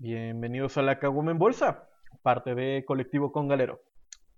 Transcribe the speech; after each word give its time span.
Bienvenidos 0.00 0.78
a 0.78 0.82
la 0.82 1.00
Caguama 1.00 1.32
en 1.32 1.40
Bolsa, 1.40 1.88
parte 2.22 2.54
de 2.54 2.84
Colectivo 2.86 3.32
con 3.32 3.48
Galero. 3.48 3.82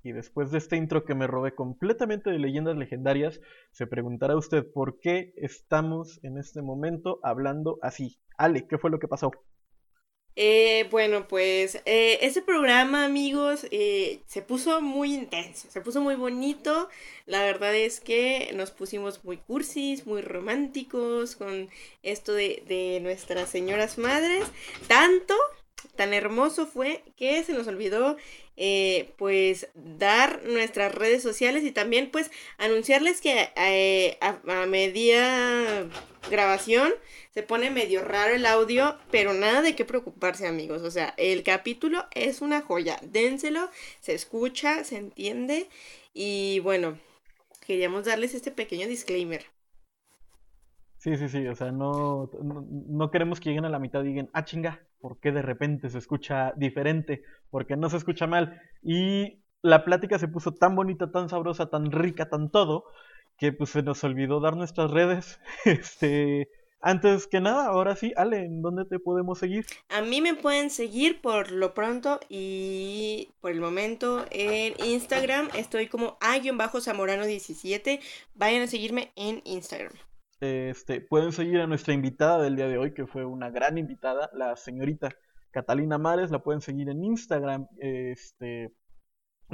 Y 0.02 0.12
después 0.12 0.50
de 0.50 0.56
este 0.56 0.78
intro 0.78 1.04
que 1.04 1.14
me 1.14 1.26
robé 1.26 1.54
completamente 1.54 2.30
de 2.30 2.38
leyendas 2.38 2.78
legendarias, 2.78 3.42
se 3.70 3.86
preguntará 3.86 4.38
usted 4.38 4.64
por 4.72 5.00
qué 5.00 5.34
estamos 5.36 6.18
en 6.24 6.38
este 6.38 6.62
momento 6.62 7.20
hablando 7.22 7.78
así. 7.82 8.16
Ale, 8.38 8.66
¿qué 8.66 8.78
fue 8.78 8.90
lo 8.90 8.98
que 8.98 9.06
pasó? 9.06 9.32
Eh, 10.42 10.88
bueno, 10.90 11.28
pues 11.28 11.82
ese 11.84 12.40
programa, 12.40 13.04
amigos, 13.04 13.66
eh, 13.70 14.22
se 14.26 14.40
puso 14.40 14.80
muy 14.80 15.12
intenso, 15.12 15.68
se 15.70 15.82
puso 15.82 16.00
muy 16.00 16.14
bonito. 16.14 16.88
La 17.26 17.42
verdad 17.42 17.74
es 17.74 18.00
que 18.00 18.50
nos 18.54 18.70
pusimos 18.70 19.22
muy 19.22 19.36
cursis, 19.36 20.06
muy 20.06 20.22
románticos 20.22 21.36
con 21.36 21.68
esto 22.02 22.32
de, 22.32 22.62
de 22.66 23.00
nuestras 23.02 23.50
señoras 23.50 23.98
madres. 23.98 24.46
Tanto, 24.88 25.34
tan 25.96 26.14
hermoso 26.14 26.66
fue 26.66 27.02
que 27.16 27.44
se 27.44 27.52
nos 27.52 27.66
olvidó 27.66 28.16
eh, 28.62 29.14
pues 29.16 29.68
dar 29.72 30.42
nuestras 30.44 30.94
redes 30.94 31.22
sociales 31.22 31.64
y 31.64 31.72
también 31.72 32.10
pues 32.10 32.30
anunciarles 32.58 33.22
que 33.22 33.48
eh, 33.56 34.18
a, 34.20 34.66
media 34.66 35.86
grabación 36.30 36.92
se 37.30 37.42
pone 37.42 37.70
medio 37.70 38.04
raro 38.04 38.34
el 38.34 38.44
audio, 38.44 38.98
pero 39.10 39.32
nada 39.32 39.62
de 39.62 39.74
qué 39.74 39.86
preocuparse 39.86 40.46
amigos, 40.46 40.82
o 40.82 40.90
sea, 40.90 41.14
el 41.16 41.42
capítulo 41.42 42.04
es 42.14 42.42
una 42.42 42.60
joya, 42.60 42.98
dénselo, 43.00 43.70
se 44.00 44.12
escucha, 44.12 44.84
se 44.84 44.98
entiende. 44.98 45.70
Y 46.12 46.60
bueno, 46.60 46.98
queríamos 47.66 48.04
darles 48.04 48.34
este 48.34 48.50
pequeño 48.50 48.86
disclaimer. 48.88 49.46
Sí, 50.98 51.16
sí, 51.16 51.30
sí, 51.30 51.46
o 51.46 51.56
sea, 51.56 51.72
no, 51.72 52.30
no, 52.42 52.66
no, 52.68 53.10
queremos 53.10 53.40
que 53.40 53.48
lleguen 53.48 53.64
a 53.64 53.70
la 53.70 53.78
mitad 53.78 54.04
y 54.04 54.08
digan, 54.08 54.28
ah, 54.34 54.44
chinga, 54.44 54.82
¿por 55.00 55.18
qué 55.18 55.32
de 55.32 55.42
repente 55.42 55.88
se 55.88 55.98
escucha 55.98 56.52
diferente? 56.56 57.22
Porque 57.50 57.76
no 57.76 57.90
se 57.90 57.96
escucha 57.96 58.26
mal. 58.26 58.60
Y 58.82 59.42
la 59.62 59.84
plática 59.84 60.18
se 60.18 60.28
puso 60.28 60.52
tan 60.52 60.74
bonita, 60.74 61.10
tan 61.10 61.28
sabrosa, 61.28 61.70
tan 61.70 61.90
rica, 61.90 62.28
tan 62.28 62.50
todo, 62.50 62.84
que 63.38 63.52
pues 63.52 63.70
se 63.70 63.82
nos 63.82 64.04
olvidó 64.04 64.40
dar 64.40 64.56
nuestras 64.56 64.90
redes. 64.90 65.40
Este, 65.64 66.48
antes 66.82 67.26
que 67.26 67.40
nada, 67.40 67.66
ahora 67.66 67.94
sí, 67.94 68.12
Ale, 68.16 68.44
¿en 68.44 68.62
dónde 68.62 68.86
te 68.86 68.98
podemos 68.98 69.38
seguir? 69.38 69.66
A 69.90 70.00
mí 70.00 70.22
me 70.22 70.34
pueden 70.34 70.70
seguir 70.70 71.20
por 71.20 71.50
lo 71.50 71.74
pronto 71.74 72.20
y 72.28 73.28
por 73.40 73.50
el 73.50 73.60
momento 73.60 74.24
en 74.30 74.74
Instagram. 74.84 75.50
Estoy 75.54 75.88
como 75.88 76.16
a-zamorano17. 76.20 78.00
Vayan 78.34 78.62
a 78.62 78.66
seguirme 78.66 79.12
en 79.16 79.42
Instagram. 79.44 79.92
Este, 80.40 81.02
pueden 81.02 81.32
seguir 81.32 81.60
a 81.60 81.66
nuestra 81.66 81.92
invitada 81.92 82.42
del 82.42 82.56
día 82.56 82.66
de 82.66 82.78
hoy, 82.78 82.94
que 82.94 83.06
fue 83.06 83.24
una 83.24 83.50
gran 83.50 83.76
invitada, 83.76 84.30
la 84.32 84.56
señorita 84.56 85.10
Catalina 85.50 85.98
Mares. 85.98 86.30
La 86.30 86.42
pueden 86.42 86.62
seguir 86.62 86.88
en 86.88 87.04
Instagram 87.04 87.66
este, 87.78 88.72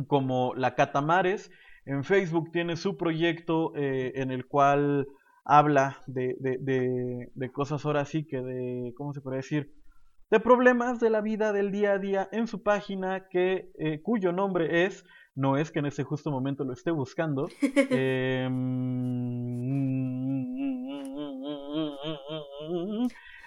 como 0.06 0.55
la 0.55 0.75
Catamares. 0.75 1.51
En 1.87 2.05
Facebook 2.05 2.51
tiene 2.53 2.77
su 2.77 2.97
proyecto 2.97 3.73
eh, 3.77 4.12
en 4.17 4.31
el 4.31 4.47
cual 4.47 5.06
habla 5.45 6.03
de, 6.06 6.37
de, 6.41 6.59
de, 6.61 7.31
de, 7.34 7.53
cosas 7.53 7.84
ahora 7.84 8.05
sí 8.05 8.27
que 8.27 8.43
de, 8.43 8.93
¿cómo 8.97 9.12
se 9.12 9.21
puede 9.21 9.37
decir? 9.39 9.73
De 10.31 10.41
problemas 10.41 10.98
de 10.98 11.11
la 11.11 11.21
vida 11.21 11.53
del 11.53 11.71
día 11.71 11.93
a 11.93 11.98
día 11.98 12.28
en 12.33 12.48
su 12.48 12.65
página 12.65 13.28
que, 13.28 13.71
eh, 13.78 14.03
cuyo 14.03 14.33
nombre 14.33 14.84
es 14.84 15.05
no 15.37 15.56
es 15.56 15.71
que 15.71 15.78
en 15.78 15.87
ese 15.87 16.03
justo 16.03 16.31
momento 16.31 16.65
lo 16.65 16.73
esté 16.73 16.91
buscando. 16.91 17.48
eh, 17.91 18.48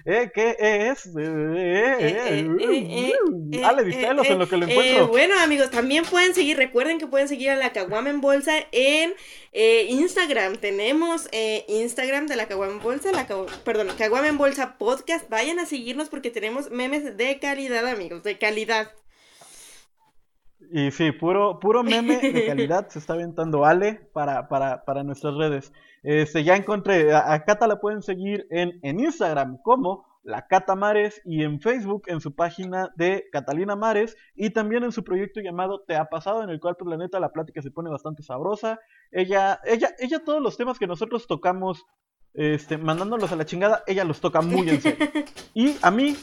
¿Eh? 0.06 0.32
¿Qué 0.34 0.56
es? 0.60 1.06
Eh, 1.08 1.98
eh, 2.00 2.48
eh, 2.60 3.84
distelos 3.84 4.28
en 4.28 4.40
lo 4.40 4.48
que 4.48 4.58
lo 4.58 4.66
encuentro. 4.66 5.08
bueno, 5.08 5.38
amigos, 5.40 5.70
también 5.72 6.06
pueden 6.06 6.34
seguir, 6.34 6.58
recuerden 6.58 7.00
que 7.00 7.08
pueden 7.08 7.28
seguir 7.28 7.50
a 7.50 7.56
la 7.56 7.74
Caguama 7.74 8.10
en 8.10 8.22
Bolsa 8.22 8.54
en 8.72 9.14
Instagram. 9.54 10.58
Tenemos 10.58 11.30
Instagram 11.68 12.28
de 12.28 12.38
la 12.38 12.48
Caguama 12.48 12.74
en 12.74 12.80
Bolsa, 12.80 13.12
la 13.12 13.28
perdón, 13.64 13.90
Caguama 13.98 14.28
en 14.28 14.38
Bolsa 14.38 14.78
Podcast. 14.78 15.30
Vayan 15.30 15.60
a 15.60 15.66
seguirnos 15.66 16.10
porque 16.10 16.30
tenemos 16.30 16.72
memes 16.72 17.18
de 17.18 17.40
calidad, 17.40 17.86
amigos, 17.88 18.24
de 18.24 18.38
calidad. 18.38 18.92
Y 20.72 20.92
sí, 20.92 21.12
puro, 21.12 21.60
puro 21.60 21.84
meme 21.84 22.18
de 22.20 22.46
calidad 22.48 22.88
se 22.90 23.00
está 23.00 23.14
aventando 23.14 23.66
Ale 23.66 23.96
para, 24.14 24.48
para, 24.48 24.86
para 24.86 25.04
nuestras 25.04 25.36
redes. 25.36 25.74
Este, 26.04 26.44
ya 26.44 26.56
encontré, 26.56 27.14
a, 27.14 27.34
a, 27.34 27.44
Cata 27.44 27.68
la 27.68 27.80
pueden 27.80 28.02
seguir 28.02 28.48
en, 28.52 28.80
en 28.84 29.00
Instagram 29.00 29.58
como 29.64 30.06
la 30.24 30.48
Cata 30.48 30.76
Mares 30.76 31.22
y 31.26 31.44
en 31.44 31.60
Facebook 31.60 32.04
en 32.08 32.22
su 32.22 32.36
página 32.36 32.92
de 32.96 33.26
Catalina 33.32 33.76
Mares 33.76 34.16
y 34.36 34.52
también 34.52 34.84
en 34.84 34.92
su 34.92 35.04
proyecto 35.04 35.40
llamado 35.40 35.82
Te 35.82 35.96
ha 35.96 36.06
pasado 36.06 36.44
en 36.44 36.50
el 36.50 36.60
cual 36.60 36.76
pues 36.78 36.90
la 36.90 36.98
neta 36.98 37.20
la 37.20 37.32
plática 37.32 37.62
se 37.62 37.72
pone 37.72 37.90
bastante 37.90 38.22
sabrosa. 38.22 38.80
Ella, 39.12 39.60
ella, 39.66 39.96
ella 39.98 40.24
todos 40.24 40.42
los 40.42 40.56
temas 40.56 40.78
que 40.78 40.88
nosotros 40.88 41.26
tocamos 41.26 41.86
este, 42.34 42.78
mandándolos 42.78 43.32
a 43.32 43.36
la 43.36 43.46
chingada, 43.46 43.84
ella 43.88 44.04
los 44.04 44.22
toca 44.22 44.42
muy 44.42 44.70
en 44.70 44.82
serio. 44.82 45.08
Y 45.54 45.76
a 45.82 45.90
mí, 45.90 46.16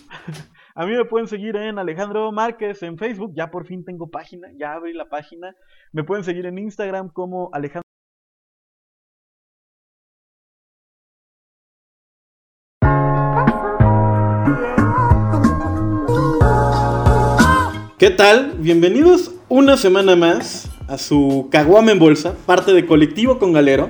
a 0.78 0.84
mí 0.84 0.94
me 0.94 1.06
pueden 1.06 1.26
seguir 1.26 1.56
en 1.56 1.78
Alejandro 1.78 2.31
Márquez 2.32 2.82
en 2.82 2.98
Facebook, 2.98 3.32
ya 3.34 3.50
por 3.50 3.66
fin 3.66 3.82
tengo 3.82 4.10
página, 4.10 4.48
ya 4.59 4.75
abrí 4.75 4.92
la 4.92 5.09
página. 5.09 5.56
Me 5.91 6.04
pueden 6.04 6.22
seguir 6.22 6.44
en 6.44 6.59
Instagram 6.59 7.09
como 7.09 7.48
Alejandro. 7.54 7.81
¿Qué 17.98 18.10
tal? 18.10 18.53
Bienvenidos 18.59 19.34
una 19.48 19.78
semana 19.78 20.15
más 20.15 20.70
a 20.88 20.98
su 20.98 21.48
Caguama 21.50 21.92
en 21.92 21.98
Bolsa, 21.98 22.36
parte 22.44 22.75
de 22.75 22.84
Colectivo 22.84 23.38
con 23.38 23.54
Galero. 23.54 23.88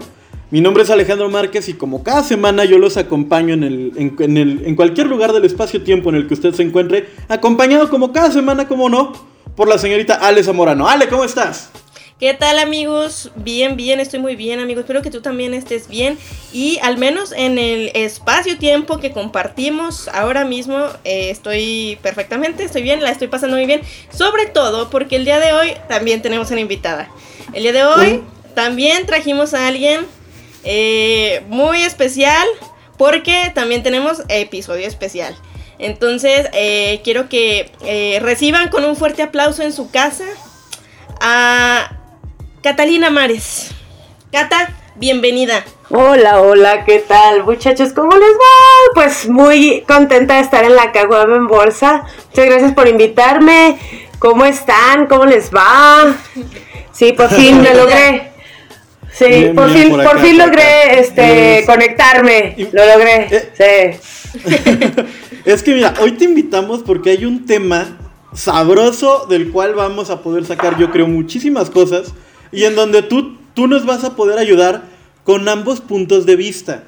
Mi 0.48 0.60
nombre 0.60 0.84
es 0.84 0.90
Alejandro 0.90 1.28
Márquez 1.28 1.68
y 1.68 1.74
como 1.74 2.04
cada 2.04 2.22
semana 2.22 2.64
yo 2.64 2.78
los 2.78 2.96
acompaño 2.96 3.52
en, 3.52 3.64
el, 3.64 3.92
en, 3.96 4.14
en, 4.20 4.36
el, 4.36 4.62
en 4.64 4.76
cualquier 4.76 5.08
lugar 5.08 5.32
del 5.32 5.44
espacio-tiempo 5.44 6.08
en 6.10 6.14
el 6.14 6.28
que 6.28 6.34
usted 6.34 6.54
se 6.54 6.62
encuentre, 6.62 7.08
acompañado 7.28 7.90
como 7.90 8.12
cada 8.12 8.30
semana, 8.30 8.68
como 8.68 8.88
no, 8.88 9.12
por 9.56 9.66
la 9.66 9.76
señorita 9.76 10.14
Ale 10.14 10.44
Zamorano. 10.44 10.86
Ale, 10.88 11.08
¿cómo 11.08 11.24
estás? 11.24 11.70
¿Qué 12.20 12.32
tal 12.32 12.60
amigos? 12.60 13.32
Bien, 13.34 13.76
bien, 13.76 13.98
estoy 13.98 14.20
muy 14.20 14.36
bien 14.36 14.60
amigos, 14.60 14.84
espero 14.84 15.02
que 15.02 15.10
tú 15.10 15.20
también 15.20 15.52
estés 15.52 15.88
bien 15.88 16.16
y 16.52 16.78
al 16.80 16.96
menos 16.96 17.32
en 17.32 17.58
el 17.58 17.90
espacio-tiempo 17.94 18.98
que 18.98 19.10
compartimos 19.10 20.06
ahora 20.08 20.44
mismo 20.44 20.78
eh, 21.02 21.30
estoy 21.30 21.98
perfectamente, 22.02 22.62
estoy 22.62 22.82
bien, 22.82 23.02
la 23.02 23.10
estoy 23.10 23.26
pasando 23.26 23.56
muy 23.56 23.66
bien, 23.66 23.80
sobre 24.10 24.46
todo 24.46 24.90
porque 24.90 25.16
el 25.16 25.24
día 25.24 25.40
de 25.40 25.52
hoy 25.52 25.72
también 25.88 26.22
tenemos 26.22 26.52
una 26.52 26.60
invitada. 26.60 27.10
El 27.52 27.64
día 27.64 27.72
de 27.72 27.84
hoy 27.84 28.22
también 28.54 29.04
trajimos 29.06 29.52
a 29.52 29.66
alguien 29.66 30.06
eh, 30.68 31.44
muy 31.48 31.82
especial 31.82 32.46
porque 32.98 33.52
también 33.54 33.84
tenemos 33.84 34.22
episodio 34.28 34.86
especial. 34.86 35.36
Entonces, 35.78 36.48
eh, 36.54 37.00
quiero 37.04 37.28
que 37.28 37.70
eh, 37.84 38.18
reciban 38.20 38.68
con 38.68 38.84
un 38.84 38.96
fuerte 38.96 39.22
aplauso 39.22 39.62
en 39.62 39.72
su 39.72 39.90
casa 39.90 40.24
a 41.20 41.92
Catalina 42.62 43.10
Mares. 43.10 43.70
Cata, 44.32 44.74
bienvenida. 44.96 45.64
Hola, 45.90 46.40
hola, 46.40 46.84
¿qué 46.84 46.98
tal 46.98 47.44
muchachos? 47.44 47.92
¿Cómo 47.92 48.10
les 48.10 48.34
va? 48.34 48.94
Pues 48.94 49.28
muy 49.28 49.82
contenta 49.86 50.34
de 50.34 50.40
estar 50.40 50.64
en 50.64 50.74
la 50.74 50.90
Caguama 50.90 51.36
en 51.36 51.46
Bolsa. 51.46 52.04
Muchas 52.30 52.46
gracias 52.46 52.72
por 52.72 52.88
invitarme. 52.88 53.78
¿Cómo 54.18 54.44
están? 54.46 55.06
¿Cómo 55.06 55.26
les 55.26 55.54
va? 55.54 56.16
Sí, 56.90 57.12
por 57.12 57.28
fin 57.34 57.62
me 57.62 57.72
logré. 57.72 58.35
Sí, 59.16 59.24
bien, 59.24 59.54
por, 59.54 59.72
bien 59.72 59.84
fin, 59.84 59.90
por, 59.92 60.04
por, 60.04 60.20
fin 60.20 60.36
logré 60.36 61.00
este, 61.00 61.60
es... 61.60 61.66
conectarme. 61.66 62.54
Y... 62.58 62.64
Lo 62.64 62.84
logré. 62.84 63.28
Eh... 63.58 63.98
Sí. 64.02 64.40
es 65.46 65.62
que 65.62 65.74
mira, 65.74 65.94
hoy 66.00 66.12
te 66.12 66.24
invitamos 66.24 66.82
porque 66.82 67.10
hay 67.10 67.24
un 67.24 67.46
tema 67.46 67.96
sabroso 68.34 69.26
del 69.26 69.50
cual 69.50 69.74
vamos 69.74 70.10
a 70.10 70.20
poder 70.20 70.44
sacar, 70.44 70.78
yo 70.78 70.90
creo, 70.90 71.06
muchísimas 71.06 71.70
cosas 71.70 72.12
y 72.52 72.64
en 72.64 72.74
donde 72.74 73.00
tú, 73.00 73.38
tú 73.54 73.66
nos 73.66 73.86
vas 73.86 74.04
a 74.04 74.14
poder 74.14 74.38
ayudar 74.38 74.82
con 75.24 75.48
ambos 75.48 75.80
puntos 75.80 76.26
de 76.26 76.36
vista. 76.36 76.84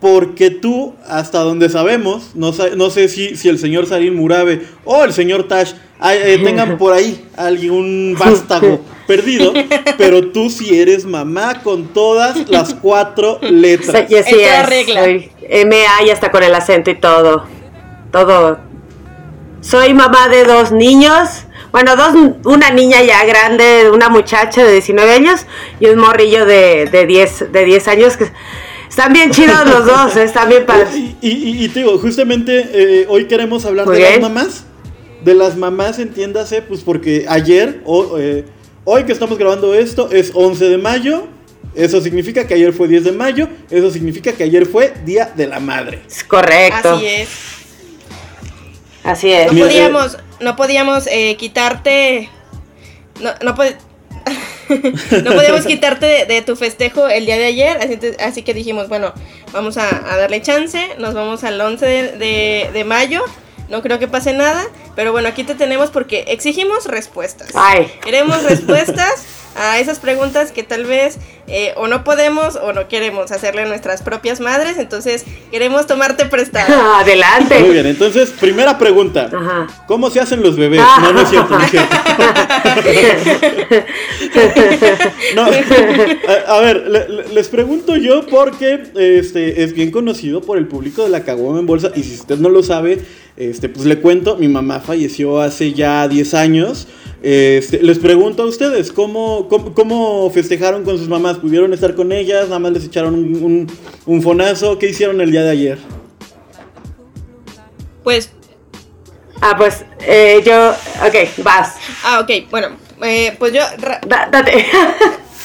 Porque 0.00 0.50
tú, 0.50 0.94
hasta 1.06 1.40
donde 1.40 1.68
sabemos, 1.68 2.30
no, 2.34 2.52
no 2.76 2.90
sé 2.90 3.08
si, 3.08 3.36
si 3.36 3.48
el 3.48 3.58
señor 3.58 3.86
Sarin 3.86 4.14
Murabe 4.14 4.62
o 4.84 5.04
el 5.04 5.12
señor 5.12 5.46
Tash 5.46 5.72
eh, 6.02 6.40
tengan 6.42 6.78
por 6.78 6.94
ahí 6.94 7.26
algún 7.36 8.16
vástago 8.18 8.80
perdido, 9.06 9.52
pero 9.98 10.28
tú 10.28 10.48
sí 10.48 10.78
eres 10.78 11.04
mamá 11.04 11.62
con 11.62 11.88
todas 11.88 12.48
las 12.48 12.74
cuatro 12.74 13.38
letras. 13.42 14.06
Sí, 14.08 14.16
sí 14.26 14.36
es. 14.40 14.68
Regla. 14.68 15.04
Soy 15.04 15.30
MA 15.66 16.06
y 16.06 16.10
hasta 16.10 16.30
con 16.30 16.42
el 16.42 16.54
acento 16.54 16.90
y 16.90 16.94
todo. 16.94 17.44
Todo. 18.10 18.58
Soy 19.60 19.92
mamá 19.92 20.28
de 20.28 20.44
dos 20.44 20.72
niños. 20.72 21.44
Bueno, 21.72 21.94
dos, 21.94 22.14
una 22.44 22.70
niña 22.70 23.02
ya 23.02 23.24
grande, 23.24 23.90
una 23.92 24.08
muchacha 24.08 24.64
de 24.64 24.72
19 24.72 25.12
años 25.12 25.46
y 25.78 25.86
un 25.86 25.98
morrillo 25.98 26.46
de, 26.46 26.86
de, 26.86 27.06
10, 27.06 27.52
de 27.52 27.64
10 27.64 27.88
años 27.88 28.16
que 28.16 28.30
están 28.90 29.12
bien 29.14 29.30
chidos 29.30 29.66
los 29.66 29.86
dos, 29.86 30.16
están 30.16 30.50
bien 30.50 30.66
padres. 30.66 30.94
Y, 30.94 31.16
y, 31.22 31.64
y, 31.64 31.68
te 31.68 31.80
digo, 31.80 31.98
justamente 31.98 32.68
eh, 32.74 33.06
hoy 33.08 33.24
queremos 33.26 33.64
hablar 33.64 33.86
Muy 33.86 33.96
de 33.96 34.02
bien. 34.02 34.20
las 34.20 34.30
mamás 34.30 34.64
de 35.24 35.34
las 35.34 35.56
mamás, 35.56 35.98
entiéndase, 35.98 36.62
pues 36.62 36.80
porque 36.80 37.26
ayer, 37.28 37.80
o, 37.84 38.18
eh, 38.18 38.44
hoy 38.84 39.04
que 39.04 39.12
estamos 39.12 39.38
grabando 39.38 39.74
esto, 39.74 40.10
es 40.10 40.32
11 40.34 40.68
de 40.68 40.78
mayo. 40.78 41.26
Eso 41.74 42.00
significa 42.00 42.46
que 42.46 42.54
ayer 42.54 42.72
fue 42.72 42.88
10 42.88 43.04
de 43.04 43.12
mayo. 43.12 43.48
Eso 43.70 43.90
significa 43.90 44.32
que 44.32 44.42
ayer 44.42 44.66
fue 44.66 44.92
Día 45.04 45.30
de 45.36 45.46
la 45.46 45.60
Madre. 45.60 46.02
Es 46.08 46.24
correcto. 46.24 46.94
Así 46.94 47.06
es. 47.06 47.28
Así 49.04 49.32
es. 49.32 49.52
No 49.52 49.60
podíamos, 49.66 50.18
no 50.40 50.56
podíamos 50.56 51.06
eh, 51.06 51.36
quitarte. 51.36 52.28
No, 53.20 53.30
no, 53.42 53.54
no 55.24 55.32
podíamos 55.32 55.66
quitarte 55.66 56.06
de, 56.06 56.26
de 56.26 56.42
tu 56.42 56.56
festejo 56.56 57.08
el 57.08 57.26
día 57.26 57.36
de 57.36 57.46
ayer. 57.46 57.78
Así, 57.78 57.96
te- 57.96 58.16
así 58.22 58.42
que 58.42 58.54
dijimos, 58.54 58.88
bueno, 58.88 59.12
vamos 59.52 59.76
a, 59.76 59.88
a 60.12 60.16
darle 60.16 60.40
chance. 60.42 60.80
Nos 60.98 61.14
vamos 61.14 61.44
al 61.44 61.60
11 61.60 61.84
de, 61.86 62.02
de- 62.12 62.70
de 62.72 62.84
mayo. 62.84 63.22
No 63.68 63.82
creo 63.82 63.98
que 63.98 64.08
pase 64.08 64.32
nada. 64.32 64.64
Pero 64.96 65.12
bueno, 65.12 65.28
aquí 65.28 65.44
te 65.44 65.54
tenemos 65.54 65.90
porque 65.90 66.24
exigimos 66.28 66.86
respuestas. 66.86 67.50
Ay. 67.54 67.90
Queremos 68.02 68.42
respuestas 68.42 69.24
a 69.56 69.78
esas 69.80 69.98
preguntas 69.98 70.52
que 70.52 70.62
tal 70.62 70.84
vez 70.84 71.18
eh, 71.46 71.72
o 71.76 71.86
no 71.88 72.04
podemos 72.04 72.56
o 72.56 72.72
no 72.72 72.86
queremos 72.88 73.32
hacerle 73.32 73.62
a 73.62 73.66
nuestras 73.66 74.02
propias 74.02 74.40
madres. 74.40 74.78
Entonces 74.78 75.24
queremos 75.50 75.86
tomarte 75.86 76.26
prestado. 76.26 76.68
Muy 76.82 77.00
Adelante. 77.02 77.62
bien, 77.62 77.86
entonces, 77.86 78.30
primera 78.30 78.78
pregunta. 78.78 79.28
Ajá. 79.32 79.66
¿Cómo 79.86 80.10
se 80.10 80.20
hacen 80.20 80.42
los 80.42 80.56
bebés? 80.56 80.80
Ah. 80.82 80.98
No, 81.02 81.12
no 81.12 81.20
es 81.22 81.28
cierto, 81.30 81.58
no 81.58 81.64
es 81.64 81.70
cierto. 81.70 81.96
No, 85.34 85.42
a, 85.44 86.56
a 86.56 86.60
ver, 86.60 86.86
le- 86.88 87.08
le- 87.08 87.28
les 87.34 87.48
pregunto 87.48 87.96
yo 87.96 88.26
porque 88.26 88.82
este 88.94 89.62
es 89.62 89.72
bien 89.72 89.90
conocido 89.90 90.40
por 90.40 90.58
el 90.58 90.66
público 90.66 91.02
de 91.04 91.08
la 91.10 91.24
Caguama 91.24 91.60
en 91.60 91.66
Bolsa 91.66 91.90
y 91.94 92.02
si 92.02 92.14
usted 92.14 92.38
no 92.38 92.48
lo 92.48 92.62
sabe, 92.62 93.00
este 93.36 93.68
pues 93.68 93.86
le 93.86 93.98
cuento, 94.00 94.36
mi 94.36 94.48
mamá 94.48 94.80
falleció 94.80 95.40
hace 95.40 95.72
ya 95.72 96.06
10 96.08 96.34
años. 96.34 96.86
Este, 97.22 97.82
les 97.82 97.98
pregunto 97.98 98.42
a 98.42 98.46
ustedes, 98.46 98.92
¿cómo, 98.92 99.46
cómo, 99.48 99.74
cómo 99.74 100.30
festejaron 100.30 100.84
con 100.84 100.96
sus 100.98 101.08
mamás? 101.08 101.36
¿Pudieron 101.38 101.72
estar 101.74 101.94
con 101.94 102.12
ellas? 102.12 102.44
¿Nada 102.48 102.58
más 102.58 102.72
les 102.72 102.84
echaron 102.86 103.14
un, 103.14 103.42
un, 103.44 103.66
un 104.06 104.22
fonazo? 104.22 104.78
¿Qué 104.78 104.88
hicieron 104.88 105.20
el 105.20 105.30
día 105.30 105.42
de 105.42 105.50
ayer? 105.50 105.78
Pues 108.02 108.30
Ah, 109.42 109.54
pues 109.56 109.84
eh, 110.00 110.42
yo. 110.44 110.70
Ok, 111.06 111.42
vas. 111.42 111.74
Ah, 112.04 112.20
ok, 112.20 112.50
bueno, 112.50 112.76
eh, 113.02 113.34
pues 113.38 113.54
yo, 113.54 113.60
ra- 113.78 114.00
Da- 114.06 114.28
date. 114.30 114.66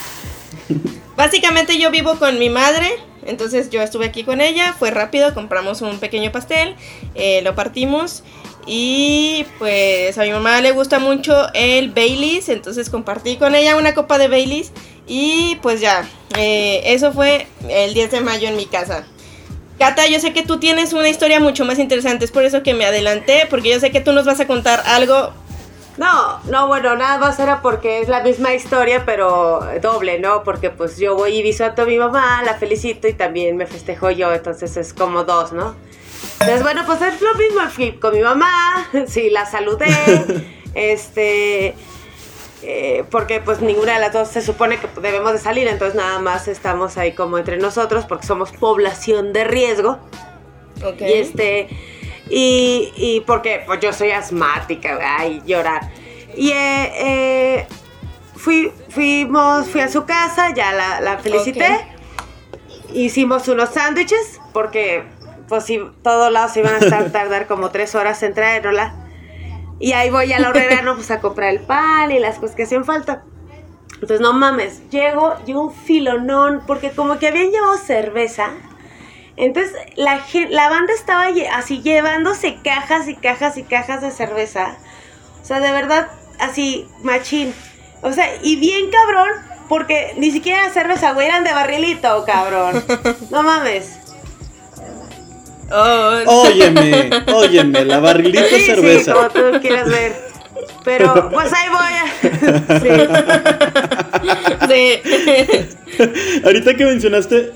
básicamente 1.16 1.78
yo 1.80 1.92
vivo 1.92 2.16
con 2.20 2.38
mi 2.38 2.50
madre, 2.50 2.90
entonces 3.26 3.70
yo 3.70 3.82
estuve 3.82 4.06
aquí 4.06 4.24
con 4.24 4.42
ella, 4.42 4.74
fue 4.78 4.92
rápido, 4.92 5.34
compramos 5.34 5.82
un 5.82 6.00
pequeño 6.00 6.32
pastel, 6.32 6.76
eh, 7.16 7.42
lo 7.42 7.56
partimos 7.56 8.24
y 8.68 9.46
pues 9.60 10.18
a 10.18 10.24
mi 10.24 10.32
mamá 10.32 10.62
le 10.62 10.72
gusta 10.72 11.00
mucho 11.00 11.48
el 11.54 11.92
Baileys, 11.92 12.50
entonces 12.50 12.90
compartí 12.90 13.38
con 13.38 13.56
ella 13.56 13.76
una 13.76 13.94
copa 13.94 14.18
de 14.18 14.28
Baileys 14.28 14.72
y 15.08 15.58
pues 15.62 15.82
ya, 15.82 16.08
eh, 16.38 16.82
eso 16.86 17.12
fue 17.12 17.48
el 17.70 17.94
10 17.94 18.12
de 18.12 18.22
mayo 18.22 18.48
en 18.48 18.56
mi 18.56 18.66
casa. 18.66 19.06
Cata, 19.78 20.08
yo 20.08 20.20
sé 20.20 20.32
que 20.32 20.42
tú 20.42 20.58
tienes 20.58 20.94
una 20.94 21.10
historia 21.10 21.40
mucho 21.40 21.66
más 21.66 21.80
interesante, 21.80 22.24
es 22.24 22.32
por 22.32 22.44
eso 22.44 22.64
que 22.64 22.74
me 22.74 22.86
adelanté, 22.86 23.46
porque 23.50 23.70
yo 23.70 23.80
sé 23.80 23.92
que 23.92 24.00
tú 24.00 24.14
nos 24.14 24.26
vas 24.26 24.40
a 24.40 24.48
contar 24.48 24.82
algo 24.86 25.34
No, 25.98 26.42
no, 26.50 26.68
bueno, 26.68 26.96
nada 26.96 27.18
más 27.18 27.40
era 27.40 27.62
porque 27.62 28.02
es 28.02 28.10
la 28.10 28.22
misma 28.22 28.54
historia, 28.54 29.04
pero 29.06 29.62
doble, 29.82 30.20
¿no? 30.20 30.44
Porque 30.44 30.70
pues 30.70 30.98
yo 30.98 31.16
voy 31.16 31.38
y 31.38 31.42
visito 31.42 31.84
a 31.84 31.86
mi 31.86 31.98
mamá, 31.98 32.44
la 32.44 32.56
felicito 32.56 33.08
y 33.08 33.14
también 33.14 33.56
me 33.56 33.66
festejo 33.66 34.12
yo, 34.12 34.34
entonces 34.34 34.76
es 34.76 34.94
como 34.94 35.24
dos, 35.24 35.54
¿no? 35.54 35.74
Entonces, 36.34 36.64
bueno, 36.64 36.84
pues 36.86 37.02
es 37.02 37.22
lo 37.22 37.34
mismo, 37.36 37.62
fui 37.70 37.94
con 37.94 38.14
mi 38.14 38.22
mamá, 38.22 38.90
sí, 39.08 39.30
la 39.30 39.46
saludé, 39.46 39.88
este, 40.74 41.76
eh, 42.62 43.06
porque 43.10 43.40
pues 43.40 43.62
ninguna 43.62 43.94
de 43.94 44.00
las 44.02 44.12
dos 44.12 44.28
se 44.28 44.42
supone 44.42 44.78
que 44.80 44.90
debemos 45.00 45.32
de 45.32 45.40
salir, 45.40 45.68
entonces 45.70 45.96
nada 45.96 46.20
más 46.20 46.50
estamos 46.50 46.98
ahí 46.98 47.14
como 47.14 47.38
entre 47.38 47.58
nosotros 47.58 48.06
porque 48.06 48.28
somos 48.28 48.52
población 48.52 49.32
de 49.32 49.46
riesgo. 49.46 50.00
Ok. 50.84 51.02
Y 51.02 51.14
este. 51.14 51.95
Y, 52.30 52.92
y 52.96 53.22
porque 53.22 53.64
pues 53.66 53.80
yo 53.80 53.94
soy 53.94 54.12
asmática, 54.12 54.98
ay, 55.02 55.44
llorar. 55.46 55.92
Y 56.36 56.50
eh, 56.50 56.92
eh, 56.96 57.68
fui, 58.36 58.72
fuimos, 58.90 59.68
fui 59.70 59.82
a 59.82 59.90
su 59.90 60.06
casa, 60.06 60.54
ya 60.54 60.72
la, 60.74 61.02
la 61.02 61.18
felicité. 61.20 61.88
Hicimos 62.94 63.48
unos 63.48 63.70
sándwiches, 63.70 64.40
porque 64.54 65.04
pues 65.48 65.66
si 65.66 65.80
todos 66.02 66.32
lados 66.32 66.54
se 66.54 66.62
iban 66.62 66.76
a 66.76 66.78
estar 66.80 67.12
tardar 67.12 67.48
como 67.48 67.70
tres 67.70 67.96
horas 67.96 68.22
en 68.24 68.34
traerla. 68.34 68.96
Y 69.80 69.92
ahí 69.92 70.10
voy 70.10 70.32
a 70.32 70.40
la 70.40 70.50
horrera, 70.50 70.82
no, 70.82 70.96
pues 70.96 71.12
a 71.12 71.20
comprar 71.20 71.50
el 71.50 71.60
pan 71.60 72.12
y 72.12 72.20
las 72.20 72.40
cosas 72.40 72.56
que 72.56 72.64
hacían 72.64 72.86
falta. 72.86 73.24
Entonces, 73.96 74.22
no 74.22 74.34
mames, 74.34 74.90
llego, 74.90 75.36
yo 75.46 75.60
un 75.60 75.74
filonón, 75.74 76.62
porque 76.66 76.92
como 76.92 77.18
que 77.18 77.28
habían 77.28 77.52
llevado 77.52 77.78
cerveza. 77.78 78.52
Entonces, 79.38 79.74
la, 79.96 80.20
gen- 80.20 80.54
la 80.54 80.70
banda 80.70 80.94
estaba 80.94 81.26
así 81.54 81.82
llevándose 81.82 82.58
cajas 82.64 83.08
y 83.08 83.16
cajas 83.16 83.58
y 83.58 83.64
cajas 83.64 84.02
de 84.02 84.12
cerveza. 84.12 84.78
O 85.42 85.46
sea, 85.46 85.60
de 85.60 85.72
verdad, 85.72 86.08
así, 86.40 86.88
machín. 87.04 87.54
O 88.02 88.12
sea, 88.14 88.28
y 88.42 88.56
bien 88.56 88.90
cabrón, 88.92 89.30
porque 89.68 90.14
ni 90.18 90.32
siquiera 90.32 90.64
era 90.66 90.74
cerveza, 90.74 91.12
güey, 91.14 91.28
eran 91.28 91.44
de 91.44 91.52
barrilito, 91.54 92.24
cabrón. 92.26 92.84
No 93.30 93.44
mames. 93.44 93.98
Oh, 95.72 96.22
Óyeme, 96.28 97.10
óyeme, 97.34 97.86
la 97.86 98.00
barrilito 98.00 98.44
Sí, 98.50 98.56
sí, 98.60 98.66
cerveza. 98.68 99.14
como 99.14 99.30
tú 99.30 99.60
quieras 99.62 99.90
ver. 99.90 100.14
Pero, 100.84 101.30
pues 101.32 101.52
ahí 101.52 101.70
voy 101.70 101.94
a... 101.94 102.06
Sí. 104.70 105.02
sí. 105.06 106.42
Ahorita 106.44 106.76
que 106.76 106.86
mencionaste. 106.86 107.52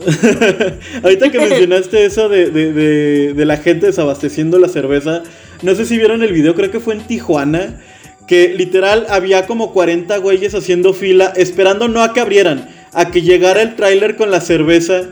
Ahorita 1.02 1.30
que 1.30 1.38
mencionaste 1.38 2.04
eso 2.04 2.28
de, 2.28 2.50
de- 2.50 2.72
de- 2.72 3.34
de 3.34 3.44
la 3.44 3.56
gente 3.56 3.86
desabasteciendo 3.86 4.58
la 4.58 4.68
cerveza. 4.68 5.22
No 5.62 5.74
sé 5.74 5.84
si 5.86 5.96
vieron 5.98 6.22
el 6.22 6.32
video, 6.32 6.54
creo 6.54 6.70
que 6.70 6.80
fue 6.80 6.94
en 6.94 7.00
Tijuana. 7.06 7.80
Que 8.26 8.54
literal 8.54 9.06
había 9.10 9.46
como 9.46 9.72
40 9.72 10.16
güeyes 10.18 10.54
haciendo 10.54 10.92
fila, 10.94 11.32
esperando 11.36 11.88
no 11.88 12.00
a 12.00 12.12
que 12.12 12.20
abrieran, 12.20 12.68
a 12.92 13.10
que 13.10 13.22
llegara 13.22 13.60
el 13.62 13.74
tráiler 13.74 14.14
con 14.16 14.30
la 14.30 14.40
cerveza. 14.40 15.02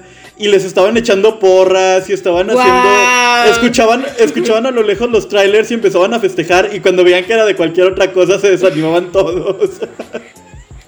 Y 0.41 0.47
les 0.47 0.65
estaban 0.65 0.97
echando 0.97 1.41
porras 1.41 2.09
y 2.09 2.13
estaban 2.13 2.47
Guau. 2.47 2.61
haciendo. 2.61 3.51
Escuchaban, 3.51 4.05
escuchaban 4.21 4.67
a 4.67 4.71
lo 4.71 4.85
lejos 4.85 5.11
los 5.11 5.29
trailers 5.29 5.69
y 5.73 5.75
empezaban 5.75 6.15
a 6.15 6.21
festejar. 6.21 6.71
Y 6.73 6.79
cuando 6.79 7.03
veían 7.03 7.25
que 7.25 7.33
era 7.33 7.45
de 7.45 7.57
cualquier 7.57 7.89
otra 7.89 8.13
cosa, 8.13 8.39
se 8.39 8.51
desanimaban 8.51 9.11
todos. 9.11 9.71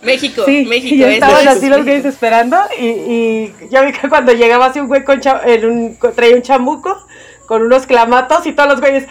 México, 0.02 0.42
Sí, 0.46 0.64
México. 0.66 0.94
y 0.96 1.02
estaban 1.02 1.42
es. 1.42 1.46
así 1.56 1.68
los 1.68 1.82
güeyes 1.84 2.04
esperando 2.06 2.56
y, 2.78 2.84
y 2.86 3.54
ya 3.70 3.82
vi 3.82 3.92
que 3.92 4.08
cuando 4.08 4.32
llegaba 4.32 4.66
así 4.66 4.80
un 4.80 4.88
güey 4.88 5.04
con 5.04 5.20
cha- 5.20 5.42
en 5.44 5.64
un, 5.66 5.94
con- 5.96 6.14
traía 6.14 6.34
un 6.36 6.42
chamuco 6.42 7.06
con 7.46 7.62
unos 7.62 7.84
clamatos 7.84 8.46
y 8.46 8.52
todos 8.52 8.70
los 8.70 8.80
güeyes 8.80 9.02
¡Eh, 9.02 9.08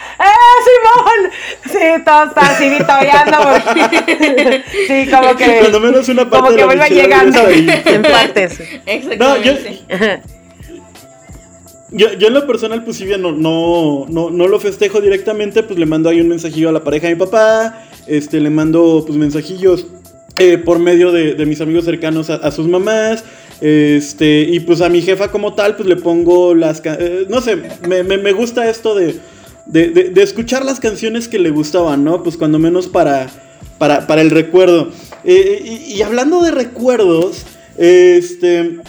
Simón! 0.66 1.32
Sí, 1.66 2.04
todos 2.06 2.30
estaban 2.30 2.52
así 2.52 2.70
vitoreando 2.70 3.38
porque- 3.38 4.64
sí, 4.88 5.12
como 5.12 5.36
que 5.36 5.58
Cuando 5.60 5.80
menos 5.82 6.10
una 6.10 6.30
parte 6.30 6.38
como 6.38 6.50
que 6.52 6.58
la 6.62 6.66
vuelva 6.66 6.84
misión 6.86 7.04
llegando 7.06 7.40
en 7.50 8.02
partes. 8.02 8.60
No, 9.20 9.38
yo, 9.38 9.52
Exactamente. 9.52 10.22
yo, 11.92 12.14
yo 12.14 12.28
en 12.28 12.34
lo 12.34 12.46
personal, 12.48 12.84
pues 12.84 12.98
si 12.98 13.06
bien 13.06 13.22
no, 13.22 13.32
no, 13.32 14.06
no, 14.10 14.30
no 14.30 14.48
lo 14.48 14.60
festejo 14.60 15.02
directamente, 15.02 15.64
pues 15.64 15.78
le 15.80 15.86
mando 15.86 16.10
ahí 16.10 16.22
un 16.22 16.30
mensajillo 16.30 16.70
a 16.70 16.72
la 16.72 16.84
pareja 16.84 17.08
de 17.08 17.16
mi 17.16 17.20
papá, 17.20 17.84
este, 18.08 18.40
le 18.40 18.50
mando 18.50 19.04
pues 19.06 19.18
mensajillos 19.18 19.88
eh, 20.40 20.58
por 20.58 20.80
medio 20.80 21.12
de, 21.12 21.36
de 21.36 21.46
mis 21.46 21.62
amigos 21.62 21.86
cercanos 21.86 22.30
a, 22.30 22.36
a 22.36 22.52
sus 22.52 22.68
mamás, 22.68 23.24
este, 23.62 24.42
y 24.42 24.60
pues 24.62 24.82
a 24.82 24.90
mi 24.90 25.02
jefa 25.02 25.30
como 25.32 25.54
tal, 25.54 25.76
pues 25.76 25.88
le 25.88 25.96
pongo 25.98 26.56
las, 26.56 26.82
eh, 26.86 27.26
no 27.30 27.42
sé, 27.42 27.58
me, 27.88 28.04
me, 28.04 28.18
me 28.18 28.32
gusta 28.32 28.70
esto 28.70 28.96
de, 28.96 29.16
de, 29.66 29.90
de- 29.90 30.10
de 30.10 30.22
escuchar 30.24 30.64
las 30.66 30.80
canciones 30.80 31.28
que 31.28 31.40
le 31.40 31.50
gustaban, 31.50 32.04
¿no? 32.04 32.24
Pues 32.24 32.38
cuando 32.38 32.58
menos 32.60 32.88
para, 32.88 33.28
para, 33.78 34.08
para 34.08 34.22
el 34.22 34.32
recuerdo. 34.32 34.92
Eh, 35.26 35.62
y, 35.88 35.94
y 35.96 36.02
hablando 36.02 36.42
de 36.42 36.52
recuerdos, 36.52 37.44
este... 37.78 38.80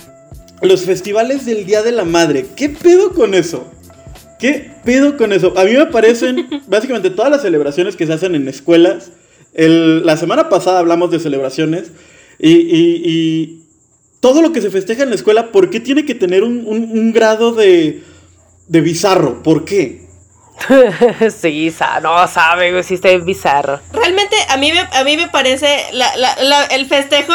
Los 0.63 0.83
festivales 0.83 1.47
del 1.47 1.65
Día 1.65 1.83
de 1.83 1.91
la 1.91 2.05
Madre. 2.05 2.45
¿Qué 2.55 2.69
pedo 2.69 3.13
con 3.15 3.33
eso? 3.33 3.67
¿Qué 4.39 4.71
pedo 4.85 5.17
con 5.17 5.33
eso? 5.33 5.55
A 5.57 5.65
mí 5.65 5.73
me 5.73 5.87
parecen 5.87 6.47
básicamente 6.69 7.09
todas 7.09 7.31
las 7.31 7.41
celebraciones 7.41 7.97
que 7.97 8.07
se 8.07 8.13
hacen 8.13 8.35
en 8.35 8.47
escuelas. 8.47 9.11
El- 9.55 10.05
la 10.07 10.17
semana 10.17 10.49
pasada 10.49 10.79
hablamos 10.81 11.11
de 11.11 11.19
celebraciones. 11.21 11.91
Y, 12.39 12.53
y- 12.53 13.03
y 13.05 13.63
todo 14.21 14.43
lo 14.43 14.53
que 14.53 14.61
se 14.61 14.71
festeja 14.71 15.03
en 15.03 15.11
la 15.11 15.15
escuela, 15.17 15.51
¿por 15.53 15.71
qué 15.71 15.81
tiene 15.81 16.05
que 16.05 16.15
tener 16.15 16.43
un, 16.45 16.65
un- 16.67 16.91
un 16.91 17.13
grado 17.13 17.53
de, 17.53 18.03
de 18.69 18.81
bizarro? 18.81 19.43
¿Por 19.43 19.65
qué? 19.65 20.09
sí, 21.41 21.71
sa- 21.71 22.01
no 22.01 22.27
sabe, 22.29 22.71
güey, 22.73 22.85
sí 22.85 22.95
está 22.95 23.09
bien 23.09 23.25
bizarro. 23.25 23.81
Realmente 23.93 24.37
a 24.49 24.57
mí 24.57 24.71
me, 24.73 24.81
a 24.81 25.05
mí 25.05 25.17
me 25.17 25.29
parece 25.29 25.85
la- 25.93 26.15
la- 26.17 26.37
la- 26.43 26.65
el 26.67 26.87
festejo 26.87 27.33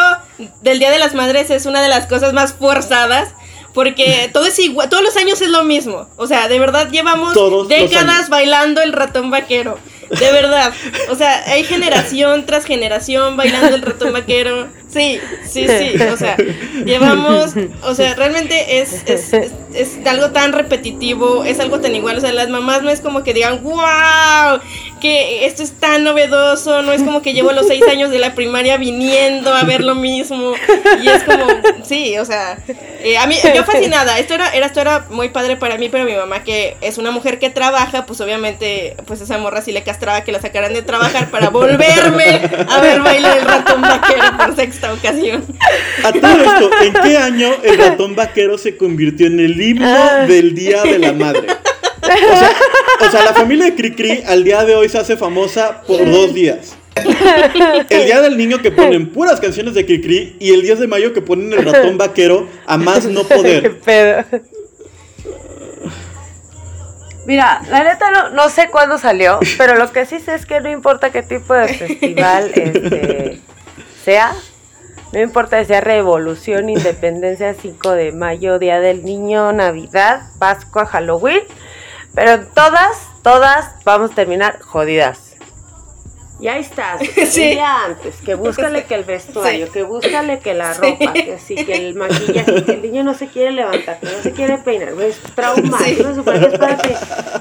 del 0.61 0.79
Día 0.79 0.91
de 0.91 0.99
las 0.99 1.13
Madres 1.15 1.49
es 1.49 1.65
una 1.65 1.81
de 1.81 1.89
las 1.89 2.05
cosas 2.07 2.33
más 2.33 2.53
forzadas 2.53 3.33
Porque 3.73 4.29
todo 4.33 4.45
es 4.45 4.57
igual, 4.59 4.89
todos 4.89 5.03
los 5.03 5.17
años 5.17 5.41
es 5.41 5.49
lo 5.49 5.63
mismo. 5.63 6.07
O 6.17 6.27
sea, 6.27 6.47
de 6.47 6.59
verdad 6.59 6.89
llevamos 6.91 7.33
Todos 7.33 7.67
décadas 7.67 8.29
bailando 8.29 8.81
el 8.81 8.93
ratón 8.93 9.31
vaquero. 9.31 9.77
De 10.09 10.31
verdad. 10.31 10.73
O 11.09 11.15
sea, 11.15 11.43
hay 11.47 11.63
generación 11.63 12.45
tras 12.45 12.65
generación 12.65 13.37
bailando 13.37 13.75
el 13.75 13.81
ratón 13.81 14.13
vaquero. 14.13 14.67
Sí, 14.95 15.19
sí, 15.45 15.67
sí. 15.67 16.01
O 16.11 16.15
sea, 16.17 16.37
llevamos. 16.85 17.53
O 17.83 17.93
sea, 17.95 18.15
realmente 18.15 18.79
es, 18.79 19.03
es, 19.05 19.33
es- 19.33 19.51
es 19.75 19.97
algo 20.07 20.31
tan 20.31 20.53
repetitivo, 20.53 21.43
es 21.43 21.59
algo 21.59 21.81
tan 21.81 21.93
igual. 21.93 22.17
O 22.17 22.21
sea, 22.21 22.31
las 22.31 22.47
mamás 22.47 22.81
no 22.81 22.89
es 22.89 23.01
como 23.01 23.23
que 23.25 23.33
digan, 23.33 23.61
wow, 23.61 24.61
que 25.01 25.45
esto 25.45 25.63
es 25.63 25.73
tan 25.73 26.05
novedoso. 26.05 26.81
No 26.81 26.93
es 26.93 27.03
como 27.03 27.21
que 27.21 27.33
llevo 27.33 27.51
los 27.51 27.67
seis 27.67 27.83
años 27.89 28.09
de 28.09 28.19
la 28.19 28.35
primaria 28.35 28.77
viniendo 28.77 29.53
a 29.53 29.63
ver 29.63 29.83
lo 29.83 29.93
mismo. 29.95 30.53
Y 31.03 31.07
es 31.09 31.23
como, 31.23 31.45
sí, 31.83 32.17
o 32.17 32.23
sea, 32.23 32.57
eh, 33.03 33.17
a 33.17 33.27
mí, 33.27 33.35
yo 33.53 33.65
fascinada. 33.65 34.17
Esto 34.17 34.35
era, 34.35 34.49
era, 34.53 34.67
esto 34.67 34.79
era 34.79 35.07
muy 35.09 35.27
padre 35.27 35.57
para 35.57 35.77
mí, 35.77 35.89
pero 35.89 36.05
mi 36.05 36.13
mamá, 36.13 36.43
que 36.43 36.77
es 36.79 36.97
una 36.97 37.11
mujer 37.11 37.37
que 37.37 37.49
trabaja, 37.49 38.05
pues 38.05 38.21
obviamente, 38.21 38.95
pues 39.05 39.19
esa 39.19 39.37
morra 39.37 39.61
sí 39.61 39.73
le 39.73 39.83
castraba 39.83 40.21
que 40.23 40.31
la 40.31 40.39
sacaran 40.39 40.73
de 40.73 40.83
trabajar 40.83 41.29
para 41.31 41.49
volverme 41.49 42.49
a 42.69 42.79
ver 42.81 43.01
bailar 43.01 43.37
el 43.39 43.45
ratón 43.45 43.81
vaquero 43.81 44.23
por 44.37 44.55
sexta 44.55 44.84
ocasión. 44.93 45.43
A 46.03 46.11
todo 46.11 46.43
esto, 46.43 46.69
¿en 46.81 46.93
qué 46.93 47.17
año 47.17 47.49
el 47.63 47.77
ratón 47.77 48.15
vaquero 48.15 48.57
se 48.57 48.77
convirtió 48.77 49.27
en 49.27 49.39
el 49.39 49.59
himno 49.59 50.25
del 50.27 50.53
Día 50.55 50.83
de 50.83 50.99
la 50.99 51.13
Madre? 51.13 51.47
O 52.01 52.07
sea, 52.07 52.51
o 53.01 53.11
sea, 53.11 53.23
la 53.23 53.33
familia 53.33 53.65
de 53.65 53.75
Cricri 53.75 54.23
al 54.27 54.43
día 54.43 54.63
de 54.63 54.75
hoy 54.75 54.89
se 54.89 54.97
hace 54.99 55.17
famosa 55.17 55.81
por 55.81 56.05
dos 56.09 56.33
días. 56.33 56.75
El 56.95 58.05
día 58.05 58.21
del 58.21 58.37
niño 58.37 58.61
que 58.61 58.71
ponen 58.71 59.09
puras 59.09 59.39
canciones 59.39 59.73
de 59.73 59.85
Cricri 59.85 60.37
y 60.39 60.53
el 60.53 60.61
10 60.61 60.79
de 60.79 60.87
mayo 60.87 61.13
que 61.13 61.21
ponen 61.21 61.51
el 61.51 61.65
ratón 61.65 61.97
vaquero 61.97 62.47
a 62.65 62.77
más 62.77 63.05
no 63.05 63.23
Qué 63.27 63.35
poder. 63.35 63.79
pedo. 63.79 64.23
Mira, 67.25 67.61
la 67.69 67.83
neta 67.83 68.11
no, 68.11 68.29
no 68.29 68.49
sé 68.49 68.69
cuándo 68.69 68.99
salió, 68.99 69.39
pero 69.57 69.75
lo 69.75 69.91
que 69.91 70.05
sí 70.05 70.19
sé 70.19 70.35
es 70.35 70.45
que 70.45 70.61
no 70.61 70.69
importa 70.69 71.11
qué 71.11 71.23
tipo 71.23 71.55
de 71.55 71.67
festival 71.69 72.51
este, 72.55 73.39
sea, 74.03 74.35
no 75.15 75.21
importa 75.21 75.59
si 75.61 75.65
sea 75.67 75.79
Revolución, 75.81 76.69
Independencia, 76.69 77.53
5 77.53 77.91
de 77.91 78.11
mayo, 78.11 78.59
Día 78.59 78.79
del 78.81 79.03
Niño, 79.05 79.53
Navidad, 79.53 80.23
Pascua, 80.39 80.85
Halloween, 80.85 81.41
pero 82.13 82.45
todas, 82.47 83.07
todas 83.23 83.71
vamos 83.85 84.11
a 84.11 84.15
terminar 84.15 84.59
jodidas. 84.61 85.21
Y 86.37 86.49
ahí 86.49 86.59
estás, 86.59 86.99
Sí. 87.29 87.51
día 87.51 87.85
antes, 87.85 88.17
que 88.17 88.35
búscale 88.35 88.83
que 88.83 88.95
el 88.95 89.05
vestuario, 89.05 89.67
Sí. 89.67 89.71
que 89.71 89.83
búscale 89.83 90.39
que 90.39 90.53
la 90.53 90.73
Sí. 90.73 90.81
ropa, 90.81 91.13
que 91.13 91.39
sí, 91.39 91.55
que 91.55 91.75
el 91.77 91.95
maquillaje, 91.95 92.65
que 92.65 92.73
el 92.73 92.81
niño 92.81 93.03
no 93.05 93.13
se 93.13 93.27
quiere 93.29 93.51
levantar, 93.53 94.01
que 94.01 94.07
no 94.07 94.21
se 94.21 94.33
quiere 94.33 94.57
peinar, 94.57 94.89
es 95.01 95.17
trauma, 95.33 95.77
Sí. 95.79 95.97
no 96.03 96.09
se 96.09 96.15
supone 96.15 96.39
que 96.41 96.45
es 96.47 96.59
para 96.59 96.75
que 96.77 96.93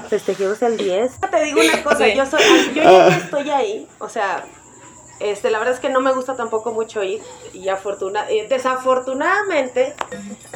festejemos 0.09 0.61
el 0.61 0.77
10. 0.77 1.11
Te 1.29 1.43
digo 1.43 1.59
una 1.59 1.83
cosa, 1.83 2.07
yo 2.07 2.25
soy, 2.25 2.41
yo 2.73 2.83
ya 2.83 3.09
no 3.09 3.15
estoy 3.17 3.49
ahí, 3.49 3.85
o 3.99 4.07
sea, 4.07 4.45
este, 5.19 5.49
la 5.49 5.59
verdad 5.59 5.73
es 5.73 5.79
que 5.79 5.89
no 5.89 6.01
me 6.01 6.11
gusta 6.11 6.35
tampoco 6.35 6.71
mucho 6.71 7.03
ir 7.03 7.21
y 7.53 7.69
afortuna, 7.69 8.29
eh, 8.29 8.47
desafortunadamente 8.49 9.93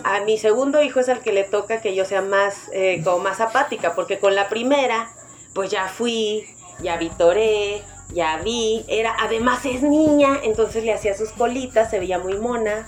a 0.03 0.21
mi 0.21 0.37
segundo 0.37 0.81
hijo 0.81 0.99
es 0.99 1.09
al 1.09 1.21
que 1.21 1.31
le 1.31 1.43
toca 1.43 1.81
que 1.81 1.95
yo 1.95 2.05
sea 2.05 2.21
más, 2.21 2.69
eh, 2.73 3.01
como 3.03 3.19
más 3.19 3.39
apática, 3.39 3.95
porque 3.95 4.19
con 4.19 4.35
la 4.35 4.49
primera, 4.49 5.09
pues 5.53 5.71
ya 5.71 5.87
fui, 5.87 6.45
ya 6.81 6.97
vitoré, 6.97 7.81
ya 8.13 8.37
vi, 8.43 8.85
era, 8.87 9.15
además 9.19 9.65
es 9.65 9.81
niña, 9.81 10.39
entonces 10.43 10.83
le 10.83 10.93
hacía 10.93 11.15
sus 11.15 11.29
colitas, 11.31 11.89
se 11.89 11.99
veía 11.99 12.19
muy 12.19 12.37
mona, 12.37 12.87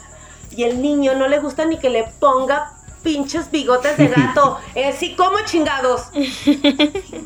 y 0.49 0.63
el 0.63 0.81
niño 0.81 1.15
no 1.15 1.27
le 1.27 1.39
gusta 1.39 1.65
ni 1.65 1.77
que 1.77 1.89
le 1.89 2.03
ponga 2.19 2.73
pinches 3.03 3.49
bigotes 3.49 3.97
de 3.97 4.07
gato, 4.07 4.59
eh, 4.75 4.93
sí, 4.97 5.15
¿cómo 5.15 5.37
chingados? 5.45 6.09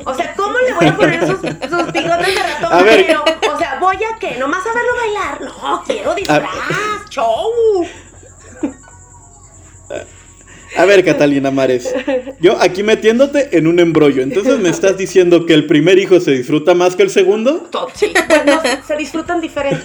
O 0.05 0.13
sea, 0.13 0.33
¿cómo 0.35 0.57
le 0.59 0.73
voy 0.73 0.87
a 0.87 0.95
poner 0.95 1.27
sus, 1.27 1.39
sus 1.39 1.91
bigotes 1.91 2.35
de 2.35 2.43
ratón 2.43 2.73
A 2.73 2.83
ver. 2.83 3.01
vaquero? 3.01 3.23
O 3.53 3.54
sea, 3.54 3.54
¿voy 3.95 4.05
a 4.05 4.19
qué? 4.19 4.37
¿Nomás 4.37 4.65
a 4.65 4.73
verlo 4.73 4.91
bailar? 4.97 5.41
No, 5.41 5.83
quiero 5.85 6.15
disfraz, 6.15 7.09
show. 7.09 7.51
A 10.77 10.85
ver, 10.85 11.05
Catalina 11.05 11.51
Mares, 11.51 11.93
yo 12.41 12.59
aquí 12.59 12.83
metiéndote 12.83 13.57
en 13.57 13.67
un 13.67 13.79
embrollo, 13.79 14.21
entonces 14.21 14.59
me 14.59 14.69
estás 14.69 14.97
diciendo 14.97 15.45
que 15.45 15.53
el 15.53 15.67
primer 15.67 15.99
hijo 15.99 16.19
se 16.19 16.31
disfruta 16.31 16.73
más 16.73 16.97
que 16.97 17.03
el 17.03 17.09
segundo? 17.09 17.69
Sí. 17.93 18.11
Bueno, 18.27 18.61
se 18.85 18.97
disfrutan 18.97 19.39
diferente. 19.39 19.83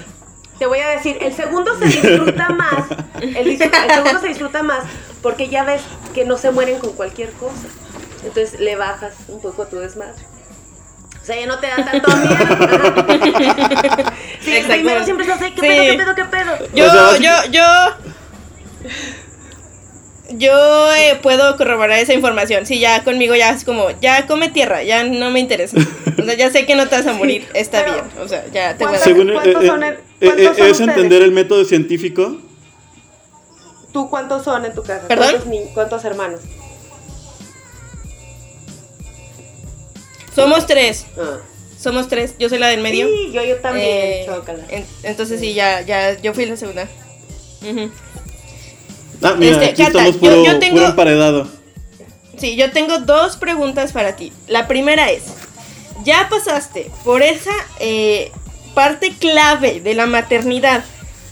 Te 0.58 0.66
voy 0.66 0.80
a 0.80 0.90
decir, 0.90 1.16
el 1.20 1.32
segundo 1.32 1.78
se 1.78 1.84
disfruta 1.86 2.48
más. 2.50 2.86
El, 3.20 3.36
el 3.36 3.58
segundo 3.58 4.20
se 4.20 4.28
disfruta 4.28 4.62
más 4.62 4.84
porque 5.22 5.48
ya 5.48 5.64
ves 5.64 5.82
que 6.12 6.24
no 6.24 6.36
se 6.38 6.50
mueren 6.50 6.78
con 6.80 6.92
cualquier 6.92 7.30
cosa. 7.32 7.68
Entonces 8.24 8.58
le 8.60 8.76
bajas 8.76 9.14
un 9.28 9.40
poco 9.40 9.66
tu 9.66 9.76
desmadre. 9.76 10.20
Sea, 11.30 11.40
ya 11.40 11.46
no 11.46 11.58
te 11.58 11.66
da 11.68 11.76
tanto 11.76 12.16
miedo. 12.16 12.36
Sí, 14.40 14.56
el 14.56 14.66
primero 14.66 15.04
siempre 15.04 15.26
se 15.26 15.32
hace, 15.32 15.52
¿qué 15.52 15.60
Sí. 15.60 15.66
pedo, 15.68 15.82
qué 15.84 15.96
pedo, 15.98 16.14
qué 16.14 16.24
pedo? 16.24 16.68
Yo, 16.74 16.86
O 16.86 16.90
sea, 16.90 17.02
vas- 17.02 17.20
yo, 17.20 17.30
yo. 17.52 17.62
Yo 20.32 20.92
eh, 20.94 21.18
puedo 21.22 21.56
corroborar 21.56 21.98
esa 21.98 22.14
información. 22.14 22.64
Sí, 22.64 22.78
ya 22.78 23.02
conmigo 23.02 23.34
ya 23.34 23.50
es 23.50 23.64
como, 23.64 23.90
ya 24.00 24.26
come 24.26 24.48
tierra, 24.48 24.82
ya 24.84 25.02
no 25.04 25.30
me 25.30 25.40
interesa. 25.40 25.76
O 26.18 26.22
sea, 26.24 26.34
ya 26.34 26.50
sé 26.50 26.66
que 26.66 26.74
no 26.76 26.88
te 26.88 26.96
vas 26.96 27.06
a 27.06 27.12
morir, 27.14 27.48
está 27.52 27.80
pero- 27.84 27.94
bien. 27.94 28.06
O 28.24 28.28
sea, 28.28 28.44
ya 28.52 28.76
te 28.76 28.84
voy 28.84 28.94
a 28.94 28.98
¿Cuántas- 28.98 29.00
dar. 29.00 29.02
Según, 29.08 29.32
¿Cuántos 29.32 29.62
eh, 29.62 29.66
son 29.66 29.82
en- 29.82 29.94
eh, 29.94 29.98
cuántos 30.20 30.38
eh, 30.40 30.44
son 30.44 30.66
es 30.66 30.70
ustedes? 30.72 30.80
entender 30.80 31.22
el 31.22 31.32
método 31.32 31.64
científico. 31.64 32.36
¿Tú 33.92 34.08
cuántos 34.08 34.44
son 34.44 34.64
en 34.64 34.72
tu 34.74 34.82
casa? 34.84 35.08
¿Perdón? 35.08 35.30
¿Cuántos, 35.30 35.46
ni- 35.48 35.64
cuántos 35.74 36.04
hermanos? 36.04 36.40
Somos 40.34 40.66
tres, 40.66 41.06
Ah. 41.18 41.38
somos 41.80 42.08
tres. 42.08 42.34
Yo 42.38 42.48
soy 42.48 42.58
la 42.58 42.68
del 42.68 42.80
medio. 42.80 43.06
Sí, 43.08 43.30
yo, 43.32 43.42
yo 43.42 43.56
también, 43.56 43.86
Eh, 43.86 44.26
en- 44.70 44.86
entonces 45.02 45.40
sí, 45.40 45.54
ya, 45.54 45.80
ya, 45.82 46.18
yo 46.20 46.32
fui 46.34 46.46
la 46.46 46.56
segunda. 46.56 46.88
Ah, 49.22 49.34
mira, 49.36 49.52
Este, 49.52 49.64
aquí 49.66 49.82
Cata, 49.92 50.08
yo- 50.08 50.18
puro, 50.18 50.44
yo 50.44 50.58
tengo- 50.58 50.76
puro 50.76 50.86
emparedado. 50.88 51.48
Sí, 52.38 52.56
yo 52.56 52.70
tengo 52.72 52.98
dos 53.00 53.36
preguntas 53.36 53.92
para 53.92 54.16
ti. 54.16 54.32
La 54.48 54.66
primera 54.66 55.10
es, 55.10 55.24
¿ya 56.04 56.28
pasaste 56.30 56.90
por 57.04 57.22
esa 57.22 57.50
eh, 57.80 58.32
parte 58.74 59.12
clave 59.18 59.80
de 59.80 59.94
la 59.94 60.06
maternidad 60.06 60.84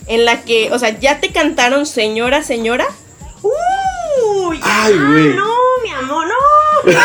en 0.07 0.25
la 0.27 0.43
que, 0.43 0.71
o 0.73 0.79
sea, 0.79 0.99
ya 0.99 1.21
te 1.21 1.31
cantaron 1.33 1.87
señora, 1.87 2.43
señora? 2.43 2.87
Uy, 4.25 4.61
Ay, 4.63 4.95
ah, 4.97 5.07
güey. 5.11 5.35
no, 5.35 5.55
mi 5.83 5.91
amor, 5.93 6.27
no. 6.27 6.35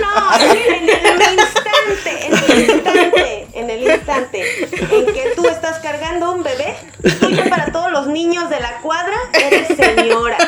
No, 0.00 0.16
no, 0.18 0.44
en 0.46 0.88
el 0.88 1.38
instante, 1.38 2.26
en 2.26 2.32
el 2.32 2.70
instante, 2.70 3.46
en 3.52 3.70
el 3.70 3.82
instante 3.82 4.68
en 4.90 5.06
que 5.06 5.32
tú 5.36 5.46
estás 5.46 5.78
cargando 5.80 6.32
un 6.32 6.42
bebé, 6.42 6.76
tú 7.20 7.30
ya 7.30 7.44
para 7.48 7.72
todos 7.72 7.90
los 7.90 8.06
niños 8.06 8.48
de 8.50 8.60
la 8.60 8.78
cuadra 8.80 9.16
eres 9.32 9.68
señora. 9.68 10.38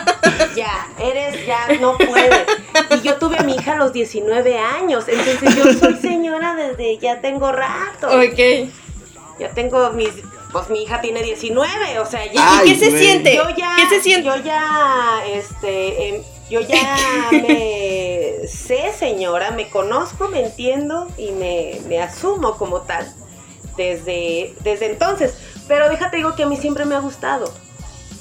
Ya, 0.55 0.89
eres, 0.99 1.47
ya 1.47 1.69
no 1.81 1.97
puedes. 1.97 2.45
Y 2.91 3.01
yo 3.03 3.17
tuve 3.17 3.39
a 3.39 3.43
mi 3.43 3.55
hija 3.55 3.73
a 3.73 3.77
los 3.77 3.93
19 3.93 4.59
años, 4.59 5.05
entonces 5.09 5.57
yo 5.57 5.73
soy 5.75 5.97
señora 5.97 6.55
desde 6.55 6.99
ya 6.99 7.21
tengo 7.21 7.53
rato. 7.53 8.09
Ok. 8.09 8.69
Ya 9.39 9.49
tengo 9.55 9.91
mis, 9.91 10.13
pues 10.53 10.69
mi 10.71 10.83
hija 10.83 11.01
tiene 11.01 11.23
19, 11.23 11.99
o 11.99 12.07
sea, 12.07 12.31
ya. 12.31 12.59
Ay, 12.61 12.69
¿Y 12.71 12.73
qué 12.75 12.79
se 12.79 12.91
güey. 12.91 13.03
siente? 13.03 13.35
Yo 13.37 13.49
ya, 13.57 13.75
¿Qué 13.77 13.89
se 13.89 14.03
siente? 14.03 14.27
yo 14.29 14.37
ya, 14.37 15.23
este, 15.27 16.09
em, 16.09 16.23
yo 16.51 16.61
ya 16.61 17.29
me 17.33 18.41
sé, 18.49 18.93
señora, 18.99 19.51
me 19.53 19.71
conozco, 19.71 20.29
me 20.29 20.45
entiendo 20.45 21.09
y 21.17 21.31
me, 21.33 21.81
me 21.89 22.01
asumo 22.03 22.57
como 22.59 22.83
tal 22.83 23.11
desde, 23.77 24.55
desde 24.63 24.87
entonces. 24.87 25.35
Pero 25.69 25.89
déjate 25.89 26.19
digo 26.19 26.35
que 26.35 26.43
a 26.43 26.47
mí 26.47 26.57
siempre 26.57 26.85
me 26.85 26.95
ha 26.95 27.01
gustado. 27.01 27.53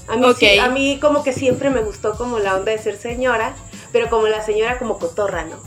A 0.07 0.15
mí, 0.15 0.25
sí- 0.37 0.57
a 0.59 0.69
mí 0.69 0.99
como 1.01 1.23
que 1.23 1.33
siempre 1.33 1.69
me 1.69 1.81
gustó 1.81 2.15
como 2.17 2.39
la 2.39 2.55
onda 2.55 2.71
de 2.71 2.77
ser 2.79 2.97
señora, 2.97 3.55
pero 3.91 4.09
como 4.09 4.27
la 4.27 4.41
señora 4.43 4.77
como 4.79 4.97
cotorra, 4.99 5.43
¿no? 5.43 5.57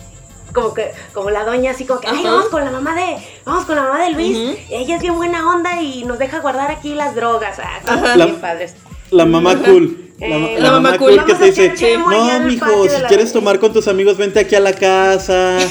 Como 0.55 0.73
que, 0.73 0.93
como 1.13 1.31
la 1.31 1.45
doña 1.45 1.73
así 1.73 1.85
como 1.85 1.99
que, 2.01 2.07
ay, 2.09 2.23
vamos 2.23 2.47
con 2.49 2.65
la 2.65 2.71
mamá 2.71 2.95
de, 2.95 3.17
vamos 3.45 3.65
con 3.65 3.75
la 3.77 3.83
mamá 3.83 4.05
de 4.05 4.11
Luis, 4.13 4.37
Ujú. 4.37 4.57
ella 4.71 4.95
es 4.97 5.03
bien 5.03 5.17
buena 5.17 5.49
onda 5.53 5.83
y 5.83 6.05
nos 6.05 6.19
deja 6.19 6.39
guardar 6.39 6.71
aquí 6.71 6.95
las 6.95 7.15
drogas. 7.17 7.59
Ah, 7.87 8.13
bien 8.15 8.37
padres. 8.37 8.75
La 9.11 9.25
mamá 9.27 9.57
cool. 9.65 10.01
La, 10.21 10.27
Eh, 10.27 10.57
la 10.61 10.71
mamá, 10.71 10.81
mamá 10.91 10.99
cool, 10.99 11.17
cool. 11.17 11.25
que 11.27 11.33
Vamos 11.33 11.55
te 11.55 11.67
a 11.67 11.71
dice, 11.73 11.99
no, 11.99 12.41
mijo, 12.41 12.89
si 12.89 13.03
quieres 13.09 13.33
tomar 13.33 13.59
con 13.59 13.73
tus 13.73 13.89
amigos, 13.89 14.17
vente 14.17 14.39
aquí 14.39 14.55
a 14.55 14.61
la 14.61 14.73
casa. 14.73 15.59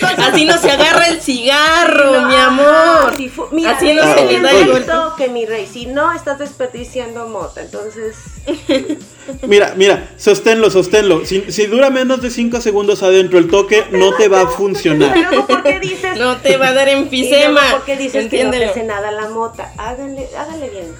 Así 0.18 0.44
no 0.44 0.58
se 0.58 0.70
agarra 0.70 1.08
el 1.08 1.20
cigarro, 1.20 2.12
No, 2.20 2.28
mi 2.28 2.36
amor. 2.36 3.16
si 3.16 3.30
mira, 3.52 3.70
Así 3.72 3.92
no 3.92 4.14
se 4.14 4.24
le 4.24 4.40
da 4.40 4.50
el 4.50 4.84
que 5.16 5.28
mi 5.28 5.46
rey, 5.46 5.66
si 5.66 5.86
no 5.86 6.12
estás 6.12 6.38
desperdiciando 6.38 7.28
mota, 7.28 7.60
entonces 7.60 8.16
Mira, 9.42 9.74
mira, 9.76 10.08
sosténlo, 10.16 10.70
sosténlo. 10.70 11.24
Si, 11.24 11.52
si 11.52 11.66
dura 11.66 11.90
menos 11.90 12.20
de 12.20 12.30
5 12.30 12.60
segundos 12.60 13.02
adentro 13.02 13.38
el 13.38 13.48
toque, 13.48 13.84
no 13.92 14.14
te 14.14 14.28
va 14.28 14.42
a 14.42 14.46
funcionar. 14.48 15.16
luego 15.16 15.46
¿por 15.46 15.62
qué 15.62 15.78
dices? 15.78 16.18
No 16.18 16.36
te 16.38 16.56
va 16.56 16.68
a 16.68 16.72
dar 16.72 16.86
luego, 16.86 17.02
enfisema. 17.02 17.60
¿por 17.70 17.84
qué 17.84 17.96
dices 17.96 18.12
que 18.12 18.22
no 18.22 18.28
te 18.30 18.36
Entiéndelo. 18.42 18.70
hace 18.70 18.82
nada 18.84 19.10
la 19.12 19.28
mota? 19.28 19.72
Háganle, 19.76 20.28
háganle 20.36 20.70
bien. 20.70 20.94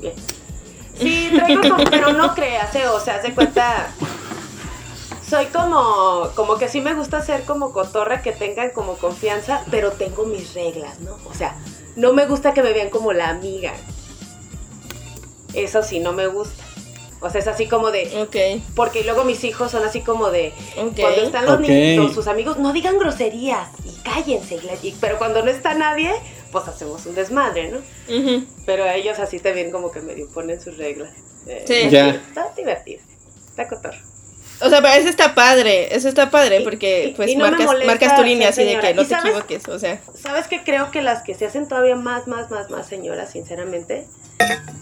Bien. 0.00 0.14
Sí, 0.98 1.30
traigo 1.34 1.62
pero 1.90 2.12
no 2.12 2.34
creas, 2.34 2.74
eh, 2.74 2.86
o 2.86 3.00
sea, 3.00 3.16
haz 3.16 3.22
de 3.22 3.32
cuenta. 3.32 3.90
Soy 5.30 5.46
como, 5.46 6.28
como 6.34 6.58
que 6.58 6.68
sí 6.68 6.80
me 6.80 6.92
gusta 6.94 7.22
ser 7.22 7.44
como 7.44 7.72
cotorra, 7.72 8.20
que 8.20 8.32
tengan 8.32 8.70
como 8.70 8.94
confianza, 8.96 9.64
pero 9.70 9.92
tengo 9.92 10.24
mis 10.26 10.54
reglas, 10.54 10.98
¿no? 10.98 11.16
O 11.24 11.32
sea, 11.34 11.56
no 11.94 12.12
me 12.12 12.26
gusta 12.26 12.52
que 12.52 12.64
me 12.64 12.72
vean 12.72 12.90
como 12.90 13.12
la 13.12 13.28
amiga. 13.28 13.72
Eso 15.54 15.82
sí, 15.84 16.00
no 16.00 16.12
me 16.12 16.26
gusta. 16.26 16.64
O 17.20 17.28
sea, 17.28 17.40
es 17.40 17.46
así 17.48 17.66
como 17.68 17.90
de, 17.90 18.22
Ok. 18.22 18.62
porque 18.74 19.04
luego 19.04 19.24
mis 19.24 19.44
hijos 19.44 19.70
son 19.70 19.84
así 19.84 20.00
como 20.00 20.30
de, 20.30 20.52
Ok. 20.78 20.98
cuando 20.98 21.20
están 21.22 21.44
los 21.46 21.54
Ok. 21.56 21.60
niños, 21.60 22.14
sus 22.14 22.26
amigos, 22.26 22.58
no 22.58 22.72
digan 22.72 22.98
groserías 22.98 23.68
y 23.84 23.94
cállense. 24.02 24.58
y 24.82 24.92
pero 25.00 25.18
cuando 25.18 25.42
no 25.44 25.50
está 25.50 25.74
nadie, 25.74 26.10
pues 26.50 26.66
hacemos 26.66 27.04
un 27.06 27.14
desmadre, 27.14 27.70
¿no? 27.70 27.78
Ujú. 28.08 28.46
Pero 28.64 28.84
a 28.84 28.94
ellos 28.94 29.18
así 29.18 29.38
también 29.38 29.70
como 29.70 29.92
que 29.92 30.00
medio 30.00 30.28
ponen 30.30 30.60
sus 30.60 30.76
reglas. 30.78 31.12
Eh, 31.46 31.64
Sí. 31.68 31.88
Ya. 31.90 32.08
Está 32.08 32.52
divertido. 32.56 33.02
Está 33.50 33.68
cotorro. 33.68 33.98
O 34.62 34.68
sea, 34.68 34.82
pero 34.82 34.94
eso 34.94 35.08
está 35.08 35.34
padre, 35.34 35.94
eso 35.94 36.08
está 36.08 36.30
padre 36.30 36.60
porque 36.62 37.14
pues 37.16 37.30
y 37.30 37.36
no 37.36 37.44
me 37.44 37.50
marcas, 37.52 37.66
molesta 37.66 37.86
marcas 37.86 38.16
tu 38.16 38.22
línea 38.24 38.48
así 38.50 38.64
de 38.64 38.78
que 38.78 38.94
no 38.94 39.02
¿Y 39.02 39.04
te 39.06 39.14
sabes? 39.14 39.30
equivoques, 39.32 39.68
o 39.68 39.78
sea. 39.78 40.00
¿Sabes 40.14 40.48
qué? 40.48 40.62
Creo 40.62 40.90
que 40.90 41.00
las 41.02 41.22
que 41.22 41.34
se 41.34 41.46
hacen 41.46 41.66
todavía 41.66 41.96
más, 41.96 42.26
más, 42.26 42.50
más, 42.50 42.68
más 42.70 42.86
señoras, 42.86 43.30
sinceramente, 43.32 44.06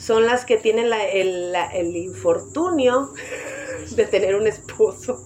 son 0.01 0.27
las 0.27 0.45
que 0.45 0.57
tienen 0.57 0.91
la- 0.91 1.05
el, 1.07 1.53
la- 1.53 1.69
el 1.69 1.95
infortunio 1.97 3.13
de 3.91 4.05
tener 4.07 4.35
un 4.35 4.47
esposo. 4.47 5.23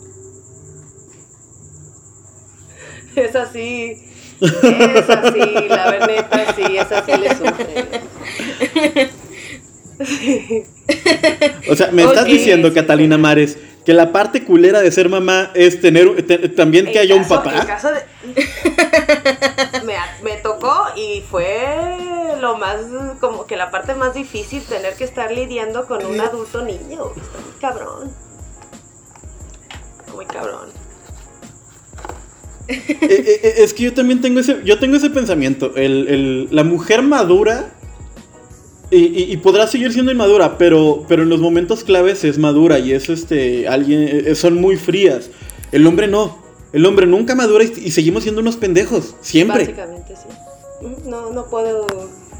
Es 3.17 3.37
así. 3.37 4.09
Es 4.41 5.09
así, 5.11 5.69
la 5.69 5.91
verdad, 5.91 6.55
sí, 6.57 6.77
es 6.77 6.91
así 6.93 7.13
le 7.13 7.29
sufren. 7.37 9.11
O 11.71 11.77
sea, 11.77 11.91
me 11.93 12.03
estás 12.05 12.25
diciendo, 12.27 12.73
Catalina 12.75 13.17
Mares, 13.19 13.57
que 13.85 13.93
la 13.93 14.13
parte 14.13 14.45
culera 14.45 14.81
de 14.81 14.91
ser 14.93 15.09
mamá 15.09 15.51
es 15.55 15.81
tener 15.81 16.23
te- 16.27 16.49
también 16.51 16.87
que 16.87 16.99
haya 16.99 17.15
un 17.15 17.27
papá. 17.27 17.61
en 17.61 17.67
caso 17.67 17.89
de- 17.91 18.03
me, 19.87 19.95
me 20.23 20.37
tocó 20.43 20.75
y 20.97 21.23
fue 21.31 21.97
lo 22.41 22.57
más, 22.59 22.77
como 23.21 23.47
que 23.47 23.57
la 23.57 23.71
parte 23.71 23.95
más 23.95 24.15
difícil, 24.15 24.63
tener 24.63 24.95
que 24.95 25.05
estar 25.05 25.31
lidiando 25.33 25.87
con 25.87 26.05
un 26.05 26.21
adulto 26.21 26.63
niño. 26.63 27.13
Está 27.17 27.39
muy 27.41 27.61
cabrón. 27.61 28.13
Muy 30.15 30.27
cabrón. 30.27 30.69
Eh, 32.69 32.83
eh, 32.89 33.41
eh, 33.43 33.55
es 33.59 33.75
que 33.75 33.85
yo 33.85 33.93
también 33.95 34.21
tengo 34.21 34.41
ese, 34.41 34.61
yo 34.65 34.79
tengo 34.79 34.97
ese 34.97 35.11
pensamiento. 35.11 35.73
El, 35.77 36.09
el- 36.09 36.49
la 36.51 36.65
mujer 36.65 37.03
madura 37.03 37.71
y, 38.93 39.23
y- 39.23 39.33
y 39.33 39.37
podrá 39.39 39.67
seguir 39.67 39.93
siendo 39.93 40.13
inmadura, 40.13 40.59
pero, 40.59 41.05
pero 41.09 41.23
en 41.25 41.29
los 41.31 41.41
momentos 41.41 41.83
claves 41.83 42.23
es 42.25 42.39
madura 42.39 42.79
y 42.79 42.93
es 42.93 43.09
este 43.09 43.67
alguien 43.67 44.03
eh, 44.27 44.35
son 44.35 44.61
muy 44.61 44.77
frías. 44.77 45.31
El 45.73 45.87
hombre 45.87 46.07
no. 46.07 46.41
El 46.73 46.87
hombre 46.87 47.07
nunca 47.07 47.35
madura 47.35 47.65
y, 47.65 47.73
y 47.87 47.91
seguimos 47.91 48.23
siendo 48.23 48.41
unos 48.41 48.57
pendejos 48.57 49.15
siempre. 49.21 49.65
Básicamente 49.65 50.15
sí. 50.17 50.89
No, 51.07 51.31
no 51.31 51.47
puedo, 51.47 51.87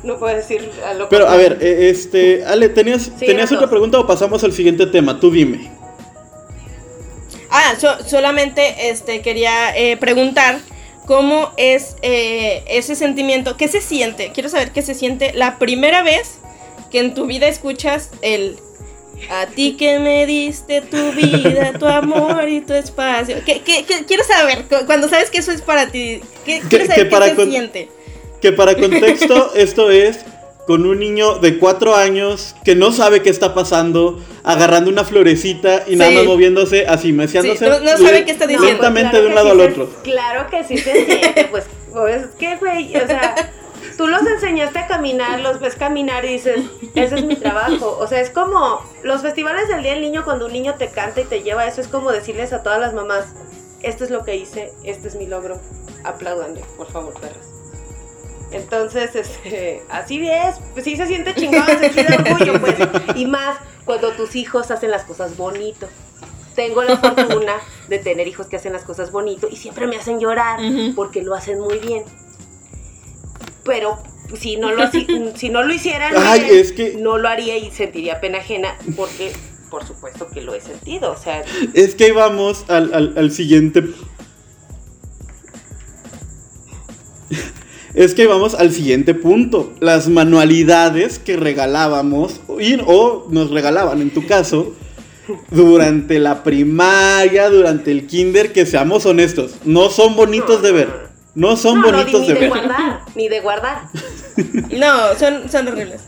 no 0.05 0.19
puedo 0.19 0.35
decir 0.37 0.69
a 0.87 0.95
lo 0.95 1.09
Pero 1.09 1.29
a 1.29 1.37
ver, 1.37 1.59
eh, 1.61 1.91
este, 1.91 2.45
Ale, 2.45 2.69
¿tenías, 2.69 3.11
Sí, 3.19 3.27
¿tenías 3.27 3.51
otra 3.51 3.63
dos. 3.63 3.71
pregunta 3.71 3.99
o 4.01 4.07
pasamos 4.07 4.43
al 4.45 4.53
siguiente 4.53 4.87
tema? 4.87 5.19
Tú 5.21 5.31
dime. 5.31 5.71
Ah, 7.51 7.75
so- 7.79 8.03
solamente 8.09 8.89
este 8.91 9.21
quería 9.21 9.77
eh, 9.77 9.97
preguntar 9.99 10.61
cómo 11.07 11.53
es 11.57 11.97
eh, 12.03 12.63
ese 12.69 12.95
sentimiento, 12.95 13.57
qué 13.57 13.69
se 13.69 13.81
siente, 13.81 14.31
quiero 14.33 14.49
saber 14.49 14.71
qué 14.73 14.83
se 14.83 14.95
siente 14.95 15.33
la 15.35 15.59
primera 15.59 16.03
vez 16.03 16.39
que 16.91 17.01
en 17.01 17.15
tu 17.15 17.27
vida 17.27 17.49
escuchas 17.49 18.11
el 18.23 18.57
a 19.31 19.47
ti 19.47 19.77
que 19.77 19.99
me 20.01 20.27
diste 20.27 20.81
tu 20.81 21.13
vida, 21.13 21.73
tu 21.79 21.87
amor 22.01 22.49
y 22.49 22.61
tu 22.61 22.73
espacio. 22.73 23.37
¿Qué, 23.47 23.61
qué- 23.61 23.85
qué- 23.85 24.05
quiero 24.05 24.25
saber, 24.25 24.65
cu- 24.65 24.85
cuando 24.87 25.09
sabes 25.09 25.31
que 25.31 25.39
eso 25.39 25.53
es 25.53 25.63
para 25.63 25.87
ti, 25.91 26.21
¿qué, 26.45 26.61
quiero 26.69 26.85
que 26.85 26.87
saber 26.91 27.05
qué 27.05 27.11
para 27.11 27.35
se 27.35 27.47
siente. 27.47 27.89
Que 28.41 28.53
para 28.53 28.75
contexto, 28.75 29.53
esto 29.55 29.91
es 29.91 30.19
con 30.67 30.87
un 30.87 30.99
niño 31.01 31.39
de 31.41 31.59
cuatro 31.59 31.95
años 31.97 32.55
que 32.65 32.75
no 32.77 32.93
sabe 32.93 33.21
qué 33.23 33.31
está 33.31 33.53
pasando, 33.55 34.21
agarrando 34.45 34.91
una 34.91 35.05
florecita 35.05 35.85
y 35.89 35.97
nada 35.97 36.11
Sí. 36.11 36.17
más 36.19 36.27
moviéndose 36.27 36.87
así, 36.87 37.13
meciéndose 37.13 37.59
Sí, 37.59 37.65
no- 37.71 37.81
no 37.81 37.97
sabe 37.99 38.25
qué 38.25 38.31
está 38.33 38.45
No, 38.47 38.51
diciendo. 38.53 38.79
pues, 38.79 38.93
lentamente 38.93 39.11
claro 39.11 39.23
de 39.23 39.27
un 39.27 39.33
que 39.33 39.35
lado 39.35 39.55
sí 39.55 39.61
al 39.61 39.75
se- 39.75 39.81
otro. 39.81 40.03
Claro 40.03 40.51
que 40.51 40.65
sí 40.65 40.79
se 40.79 41.05
siente, 41.05 41.45
pues, 41.51 41.65
pues, 41.93 42.23
es 42.23 42.29
que, 42.39 42.57
güey, 42.57 42.97
o 42.97 43.07
sea, 43.07 43.35
tú 43.99 44.07
los 44.07 44.23
enseñaste 44.25 44.79
a 44.79 44.87
caminar, 44.87 45.41
los 45.41 45.59
ves 45.61 45.75
caminar 45.75 46.25
y 46.25 46.29
dices, 46.29 46.61
ese 46.95 47.15
es 47.17 47.25
mi 47.25 47.35
trabajo. 47.37 47.99
O 48.01 48.07
sea, 48.07 48.21
es 48.21 48.31
como 48.31 48.81
los 49.03 49.21
festivales 49.23 49.67
del 49.69 49.83
Día 49.83 49.93
del 49.95 50.03
Niño, 50.03 50.25
cuando 50.25 50.47
un 50.47 50.53
niño 50.53 50.75
te 50.79 50.89
canta 50.89 51.21
y 51.21 51.25
te 51.25 51.43
lleva 51.43 51.67
eso, 51.67 51.81
es 51.81 51.89
como 51.89 52.13
decirles 52.13 52.53
a 52.53 52.63
todas 52.63 52.79
las 52.79 52.95
mamás, 52.95 53.27
esto 53.83 54.05
es 54.05 54.11
lo 54.11 54.25
que 54.25 54.37
hice, 54.37 54.71
este 54.85 55.09
es 55.09 55.17
mi 55.17 55.27
logro, 55.27 55.61
aplaudanle, 56.05 56.63
por 56.77 56.87
favor, 56.91 57.15
perras. 57.15 57.49
Entonces, 58.53 59.15
este, 59.17 59.83
así 59.89 60.29
es, 60.29 60.57
pues 60.73 60.85
sí 60.85 60.97
se 60.97 61.07
siente 61.07 61.35
chingón, 61.35 61.65
se 61.81 61.91
siente 61.93 62.15
orgullo, 62.33 62.61
pues, 62.61 62.77
y 63.17 63.27
más 63.27 63.59
cuando 63.85 64.11
tus 64.13 64.37
hijos 64.37 64.71
hacen 64.71 64.91
las 64.91 65.05
cosas 65.05 65.37
bonito. 65.37 65.89
Tengo 66.55 66.83
la 66.83 66.99
fortuna 66.99 67.55
de 67.89 67.99
tener 67.99 68.29
hijos 68.29 68.47
que 68.47 68.57
hacen 68.57 68.75
las 68.75 68.83
cosas 68.85 69.11
bonito 69.11 69.49
y 69.51 69.57
siempre 69.57 69.87
me 69.87 69.97
hacen 69.97 70.21
llorar 70.21 70.61
porque 70.95 71.23
lo 71.23 71.35
hacen 71.35 71.59
muy 71.59 71.79
bien. 71.79 72.05
Pero 73.65 73.99
si 74.39 74.57
no 74.59 74.71
lo, 74.73 74.83
si 75.35 75.49
no 75.49 75.63
lo 75.63 75.73
hicieran 75.73 76.13
Ay, 76.17 76.41
bien, 76.45 76.59
es 76.59 76.73
que- 76.73 76.95
no 76.99 77.17
lo 77.17 77.29
haría 77.29 77.57
y 77.57 77.71
sentiría 77.71 78.21
pena 78.21 78.39
ajena 78.39 78.77
porque 78.97 79.33
por 79.71 79.87
supuesto 79.87 80.29
que 80.29 80.43
lo 80.43 80.55
he 80.55 80.61
sentido, 80.61 81.13
o 81.13 81.17
sea, 81.17 81.43
Es 81.73 81.95
que 81.95 82.05
ahí 82.05 82.11
vamos 82.11 82.67
al, 82.69 82.93
al- 82.93 83.15
al 83.17 83.31
siguiente. 83.33 83.83
Es 87.95 88.15
que 88.15 88.27
vamos 88.27 88.55
al 88.55 88.73
siguiente 88.73 89.15
punto. 89.15 89.73
Las 89.81 90.09
manualidades 90.09 91.19
que 91.19 91.37
regalábamos, 91.37 92.41
y- 92.59 92.79
o 92.87 93.27
nos 93.31 93.51
regalaban 93.51 94.01
en 94.01 94.11
tu 94.11 94.27
caso, 94.27 94.75
durante 95.51 96.19
la 96.19 96.43
primaria, 96.43 97.49
durante 97.51 97.91
el 97.93 98.07
kinder, 98.07 98.53
que 98.53 98.67
seamos 98.67 99.07
honestos, 99.07 99.57
no 99.65 99.91
son 99.91 100.17
bonitos 100.17 100.63
de 100.63 100.73
ver. 100.73 101.13
No 101.35 101.57
son 101.57 101.81
no, 101.81 101.91
no, 101.91 101.99
bonitos 101.99 102.21
ni 102.23 102.27
de 102.29 102.35
de 102.35 102.41
ver. 102.41 102.49
guardar, 102.51 103.01
ni 103.15 103.29
de 103.29 103.41
guardar. 103.41 103.83
No, 104.79 105.15
son, 105.19 105.49
son 105.51 105.69
horribles. 105.69 106.03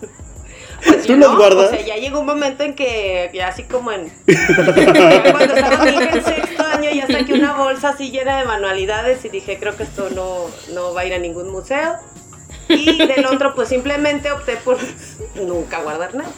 Pues 0.87 1.03
¿Tú 1.03 1.09
ya 1.09 1.17
los 1.17 1.31
no, 1.31 1.37
guardas? 1.37 1.67
O 1.67 1.71
sea, 1.71 1.81
ya 1.81 1.97
llegó 1.97 2.21
un 2.21 2.27
momento 2.27 2.63
en 2.63 2.75
que 2.75 3.31
ya 3.33 3.49
así 3.49 3.65
como 3.65 3.93
en 3.93 4.13
cuando 4.27 5.55
estaba 5.55 5.89
en 5.89 6.25
sexto 6.25 6.63
año 6.63 6.91
ya 6.91 7.07
saqué 7.07 7.33
una 7.35 7.55
bolsa 7.55 7.91
así 7.91 8.11
llena 8.11 8.39
de 8.39 8.45
manualidades 8.45 9.25
y 9.25 9.29
dije, 9.29 9.59
creo 9.59 9.77
que 9.77 9.85
esto 9.85 10.11
no, 10.11 10.47
no 10.75 10.93
va 10.95 11.03
a 11.03 11.07
ir 11.07 11.15
a 11.15 11.19
ningún 11.19 11.51
museo. 11.51 11.97
Y 12.69 13.07
del 13.07 13.27
otro 13.27 13.55
pues 13.55 13.69
simplemente 13.69 14.33
opté 14.33 14.57
por 14.57 14.79
nunca 15.37 15.83
guardar 15.83 16.15
nada. 16.15 16.31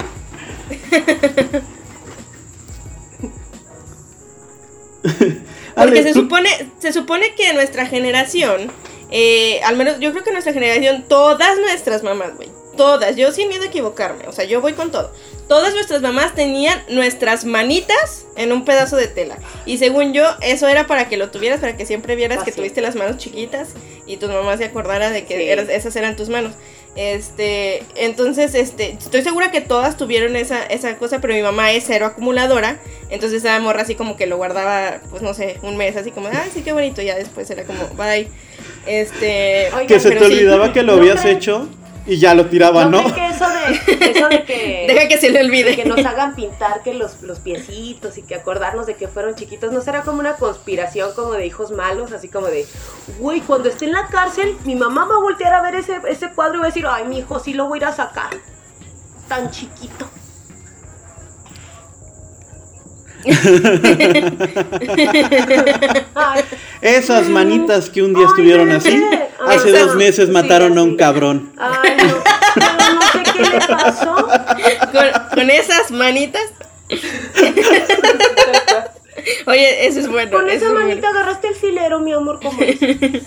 Porque 5.76 6.02
se 6.02 6.14
supone, 6.14 6.48
se 6.78 6.92
supone 6.92 7.34
que 7.34 7.52
nuestra 7.52 7.86
generación, 7.86 8.72
eh, 9.10 9.60
al 9.62 9.76
menos 9.76 10.00
yo 10.00 10.10
creo 10.12 10.24
que 10.24 10.32
nuestra 10.32 10.52
generación, 10.52 11.04
todas 11.06 11.58
nuestras 11.58 12.02
mamás, 12.02 12.34
güey, 12.34 12.48
todas, 12.76 13.16
yo 13.16 13.32
sin 13.32 13.48
miedo 13.48 13.64
a 13.64 13.66
equivocarme, 13.66 14.26
o 14.28 14.32
sea, 14.32 14.44
yo 14.44 14.60
voy 14.60 14.74
con 14.74 14.90
todo. 14.90 15.12
Todas 15.48 15.74
nuestras 15.74 16.02
mamás 16.02 16.34
tenían 16.34 16.82
nuestras 16.88 17.44
manitas 17.44 18.26
en 18.36 18.52
un 18.52 18.64
pedazo 18.64 18.96
de 18.96 19.06
tela. 19.08 19.38
Y 19.64 19.78
según 19.78 20.12
yo, 20.12 20.24
eso 20.42 20.66
era 20.68 20.86
para 20.86 21.08
que 21.08 21.16
lo 21.16 21.30
tuvieras, 21.30 21.60
para 21.60 21.76
que 21.76 21.86
siempre 21.86 22.16
vieras 22.16 22.42
que 22.44 22.52
tuviste 22.52 22.80
las 22.80 22.96
manos 22.96 23.16
chiquitas 23.18 23.70
y 24.06 24.16
tu 24.16 24.28
mamá 24.28 24.56
se 24.56 24.64
acordara 24.64 25.10
de 25.10 25.24
que 25.24 25.36
Sí. 25.36 25.48
eras- 25.48 25.68
esas 25.68 25.94
eran 25.96 26.16
tus 26.16 26.28
manos. 26.28 26.52
Este, 26.96 27.82
entonces, 27.94 28.54
este, 28.54 28.92
estoy 28.98 29.22
segura 29.22 29.50
que 29.50 29.60
todas 29.60 29.96
tuvieron 29.96 30.34
esa, 30.34 30.64
esa 30.64 30.96
cosa, 30.96 31.20
pero 31.20 31.34
mi 31.34 31.42
mamá 31.42 31.70
es 31.72 31.84
cero 31.86 32.06
acumuladora, 32.06 32.78
entonces 33.10 33.44
esa 33.44 33.58
morra 33.60 33.82
así 33.82 33.94
como 33.94 34.16
que 34.16 34.26
lo 34.26 34.38
guardaba, 34.38 35.00
pues 35.10 35.20
no 35.22 35.34
sé, 35.34 35.58
un 35.62 35.76
mes, 35.76 35.94
así 35.96 36.10
como, 36.10 36.28
ay, 36.28 36.50
sí, 36.52 36.62
qué 36.62 36.72
bonito, 36.72 37.02
ya 37.02 37.14
después 37.14 37.48
era 37.50 37.64
como, 37.64 37.86
bye. 37.96 38.28
Este, 38.86 39.66
Oigan, 39.74 39.86
que 39.86 40.00
se 40.00 40.08
pero 40.08 40.20
te 40.22 40.26
sí. 40.28 40.32
olvidaba 40.34 40.72
que 40.72 40.82
lo 40.82 40.96
¿No 40.96 41.02
habías 41.02 41.24
hecho 41.24 41.68
y 42.06 42.18
ya 42.18 42.34
lo 42.34 42.46
tiraba, 42.46 42.84
¿No, 42.84 43.02
¿no? 43.02 43.14
que 43.14 43.26
eso 43.26 43.46
de, 43.48 44.10
eso 44.10 44.28
de 44.28 44.44
que 44.44 44.86
deja 44.92 45.08
que 45.08 45.18
se 45.18 45.30
le 45.30 45.40
olvide. 45.40 45.70
de 45.70 45.76
que 45.76 45.84
nos 45.84 46.04
hagan 46.04 46.34
pintar 46.34 46.82
que 46.82 46.94
los, 46.94 47.22
los 47.22 47.40
piecitos 47.40 48.16
y 48.18 48.22
que 48.22 48.34
acordarnos 48.34 48.86
de 48.86 48.94
que 48.94 49.08
fueron 49.08 49.34
chiquitos, 49.34 49.72
¿no 49.72 49.80
será 49.80 50.02
como 50.02 50.20
una 50.20 50.34
conspiración 50.34 51.12
como 51.14 51.32
de 51.32 51.46
hijos 51.46 51.72
malos? 51.72 52.12
Así 52.12 52.28
como 52.28 52.46
de, 52.46 52.66
güey, 53.18 53.40
cuando 53.40 53.68
esté 53.68 53.86
en 53.86 53.92
la 53.92 54.06
cárcel, 54.06 54.56
mi 54.64 54.76
mamá 54.76 55.04
va 55.06 55.16
a 55.16 55.20
voltear 55.20 55.54
a 55.54 55.62
ver 55.62 55.74
ese, 55.74 56.00
ese 56.08 56.32
cuadro 56.32 56.56
y 56.56 56.58
va 56.58 56.64
a 56.64 56.68
decir, 56.68 56.86
ay, 56.88 57.04
mi 57.04 57.18
hijo, 57.18 57.38
sí 57.40 57.54
lo 57.54 57.66
voy 57.66 57.78
a 57.78 57.82
ir 57.82 57.84
a 57.86 57.92
sacar. 57.92 58.30
Tan 59.28 59.50
chiquito. 59.50 60.08
Esas 66.80 67.28
manitas 67.28 67.90
que 67.90 68.02
un 68.02 68.14
día 68.14 68.26
estuvieron 68.26 68.70
así. 68.70 69.02
Ay, 69.44 69.56
hace 69.56 69.72
dos 69.72 69.96
meses 69.96 70.26
Sí, 70.26 70.32
mataron 70.32 70.78
a 70.78 70.82
un 70.82 70.96
cabrón. 70.96 71.52
ay, 71.58 71.96
no, 71.98 72.04
no, 72.06 72.14
no 72.94 73.02
sé 73.12 73.22
qué 73.32 73.42
pasó? 73.68 74.14
Con, 74.92 75.06
con 75.34 75.50
esas 75.50 75.90
manitas. 75.90 76.42
Oye, 79.46 79.86
eso 79.86 79.98
es 80.00 80.08
bueno. 80.08 80.30
Con 80.30 80.48
esa 80.48 80.70
bueno. 80.70 80.86
manita 80.86 81.08
agarraste 81.08 81.48
el 81.48 81.54
filero, 81.56 81.98
mi 82.00 82.12
amor, 82.12 82.38
¿cómo 82.40 82.62
es? 82.62 82.78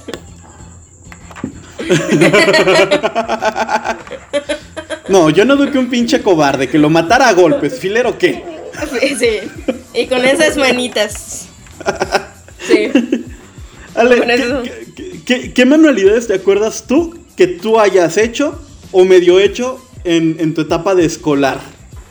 No, 5.09 5.29
yo 5.31 5.43
no 5.43 5.55
duque 5.55 5.79
un 5.79 5.89
pinche 5.89 6.21
cobarde 6.21 6.69
que 6.69 6.77
lo 6.77 6.87
matara 6.89 7.29
a 7.29 7.33
golpes. 7.33 7.79
¿Filero 7.79 8.17
qué? 8.19 8.43
Sí. 9.17 9.39
Y 9.93 10.07
con 10.07 10.25
esas 10.25 10.57
manitas. 10.57 11.47
Sí. 12.67 12.91
Ale. 13.95 14.21
¿qué, 14.21 14.85
qué- 14.95 15.21
qué- 15.25 15.53
qué 15.53 15.65
manualidades 15.65 16.27
te 16.27 16.33
acuerdas 16.35 16.83
tú 16.87 17.17
que 17.35 17.47
tú 17.47 17.79
hayas 17.79 18.17
hecho 18.17 18.61
o 18.91 19.05
medio 19.05 19.39
hecho 19.39 19.83
en, 20.03 20.35
en 20.39 20.53
tu 20.53 20.61
etapa 20.61 20.93
de 20.93 21.05
escolar? 21.05 21.59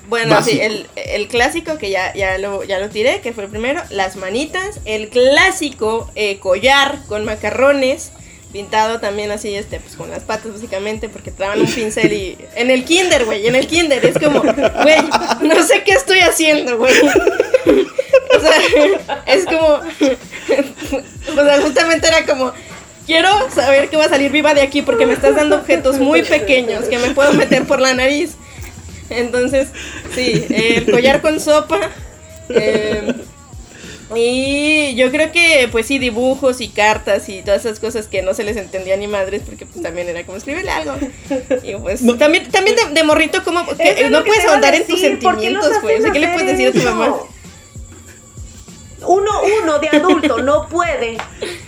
Bueno, 0.08 0.28
sí, 0.42 0.56
Básico. 0.58 0.62
el, 0.64 0.86
el 0.96 1.28
clásico 1.28 1.76
que 1.78 1.90
ya, 1.90 2.14
ya, 2.14 2.38
lo, 2.38 2.64
ya 2.64 2.78
lo 2.80 2.88
tiré, 2.88 3.20
que 3.20 3.32
fue 3.34 3.44
el 3.44 3.50
primero, 3.50 3.82
las 3.90 4.16
manitas. 4.16 4.80
El 4.86 5.10
clásico 5.10 6.10
eh, 6.16 6.38
collar 6.38 6.98
con 7.08 7.26
macarrones, 7.26 8.10
pintado 8.52 9.00
también 9.00 9.30
así, 9.30 9.54
este, 9.54 9.80
pues 9.80 9.94
con 9.96 10.08
las 10.10 10.22
patas 10.22 10.54
básicamente, 10.54 11.10
porque 11.10 11.30
traban 11.30 11.60
un 11.60 11.66
pincel 11.66 12.10
y... 12.14 12.38
En 12.56 12.70
el 12.70 12.84
kinder, 12.84 13.26
güey, 13.26 13.46
en 13.46 13.54
el 13.54 13.66
kinder, 13.66 14.04
es 14.04 14.18
como, 14.18 14.40
güey, 14.40 14.96
no 15.42 15.62
sé 15.62 15.82
qué 15.84 15.92
estoy 15.92 16.20
haciendo, 16.20 16.78
güey. 16.78 16.94
O 18.36 18.40
sea, 18.40 18.52
es 19.26 19.44
como... 19.46 19.80
O 21.40 21.44
sea, 21.44 21.60
justamente 21.60 22.08
era 22.08 22.24
como... 22.26 22.52
Quiero 23.06 23.30
saber 23.50 23.88
qué 23.88 23.96
va 23.96 24.04
a 24.04 24.08
salir 24.08 24.30
viva 24.30 24.52
de 24.52 24.60
aquí 24.60 24.82
porque 24.82 25.06
me 25.06 25.14
estás 25.14 25.34
dando 25.34 25.56
objetos 25.56 25.98
muy 25.98 26.22
pequeños 26.22 26.84
que 26.84 26.98
me 26.98 27.10
puedo 27.10 27.32
meter 27.32 27.64
por 27.64 27.80
la 27.80 27.94
nariz. 27.94 28.32
Entonces, 29.08 29.68
sí, 30.14 30.44
el 30.50 30.90
collar 30.90 31.22
con 31.22 31.40
sopa. 31.40 31.80
eh, 32.50 33.14
y 34.14 34.94
yo 34.94 35.10
creo 35.10 35.32
que, 35.32 35.68
pues 35.70 35.86
sí, 35.86 35.98
dibujos 35.98 36.60
y 36.62 36.68
cartas 36.68 37.28
y 37.28 37.42
todas 37.42 37.64
esas 37.64 37.78
cosas 37.78 38.06
que 38.06 38.22
no 38.22 38.32
se 38.32 38.42
les 38.42 38.56
entendía 38.56 38.96
ni 38.96 39.06
madres, 39.06 39.42
porque 39.44 39.66
pues 39.66 39.82
también 39.82 40.08
era 40.08 40.24
como 40.24 40.38
escribirle 40.38 40.70
algo. 40.70 40.94
Y 41.62 41.74
pues 41.74 42.00
también, 42.18 42.50
también 42.50 42.76
de, 42.76 42.94
de 42.94 43.04
morrito, 43.04 43.44
como 43.44 43.66
que 43.66 44.08
no 44.10 44.24
que 44.24 44.28
puedes 44.30 44.46
ahondar 44.46 44.74
en 44.74 44.86
tus 44.86 45.00
decir, 45.00 45.18
¿por 45.18 45.38
qué 45.38 45.50
los 45.50 45.62
sentimientos, 45.64 45.82
güey. 45.82 45.98
O 45.98 46.02
sea, 46.02 46.12
¿qué 46.12 46.18
le 46.20 46.28
puedes 46.28 46.46
decir 46.46 46.68
a 46.68 46.72
tu 46.72 46.78
mamá? 46.78 47.16
Uno, 49.06 49.30
uno 49.62 49.78
de 49.78 49.88
adulto 49.88 50.42
no 50.42 50.68
puede. 50.68 51.16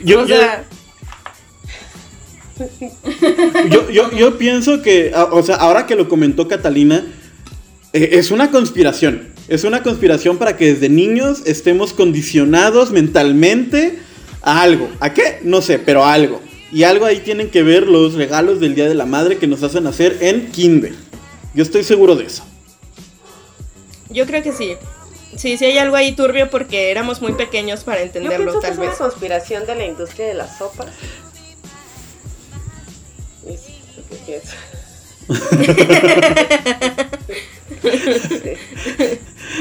Yo, 0.03 0.23
o 0.23 0.27
yo- 0.27 0.37
sea, 0.37 0.65
yo, 3.71 3.91
yo, 3.91 4.11
yo 4.13 4.39
pienso 4.39 4.83
que, 4.83 5.13
o 5.15 5.43
sea, 5.43 5.57
ahora 5.57 5.87
que 5.87 5.97
lo 5.97 6.09
comentó 6.09 6.49
Catalina, 6.49 7.05
eh, 7.93 8.11
es 8.13 8.31
una 8.31 8.51
conspiración. 8.51 9.29
Es 9.49 9.65
una 9.65 9.83
conspiración 9.83 10.37
para 10.39 10.57
que 10.57 10.75
desde 10.75 10.89
niños 10.89 11.43
estemos 11.47 11.93
condicionados 11.93 12.91
mentalmente 12.91 13.99
a 14.43 14.63
algo. 14.63 14.89
¿A 15.01 15.13
qué? 15.13 15.41
No 15.43 15.61
sé, 15.63 15.79
pero 15.79 16.05
a 16.05 16.13
algo. 16.13 16.41
Y 16.73 16.85
algo 16.85 17.05
ahí 17.05 17.19
tienen 17.21 17.51
que 17.51 17.63
ver 17.65 17.89
los 17.89 18.15
regalos 18.15 18.61
del 18.61 18.75
Día 18.77 18.89
de 18.89 18.95
la 18.95 19.07
Madre 19.07 19.39
que 19.39 19.49
nos 19.49 19.63
hacen 19.65 19.87
hacer 19.89 20.19
en 20.21 20.53
kinder. 20.53 20.95
Yo 21.55 21.63
estoy 21.65 21.83
seguro 21.83 22.15
de 22.15 22.27
eso. 22.27 22.45
yo 24.11 24.25
creo 24.27 24.43
que 24.43 24.53
sí. 24.53 24.77
Sí, 25.37 25.57
sí 25.57 25.65
hay 25.65 25.79
algo 25.79 25.97
ahí 25.97 26.13
turbio 26.13 26.51
porque 26.51 26.91
éramos 26.91 27.23
muy 27.23 27.33
pequeños 27.33 27.85
para 27.85 27.99
Yo 27.99 28.05
entenderlo, 28.07 28.53
pienso 28.53 28.61
que 28.61 28.67
tal 28.67 28.73
es 28.73 28.79
vez. 28.79 28.89
una 28.89 28.99
conspiración 28.99 29.67
de 29.67 29.75
la 29.75 29.85
industria 29.87 30.27
de 30.27 30.35
las 30.35 30.59
sopas. 30.59 30.89
Es 33.47 33.61
lo 33.97 34.03
que 34.09 34.17
pienso. 34.27 34.55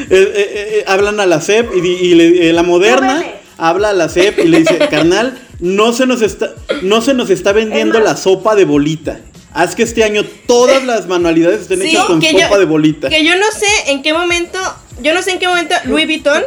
Eh, 0.09 0.11
eh, 0.11 0.69
eh, 0.79 0.83
hablan 0.87 1.19
a 1.19 1.25
la 1.25 1.41
CEP 1.41 1.75
y, 1.75 1.81
di- 1.81 1.93
y 1.95 2.15
le- 2.15 2.49
eh, 2.49 2.53
la 2.53 2.63
moderna 2.63 3.19
No, 3.19 3.25
habla 3.57 3.89
a 3.89 3.93
la 3.93 4.07
CEP 4.07 4.39
y 4.39 4.47
le 4.47 4.59
dice, 4.59 4.77
carnal, 4.89 5.37
no 5.59 5.93
se 5.93 6.05
nos 6.05 6.21
está, 6.21 6.51
no 6.83 7.01
se 7.01 7.13
nos 7.13 7.29
está 7.29 7.51
vendiendo 7.53 7.97
Es 7.97 8.03
más- 8.03 8.13
la 8.13 8.17
sopa 8.21 8.55
de 8.55 8.65
bolita. 8.65 9.19
Haz 9.51 9.75
que 9.75 9.83
este 9.83 10.03
año 10.03 10.23
todas 10.47 10.83
las 10.85 11.07
manualidades 11.07 11.61
estén 11.61 11.81
Sí, 11.81 11.89
hechas 11.89 12.05
con 12.05 12.19
que 12.19 12.31
sopa 12.31 12.49
yo- 12.51 12.59
de 12.59 12.65
bolita. 12.65 13.09
Que 13.09 13.25
yo 13.25 13.35
no 13.35 13.45
sé 13.51 13.91
en 13.91 14.01
qué 14.03 14.13
momento, 14.13 14.59
yo 15.01 15.13
no 15.13 15.21
sé 15.21 15.31
en 15.31 15.39
qué 15.39 15.47
momento 15.47 15.75
Louis 15.85 16.05
Vuitton 16.05 16.43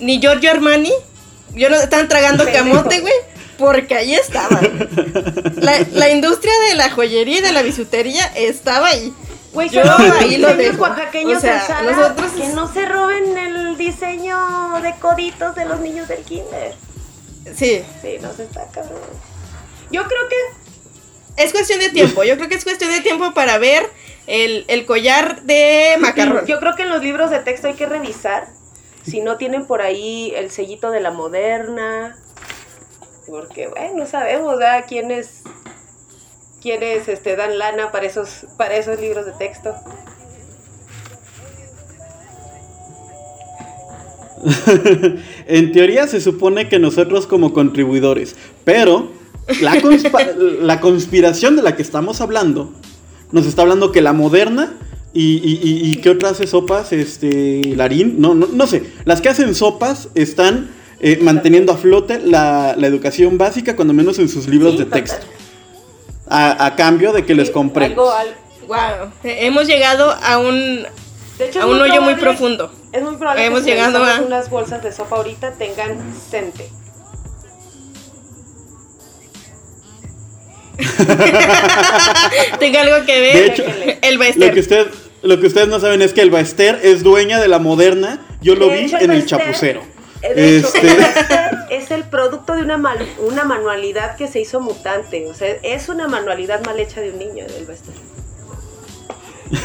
ni 0.00 0.20
Giorgio 0.20 0.50
Armani, 0.50 0.92
yo 1.54 1.70
no 1.70 1.76
estaban 1.76 2.08
tragando 2.08 2.44
camote, 2.52 3.00
güey, 3.00 3.14
porque 3.58 3.94
ahí 3.94 4.14
estaban. 4.14 4.88
La, 5.56 5.78
la 5.92 6.10
industria 6.10 6.52
de 6.68 6.74
la 6.74 6.90
joyería 6.90 7.38
y 7.38 7.42
de 7.42 7.52
la 7.52 7.62
bisutería 7.62 8.24
estaba 8.36 8.88
ahí. 8.88 9.12
Güey, 9.52 9.70
Yo 9.70 9.80
ahí 10.20 10.36
lo 10.36 10.54
dejo. 10.54 10.82
oaxaqueños 10.82 11.38
O 11.38 11.40
sea, 11.40 11.60
en 11.62 11.66
sala, 11.66 11.92
nosotros- 11.92 12.32
que 12.32 12.48
no 12.48 12.70
se 12.70 12.84
roben 12.84 13.38
el 13.38 13.78
diseño 13.78 14.36
de 14.82 14.94
coditos 14.96 15.54
de 15.54 15.64
los 15.64 15.80
niños 15.80 16.06
del 16.08 16.22
kinder. 16.24 16.74
Sí, 17.56 17.82
Sí, 18.02 18.18
no 18.20 18.34
se 18.34 18.42
está 18.42 18.66
cabrón. 18.70 19.00
Yo 19.90 20.02
creo 20.04 20.28
que 20.28 20.36
es 21.36 21.52
cuestión 21.52 21.80
de 21.80 21.90
tiempo, 21.90 22.24
yo 22.24 22.36
creo 22.36 22.48
que 22.48 22.54
es 22.54 22.64
cuestión 22.64 22.90
de 22.90 23.00
tiempo 23.00 23.32
para 23.34 23.58
ver 23.58 23.88
el, 24.26 24.64
el 24.68 24.86
collar 24.86 25.42
de 25.42 25.96
macarrón. 26.00 26.46
Yo 26.46 26.58
creo 26.58 26.74
que 26.74 26.82
en 26.82 26.90
los 26.90 27.02
libros 27.02 27.30
de 27.30 27.40
texto 27.40 27.68
hay 27.68 27.74
que 27.74 27.86
revisar 27.86 28.48
si 29.04 29.20
no 29.20 29.36
tienen 29.36 29.66
por 29.66 29.82
ahí 29.82 30.32
el 30.34 30.50
sellito 30.50 30.90
de 30.90 31.00
la 31.00 31.10
moderna. 31.10 32.16
Porque, 33.26 33.68
bueno, 33.68 33.98
no 33.98 34.06
sabemos, 34.06 34.58
¿verdad? 34.58 34.84
¿Quiénes, 34.88 35.42
quiénes 36.60 37.08
este, 37.08 37.36
dan 37.36 37.58
lana 37.58 37.92
para 37.92 38.06
esos, 38.06 38.46
para 38.56 38.76
esos 38.76 39.00
libros 39.00 39.26
de 39.26 39.32
texto? 39.32 39.74
en 45.46 45.72
teoría 45.72 46.06
se 46.06 46.20
supone 46.20 46.68
que 46.68 46.78
nosotros 46.78 47.26
como 47.26 47.52
contribuidores, 47.52 48.36
pero 48.64 49.10
la, 49.60 49.74
conspa- 49.80 50.34
la 50.36 50.80
conspiración 50.80 51.56
de 51.56 51.62
la 51.62 51.76
que 51.76 51.82
estamos 51.82 52.20
hablando 52.20 52.72
nos 53.32 53.46
está 53.46 53.62
hablando 53.62 53.92
que 53.92 54.00
la 54.02 54.12
moderna 54.12 54.74
y, 55.12 55.36
y, 55.38 55.60
y- 55.62 55.90
y 55.90 55.96
qué 55.96 56.10
otras 56.10 56.32
hace 56.32 56.46
sopas, 56.46 56.92
este, 56.92 57.72
Larín, 57.76 58.20
no, 58.20 58.34
no, 58.34 58.46
no 58.52 58.66
sé, 58.66 58.84
las 59.04 59.20
que 59.20 59.28
hacen 59.30 59.54
sopas 59.54 60.08
están 60.14 60.70
eh, 61.00 61.18
manteniendo 61.22 61.72
a 61.72 61.76
flote 61.76 62.20
la, 62.20 62.74
la 62.76 62.86
educación 62.86 63.36
básica, 63.38 63.76
cuando 63.76 63.94
menos 63.94 64.18
en 64.18 64.28
sus 64.28 64.46
libros 64.48 64.72
Sí, 64.72 64.78
de 64.78 64.84
total. 64.84 65.02
texto, 65.04 65.26
a, 66.28 66.66
a 66.66 66.76
cambio 66.76 67.12
de 67.12 67.24
que 67.24 67.34
les 67.34 67.50
compremos. 67.50 67.90
algo- 67.98 68.10
al- 68.12 68.34
Wow, 68.66 69.10
hemos 69.22 69.68
llegado 69.68 70.10
a 70.10 70.38
un, 70.38 70.82
de 71.38 71.46
hecho, 71.48 71.62
a 71.62 71.66
un 71.66 71.80
hoyo 71.80 72.02
muy 72.02 72.16
profundo. 72.16 72.72
Es 72.92 73.00
muy 73.00 73.14
probable 73.16 73.44
Hemos 73.46 73.60
que 73.60 73.64
si 73.66 73.70
llegado 73.70 73.98
revisamos 74.00 74.24
a- 74.24 74.26
unas 74.26 74.50
bolsas 74.50 74.82
de 74.82 74.90
sopa 74.90 75.16
ahorita 75.16 75.52
tengan 75.52 75.98
cente. 76.28 76.68
Tenga 82.58 82.82
algo 82.82 83.06
que 83.06 83.20
ver 83.20 83.34
De 83.34 83.46
hecho, 83.46 83.64
el 84.02 84.14
Lo 84.38 84.52
que, 84.52 84.60
usted, 84.60 84.86
lo 85.22 85.40
que 85.40 85.46
ustedes 85.46 85.68
no 85.68 85.80
saben 85.80 86.02
es 86.02 86.12
que 86.12 86.20
el 86.20 86.30
Baester 86.30 86.78
es 86.82 87.02
dueña 87.02 87.40
de 87.40 87.48
la 87.48 87.58
moderna. 87.58 88.18
Yo 88.42 88.54
lo 88.54 88.68
De 88.68 88.76
vi 88.76 88.84
hecho, 88.86 88.98
en 88.98 89.10
el 89.10 89.24
chapucero. 89.26 89.82
Eh, 90.22 90.34
De 90.34 90.58
hecho, 90.58 90.66
Este- 90.68 90.88
el 90.88 90.96
Bester 90.98 91.50
es 91.70 91.90
el 91.90 92.04
producto 92.04 92.54
de 92.54 92.62
una, 92.62 92.76
mal- 92.76 93.06
una 93.18 93.44
manualidad 93.44 94.16
que 94.16 94.28
se 94.28 94.40
hizo 94.40 94.60
mutante. 94.60 95.26
O 95.26 95.34
sea, 95.34 95.56
es 95.62 95.88
una 95.88 96.08
manualidad 96.08 96.62
mal 96.64 96.78
hecha 96.78 97.00
de 97.00 97.10
un 97.10 97.18
niño, 97.18 97.44
el 97.46 97.66
Bester. 97.66 97.94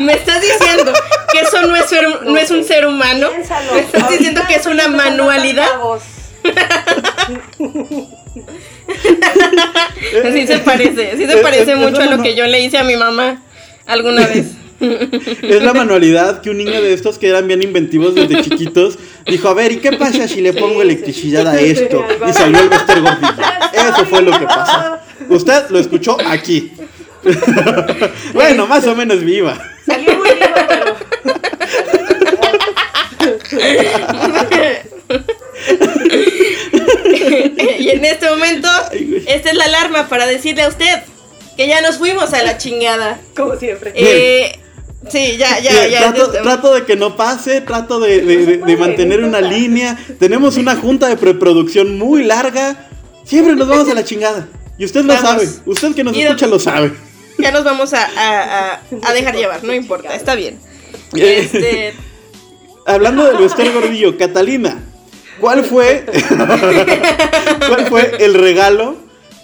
Me 0.00 0.14
estás 0.14 0.40
diciendo 0.40 0.92
que 1.32 1.40
eso 1.40 1.62
no 1.62 1.76
es, 1.76 1.86
ser- 1.86 2.22
no 2.24 2.36
es 2.36 2.50
un 2.50 2.64
ser 2.64 2.86
humano. 2.86 3.30
Piénsalo. 3.30 3.72
Me 3.74 3.80
estás 3.80 4.10
diciendo 4.10 4.42
que 4.46 4.54
es 4.56 4.66
una 4.66 4.88
manualidad. 4.88 5.68
Sí 10.32 10.46
se 10.46 10.58
parece, 10.58 11.16
sí 11.16 11.26
se 11.26 11.36
parece 11.38 11.62
es- 11.62 11.68
es 11.68 11.76
mucho 11.78 12.02
a 12.02 12.06
lo 12.06 12.22
que 12.22 12.34
yo 12.34 12.46
le 12.46 12.60
hice 12.64 12.78
a 12.78 12.84
mi 12.84 12.96
mamá 12.96 13.42
alguna 13.86 14.26
vez. 14.26 14.46
Es 15.42 15.62
la 15.62 15.72
manualidad 15.72 16.42
que 16.42 16.50
un 16.50 16.58
niño 16.58 16.82
de 16.82 16.92
estos 16.92 17.18
que 17.18 17.28
eran 17.28 17.46
bien 17.46 17.62
inventivos 17.62 18.14
desde 18.14 18.42
chiquitos 18.42 18.98
dijo, 19.24 19.48
a 19.48 19.54
ver, 19.54 19.72
¿y 19.72 19.76
qué 19.78 19.92
pasa 19.92 20.28
si 20.28 20.40
le 20.42 20.52
pongo 20.52 20.82
electricidad 20.82 21.46
a 21.46 21.58
esto? 21.58 22.04
Y 22.28 22.32
salió 22.32 22.60
el 22.60 22.68
Bester 22.68 23.00
gordillo. 23.00 23.34
Eso 23.72 24.04
fue 24.06 24.22
lo 24.22 24.38
que 24.38 24.44
pasó. 24.46 24.98
Usted 25.28 25.70
lo 25.70 25.78
escuchó 25.78 26.16
aquí. 26.26 26.72
bueno, 28.34 28.66
más 28.66 28.86
o 28.86 28.94
menos 28.94 29.22
viva. 29.24 29.56
Salió 29.86 30.14
muy 30.16 30.28
vivo, 30.30 30.54
pero. 30.68 30.94
Y 37.84 37.90
en 37.90 38.04
este 38.04 38.28
momento, 38.30 38.68
esta 39.26 39.50
es 39.50 39.56
la 39.56 39.64
alarma 39.64 40.08
para 40.08 40.26
decirle 40.26 40.62
a 40.62 40.68
usted 40.68 41.02
que 41.56 41.66
ya 41.68 41.80
nos 41.80 41.98
fuimos 41.98 42.32
a 42.32 42.42
la 42.42 42.58
chingada. 42.58 43.20
Como 43.36 43.56
siempre. 43.56 43.92
Eh, 43.94 44.58
sí, 45.10 45.36
ya, 45.38 45.58
ya, 45.60 45.70
Bien, 45.72 45.90
ya. 45.90 45.98
trato, 46.00 46.24
este- 46.26 46.38
trato 46.42 46.74
de 46.74 46.84
que 46.84 46.96
no 46.96 47.16
pase, 47.16 47.60
trato 47.60 48.00
de, 48.00 48.20
de- 48.22 48.46
de- 48.46 48.56
de 48.58 48.76
mantener 48.76 49.22
una 49.22 49.40
línea. 49.40 49.96
Tenemos 50.18 50.56
una 50.56 50.74
junta 50.76 51.08
de 51.08 51.16
preproducción 51.16 51.98
muy 51.98 52.24
larga. 52.24 52.88
Siempre 53.24 53.54
nos 53.56 53.68
vamos 53.68 53.88
a 53.88 53.94
la 53.94 54.04
chingada. 54.04 54.48
Y 54.78 54.84
usted 54.84 55.02
lo 55.04 55.14
Vamos. 55.14 55.30
sabe. 55.30 55.48
Usted 55.66 55.94
que 55.94 56.02
nos 56.04 56.16
Y- 56.16 56.22
escucha 56.22 56.46
lo 56.48 56.58
sabe. 56.58 56.92
Ya 57.38 57.50
nos 57.52 57.64
vamos 57.64 57.92
a, 57.94 58.04
a- 58.04 58.72
a- 58.74 58.80
a 59.02 59.12
dejar 59.12 59.36
llevar, 59.36 59.62
no 59.64 59.72
importa, 59.74 60.14
está 60.14 60.34
bien. 60.34 60.58
Este, 61.14 61.94
Hablando 62.86 63.24
del 63.24 63.36
Bester 63.38 63.72
Gordillo, 63.72 64.18
Catalina, 64.18 64.82
¿cuál 65.40 65.64
fue, 65.64 66.04
¿cuál 67.68 67.86
fue 67.88 68.16
el 68.24 68.34
regalo 68.34 68.96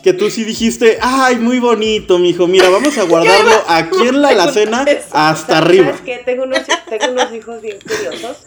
que 0.03 0.12
tú 0.12 0.31
sí 0.31 0.44
dijiste, 0.44 0.98
ay, 1.03 1.37
muy 1.37 1.59
bonito, 1.59 2.18
mijo, 2.18 2.46
mira, 2.46 2.70
vamos 2.70 2.96
a 2.98 3.03
guardarlo 3.05 3.53
aquí 3.68 4.09
en 4.09 4.22
la 4.22 4.29
alacena 4.31 4.87
hasta 5.12 5.59
arriba? 5.59 5.92
Tengo 6.24 6.44
unos, 6.44 6.61
tengo 6.88 7.12
unos 7.12 7.33
hijos 7.35 7.61
bien 7.61 7.79
curiosos. 7.81 8.46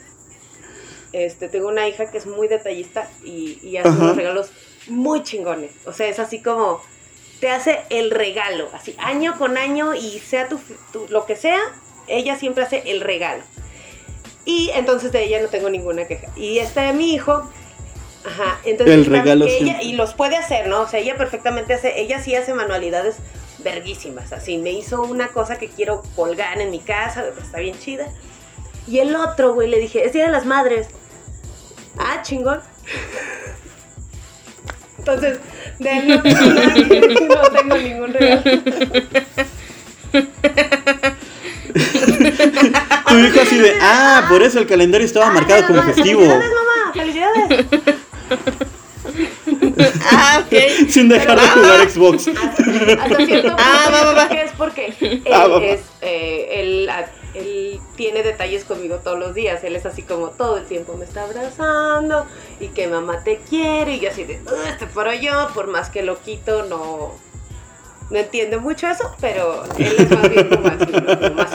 Este, 1.11 1.47
tengo 1.47 1.67
una 1.67 1.87
hija 1.87 2.09
que 2.09 2.17
es 2.17 2.25
muy 2.25 2.47
detallista 2.47 3.07
y, 3.23 3.59
y 3.61 3.77
hace 3.77 3.89
Ajá. 3.89 3.99
unos 3.99 4.15
regalos 4.17 4.47
muy 4.87 5.21
chingones. 5.21 5.69
O 5.85 5.93
sea, 5.93 6.07
es 6.07 6.17
así 6.17 6.41
como 6.41 6.81
te 7.39 7.49
hace 7.51 7.81
el 7.91 8.09
regalo, 8.09 8.69
así 8.73 8.95
año 8.97 9.37
con 9.37 9.57
año 9.57 9.93
y 9.93 10.19
sea 10.19 10.47
tu, 10.49 10.59
tu- 10.91 11.05
lo 11.09 11.25
que 11.27 11.35
sea, 11.35 11.59
ella 12.07 12.35
siempre 12.39 12.63
hace 12.63 12.81
el 12.87 13.01
regalo. 13.01 13.43
Y 14.45 14.71
entonces 14.73 15.11
de 15.11 15.23
ella 15.23 15.41
no 15.41 15.47
tengo 15.47 15.69
ninguna 15.69 16.05
queja. 16.05 16.27
Y 16.35 16.59
este 16.59 16.81
de 16.81 16.93
mi 16.93 17.13
hijo, 17.13 17.49
ajá, 18.25 18.59
entonces 18.65 18.95
El 18.95 19.05
regalo 19.05 19.45
que 19.45 19.57
ella, 19.57 19.81
y 19.81 19.93
los 19.93 20.13
puede 20.13 20.35
hacer, 20.35 20.67
¿no? 20.67 20.81
O 20.81 20.87
sea, 20.87 20.99
ella 20.99 21.15
perfectamente 21.17 21.73
hace, 21.73 22.01
ella 22.01 22.21
sí 22.21 22.35
hace 22.35 22.53
manualidades 22.53 23.15
verguísimas, 23.63 24.33
así, 24.33 24.57
me 24.57 24.71
hizo 24.71 25.03
una 25.03 25.29
cosa 25.29 25.57
que 25.57 25.69
quiero 25.69 26.03
colgar 26.15 26.59
en 26.59 26.71
mi 26.71 26.79
casa, 26.79 27.23
pues, 27.33 27.45
está 27.45 27.59
bien 27.59 27.79
chida. 27.79 28.07
Y 28.87 28.99
el 28.99 29.15
otro, 29.15 29.53
güey, 29.53 29.69
le 29.69 29.79
dije, 29.79 30.05
es 30.05 30.11
Día 30.11 30.25
de 30.25 30.31
las 30.31 30.45
Madres. 30.45 30.87
Ah, 31.97 32.21
chingón. 32.21 32.59
Entonces, 34.97 35.39
de 35.79 35.89
él 35.89 36.07
no 36.07 36.21
tengo, 36.21 36.41
nada, 36.41 36.75
no 37.27 37.41
tengo 37.51 37.77
ningún 37.77 38.13
regalo. 38.13 38.43
Tu 43.13 43.19
hijo 43.19 43.41
así 43.41 43.57
de, 43.57 43.77
ah, 43.81 44.25
por 44.27 44.41
eso 44.41 44.57
el 44.59 44.65
calendario 44.67 45.05
estaba 45.05 45.29
marcado 45.31 45.67
como 45.67 45.83
festivo. 45.83 46.21
¡Felicidades, 46.21 46.51
mamá! 46.55 46.93
¡Felicidades! 46.93 47.65
ah, 50.11 50.43
ok. 50.45 50.53
Sin 50.89 51.09
dejar 51.09 51.39
de 51.39 51.47
jugar 51.49 51.89
Xbox. 51.89 52.27
Hasta 52.27 53.25
cierto 53.25 53.55
Ah, 53.59 53.89
va, 53.91 54.03
va, 54.03 54.13
va. 54.13 54.29
que 54.29 54.41
es 54.41 54.51
porque 54.57 54.93
él, 54.99 55.23
Ah, 55.31 55.47
va, 55.47 55.59
va. 55.59 55.63
es, 55.65 55.81
eh, 56.01 56.47
él, 56.61 56.89
ah, 56.89 57.05
él 57.35 57.79
tiene 57.95 58.23
detalles 58.23 58.63
conmigo 58.63 58.97
todos 59.03 59.19
los 59.19 59.33
días. 59.33 59.63
Él 59.63 59.75
es 59.75 59.85
así 59.85 60.01
como 60.03 60.29
todo 60.29 60.57
el 60.57 60.65
tiempo 60.65 60.95
me 60.97 61.05
está 61.05 61.23
abrazando 61.23 62.25
y 62.59 62.67
que 62.69 62.87
mamá 62.87 63.23
te 63.23 63.37
quiere. 63.47 63.95
Y 63.95 63.99
yo 63.99 64.09
así 64.09 64.23
de, 64.23 64.41
"Ugh, 64.45 64.53
este 64.69 64.87
pero 64.93 65.13
yo, 65.13 65.49
por 65.53 65.67
más 65.67 65.89
que 65.89 66.01
lo 66.03 66.19
quito, 66.21 66.63
no, 66.63 67.13
no 68.09 68.17
entiende 68.19 68.57
mucho 68.57 68.87
eso, 68.87 69.15
pero 69.19 69.63
él 69.77 69.95
es 69.97 70.11
más 70.11 70.29
bien 70.29 70.49
como, 70.49 70.67
así, 70.67 70.85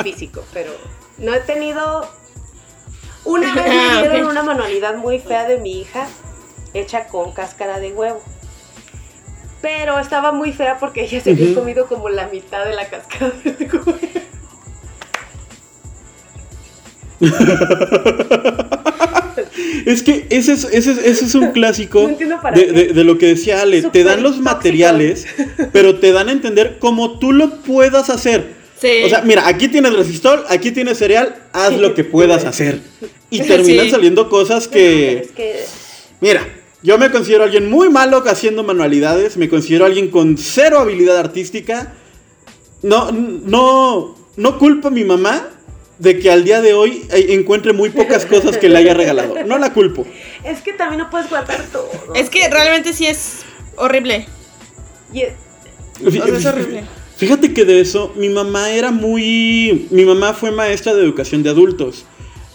físico. 0.02 0.44
Pero 0.52 0.72
no 1.18 1.34
he 1.34 1.40
tenido... 1.40 2.08
Una 3.24 3.54
vez 3.54 3.64
Ah, 3.68 4.00
me 4.02 4.08
dieron 4.08 4.26
ok. 4.26 4.30
una 4.32 4.42
manualidad 4.42 4.96
muy 4.96 5.18
fea 5.18 5.46
de 5.46 5.58
mi 5.58 5.80
hija 5.80 6.06
hecha 6.74 7.06
con 7.08 7.32
cáscara 7.32 7.78
de 7.80 7.92
huevo. 7.92 8.22
Pero 9.60 9.98
estaba 9.98 10.30
muy 10.32 10.52
fea 10.52 10.78
porque 10.78 11.02
ella 11.04 11.20
se 11.20 11.30
había 11.32 11.54
comido 11.54 11.86
como 11.86 12.08
la 12.08 12.28
mitad 12.28 12.64
de 12.64 12.74
la 12.74 12.88
cáscara 12.88 13.32
de 13.44 13.68
huevo. 13.70 13.94
Es 19.86 20.02
que 20.02 20.26
ese 20.30 20.52
es, 20.52 20.64
ese 20.64 20.92
es, 20.92 20.98
ese 20.98 21.24
es 21.24 21.34
un 21.34 21.52
clásico 21.52 22.02
No 22.04 22.08
entiendo 22.10 22.40
para 22.40 22.56
de, 22.56 22.66
qué. 22.66 22.72
de- 22.72 22.92
de 22.92 23.04
lo 23.04 23.18
que 23.18 23.26
decía 23.26 23.62
Ale. 23.62 23.82
Te 23.82 24.04
dan 24.04 24.22
los 24.22 24.32
tóxico. 24.36 24.44
materiales, 24.54 25.26
pero 25.72 25.98
te 25.98 26.12
dan 26.12 26.28
a 26.28 26.32
entender 26.32 26.78
cómo 26.78 27.18
tú 27.18 27.32
lo 27.32 27.56
puedas 27.62 28.10
hacer. 28.10 28.57
Sí. 28.80 29.02
O 29.04 29.08
sea, 29.08 29.22
mira, 29.22 29.46
aquí 29.48 29.68
tienes 29.68 29.92
resistol, 29.94 30.44
aquí 30.48 30.70
tienes 30.70 30.98
cereal, 30.98 31.34
haz 31.52 31.72
lo 31.74 31.94
que 31.94 32.04
puedas 32.04 32.44
hacer. 32.44 32.80
Y 33.30 33.40
terminan 33.42 33.86
Sí. 33.86 33.90
saliendo 33.90 34.28
cosas 34.28 34.64
Es 34.64 34.68
que... 34.68 35.64
Mira, 36.20 36.46
yo 36.82 36.96
me 36.98 37.10
considero 37.10 37.44
alguien 37.44 37.68
muy 37.70 37.88
malo 37.90 38.22
haciendo 38.26 38.62
manualidades, 38.62 39.36
me 39.36 39.48
considero 39.48 39.84
alguien 39.84 40.10
con 40.10 40.38
cero 40.38 40.78
habilidad 40.78 41.18
artística. 41.18 41.92
No, 42.82 43.10
no, 43.12 44.16
no 44.36 44.58
culpo 44.58 44.88
a 44.88 44.90
mi 44.90 45.04
mamá 45.04 45.48
de 45.98 46.20
que 46.20 46.30
al 46.30 46.44
día 46.44 46.60
de 46.60 46.74
hoy 46.74 47.04
eh, 47.10 47.26
encuentre 47.30 47.72
muy 47.72 47.90
pocas 47.90 48.24
cosas 48.24 48.56
que 48.56 48.68
le 48.68 48.78
haya 48.78 48.94
regalado. 48.94 49.34
No 49.44 49.58
la 49.58 49.72
culpo. 49.72 50.06
es 50.44 50.60
que 50.60 50.72
también 50.72 51.00
no 51.00 51.10
puedes 51.10 51.28
guardar 51.28 51.60
todo. 51.72 51.90
es 52.14 52.30
que 52.30 52.48
realmente 52.48 52.92
sí 52.92 53.06
es 53.06 53.40
horrible. 53.76 54.26
Y 55.12 55.22
es- 55.22 55.32
O 56.06 56.10
sea, 56.10 56.24
es 56.26 56.46
horrible. 56.46 56.84
Fíjate 57.18 57.52
que 57.52 57.64
de 57.64 57.80
eso, 57.80 58.12
mi 58.16 58.28
mamá 58.28 58.70
era 58.70 58.90
muy... 58.92 59.88
Mi 59.90 60.04
mamá 60.04 60.32
fue 60.32 60.50
maestra 60.52 60.94
de 60.94 61.02
educación 61.02 61.42
de 61.42 61.50
adultos. 61.50 62.06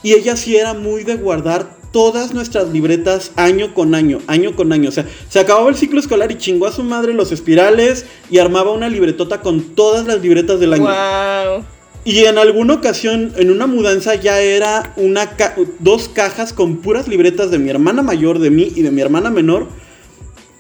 Y 0.02 0.14
ella 0.14 0.36
sí 0.36 0.56
era 0.56 0.74
muy 0.74 1.04
de 1.04 1.16
guardar 1.16 1.78
todas 1.92 2.34
nuestras 2.34 2.70
libretas 2.70 3.32
año 3.36 3.74
con 3.74 3.94
año, 3.94 4.20
año 4.28 4.56
con 4.56 4.74
año. 4.74 4.90
O 4.90 4.92
sea, 4.92 5.06
se 5.30 5.40
acababa 5.40 5.70
el 5.70 5.76
ciclo 5.76 6.00
escolar 6.00 6.32
y 6.32 6.38
chingó 6.38 6.66
a 6.66 6.72
su 6.72 6.82
madre 6.84 7.14
los 7.14 7.32
espirales 7.32 8.06
y 8.32 8.40
armaba 8.40 8.72
una 8.72 8.90
libretota 8.90 9.42
con 9.42 9.76
todas 9.76 10.08
las 10.08 10.22
libretas 10.22 10.60
del 10.60 10.74
año. 10.74 10.86
Wow. 10.86 11.66
Y 12.06 12.26
en 12.26 12.38
alguna 12.38 12.74
ocasión, 12.76 13.34
en 13.38 13.52
una 13.52 13.68
mudanza, 13.68 14.16
ya 14.16 14.40
era 14.42 14.94
una 14.96 15.32
ca- 15.38 15.56
dos 15.80 16.10
cajas 16.10 16.52
con 16.52 16.78
puras 16.78 17.08
libretas 17.08 17.52
de 17.52 17.60
mi 17.60 17.70
hermana 17.70 18.02
mayor, 18.02 18.40
de 18.40 18.50
mí 18.50 18.72
y 18.76 18.82
de 18.82 18.92
mi 18.92 19.02
hermana 19.02 19.30
menor. 19.30 19.68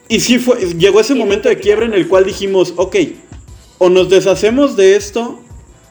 Y 0.08 0.20
sí 0.20 0.38
fue, 0.38 0.58
llegó 0.78 1.00
ese 1.00 1.16
momento 1.16 1.50
de 1.50 1.58
quiebra 1.58 1.86
en 1.86 1.94
el 1.94 2.08
cual 2.08 2.26
dijimos, 2.26 2.74
ok, 2.76 2.96
o 3.84 3.89
nos 3.89 4.08
deshacemos 4.08 4.78
de 4.78 4.96
esto 4.96 5.41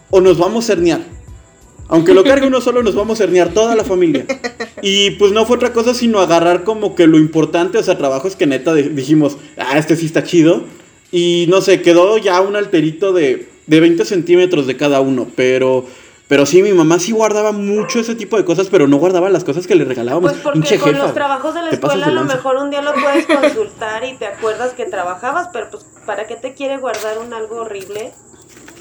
o 0.08 0.22
nos 0.22 0.38
vamos 0.38 0.70
a 0.70 0.72
herniar. 0.72 1.02
Aunque 1.88 2.14
lo 2.14 2.24
cargue 2.24 2.46
uno 2.46 2.62
solo, 2.62 2.82
nos 2.82 2.94
vamos 2.94 3.20
a 3.20 3.24
herniar 3.24 3.52
toda 3.52 3.76
la 3.76 3.84
familia. 3.84 4.24
Y 4.84 5.12
pues 5.12 5.30
no 5.30 5.46
fue 5.46 5.54
otra 5.54 5.72
cosa 5.72 5.94
sino 5.94 6.18
agarrar 6.18 6.64
como 6.64 6.96
que 6.96 7.06
lo 7.06 7.16
importante, 7.16 7.78
o 7.78 7.82
sea, 7.84 7.96
trabajos 7.96 8.34
que 8.34 8.48
neta 8.48 8.74
dijimos, 8.74 9.36
ah, 9.56 9.78
este 9.78 9.94
sí 9.94 10.06
está 10.06 10.24
chido. 10.24 10.64
Y 11.12 11.46
no 11.48 11.60
sé, 11.60 11.82
quedó 11.82 12.18
ya 12.18 12.40
un 12.40 12.56
alterito 12.56 13.12
de, 13.12 13.46
de 13.68 13.80
20 13.80 14.04
centímetros 14.04 14.66
de 14.66 14.76
cada 14.76 15.00
uno. 15.00 15.28
Pero, 15.36 15.86
pero 16.32 16.46
sí, 16.46 16.62
mi 16.62 16.72
mamá 16.72 16.98
sí 16.98 17.12
guardaba 17.12 17.52
mucho 17.52 18.00
ese 18.00 18.14
tipo 18.14 18.38
de 18.38 18.44
cosas, 18.46 18.68
pero 18.70 18.88
no 18.88 18.96
guardaba 18.96 19.28
las 19.28 19.44
cosas 19.44 19.66
que 19.66 19.74
le 19.74 19.84
regalábamos. 19.84 20.32
Pues 20.32 20.42
porque 20.42 20.78
con 20.78 20.88
jefa, 20.88 20.90
los 21.04 21.12
trabajos 21.12 21.52
de 21.52 21.60
la 21.60 21.68
escuela 21.68 22.06
a 22.06 22.08
lo 22.08 22.14
lanza. 22.14 22.36
mejor 22.36 22.56
un 22.56 22.70
día 22.70 22.80
lo 22.80 22.94
puedes 22.94 23.26
consultar 23.26 24.02
y 24.04 24.16
te 24.16 24.24
acuerdas 24.24 24.72
que 24.72 24.86
trabajabas, 24.86 25.50
pero 25.52 25.68
pues 25.70 25.84
¿para 26.06 26.26
qué 26.26 26.36
te 26.36 26.54
quiere 26.54 26.78
guardar 26.78 27.18
un 27.18 27.34
algo 27.34 27.56
horrible? 27.56 28.14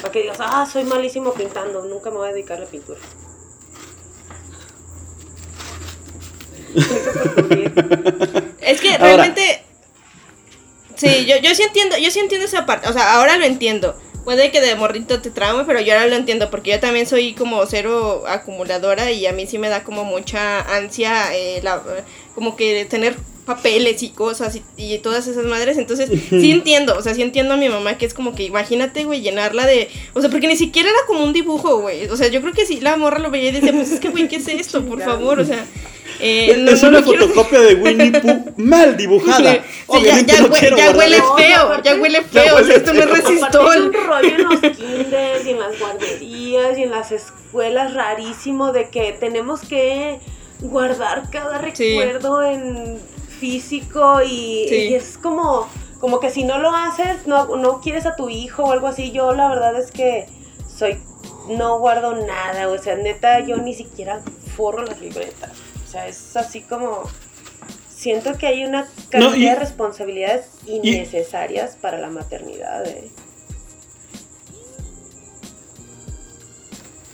Para 0.01 0.13
que 0.13 0.21
digas, 0.21 0.37
ah, 0.39 0.65
soy 0.65 0.85
malísimo 0.85 1.33
pintando, 1.33 1.83
nunca 1.83 2.09
me 2.09 2.15
voy 2.19 2.29
a 2.29 2.31
dedicar 2.31 2.55
a 2.55 2.61
la 2.61 2.67
pintura. 2.67 3.01
Es 8.61 8.79
que 8.79 8.93
Ahora- 8.93 9.07
realmente. 9.07 9.65
Sí, 10.95 11.25
yo, 11.25 11.35
yo 11.35 11.53
sí 11.53 11.63
entiendo, 11.63 11.97
yo 11.97 12.11
sí 12.11 12.19
entiendo 12.19 12.47
esa 12.47 12.65
parte. 12.65 12.87
O 12.87 12.93
sea, 12.93 13.15
ahora 13.15 13.35
lo 13.35 13.43
entiendo. 13.43 13.99
Puede 14.23 14.51
que 14.51 14.61
de 14.61 14.75
morrito 14.75 15.19
te 15.21 15.31
traume, 15.31 15.63
pero 15.65 15.81
yo 15.81 15.93
ahora 15.93 16.07
lo 16.07 16.15
entiendo. 16.15 16.49
Porque 16.51 16.71
yo 16.71 16.79
también 16.79 17.05
soy 17.07 17.33
como 17.33 17.65
cero 17.65 18.23
acumuladora 18.27 19.11
y 19.11 19.25
a 19.25 19.33
mí 19.33 19.47
sí 19.47 19.57
me 19.57 19.69
da 19.69 19.83
como 19.83 20.03
mucha 20.03 20.61
ansia, 20.75 21.35
eh, 21.35 21.59
la- 21.63 21.81
como 22.35 22.55
que 22.55 22.85
tener 22.85 23.15
papeles 23.45 24.03
y 24.03 24.09
cosas 24.09 24.55
y, 24.55 24.63
y 24.77 24.99
todas 24.99 25.25
esas 25.27 25.45
madres. 25.45 25.77
Entonces, 25.77 26.09
sí 26.29 26.51
entiendo. 26.51 26.95
O 26.97 27.01
sea, 27.01 27.15
sí 27.15 27.21
entiendo 27.23 27.55
a 27.55 27.57
mi 27.57 27.67
mamá 27.69 27.97
que 27.97 28.05
es 28.05 28.13
como 28.13 28.35
que 28.35 28.43
imagínate, 28.43 29.03
güey, 29.05 29.21
llenarla 29.21 29.65
de. 29.65 29.89
O 30.13 30.21
sea, 30.21 30.29
porque 30.29 30.47
ni 30.47 30.55
siquiera 30.55 30.89
era 30.89 30.99
como 31.07 31.23
un 31.23 31.33
dibujo, 31.33 31.79
güey. 31.81 32.07
O 32.09 32.15
sea, 32.15 32.27
yo 32.27 32.41
creo 32.41 32.53
que 32.53 32.65
sí 32.67 32.79
la 32.79 32.97
morra 32.97 33.17
lo 33.19 33.31
veía 33.31 33.49
y 33.49 33.53
decía, 33.53 33.73
pues 33.73 33.91
es 33.91 33.99
que, 33.99 34.09
güey, 34.09 34.27
¿qué 34.27 34.35
es 34.35 34.47
esto? 34.47 34.85
Por 34.85 35.01
favor, 35.01 35.39
o 35.39 35.45
sea. 35.45 35.65
Eh, 36.21 36.55
no- 36.59 36.71
es 36.71 36.83
no 36.83 36.89
una 36.89 37.01
quiero- 37.03 37.27
fotocopia 37.27 37.59
de 37.61 37.75
Winnie 37.75 38.11
Pooh 38.21 38.53
mal 38.57 38.95
dibujada. 38.97 39.53
Sí, 39.53 39.59
Obviamente 39.87 40.31
ya, 40.31 40.37
ya 40.37 40.41
no 40.43 40.47
hue- 40.53 40.59
quiero 40.59 40.77
ya 40.77 40.91
huele 40.91 41.17
eso. 41.17 41.35
feo, 41.35 41.81
ya 41.83 41.95
huele 41.95 42.21
feo, 42.21 42.53
o 42.53 42.55
huele 42.55 42.67
sea, 42.67 42.75
esto 42.77 42.93
no 42.93 42.99
es 43.01 43.19
es 43.19 43.25
un 43.81 43.93
rollo 43.93 44.35
en 44.35 44.43
los 44.43 44.59
kinders 44.77 45.45
y 45.45 45.49
en 45.49 45.59
las 45.59 45.79
guarderías 45.79 46.77
y 46.77 46.83
en 46.83 46.91
las 46.91 47.11
escuelas 47.11 47.93
rarísimo 47.93 48.71
de 48.71 48.89
que 48.89 49.11
tenemos 49.13 49.61
que 49.61 50.19
guardar 50.61 51.29
cada 51.31 51.59
Sí. 51.73 51.89
recuerdo 51.99 52.43
en 52.43 52.99
físico 53.39 54.21
y, 54.21 54.67
Sí. 54.69 54.75
y 54.75 54.93
es 54.93 55.17
como, 55.17 55.67
como 55.99 56.19
que 56.19 56.29
si 56.29 56.43
no 56.43 56.59
lo 56.59 56.69
haces, 56.75 57.25
no, 57.25 57.55
no 57.57 57.81
quieres 57.81 58.05
a 58.05 58.15
tu 58.15 58.29
hijo 58.29 58.63
o 58.65 58.71
algo 58.71 58.87
así. 58.87 59.11
Yo 59.11 59.33
la 59.33 59.49
verdad 59.49 59.75
es 59.79 59.91
que 59.91 60.27
soy, 60.77 60.97
no 61.49 61.79
guardo 61.79 62.13
nada, 62.15 62.67
o 62.69 62.77
sea, 62.77 62.95
neta, 62.95 63.39
yo 63.39 63.57
ni 63.57 63.73
siquiera 63.73 64.21
forro 64.55 64.83
las 64.83 64.99
libretas. 65.01 65.49
O 65.91 65.93
sea, 65.93 66.07
es 66.07 66.37
así 66.37 66.61
como... 66.61 67.03
Siento 67.93 68.37
que 68.37 68.47
hay 68.47 68.63
una 68.63 68.87
cantidad 69.09 69.31
No, 69.31 69.35
y- 69.35 69.41
de 69.43 69.55
responsabilidades 69.55 70.45
innecesarias 70.65 71.75
para 71.75 71.99
la 71.99 72.09
maternidad. 72.09 72.87
¿eh? 72.87 73.09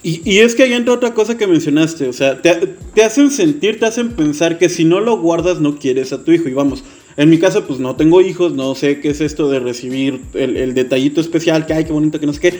Y, 0.03 0.21
y 0.29 0.39
es 0.41 0.53
que 0.53 0.61
ahí 0.63 0.73
entra 0.73 0.93
otra 0.93 1.15
cosa 1.15 1.35
que 1.37 1.47
mencionaste, 1.47 2.07
o 2.07 2.13
sea, 2.13 2.39
te, 2.41 2.53
te 2.93 3.03
hacen 3.03 3.31
sentir, 3.31 3.79
te 3.79 3.87
hacen 3.87 4.11
pensar 4.15 4.57
que 4.59 4.69
si 4.69 4.85
no 4.85 4.99
lo 5.01 5.17
guardas 5.19 5.59
no 5.59 5.77
quieres 5.79 6.13
a 6.13 6.23
tu 6.23 6.31
hijo. 6.31 6.47
Y 6.47 6.53
vamos, 6.53 6.83
En 7.17 7.29
mi 7.31 7.39
caso, 7.39 7.65
pues 7.65 7.79
no 7.79 7.95
tengo 7.95 8.21
hijos, 8.21 8.53
no 8.53 8.75
sé 8.75 9.01
qué 9.01 9.09
es 9.09 9.21
esto 9.21 9.49
de 9.49 9.59
recibir 9.59 10.21
el, 10.35 10.55
el 10.55 10.75
detallito 10.75 11.19
especial, 11.19 11.65
que 11.65 11.73
ay, 11.73 11.83
qué 11.85 11.91
bonito, 11.91 12.19
que 12.19 12.27
no 12.27 12.33
sé 12.33 12.39
qué. 12.39 12.59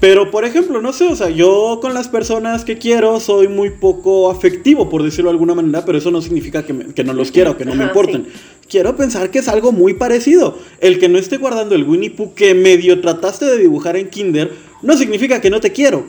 Pero, 0.00 0.30
por 0.30 0.46
ejemplo, 0.46 0.80
no 0.80 0.92
sé, 0.94 1.04
o 1.08 1.14
sea, 1.14 1.28
yo 1.28 1.78
con 1.82 1.92
las 1.92 2.08
personas 2.08 2.64
que 2.64 2.78
quiero 2.78 3.20
soy 3.20 3.48
muy 3.48 3.68
poco 3.70 4.30
afectivo, 4.30 4.88
por 4.88 5.02
decirlo 5.02 5.28
de 5.30 5.34
alguna 5.34 5.54
manera, 5.54 5.84
pero 5.84 5.98
eso 5.98 6.10
no 6.10 6.22
significa 6.22 6.64
que, 6.64 6.72
me- 6.72 6.94
que 6.94 7.04
no 7.04 7.12
los 7.12 7.30
quiera 7.30 7.50
o 7.50 7.56
que 7.58 7.66
no 7.66 7.74
me 7.74 7.84
importen. 7.84 8.26
Quiero 8.68 8.96
pensar 8.96 9.30
que 9.30 9.40
es 9.40 9.48
algo 9.48 9.72
muy 9.72 9.94
parecido. 9.94 10.56
El 10.80 10.98
que 10.98 11.08
no 11.10 11.18
esté 11.18 11.36
guardando 11.36 11.74
el 11.74 11.84
Winnie 11.84 12.10
Pooh 12.10 12.34
que 12.34 12.54
medio 12.54 13.00
trataste 13.02 13.44
de 13.44 13.58
dibujar 13.58 13.96
en 13.96 14.08
Kinder, 14.08 14.52
no 14.80 14.96
significa 14.96 15.40
que 15.42 15.50
no 15.50 15.60
te 15.60 15.70
quiero. 15.72 16.06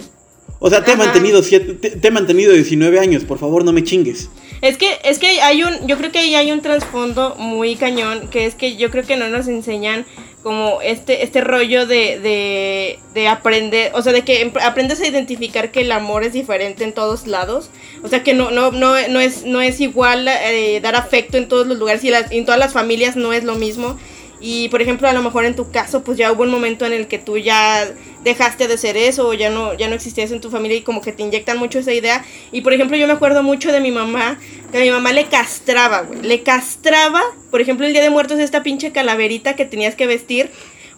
O 0.64 0.70
sea, 0.70 0.86
te 0.86 0.92
he 0.92 0.96
mantenido 0.96 1.42
siete- 1.42 1.74
te, 1.74 1.90
te 1.90 2.08
he 2.08 2.12
mantenido 2.12 2.54
19 2.54 3.00
años, 3.00 3.24
por 3.24 3.40
favor, 3.40 3.66
no 3.66 3.74
me 3.74 3.84
chingues. 3.84 4.30
Es 4.62 4.78
que, 4.78 4.88
es 5.04 5.18
que 5.18 5.42
hay 5.42 5.64
un, 5.64 5.88
yo 5.88 5.98
creo 5.98 6.12
que 6.12 6.20
ahí 6.20 6.36
hay 6.36 6.52
un 6.52 6.62
trasfondo 6.62 7.36
muy 7.40 7.76
cañón, 7.76 8.28
que 8.30 8.46
es 8.46 8.54
que 8.54 8.78
yo 8.78 8.92
creo 8.92 9.04
que 9.04 9.18
no 9.18 9.28
nos 9.30 9.48
enseñan 9.48 10.06
como 10.44 10.82
este, 10.82 11.24
este 11.24 11.42
rollo 11.42 11.86
de, 11.86 12.20
de, 12.20 13.00
de 13.14 13.28
aprender, 13.28 13.92
o 13.94 14.02
sea, 14.02 14.12
de 14.12 14.24
que 14.24 14.42
em- 14.42 14.52
aprendes 14.64 15.00
a 15.02 15.08
identificar 15.08 15.72
que 15.72 15.82
el 15.82 15.92
amor 15.92 16.24
es 16.24 16.34
diferente 16.34 16.84
en 16.84 16.94
todos 16.94 17.28
lados, 17.28 17.70
o 18.04 18.08
sea, 18.08 18.24
que 18.24 18.34
no, 18.34 18.50
no, 18.52 18.72
no, 18.72 18.96
no 19.10 19.20
es, 19.20 19.46
no 19.46 19.62
es 19.62 19.80
igual 19.80 20.28
eh, 20.28 20.80
dar 20.82 20.96
afecto 20.96 21.38
en 21.38 21.48
todos 21.48 21.68
los 21.68 21.78
lugares 21.78 22.04
y 22.04 22.10
las- 22.10 22.32
en 22.32 22.46
todas 22.46 22.60
las 22.60 22.74
familias 22.74 23.16
no 23.16 23.34
es 23.34 23.44
lo 23.44 23.56
mismo. 23.56 23.98
Y 24.44 24.70
por 24.70 24.82
ejemplo, 24.82 25.08
a 25.08 25.14
lo 25.14 25.22
mejor 25.22 25.46
en 25.46 25.56
tu 25.56 25.70
caso, 25.70 26.04
pues 26.04 26.18
ya 26.18 26.32
hubo 26.32 26.42
un 26.42 26.50
momento 26.50 26.88
en 26.88 26.94
el 26.94 27.08
que 27.08 27.20
tú 27.20 27.38
ya 27.38 27.88
dejaste 28.24 28.68
de 28.68 28.78
ser 28.78 28.98
eso, 28.98 29.28
o 29.28 29.34
ya 29.34 29.50
no, 29.50 29.74
ya 29.74 29.88
no 29.88 29.96
existía 29.96 30.24
eso 30.24 30.34
en 30.34 30.42
tu 30.42 30.50
familia 30.50 30.78
y 30.78 30.82
como 30.82 31.02
que 31.02 31.12
te 31.12 31.24
inyectan 31.24 31.58
mucho 31.58 31.80
esa 31.80 31.94
idea. 31.94 32.24
Y 32.52 32.62
por 32.62 32.74
ejemplo, 32.74 32.98
yo 32.98 33.08
me 33.08 33.14
acuerdo 33.14 33.44
mucho 33.44 33.72
de 33.72 33.80
mi 33.80 33.92
mamá, 33.92 34.40
que 34.72 34.78
a 34.78 34.82
mi 34.82 34.92
mamá 34.92 35.12
le 35.14 35.26
castraba, 35.26 36.02
güey. 36.02 36.22
Le 36.22 36.44
castraba, 36.44 37.22
por 37.50 37.62
ejemplo, 37.62 37.86
el 37.86 37.94
día 37.94 38.02
de 38.02 38.10
muertos, 38.10 38.40
esta 38.40 38.64
pinche 38.64 38.92
calaverita 38.92 39.56
que 39.56 39.66
tenías 39.66 39.96
que 39.96 40.08
vestir. 40.08 40.50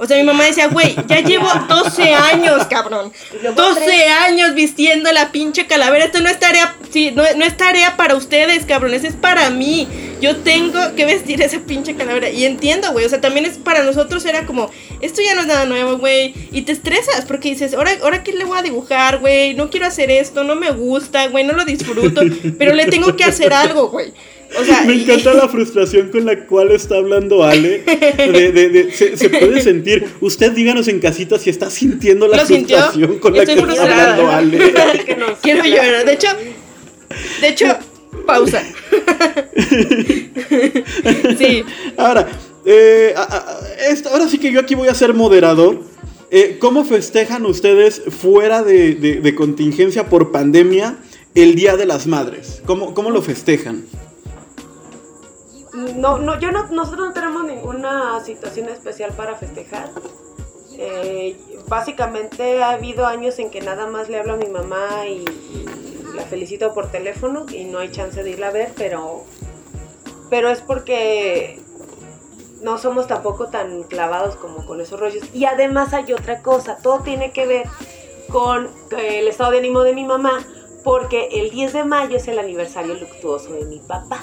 O 0.04 0.06
sea, 0.06 0.18
mi 0.18 0.24
mamá 0.24 0.44
decía, 0.44 0.68
güey, 0.68 0.96
ya 1.08 1.22
llevo 1.22 1.48
12 1.70 2.14
años, 2.14 2.66
cabrón. 2.70 3.14
12 3.56 4.08
años 4.10 4.54
vistiendo 4.54 5.10
la 5.14 5.32
pinche 5.32 5.66
calavera. 5.66 6.04
Esto 6.04 6.20
no 6.20 6.28
es 6.28 6.38
tarea, 6.40 6.76
sí, 6.90 7.12
no, 7.12 7.24
no 7.38 7.46
es 7.46 7.56
tarea 7.56 7.96
para 7.96 8.16
ustedes, 8.16 8.66
cabrones, 8.66 9.06
es 9.06 9.16
para 9.16 9.50
mí. 9.50 9.88
Yo 10.20 10.36
tengo 10.38 10.80
que 10.96 11.06
vestir 11.06 11.42
esa 11.42 11.60
pinche 11.60 11.96
calavera. 11.96 12.30
Y 12.30 12.44
entiendo, 12.44 12.92
güey. 12.92 13.06
O 13.06 13.10
sea, 13.10 13.22
también 13.22 13.46
es 13.46 13.58
para 13.58 13.84
nosotros 13.84 14.26
era 14.26 14.46
como, 14.46 14.70
esto 15.00 15.22
ya 15.22 15.36
no 15.36 15.42
es 15.42 15.48
nada 15.48 15.64
nuevo, 15.64 15.98
güey. 15.98 16.34
Y 16.52 16.64
te 16.64 16.74
estresas 16.74 17.24
porque 17.26 17.50
dices, 17.50 17.74
ahora, 17.74 17.92
ahora 18.02 18.24
qué 18.24 18.34
le 18.34 18.44
voy 18.44 18.58
a 18.58 18.62
dibujar, 18.62 19.20
güey. 19.20 19.54
No 19.54 19.70
quiero 19.70 19.86
hacer 19.86 20.12
esto, 20.12 20.44
no 20.44 20.56
me 20.56 20.72
gusta, 20.72 21.28
güey, 21.28 21.46
no 21.46 21.54
lo 21.54 21.64
disfruto. 21.64 22.22
pero 22.60 22.74
le 22.74 22.88
tengo 22.88 23.16
que 23.16 23.24
hacer 23.24 23.54
algo, 23.54 23.88
güey. 23.88 24.12
O 24.60 24.64
sea, 24.64 24.84
Me 24.84 24.94
y- 24.94 25.04
encanta 25.04 25.34
la 25.42 25.48
frustración 25.48 26.10
con 26.10 26.26
la 26.26 26.46
cual 26.46 26.72
está 26.72 26.98
hablando 26.98 27.44
Ale. 27.44 27.84
De, 27.84 28.52
de- 28.52 28.70
de- 28.70 28.92
se, 28.92 29.18
se 29.18 29.30
puede 29.30 29.62
sentir. 29.62 30.06
Usted 30.22 30.52
díganos 30.52 30.88
en 30.88 31.00
casita 31.00 31.40
si 31.40 31.50
está 31.50 31.70
sintiendo 31.70 32.28
la 32.28 32.46
frustración 32.46 33.20
con 33.20 33.36
la 33.36 33.46
que 33.46 33.54
está 33.54 33.84
hablando 33.84 34.30
Ale. 34.32 34.74
Quiero 35.42 35.64
llorar. 35.66 36.06
De 36.06 36.14
hecho, 36.14 36.28
de 37.42 37.48
hecho, 37.48 37.66
pausa. 38.26 38.64
sí. 41.38 41.64
Ahora, 41.98 42.28
eh, 42.66 43.14
a- 43.16 43.22
a- 43.22 43.92
esto- 43.92 44.10
ahora 44.10 44.28
sí 44.28 44.38
que 44.38 44.52
yo 44.52 44.60
aquí 44.60 44.76
voy 44.76 44.88
a 44.88 44.94
ser 44.96 45.14
moderador. 45.14 45.82
Eh, 46.36 46.58
¿Cómo 46.60 46.84
festejan 46.84 47.46
ustedes 47.46 48.02
fuera 48.22 48.64
de, 48.64 48.96
de- 48.96 49.16
de 49.22 49.36
contingencia 49.36 50.08
por 50.10 50.32
pandemia 50.32 50.96
el 51.36 51.54
Día 51.56 51.78
de 51.78 51.86
las 51.86 52.08
Madres? 52.08 52.62
¿Cómo, 52.66 52.94
cómo 52.96 53.12
lo 53.12 53.22
festejan? 53.22 53.86
No, 55.74 56.20
no, 56.20 56.40
yo 56.40 56.52
no, 56.52 56.68
nosotros 56.68 57.08
no 57.08 57.14
tenemos 57.14 57.44
ninguna 57.46 58.20
situación 58.24 58.70
especial 58.70 59.12
para 59.14 59.36
festejar. 59.36 59.90
Eh, 60.78 61.38
básicamente 61.68 62.64
ha 62.64 62.72
habido 62.72 63.06
años 63.06 63.40
en 63.40 63.50
que 63.50 63.62
nada 63.62 63.88
más 63.88 64.10
le 64.10 64.20
hablo 64.20 64.34
a 64.34 64.38
mi 64.38 64.48
mamá 64.48 65.08
y, 65.08 65.26
la 66.16 66.24
felicito 66.24 66.74
por 66.76 66.92
teléfono 66.92 67.48
y 67.52 67.66
no 67.66 67.80
hay 67.80 67.90
chance 67.90 68.22
de 68.22 68.30
irla 68.30 68.50
a 68.50 68.52
ver, 68.52 68.72
pero, 68.78 69.24
pero 70.30 70.50
es 70.50 70.62
porque 70.62 71.60
no 72.62 72.78
somos 72.78 73.08
tampoco 73.08 73.48
tan 73.48 73.84
clavados 73.84 74.36
como 74.36 74.66
con 74.68 74.80
esos 74.80 75.00
rollos. 75.00 75.24
Y 75.34 75.46
además 75.46 75.94
hay 75.94 76.14
otra 76.14 76.44
cosa, 76.44 76.78
todo 76.78 77.00
tiene 77.00 77.32
que 77.32 77.48
ver 77.48 77.68
con 78.30 78.68
eh, 78.92 79.20
el 79.20 79.28
estado 79.28 79.52
de 79.52 79.58
ánimo 79.58 79.82
de 79.82 79.94
mi 79.94 80.06
mamá, 80.06 80.46
porque 80.84 81.30
el 81.32 81.50
10 81.50 81.74
de 81.74 81.84
mayo 81.84 82.18
es 82.18 82.28
el 82.28 82.38
aniversario 82.38 82.94
luctuoso 82.94 83.54
de 83.54 83.66
mi 83.66 83.80
papá. 83.80 84.22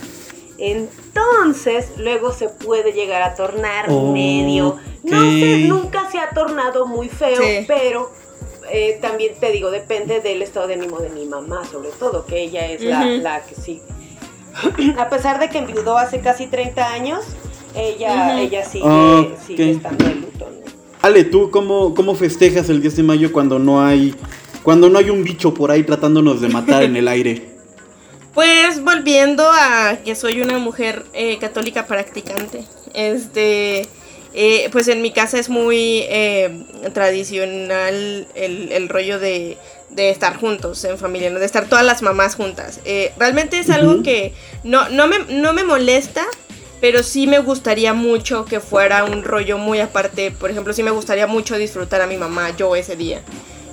Entonces, 0.61 1.93
luego 1.97 2.33
se 2.33 2.49
puede 2.49 2.93
llegar 2.93 3.23
a 3.23 3.35
tornar 3.35 3.87
Oh, 3.89 4.13
medio. 4.13 4.77
No 5.03 5.21
sé, 5.23 5.65
nunca 5.67 6.11
se 6.11 6.19
ha 6.19 6.31
tornado 6.31 6.87
muy 6.87 7.09
feo, 7.09 7.41
Sí. 7.43 7.65
pero 7.67 8.11
eh, 8.71 8.99
también 9.01 9.33
te 9.41 9.51
digo, 9.51 9.71
depende 9.71 10.21
del 10.21 10.43
estado 10.43 10.67
de 10.69 10.75
ánimo 10.75 10.99
de 10.99 11.09
mi 11.11 11.25
mamá, 11.27 11.65
sobre 11.65 11.89
todo, 11.91 12.25
que 12.27 12.43
ella 12.43 12.67
es 12.67 12.83
la, 12.83 13.05
la 13.07 13.41
que 13.43 13.55
sí. 13.55 13.81
a 14.99 15.09
pesar 15.09 15.41
de 15.41 15.49
que 15.49 15.59
enviudó 15.59 15.97
hace 15.97 16.21
casi 16.21 16.47
30 16.47 16.93
años, 16.93 17.21
ella, 17.75 18.41
ella 18.41 18.65
sigue, 18.65 19.35
sigue 19.47 19.71
estando 19.73 20.05
de 20.05 20.15
luto. 20.17 20.47
¿no? 20.51 20.71
Ale, 21.03 21.25
¿tú 21.25 21.51
cómo, 21.51 21.95
cómo 21.95 22.15
festejas 22.15 22.69
el 22.69 22.83
10 22.83 22.97
de 22.97 23.03
mayo 23.03 23.33
cuando 23.33 23.59
no 23.59 23.81
hay 23.85 24.15
cuando 24.63 24.91
no 24.91 24.99
hay 24.99 25.09
un 25.09 25.25
bicho 25.25 25.55
por 25.55 25.71
ahí 25.71 25.83
tratándonos 25.85 26.41
de 26.43 26.49
matar 26.49 26.83
en 26.83 26.95
el 26.97 27.09
aire? 27.09 27.50
Pues 28.35 28.83
volviendo 28.83 29.51
a 29.51 29.99
que 30.05 30.15
soy 30.15 30.41
una 30.41 30.59
mujer 30.59 31.05
eh, 31.15 31.39
católica 31.39 31.87
practicante, 31.87 32.65
este, 32.95 33.89
eh, 34.33 34.69
pues 34.71 34.87
en 34.89 35.03
mi 35.03 35.11
casa 35.11 35.39
es 35.39 35.49
muy 35.49 36.05
eh, 36.09 36.65
tradicional 36.95 38.29
el, 38.35 38.71
el 38.71 38.89
rollo 38.89 39.19
de, 39.19 39.59
de 39.91 40.11
estar 40.11 40.37
juntos 40.37 40.85
en 40.85 40.99
familia, 40.99 41.31
¿no? 41.31 41.39
de 41.39 41.47
estar 41.47 41.67
todas 41.67 41.85
las 41.85 42.03
mamás 42.03 42.37
juntas. 42.37 42.81
Eh, 42.85 43.13
realmente 43.19 43.59
es 43.59 43.71
algo 43.71 44.03
que 44.03 44.33
no, 44.63 44.89
no, 44.89 45.09
me, 45.09 45.19
no 45.29 45.53
me 45.53 45.65
molesta, 45.65 46.25
pero 46.81 47.03
sí 47.03 47.27
me 47.27 47.41
gustaría 47.41 47.93
mucho 47.93 48.45
que 48.45 48.61
fuera 48.61 49.05
un 49.05 49.25
rollo 49.25 49.59
muy 49.59 49.81
aparte. 49.81 50.31
Por 50.31 50.51
ejemplo, 50.51 50.73
sí 50.73 50.83
me 50.83 50.91
gustaría 50.91 51.27
mucho 51.27 51.59
disfrutar 51.59 52.01
a 52.01 52.07
mi 52.07 52.17
mamá 52.17 52.57
yo 52.57 52.77
ese 52.77 52.97
día. 52.97 53.23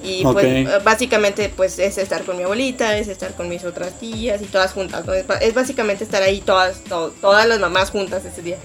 Y 0.03 0.23
pues 0.33 0.83
básicamente 0.83 1.51
pues 1.55 1.79
es 1.79 1.97
estar 1.97 2.23
con 2.23 2.38
mi 2.38 2.43
abuelita, 2.43 2.97
es 2.97 3.07
estar 3.07 3.33
con 3.36 3.49
mis 3.49 3.63
otras 3.63 3.99
tías 3.99 4.41
y 4.41 4.45
todas 4.45 4.73
juntas. 4.73 5.05
¿no? 5.05 5.13
Es, 5.13 5.25
es 5.41 5.53
básicamente 5.53 6.03
estar 6.03 6.21
ahí 6.23 6.41
todas, 6.41 6.81
to- 6.83 7.13
todas 7.21 7.47
las 7.47 7.60
mamás 7.60 7.89
juntas 7.89 8.23
ese 8.25 8.41
día. 8.41 8.57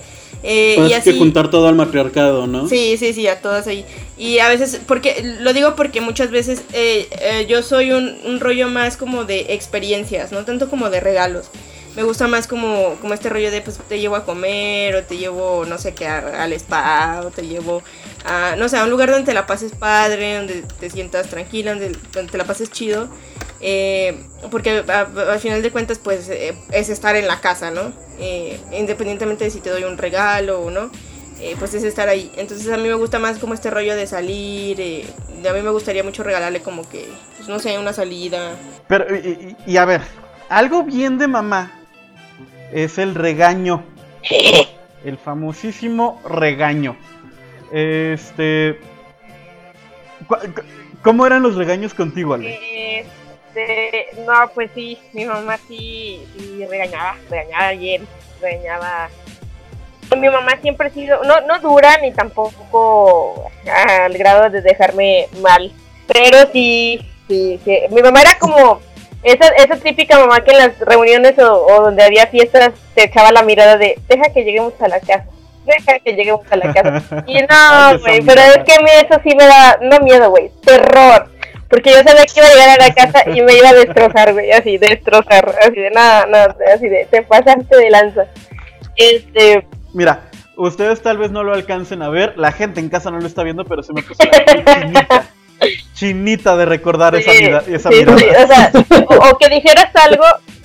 Eh, 0.45 0.73
y 0.73 0.81
Tienes 0.87 0.99
así, 0.99 1.13
que 1.13 1.19
juntar 1.19 1.51
todo 1.51 1.69
al 1.69 1.77
matriarcado, 1.77 2.47
¿no? 2.49 2.69
Sí, 2.69 2.97
sí, 2.99 3.13
sí, 3.13 3.27
a 3.29 3.41
todas 3.41 3.67
ahí. 3.69 3.85
Y 4.19 4.41
a 4.41 4.49
veces, 4.49 4.81
porque 4.87 5.23
lo 5.41 5.53
digo 5.53 5.77
porque 5.77 6.01
muchas 6.01 6.31
veces 6.33 6.63
eh, 6.73 7.09
eh, 7.21 7.47
yo 7.49 7.63
soy 7.63 7.93
un, 7.93 8.17
un 8.25 8.41
rollo 8.41 8.69
más 8.69 8.97
como 8.97 9.25
de 9.25 9.47
experiencias, 9.51 10.33
no 10.33 10.45
tanto 10.45 10.69
como 10.69 10.91
de 10.91 10.99
regalos. 11.01 11.47
Me 11.95 12.03
gusta 12.05 12.27
más 12.27 12.47
como, 12.47 12.95
como 13.03 13.13
este 13.13 13.29
rollo 13.29 13.51
de 13.51 13.61
pues 13.61 13.77
te 13.77 14.01
llevo 14.01 14.17
a 14.17 14.25
comer 14.25 14.97
o 14.97 15.03
te 15.03 15.19
llevo, 15.19 15.67
no 15.67 15.77
sé 15.77 15.93
qué, 15.93 16.07
al 16.07 16.53
spa 16.55 17.21
o 17.27 17.31
te 17.31 17.43
llevo 17.47 17.83
a, 18.25 18.55
no 18.57 18.69
sé, 18.71 18.79
a 18.79 18.85
un 18.85 18.91
lugar 18.91 19.11
donde 19.11 19.27
te 19.27 19.35
la 19.35 19.47
pases 19.47 19.73
padre, 19.73 20.37
donde 20.39 20.63
te 20.81 20.89
sientas 20.89 21.29
tranquila, 21.29 21.73
donde, 21.73 21.91
donde 22.15 22.33
te 22.33 22.39
la 22.39 22.45
pases 22.45 22.71
chido. 22.71 23.09
Eh, 23.61 24.25
porque 24.51 24.83
al 24.89 25.39
final 25.39 25.63
de 25.63 25.71
cuentas 25.71 25.99
pues 26.03 26.29
eh, 26.31 26.55
es 26.71 26.89
estar 26.89 27.15
en 27.15 27.27
la 27.29 27.41
casa, 27.41 27.71
¿no? 27.71 27.93
Eh, 28.19 28.59
independientemente 28.73 29.45
de 29.45 29.51
si 29.51 29.61
te 29.61 29.69
doy 29.71 29.85
un 29.85 29.99
regalo 29.99 30.61
o 30.63 30.71
no 30.71 30.91
eh, 31.41 31.57
pues 31.59 31.75
es 31.75 31.85
estar 31.85 32.09
ahí. 32.09 32.33
Entonces 32.37 32.69
a 32.73 32.77
mí 32.79 32.89
me 32.89 32.95
gusta 32.95 33.19
más 33.19 33.39
como 33.39 33.53
este 33.53 33.71
rollo 33.71 33.95
de 33.97 34.07
salir. 34.07 34.81
y 34.81 35.05
a 35.47 35.53
mí 35.53 35.61
me 35.61 35.71
gustaría 35.71 36.03
mucho 36.05 36.23
regalarle 36.23 36.63
como 36.63 36.89
que, 36.89 37.07
pues 37.37 37.49
no 37.51 37.59
sé, 37.59 37.79
una 37.79 37.93
salida. 37.93 38.53
Pero, 38.89 39.15
y- 39.15 39.57
y 39.67 39.77
a 39.77 39.85
ver, 39.85 40.01
algo 40.49 40.85
bien 40.85 41.19
de 41.19 41.29
mamá 41.29 41.81
es 42.73 42.99
el 42.99 43.15
regaño. 43.15 43.85
El 45.05 45.19
famosísimo 45.19 46.21
regaño. 46.25 46.97
Este. 47.73 48.79
¿Cómo 51.03 51.27
eran 51.27 51.43
los 51.43 51.57
regaños 51.57 51.93
contigo, 51.93 52.35
Ale? 52.35 53.03
Este, 53.53 54.09
no, 54.25 54.49
pues 54.55 54.71
sí, 54.75 54.97
mi 55.13 55.27
mamá 55.27 55.59
sí, 55.69 56.25
sí 56.39 56.65
regañaba, 56.67 57.17
regañaba 57.29 57.73
bien, 57.73 58.07
regañaba. 58.41 59.09
Mi 60.17 60.29
mamá 60.29 60.53
siempre 60.61 60.87
ha 60.89 60.91
sido, 60.91 61.25
no, 61.25 61.41
no 61.41 61.59
dura 61.59 61.99
ni 61.99 62.13
tampoco 62.13 63.51
al 63.67 64.13
grado 64.17 64.51
de 64.51 64.63
dejarme 64.63 65.27
mal, 65.41 65.73
pero 66.07 66.39
sí, 66.53 67.01
sí, 67.27 67.59
sí. 67.65 67.79
Mi 67.91 68.03
mamá 68.03 68.21
era 68.21 68.39
como 68.39 68.81
esa, 69.23 69.49
esa 69.49 69.77
típica 69.77 70.19
mamá 70.19 70.43
que 70.43 70.53
en 70.53 70.59
las 70.59 70.79
reuniones 70.81 71.39
o, 71.39 71.67
o 71.67 71.83
donde 71.83 72.03
había 72.03 72.27
fiestas 72.27 72.73
te 72.95 73.05
echaba 73.05 73.33
la 73.33 73.43
mirada 73.43 73.77
de, 73.77 73.99
deja 74.09 74.33
que 74.33 74.45
lleguemos 74.45 74.75
a 74.81 74.89
la 74.89 75.01
casa, 75.01 75.27
deja 75.65 75.99
que 76.01 76.13
lleguemos 76.15 76.45
a 76.51 76.57
la 76.57 76.73
casa. 76.73 77.25
Y 77.27 77.41
no, 77.43 77.99
güey, 78.01 78.21
pero 78.23 78.41
es 78.41 78.65
que 78.65 78.75
a 78.75 78.81
mí 78.81 78.91
eso 79.05 79.21
sí 79.23 79.35
me 79.37 79.47
da, 79.47 79.79
no 79.81 80.01
miedo, 80.01 80.31
güey, 80.31 80.51
terror. 80.65 81.29
Porque 81.69 81.91
yo 81.91 82.03
sabía 82.03 82.27
que 82.27 82.41
iba 82.41 82.47
a 82.47 82.53
llegar 82.53 82.81
a 82.81 82.89
la 82.89 82.95
casa 82.95 83.31
y 83.31 83.41
me 83.41 83.55
iba 83.55 83.71
a 83.71 83.75
destrozar, 83.75 84.33
güey, 84.35 84.51
así, 84.53 84.77
destrozar, 84.77 85.55
así 85.63 85.81
de 85.81 85.91
nada, 85.91 86.27
nada, 86.27 86.57
así 86.75 86.89
de, 86.89 87.07
te 87.11 87.23
pasaste 87.23 87.77
de 87.77 87.91
lanza. 87.91 88.27
Este, 88.97 89.67
Mira, 89.95 90.21
ustedes 90.57 91.01
tal 91.01 91.17
vez 91.17 91.31
no 91.31 91.43
lo 91.43 91.55
alcancen 91.55 92.03
a 92.03 92.11
ver, 92.11 92.37
la 92.37 92.53
gente 92.53 92.81
en 92.81 92.91
casa 92.91 93.11
no 93.11 93.21
lo 93.21 93.27
está 93.27 93.43
viendo, 93.43 93.65
pero 93.65 93.83
se 93.83 93.93
me 93.93 94.03
puso 94.03 94.23
la 94.25 95.27
chinita. 96.09 96.57
De 96.57 96.65
recordar 96.67 97.15
esa, 97.15 97.31
mira- 97.33 97.63
esa 97.69 97.91
sí, 97.91 97.97
mirada. 97.97 98.19
sí, 98.19 98.25
o 98.27 98.47
sea, 98.47 98.73
o, 99.09 99.31
o 99.31 99.39
que 99.39 99.49
dijeras 99.49 99.95
algo, 99.95 100.25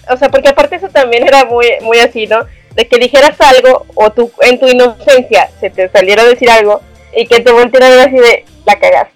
o 0.10 0.18
sea, 0.18 0.30
porque 0.30 0.50
aparte 0.50 0.76
eso 0.76 0.90
también 0.90 1.26
era 1.28 1.46
muy, 1.46 1.68
muy 1.82 2.00
así, 2.00 2.28
¿no? 2.28 2.46
De 2.76 2.88
que 2.88 2.98
dijeras 3.00 3.40
algo 3.42 3.86
o 3.96 4.12
tú 4.12 4.32
en 4.42 4.60
tu 4.60 4.68
inocencia 4.68 5.50
se 5.60 5.70
te 5.70 5.90
saliera 5.90 6.22
a 6.24 6.26
decir 6.28 6.50
algo 6.50 6.82
y 7.16 7.26
que 7.26 7.40
te 7.40 7.52
volteara 7.52 7.88
a 7.88 7.90
ver 7.90 8.00
así 8.08 8.18
de, 8.18 8.46
la 8.66 8.76
cagaste. 8.80 9.14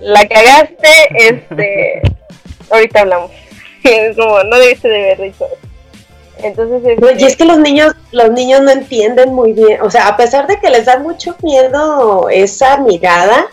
La 0.00 0.28
cagaste, 0.28 0.88
este, 1.16 2.02
ahorita 2.70 3.00
hablamos. 3.00 3.30
Es 3.84 4.16
como, 4.16 4.42
no 4.42 4.58
debiste 4.58 4.88
de 4.88 4.98
ver 5.00 5.20
eso. 5.20 5.46
Entonces, 6.42 6.98
No, 6.98 7.08
este, 7.08 7.22
y 7.22 7.26
es 7.26 7.36
que 7.36 7.44
los 7.44 7.58
niños, 7.58 7.94
los 8.12 8.30
niños 8.32 8.60
no 8.60 8.70
entienden 8.72 9.32
muy 9.32 9.52
bien, 9.52 9.80
o 9.80 9.90
sea, 9.90 10.08
a 10.08 10.16
pesar 10.16 10.46
de 10.46 10.58
que 10.58 10.68
les 10.70 10.84
da 10.84 10.98
mucho 10.98 11.34
miedo 11.42 12.28
esa 12.28 12.76
mirada, 12.78 13.46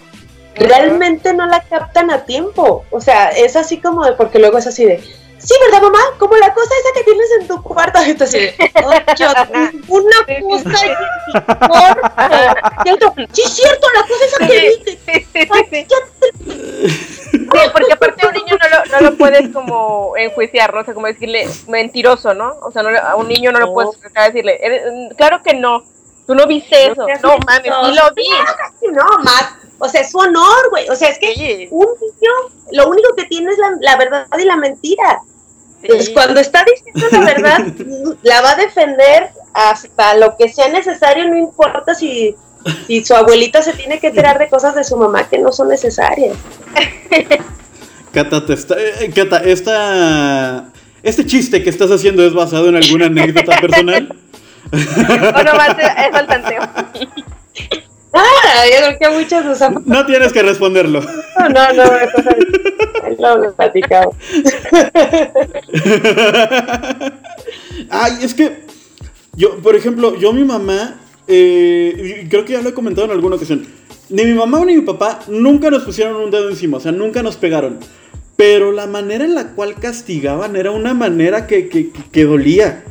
realmente 0.56 1.34
no 1.34 1.46
la 1.48 1.62
captan 1.62 2.12
a 2.12 2.26
tiempo. 2.26 2.86
O 2.92 3.02
sea, 3.02 3.30
es 3.30 3.56
así 3.56 3.80
como 3.82 4.06
de, 4.06 4.14
porque 4.14 4.40
luego 4.40 4.58
es 4.58 4.68
así 4.68 4.86
de, 4.86 5.00
sí, 5.38 5.54
¿verdad, 5.66 5.82
mamá? 5.82 6.00
Como 6.20 6.36
la 6.38 6.54
cosa 6.54 6.70
esa 6.80 6.94
que 7.00 7.04
tienes 7.04 7.28
en 7.42 7.48
tu 7.48 7.62
cuarto. 7.64 8.00
"Ocho, 8.00 9.26
una 9.88 10.16
cosa 10.42 10.86
y 12.86 12.90
otro, 12.92 13.14
sí, 13.32 13.42
es 13.44 13.54
cierto, 13.54 13.88
la 13.96 14.02
cosa 14.02 14.26
esa 14.26 14.48
que 14.48 14.82
viste. 14.86 15.28
sí, 16.52 17.48
porque 17.72 17.94
aparte 17.94 18.26
a 18.26 18.30
un 18.30 18.34
niño 18.36 18.56
no 18.62 18.70
lo, 18.70 18.86
no 18.86 19.10
lo 19.12 19.18
puedes 19.18 19.50
como 19.54 20.14
enjuiciar, 20.18 20.74
¿no? 20.74 20.82
O 20.82 20.86
sea, 20.86 20.94
como 20.94 21.08
decirle 21.08 21.48
mentiroso, 21.68 22.34
¿no? 22.34 22.54
O 22.62 22.72
sea, 22.72 22.84
no 22.84 22.90
a 22.98 23.16
un 23.16 23.28
niño 23.28 23.52
no 23.52 23.60
lo 23.60 23.74
puedes 23.74 23.92
decirle, 24.14 24.60
"Eres- 24.62 24.84
mm, 24.92 25.16
claro 25.16 25.42
que 25.44 25.54
no, 25.56 25.84
tú 26.28 26.36
no 26.36 26.46
viste 26.48 26.88
eso. 26.92 27.06
No, 27.24 27.38
mames, 27.46 27.72
sí 27.86 27.96
lo 27.96 28.14
vi. 28.16 28.92
No, 28.92 29.06
más. 29.24 29.56
O 29.80 29.90
sea, 29.90 30.02
es 30.02 30.12
su 30.12 30.18
honor, 30.18 30.70
güey. 30.70 30.88
O 30.90 30.96
sea, 30.96 31.10
es 31.10 31.20
que 31.20 31.34
Sí, 31.34 31.68
un 31.72 31.88
niño, 32.00 32.32
lo 32.72 32.90
único 32.90 33.14
que 33.16 33.26
tiene 33.26 33.52
es 33.52 33.58
la, 33.58 33.72
la 33.82 33.98
verdad 33.98 34.28
y 34.40 34.46
la 34.46 34.56
mentira. 34.56 35.20
Pues 35.86 36.06
sí. 36.06 36.14
cuando 36.14 36.40
está 36.40 36.64
diciendo 36.64 37.08
la 37.12 37.26
verdad, 37.26 37.60
la 38.24 38.42
va 38.42 38.52
a 38.52 38.56
defender 38.56 39.32
hasta 39.54 40.16
lo 40.16 40.38
que 40.38 40.48
sea 40.48 40.70
necesario, 40.70 41.28
no 41.28 41.36
importa 41.38 41.94
si, 41.94 42.36
si 42.88 43.04
su 43.04 43.14
abuelita 43.14 43.62
se 43.62 43.74
tiene 43.74 44.00
que 44.00 44.08
enterar 44.08 44.40
de 44.40 44.48
cosas 44.48 44.76
de 44.76 44.86
su 44.86 44.96
mamá 44.96 45.28
que 45.28 45.40
no 45.40 45.52
son 45.52 45.68
necesarias. 45.68 46.38
Cata, 48.14 48.46
te 48.46 48.54
está- 48.54 48.76
eh, 48.80 49.12
Cata, 49.14 49.38
esta, 49.44 50.70
este 51.02 51.26
chiste 51.26 51.64
que 51.64 51.70
estás 51.70 51.92
haciendo 51.92 52.24
es 52.26 52.34
basado 52.34 52.70
en 52.70 52.76
alguna 52.78 53.08
anécdota 53.08 53.60
personal. 53.60 54.16
O 54.72 55.44
nomás 55.44 55.70
es, 55.78 56.08
es 56.08 56.14
al 56.14 56.28
tanteo. 56.28 56.62
Ah, 58.16 58.66
yo 58.70 58.96
creo 58.96 59.00
que 59.00 59.10
muchos 59.18 59.60
han... 59.64 59.82
No 59.88 60.06
tienes 60.06 60.32
que 60.32 60.44
responderlo. 60.44 61.02
No, 61.02 61.50
no, 61.50 61.74
no, 61.74 61.84
eso 61.98 62.14
ahí 63.04 63.16
lo 63.18 63.34
hemos 63.44 63.56
platicado. 63.56 64.14
Ay, 67.90 68.14
es 68.22 68.34
que 68.36 68.60
yo, 69.36 69.58
por 69.58 69.76
ejemplo, 69.76 70.16
yo 70.18 70.32
mi 70.32 70.44
mamá, 70.44 70.96
eh, 71.28 72.22
y 72.24 72.30
creo 72.30 72.46
que 72.46 72.54
ya 72.54 72.62
lo 72.62 72.70
he 72.70 72.74
comentado 72.74 73.06
en 73.06 73.12
alguna 73.14 73.36
ocasión, 73.38 73.66
ni 74.10 74.26
mi 74.26 74.34
mamá 74.34 74.64
ni 74.66 74.76
mi 74.76 74.82
papá 74.82 75.20
nunca 75.28 75.70
nos 75.72 75.84
pusieron 75.84 76.16
un 76.18 76.30
dedo 76.32 76.50
encima, 76.50 76.78
o 76.78 76.80
sea, 76.80 76.92
nunca 76.92 77.24
nos 77.24 77.36
pegaron. 77.36 77.80
Pero 78.36 78.72
la 78.72 78.86
manera 78.88 79.26
en 79.26 79.36
la 79.36 79.50
cual 79.54 79.76
castigaban 79.76 80.56
era 80.56 80.72
una 80.72 80.94
manera 80.94 81.46
que, 81.48 81.68
que, 81.70 81.92
que- 81.92 82.04
que 82.12 82.24
dolía. 82.26 82.84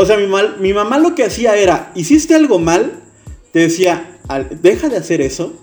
O 0.00 0.04
sea, 0.06 0.16
mi, 0.16 0.28
mal- 0.28 0.58
mi 0.60 0.72
mamá 0.72 0.96
lo 1.00 1.16
que 1.16 1.24
hacía 1.24 1.56
era, 1.56 1.90
hiciste 1.96 2.36
algo 2.36 2.60
mal, 2.60 2.92
te 3.52 3.58
decía, 3.58 4.16
"Al- 4.28 4.46
deja 4.62 4.88
de 4.88 4.96
hacer 4.96 5.20
eso, 5.20 5.54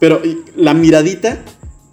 pero 0.00 0.20
y, 0.24 0.42
la 0.56 0.74
miradita 0.74 1.38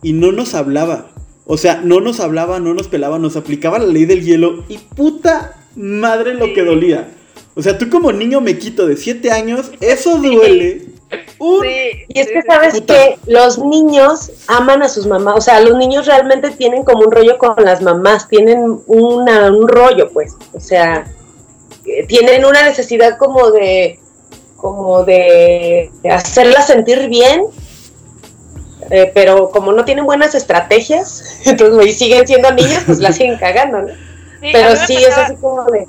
y 0.02 0.14
no 0.14 0.32
nos 0.32 0.56
hablaba. 0.56 1.12
O 1.46 1.58
sea, 1.58 1.80
no 1.84 2.00
nos 2.02 2.20
hablaba, 2.20 2.60
no 2.60 2.74
nos 2.74 2.88
pelaba, 2.88 3.20
nos 3.20 3.36
aplicaba 3.36 3.78
la 3.78 3.86
ley 3.86 4.06
del 4.06 4.24
hielo 4.26 4.64
y 4.68 4.80
puta 4.80 5.54
madre 5.76 6.34
lo 6.34 6.52
que 6.56 6.64
dolía. 6.64 7.10
O 7.54 7.62
sea, 7.62 7.78
tú 7.78 7.88
como 7.92 8.12
niño 8.12 8.42
mequito 8.42 8.88
de 8.88 8.98
7 8.98 9.30
años, 9.30 9.72
eso 9.80 10.18
duele. 10.18 10.86
Sí, 11.12 12.06
Y 12.08 12.20
es 12.20 12.30
que 12.30 12.42
sabes 12.48 12.74
Puta. 12.76 12.94
que 12.96 13.18
los 13.28 13.60
niños 13.60 14.32
aman 14.48 14.82
a 14.82 14.90
sus 14.90 15.06
mamás, 15.06 15.36
o 15.38 15.42
sea, 15.42 15.60
los 15.62 15.78
niños 15.78 16.08
realmente 16.08 16.50
tienen 16.50 16.84
como 16.84 17.02
un 17.06 17.12
rollo 17.12 17.38
con 17.38 17.54
las 17.64 17.82
mamás, 17.84 18.28
tienen 18.28 18.80
una, 18.88 19.52
un 19.52 19.68
rollo, 19.68 20.10
pues, 20.12 20.36
o 20.54 20.60
sea, 20.60 21.06
tienen 22.08 22.46
una 22.46 22.64
necesidad 22.64 23.18
como 23.18 23.52
de, 23.52 24.00
como 24.56 25.04
de, 25.04 25.92
hacerlas 26.10 26.68
sentir 26.68 27.10
bien, 27.10 27.44
eh, 28.90 29.12
pero 29.14 29.50
como 29.50 29.72
no 29.72 29.86
tienen 29.86 30.06
buenas 30.06 30.36
estrategias, 30.36 31.42
entonces 31.46 31.76
güey, 31.76 31.92
siguen 31.92 32.28
siendo 32.28 32.52
niños, 32.52 32.84
pues 32.86 33.00
la 33.00 33.12
siguen 33.12 33.38
cagando, 33.38 33.82
¿no? 33.82 33.88
Sí, 33.88 34.50
Pero 34.52 34.76
sí, 34.88 34.96
es 34.96 35.18
así 35.18 35.36
como 35.36 35.64
de, 35.66 35.88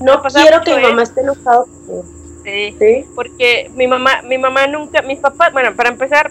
no 0.00 0.22
quiero 0.22 0.62
que 0.62 0.76
mi 0.76 0.82
mamá 0.82 1.02
esté 1.02 1.22
enojada, 1.22 1.64
conmigo", 1.64 2.04
Sí. 2.44 2.76
¿sí? 2.78 3.04
porque 3.16 3.70
mi 3.74 3.88
mamá, 3.88 4.22
mi 4.22 4.38
mamá 4.38 4.68
nunca, 4.68 5.02
mis 5.02 5.18
papás, 5.18 5.52
bueno, 5.52 5.74
para 5.74 5.88
empezar, 5.88 6.30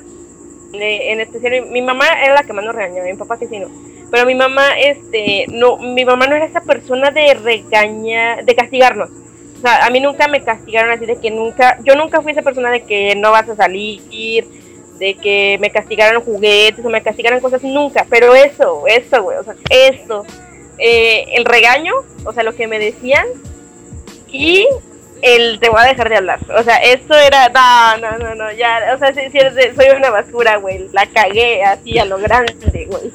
eh, 0.82 1.12
en 1.12 1.22
especial, 1.22 1.68
mi 1.68 1.82
mamá 1.82 2.06
era 2.24 2.34
la 2.34 2.44
que 2.44 2.54
más 2.54 2.66
nos 2.66 2.76
regañaba, 2.76 3.08
mi 3.08 3.16
papá 3.16 3.38
que 3.38 3.48
sí 3.48 3.60
no, 3.60 3.68
pero 4.12 4.26
mi 4.26 4.36
mamá, 4.36 4.80
este, 4.80 5.46
no, 5.50 5.78
mi 5.78 6.06
mamá 6.06 6.28
no 6.28 6.36
era 6.36 6.46
esa 6.46 6.62
persona 6.62 7.12
de 7.12 7.34
regañar, 7.34 8.46
de 8.46 8.56
castigarnos, 8.56 9.10
o 9.10 9.62
sea, 9.62 9.86
a 9.86 9.90
mí 9.90 10.00
nunca 10.00 10.28
me 10.28 10.44
castigaron 10.44 10.92
así 10.92 11.06
de 11.06 11.18
que 11.18 11.32
nunca, 11.32 11.80
yo 11.84 11.96
nunca 11.96 12.22
fui 12.22 12.32
esa 12.32 12.42
persona 12.42 12.72
de 12.72 12.84
que 12.84 13.16
no 13.16 13.32
vas 13.32 13.50
a 13.50 13.56
salir, 13.56 14.46
de 15.00 15.16
que 15.16 15.58
me 15.60 15.70
castigaran 15.70 16.22
juguetes 16.22 16.84
o 16.86 16.90
me 16.90 17.02
castigaran 17.02 17.40
cosas, 17.40 17.64
nunca, 17.64 18.06
pero 18.10 18.34
eso, 18.36 18.86
eso, 18.88 19.24
güey, 19.24 19.38
o 19.38 19.44
sea, 19.44 19.56
eso, 19.70 20.26
eh, 20.78 21.26
el 21.34 21.46
regaño, 21.46 21.94
o 22.26 22.34
sea, 22.34 22.44
lo 22.44 22.56
que 22.56 22.68
me 22.68 22.80
decían, 22.80 23.26
y 24.32 24.68
el 25.26 25.60
te 25.60 25.70
voy 25.70 25.80
a 25.82 25.88
dejar 25.88 26.10
de 26.10 26.18
hablar. 26.18 26.40
O 26.58 26.64
sea, 26.64 26.78
esto 26.78 27.16
era, 27.16 27.50
no, 27.50 27.98
no, 27.98 28.18
no, 28.20 28.36
no, 28.36 28.52
ya, 28.54 28.94
o 28.96 29.00
sea, 29.00 29.14
si, 29.14 29.32
si 29.32 29.38
eres 29.38 29.56
de- 29.56 29.74
soy 29.76 29.88
una 29.98 30.10
basura, 30.12 30.58
güey, 30.58 30.88
la 30.94 31.08
cagué 31.08 31.64
así 31.64 31.98
a 31.98 32.06
lo 32.06 32.18
grande, 32.20 32.56
güey. 32.90 33.12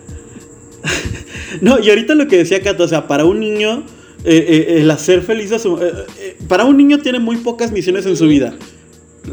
No, 1.60 1.78
y 1.80 1.88
ahorita 1.90 2.14
lo 2.14 2.28
que 2.28 2.36
decía 2.38 2.62
Cata, 2.62 2.84
o 2.84 2.88
sea, 2.88 3.08
para 3.08 3.24
un 3.24 3.40
niño, 3.40 3.84
eh, 4.24 4.46
eh, 4.48 4.80
el 4.80 4.90
hacer 4.90 5.22
feliz 5.22 5.50
a 5.52 5.58
su... 5.58 5.76
eh, 5.82 6.36
para 6.48 6.64
un 6.64 6.76
niño 6.76 6.98
tiene 6.98 7.18
muy 7.18 7.38
pocas 7.38 7.72
misiones 7.72 8.06
en 8.06 8.16
su 8.16 8.26
vida. 8.26 8.54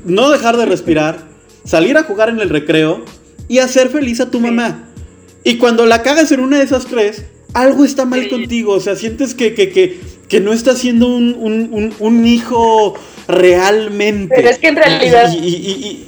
No 0.04 0.30
dejar 0.32 0.58
de 0.58 0.66
respirar, 0.66 1.20
salir 1.64 1.96
a 1.96 2.04
jugar 2.04 2.30
en 2.30 2.40
el 2.40 2.50
recreo 2.50 3.04
y 3.48 3.60
hacer 3.60 3.90
feliz 3.90 4.20
a 4.20 4.32
tu 4.32 4.40
mamá. 4.40 4.90
Y 5.44 5.58
cuando 5.58 5.86
la 5.86 6.02
cagas 6.02 6.32
en 6.32 6.40
una 6.40 6.58
de 6.58 6.64
esas 6.64 6.88
tres, 6.88 7.26
algo 7.54 7.86
está 7.86 8.06
mal 8.06 8.28
contigo. 8.30 8.74
O 8.74 8.80
sea, 8.80 8.96
sientes 8.96 9.34
que, 9.36 9.54
que, 9.54 9.70
que, 9.70 10.00
que 10.30 10.40
no 10.40 10.52
estás 10.54 10.78
siendo 10.80 11.08
un, 11.08 11.36
un- 11.40 11.70
un- 11.72 11.96
un 12.00 12.28
hijo 12.28 12.94
realmente. 13.28 14.34
Pero 14.36 14.50
es 14.50 14.58
que 14.60 14.68
en 14.68 14.76
realidad- 14.76 15.32
Y- 15.34 15.48
y- 15.48 16.04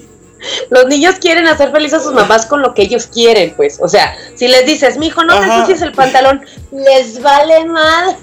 Los 0.70 0.86
niños 0.86 1.16
quieren 1.20 1.48
hacer 1.48 1.70
feliz 1.70 1.92
a 1.94 2.00
sus 2.00 2.14
mamás 2.14 2.46
con 2.46 2.62
lo 2.62 2.74
que 2.74 2.84
ellos 2.84 3.08
quieren, 3.08 3.54
pues. 3.58 3.78
O 3.82 3.90
sea, 3.90 4.16
si 4.36 4.48
les 4.48 4.66
dices, 4.66 4.98
mijo, 4.98 5.22
no 5.26 5.34
te 5.38 5.46
ensucies 5.58 5.82
el 5.82 5.92
pantalón, 5.92 6.42
les 6.72 7.22
vale 7.22 7.66
madre. 7.66 8.16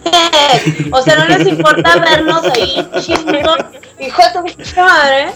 O 0.93 1.03
sea, 1.03 1.17
no 1.17 1.27
les 1.37 1.47
importa 1.47 1.97
vernos 1.97 2.43
ahí 2.45 2.89
chismos. 3.03 3.59
Hijo 4.01 4.23
de 4.23 4.31
tu 4.33 4.81
madre. 4.81 5.27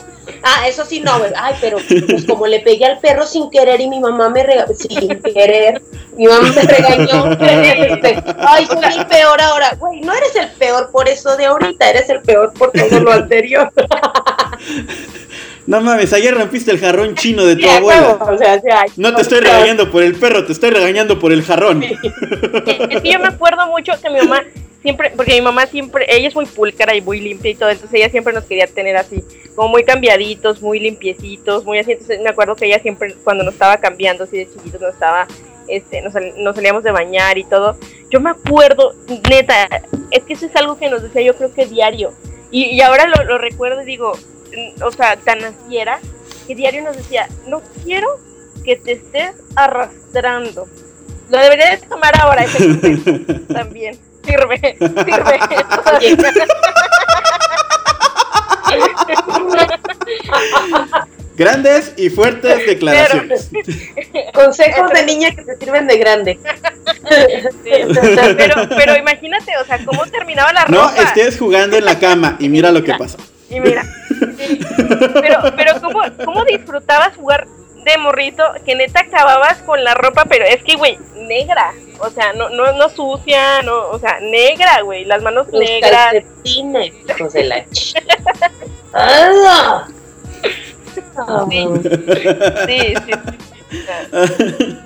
Ah, 0.43 0.69
eso 0.69 0.85
sí, 0.85 1.01
no, 1.01 1.19
güey. 1.19 1.33
Ay, 1.37 1.55
pero 1.61 1.79
pues 2.09 2.25
como 2.25 2.47
le 2.47 2.61
pegué 2.61 2.87
al 2.87 2.99
perro 2.99 3.27
sin 3.27 3.51
querer 3.51 3.81
y 3.81 3.89
mi 3.89 4.01
mamá 4.01 4.29
me 4.29 4.43
regañó. 4.43 4.75
Sin 4.75 5.21
querer. 5.21 5.83
Mi 6.17 6.27
mamá 6.27 6.51
me 6.53 6.63
regañó. 6.63 7.31
Este, 7.41 8.23
Ay, 8.39 8.67
soy 8.67 8.85
el 8.99 9.07
peor 9.07 9.41
ahora. 9.41 9.77
Güey, 9.79 10.01
no 10.01 10.13
eres 10.13 10.35
el 10.37 10.49
peor 10.53 10.91
por 10.91 11.09
eso 11.09 11.37
de 11.37 11.47
ahorita, 11.47 11.91
eres 11.91 12.09
el 12.09 12.21
peor 12.23 12.53
por 12.55 12.71
todo 12.73 13.01
lo 13.01 13.13
anterior. 13.13 13.73
No 15.67 15.81
mames, 15.81 16.13
ayer 16.13 16.35
rompiste 16.35 16.71
el 16.71 16.79
jarrón 16.81 17.15
chino 17.15 17.45
de 17.45 17.57
tu 17.57 17.63
Sí, 17.63 17.69
abuela. 17.69 18.19
huevo, 18.19 18.33
O 18.33 18.39
sea, 18.39 18.61
sí, 18.61 18.67
ay, 18.73 18.89
No 18.97 19.15
te 19.15 19.23
estoy 19.23 19.41
regañando 19.41 19.91
por 19.91 20.03
el 20.03 20.15
perro, 20.15 20.45
te 20.45 20.53
estoy 20.53 20.71
regañando 20.71 21.19
por 21.19 21.33
el 21.33 21.43
jarrón. 21.43 21.83
Es 21.83 21.99
que 23.03 23.11
yo 23.13 23.19
me 23.19 23.29
acuerdo 23.29 23.67
mucho 23.69 23.93
que 24.03 24.11
mi 24.11 24.19
mamá 24.19 24.43
siempre, 24.83 25.13
porque 25.15 25.35
mi 25.35 25.43
mamá 25.43 25.67
siempre, 25.67 26.07
ella 26.09 26.29
es 26.29 26.35
muy 26.35 26.47
pulcara 26.47 26.95
y 26.97 27.03
muy 27.03 27.21
limpia 27.21 27.51
y 27.51 27.55
todo, 27.55 27.69
entonces 27.69 27.95
ella 28.01 28.09
siempre 28.09 28.33
nos 28.33 28.45
quería 28.45 28.67
tener 28.67 28.97
así, 28.97 29.23
como 29.55 29.69
muy 29.69 29.85
cambiaditos, 29.85 30.63
muy 30.63 30.81
limpiecitos, 30.81 31.65
muy 31.67 31.79
así, 31.79 31.93
entonces 31.93 32.19
me 32.23 32.31
acuerdo 32.31 32.57
que 32.57 32.65
ella 32.65 32.79
siempre, 32.81 33.15
cuando 33.23 33.45
nos 33.45 33.53
estaba 33.53 33.77
cambiando 33.77 34.25
así 34.25 34.39
de 34.39 34.49
chiquitos, 34.51 34.81
nos 34.81 34.95
estaba, 34.95 35.27
este, 35.69 36.01
nos, 36.01 36.15
sal- 36.15 36.33
nos 36.39 36.57
salíamos 36.57 36.83
de 36.83 36.93
bañar 36.93 37.37
y 37.37 37.45
todo, 37.45 37.77
yo 38.11 38.21
me 38.21 38.31
acuerdo, 38.31 38.95
neta, 39.29 39.69
es 40.11 40.23
que 40.25 40.33
eso 40.33 40.47
es 40.47 40.57
algo 40.57 40.79
que 40.79 40.89
nos 40.89 41.03
decía 41.03 41.21
yo 41.21 41.37
creo 41.37 41.53
que 41.53 41.67
diario, 41.67 42.15
y, 42.51 42.65
y 42.75 42.81
ahora 42.81 43.07
lo, 43.07 43.23
lo 43.25 43.37
recuerdo 43.37 43.83
y 43.83 43.85
digo, 43.85 44.13
o 44.85 44.91
sea, 44.93 45.17
tan 45.17 45.45
así 45.45 45.79
era, 45.79 45.99
que 46.47 46.55
diario 46.55 46.83
nos 46.83 46.97
decía, 46.97 47.29
no 47.47 47.63
quiero 47.85 48.09
que 48.65 48.77
te 48.77 48.93
estés 48.93 49.33
arrastrando. 49.57 50.69
Lo 51.31 51.39
debería 51.39 51.71
de 51.71 51.77
tomar 51.87 52.13
ahora 52.21 52.45
ese 52.45 52.59
consejo 52.59 53.43
también. 53.53 53.99
Sirve, 54.25 54.77
sirve. 54.79 55.41
Grandes 61.37 61.95
y 61.97 62.11
fuertes 62.11 62.67
declaraciones. 62.67 63.51
Consejos 64.35 64.91
de 64.93 65.05
niña 65.07 65.31
que 65.35 65.43
te 65.43 65.57
sirven 65.57 65.87
de 65.87 65.97
grande. 65.97 66.39
Sí, 67.65 67.71
pero, 68.37 68.69
pero 68.77 68.97
imagínate, 68.99 69.57
o 69.57 69.65
sea, 69.65 69.83
cómo 69.85 70.05
terminaba 70.07 70.53
la 70.53 70.65
No 70.67 70.89
ropa. 70.89 71.03
estés 71.03 71.39
jugando 71.39 71.79
en 71.79 71.85
la 71.87 71.99
cama 71.99 72.37
y 72.39 72.49
mira 72.51 72.71
lo 72.71 72.85
que 72.85 72.93
pasa. 72.95 73.17
Y 73.51 73.61
mira, 73.61 73.83
sí. 74.39 74.61
pero, 75.21 75.41
pero 75.57 75.81
¿cómo, 75.81 76.01
¿cómo 76.25 76.45
disfrutabas 76.45 77.17
jugar 77.17 77.47
de 77.85 77.99
morrito 77.99 78.45
que 78.65 78.75
neta 78.77 79.01
acababas 79.01 79.59
con 79.63 79.83
la 79.83 79.95
ropa? 79.95 80.25
Pero 80.29 80.45
es 80.45 80.63
que, 80.63 80.77
güey, 80.77 80.99
negra. 81.17 81.73
O 81.99 82.09
sea, 82.11 82.33
no, 82.33 82.49
no, 82.49 82.73
no 82.73 82.89
sucia, 82.89 83.61
no, 83.63 83.89
o 83.91 83.99
sea, 83.99 84.19
negra, 84.21 84.81
güey. 84.83 85.05
Las 85.05 85.21
manos 85.23 85.49
Los 85.51 85.61
negras. 85.61 86.13
calcetines, 86.13 86.95
hijos 87.09 87.33
de 87.33 87.45
la 87.45 87.65
ch... 87.71 87.95
¡Ah! 88.95 89.87
Ah, 91.17 91.45
Sí. 91.51 91.67
Sí, 92.67 92.95
sí. 93.07 93.13
sí. 94.59 94.79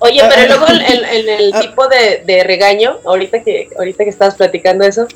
Oye, 0.00 0.22
pero 0.28 0.46
luego 0.56 0.68
en, 0.68 0.80
en- 0.80 1.04
en 1.04 1.28
el 1.28 1.52
tipo 1.60 1.88
de, 1.88 2.22
de 2.24 2.44
regaño, 2.44 2.98
ahorita 3.04 3.42
que 3.42 3.68
ahorita 3.76 4.04
que 4.04 4.10
estabas 4.10 4.36
platicando 4.36 4.84
eso, 4.84 5.08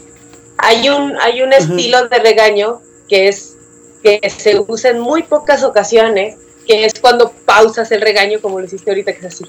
hay 0.62 0.88
un 0.88 1.16
hay 1.20 1.42
un 1.42 1.52
estilo 1.52 2.08
de 2.08 2.18
regaño 2.20 2.80
que 3.08 3.28
es 3.28 3.56
que 4.02 4.20
se 4.30 4.58
usa 4.66 4.90
en 4.90 5.00
muy 5.00 5.22
pocas 5.24 5.62
ocasiones, 5.62 6.36
que 6.66 6.84
es 6.84 6.94
cuando 7.00 7.30
pausas 7.44 7.90
el 7.92 8.00
regaño 8.00 8.40
como 8.40 8.58
lo 8.58 8.64
hiciste 8.66 8.90
ahorita 8.90 9.12
que 9.12 9.18
es 9.18 9.24
así. 9.26 9.44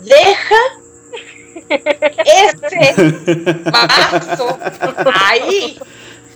Deja 0.00 0.56
este 2.24 3.52
vaso 3.70 4.58
ahí. 5.28 5.78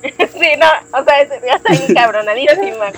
Sí, 0.02 0.48
no, 0.58 0.98
o 1.00 1.04
sea, 1.04 1.22
es- 1.22 1.28
ya 1.46 1.54
está 1.54 1.70
bien 1.72 1.94
cabronadísima. 1.94 2.90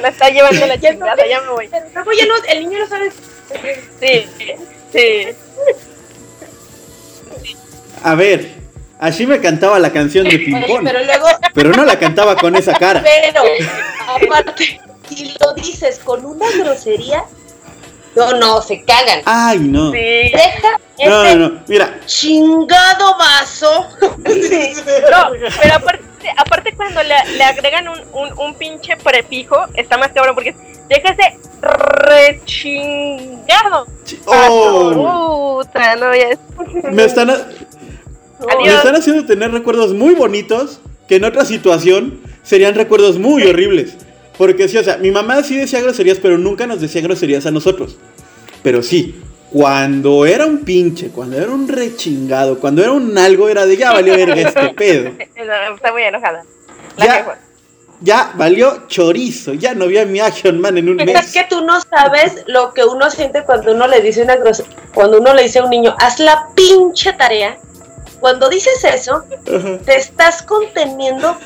La 0.00 0.08
está 0.08 0.28
llevando 0.30 0.64
la 0.66 0.80
chingada, 0.80 1.26
ya 1.26 1.40
me 1.40 1.48
voy. 1.50 1.68
Pero 1.68 1.86
luego 1.94 2.12
ya 2.12 2.26
no, 2.26 2.34
el 2.48 2.60
niño 2.60 2.78
no 2.78 2.88
sabe. 2.88 3.10
Sí, 4.00 4.26
sí. 4.92 5.26
A 8.02 8.14
ver, 8.14 8.48
así 8.98 9.26
me 9.26 9.40
cantaba 9.40 9.78
la 9.78 9.92
canción 9.92 10.24
de 10.28 10.38
Pimpón, 10.44 10.84
pero 10.84 11.04
luego 11.04 11.26
pero 11.54 11.70
no 11.70 11.84
la 11.84 11.98
cantaba 11.98 12.36
con 12.36 12.54
esa 12.56 12.74
cara. 12.74 13.02
Pero, 13.02 13.42
aparte, 14.26 14.80
si 15.08 15.34
lo 15.40 15.52
dices 15.54 15.98
con 16.04 16.24
una 16.24 16.46
grosería, 16.58 17.24
no, 18.14 18.32
no, 18.32 18.62
se 18.62 18.82
cagan. 18.84 19.20
Ay, 19.26 19.58
no. 19.58 19.90
Sí. 19.92 19.98
Deja 19.98 20.78
No, 21.06 21.24
ese 21.24 21.36
no, 21.36 21.48
no. 21.50 21.60
Mira, 21.68 21.98
chingado 22.06 23.16
vaso. 23.18 23.86
No, 24.00 25.30
pero 25.60 25.74
aparte, 25.74 26.04
aparte 26.36 26.74
cuando 26.76 27.02
le, 27.02 27.14
le 27.36 27.44
agregan 27.44 27.88
un, 27.88 27.98
un, 28.12 28.38
un 28.38 28.54
pinche 28.54 28.96
prefijo, 28.96 29.56
está 29.74 29.96
más 29.98 30.12
cabrón 30.12 30.34
porque 30.34 30.54
déjase 30.88 31.38
rechingado. 32.56 33.86
chi- 34.04 34.20
oh, 34.26 35.62
Puta, 35.64 35.96
no, 35.96 36.14
ya 36.14 36.28
es. 36.30 36.38
me 36.92 37.04
están, 37.04 37.30
a- 38.40 38.46
me 38.56 38.64
Adiós. 38.64 38.78
están 38.78 38.94
haciendo 38.96 39.24
tener 39.26 39.50
recuerdos 39.52 39.92
muy 39.94 40.14
bonitos 40.14 40.80
que 41.08 41.16
en 41.16 41.24
otra 41.24 41.44
situación 41.44 42.20
serían 42.42 42.74
recuerdos 42.74 43.18
muy 43.18 43.44
horribles. 43.44 43.96
Porque 44.38 44.68
sí, 44.68 44.76
o 44.76 44.84
sea, 44.84 44.98
mi 44.98 45.10
mamá 45.10 45.42
sí 45.42 45.56
decía 45.56 45.80
groserías, 45.80 46.18
pero 46.20 46.36
nunca 46.36 46.66
nos 46.66 46.80
decía 46.80 47.00
groserías 47.00 47.46
a 47.46 47.50
nosotros. 47.50 47.96
Pero 48.62 48.82
sí, 48.82 49.14
cuando 49.50 50.26
era 50.26 50.44
un 50.44 50.58
pinche, 50.58 51.08
cuando 51.08 51.38
era 51.38 51.50
un 51.50 51.66
rechingado, 51.68 52.58
cuando 52.58 52.82
era 52.82 52.92
un 52.92 53.16
algo, 53.16 53.48
era 53.48 53.64
de 53.64 53.76
ya 53.76 53.92
valió 53.92 54.14
verga 54.14 54.34
este 54.34 54.68
pedo. 54.76 55.10
Está 55.18 55.92
muy 55.92 56.02
enojada. 56.02 56.42
La 56.98 57.04
Ya. 57.06 57.38
Ya 58.02 58.32
valió 58.34 58.82
chorizo, 58.88 59.54
ya 59.54 59.72
no 59.74 59.86
vi 59.86 59.96
a 59.96 60.04
mi 60.04 60.20
Action 60.20 60.60
Man 60.60 60.76
en 60.76 60.90
un 60.90 61.00
Es 61.00 61.06
mes. 61.06 61.32
que 61.32 61.44
tú 61.48 61.62
no 61.64 61.80
sabes 61.80 62.44
lo 62.46 62.74
que 62.74 62.84
uno 62.84 63.10
siente 63.10 63.42
cuando 63.44 63.72
uno 63.72 63.86
le 63.86 64.02
dice 64.02 64.22
una 64.22 64.36
grosería. 64.36 64.70
Cuando 64.92 65.18
uno 65.18 65.32
le 65.32 65.44
dice 65.44 65.60
a 65.60 65.64
un 65.64 65.70
niño, 65.70 65.96
haz 65.98 66.20
la 66.20 66.48
pinche 66.54 67.14
tarea. 67.14 67.56
Cuando 68.20 68.48
dices 68.48 68.82
eso, 68.84 69.24
te 69.84 69.96
estás 69.96 70.42
conteniendo 70.42 71.36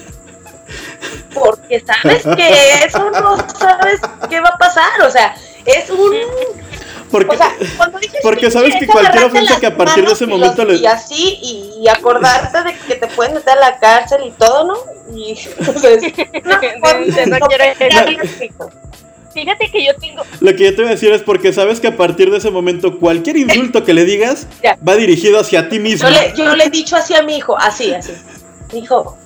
porque 1.35 1.81
sabes 1.85 2.23
que 2.37 2.85
eso 2.85 3.11
no 3.11 3.37
sabes 3.59 4.01
qué 4.29 4.41
va 4.41 4.51
a 4.51 4.59
pasar. 4.59 5.03
O 5.03 5.11
sea, 5.11 5.35
es 5.64 5.91
un 5.91 6.12
Porque, 7.11 7.35
O 7.35 7.39
sea, 7.39 7.53
cuando 7.77 7.99
dices 7.99 8.21
Porque 8.23 8.51
sabes 8.51 8.75
que 8.77 8.87
cualquier 8.87 9.25
ofensa 9.25 9.59
que 9.59 9.66
a 9.66 9.77
partir 9.77 10.07
de 10.07 10.12
ese 10.12 10.27
momento 10.27 10.64
le- 10.64 10.77
Y 10.77 10.87
así, 10.87 11.39
y, 11.43 11.83
y 11.83 11.89
acordarte 11.89 12.62
de 12.62 12.77
que 12.79 12.95
te 12.97 13.07
pueden 13.09 13.35
meter 13.35 13.59
a 13.59 13.61
la 13.61 13.79
cárcel 13.79 14.25
y 14.27 14.31
todo, 14.33 14.64
¿no? 14.64 14.77
Y 15.16 15.37
entonces... 15.59 16.03
No, 16.45 16.55
no 17.39 17.47
quiero 17.49 17.64
ir. 17.64 18.53
no, 18.59 18.71
Fíjate 19.33 19.70
que 19.70 19.85
yo 19.85 19.95
tengo. 19.97 20.22
lo 20.41 20.57
que 20.57 20.64
yo 20.64 20.70
te 20.74 20.83
voy 20.83 20.89
a 20.89 20.95
decir 20.95 21.12
es 21.12 21.22
porque 21.22 21.53
sabes 21.53 21.78
que 21.81 21.87
a 21.89 21.97
partir 21.97 22.31
de 22.31 22.39
ese 22.39 22.51
momento 22.51 22.99
cualquier 22.99 23.37
insulto 23.37 23.85
que 23.85 23.95
le 23.95 24.05
digas 24.05 24.47
Ya. 24.62 24.76
va 24.87 24.97
dirigido 24.97 25.39
hacia 25.41 25.68
ti 25.68 25.78
mismo. 25.78 26.09
Yo 26.09 26.14
le, 26.14 26.33
yo 26.37 26.57
le 26.57 26.64
he 26.64 26.70
dicho 26.70 26.97
así 26.97 27.14
a 27.14 27.22
mi 27.22 27.37
hijo, 27.37 27.57
así, 27.57 27.93
así. 27.95 28.12
Hijo, 28.72 29.16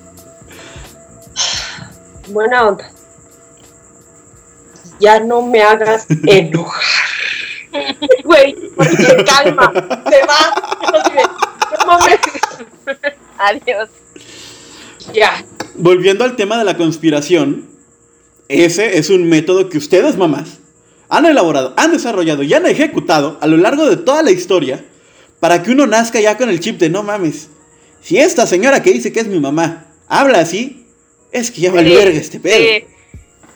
buena 2.29 2.67
onda. 2.67 2.89
Ya 4.99 5.19
no 5.19 5.41
me 5.41 5.61
hagas 5.61 6.05
enojar. 6.25 6.83
Güey, 8.23 8.55
porque 8.75 9.23
calma, 9.25 9.71
se 10.09 10.21
va. 10.25 10.55
Adiós. 13.37 13.89
Ya. 15.13 15.43
Volviendo 15.75 16.23
al 16.23 16.35
tema 16.37 16.57
de 16.57 16.63
la 16.63 16.77
conspiración, 16.77 17.67
ese 18.49 18.97
es 18.97 19.09
un 19.09 19.27
método 19.27 19.69
que 19.69 19.77
ustedes, 19.77 20.17
mamás, 20.17 20.59
han 21.09 21.25
elaborado, 21.25 21.73
han 21.77 21.91
desarrollado 21.91 22.43
y 22.43 22.53
han 22.53 22.65
ejecutado 22.65 23.37
a 23.41 23.47
lo 23.47 23.57
largo 23.57 23.87
de 23.89 23.97
toda 23.97 24.23
la 24.23 24.31
historia 24.31 24.83
para 25.39 25.61
que 25.61 25.71
uno 25.71 25.85
nazca 25.87 26.19
ya 26.19 26.37
con 26.37 26.49
el 26.49 26.59
chip 26.59 26.79
de 26.79 26.89
no 26.89 27.03
mames. 27.03 27.49
Si 28.01 28.17
esta 28.17 28.45
señora 28.47 28.81
que 28.83 28.91
dice 28.91 29.11
que 29.11 29.19
es 29.19 29.27
mi 29.27 29.39
mamá 29.39 29.85
habla 30.07 30.39
así, 30.39 30.87
es 31.31 31.51
que 31.51 31.61
ya 31.61 31.71
valió 31.71 31.99
Sí, 32.01 32.07
este 32.17 32.39
pedo. 32.39 32.57
sí. 32.57 32.85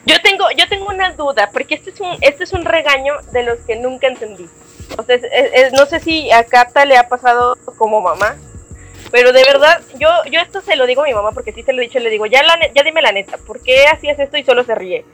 Yo 0.06 0.16
tengo, 0.24 0.46
yo 0.58 0.68
tengo 0.70 0.88
una 0.88 1.12
duda, 1.14 1.50
porque 1.54 1.76
este 1.76 1.92
es 1.92 2.00
un, 2.00 2.18
este 2.22 2.44
es 2.44 2.54
un 2.54 2.66
regaño 2.66 3.14
de 3.32 3.44
los 3.44 3.60
que 3.68 3.76
nunca 3.76 4.08
entendí. 4.08 4.46
O 4.98 5.04
sea, 5.04 5.16
es- 5.16 5.24
es- 5.24 5.52
es- 5.54 5.74
no 5.74 5.86
sé 5.86 6.00
si 6.00 6.32
a 6.32 6.44
Cata 6.46 6.86
le 6.86 6.98
ha 6.98 7.08
pasado 7.10 7.56
como 7.78 8.02
mamá, 8.02 8.36
pero 9.12 9.32
de 9.32 9.44
verdad, 9.44 9.82
yo, 9.98 10.10
yo 10.32 10.40
esto 10.40 10.62
se 10.62 10.76
lo 10.76 10.86
digo 10.86 11.04
a 11.04 11.08
mi 11.08 11.14
mamá 11.14 11.32
porque 11.32 11.52
sí 11.52 11.64
se 11.64 11.74
lo 11.74 11.82
he 11.82 11.86
dicho, 11.86 12.00
le 12.00 12.10
digo, 12.10 12.26
ya, 12.26 12.44
la, 12.44 12.58
ya 12.74 12.84
dime 12.84 13.02
la 13.02 13.12
neta, 13.12 13.38
¿por 13.38 13.62
qué 13.62 13.86
hacías 13.88 14.20
esto 14.20 14.38
y 14.38 14.44
solo 14.44 14.64
se 14.64 14.76
ríe? 14.76 15.06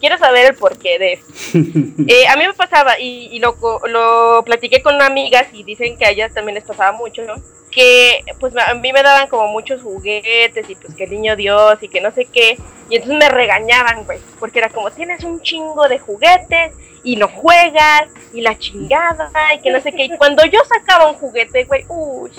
Quiero 0.00 0.16
saber 0.16 0.46
el 0.46 0.56
porqué 0.56 0.98
de 0.98 1.12
esto. 1.14 1.32
Eh, 2.08 2.26
a 2.26 2.36
mí 2.36 2.46
me 2.46 2.54
pasaba, 2.54 2.98
y, 2.98 3.28
y 3.30 3.38
lo, 3.38 3.56
lo 3.86 4.42
platiqué 4.44 4.82
con 4.82 5.00
amigas 5.00 5.46
y 5.52 5.62
dicen 5.64 5.96
que 5.96 6.06
a 6.06 6.10
ellas 6.10 6.32
también 6.32 6.54
les 6.54 6.64
pasaba 6.64 6.92
mucho, 6.92 7.22
¿no? 7.22 7.34
Que 7.70 8.24
pues 8.40 8.52
a 8.56 8.74
mí 8.74 8.92
me 8.92 9.02
daban 9.02 9.28
como 9.28 9.48
muchos 9.48 9.82
juguetes 9.82 10.68
y 10.68 10.74
pues 10.74 10.94
que 10.94 11.04
el 11.04 11.10
niño 11.10 11.36
Dios 11.36 11.78
y 11.82 11.88
que 11.88 12.00
no 12.00 12.10
sé 12.10 12.24
qué. 12.24 12.58
Y 12.88 12.96
entonces 12.96 13.18
me 13.18 13.28
regañaban, 13.28 14.04
güey, 14.04 14.18
porque 14.40 14.58
era 14.58 14.70
como, 14.70 14.90
tienes 14.90 15.22
un 15.22 15.40
chingo 15.42 15.86
de 15.88 15.98
juguetes 15.98 16.72
y 17.04 17.16
no 17.16 17.28
juegas 17.28 18.08
y 18.32 18.40
la 18.40 18.58
chingada 18.58 19.30
y 19.54 19.60
que 19.60 19.70
no 19.70 19.80
sé 19.80 19.92
qué. 19.92 20.04
Y 20.04 20.16
cuando 20.16 20.44
yo 20.46 20.60
sacaba 20.64 21.08
un 21.08 21.16
juguete, 21.16 21.64
güey, 21.64 21.84
uy, 21.88 22.30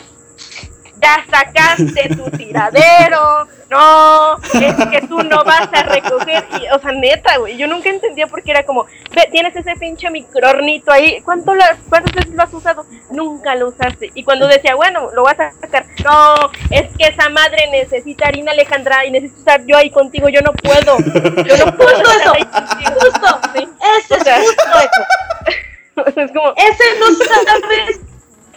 ya 1.01 1.25
sacaste 1.29 2.09
tu 2.15 2.29
tiradero, 2.37 3.47
no, 3.69 4.37
es 4.37 4.75
que 4.91 5.01
tú 5.07 5.23
no 5.23 5.43
vas 5.43 5.67
a 5.73 5.83
recoger. 5.83 6.45
Y, 6.61 6.67
o 6.73 6.79
sea, 6.79 6.91
neta, 6.91 7.37
güey, 7.37 7.57
yo 7.57 7.67
nunca 7.67 7.89
entendía 7.89 8.27
por 8.27 8.43
qué 8.43 8.51
era 8.51 8.63
como, 8.65 8.85
ve, 9.15 9.27
tienes 9.31 9.55
ese 9.55 9.75
pinche 9.75 10.09
microornito 10.09 10.91
ahí, 10.91 11.21
¿cuánto 11.23 11.55
la- 11.55 11.77
¿cuántas 11.89 12.13
veces 12.13 12.33
lo 12.35 12.43
has 12.43 12.53
usado? 12.53 12.85
Nunca 13.09 13.55
lo 13.55 13.69
usaste. 13.69 14.11
Y 14.13 14.23
cuando 14.23 14.47
decía, 14.47 14.75
bueno, 14.75 15.09
lo 15.13 15.23
vas 15.23 15.39
a 15.39 15.51
sacar, 15.59 15.85
no, 16.03 16.35
es 16.69 16.85
que 16.97 17.07
esa 17.07 17.29
madre 17.29 17.67
necesita 17.71 18.27
harina 18.27 18.51
Alejandra 18.51 19.05
y 19.05 19.11
necesito 19.11 19.39
estar 19.39 19.65
yo 19.65 19.77
ahí 19.77 19.89
contigo, 19.89 20.29
yo 20.29 20.41
no 20.41 20.51
puedo. 20.53 20.97
Yo 21.43 21.65
no 21.65 21.75
puedo 21.75 21.89
Justo 21.95 22.11
eso, 22.19 22.33
ahí 22.35 22.45
contigo. 22.45 22.91
justo. 22.99 23.39
Sí. 23.55 23.67
Ese 23.99 24.13
O 24.15 24.23
sea, 24.23 24.37
es 24.37 24.45
justo 24.47 24.79
eso. 24.79 26.11
es 26.21 26.31
como, 26.31 26.53
Ese 26.57 26.83
no 26.99 27.05
sabes 27.25 27.99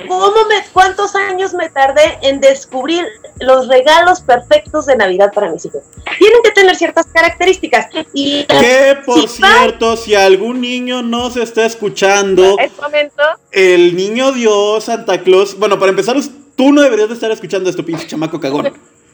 cómo 0.08 0.44
me, 0.48 0.64
cuántos 0.72 1.14
años 1.14 1.54
me 1.54 1.68
tardé 1.70 2.18
en 2.22 2.40
descubrir 2.40 3.04
los 3.40 3.68
regalos 3.68 4.20
perfectos 4.20 4.86
de 4.86 4.96
Navidad 4.96 5.32
para 5.34 5.50
mis 5.50 5.64
hijos. 5.64 5.82
Tienen 6.18 6.42
que 6.42 6.50
tener 6.50 6.76
ciertas 6.76 7.06
características. 7.06 7.88
Y 8.12 8.44
Que 8.44 8.96
por 9.04 9.24
va. 9.24 9.28
cierto, 9.28 9.96
si 9.96 10.14
algún 10.14 10.60
niño 10.60 11.02
no 11.02 11.30
se 11.30 11.42
está 11.42 11.64
escuchando, 11.66 12.58
es 12.58 12.76
momento 12.76 13.22
el 13.50 13.96
niño 13.96 14.32
Dios, 14.32 14.84
Santa 14.84 15.22
Claus. 15.22 15.58
Bueno, 15.58 15.78
para 15.78 15.90
empezar, 15.90 16.16
tú 16.56 16.72
no 16.72 16.82
deberías 16.82 17.08
de 17.08 17.14
estar 17.14 17.30
escuchando 17.30 17.70
esto, 17.70 17.84
pinche 17.84 18.06
chamaco 18.06 18.40
cagón. 18.40 18.72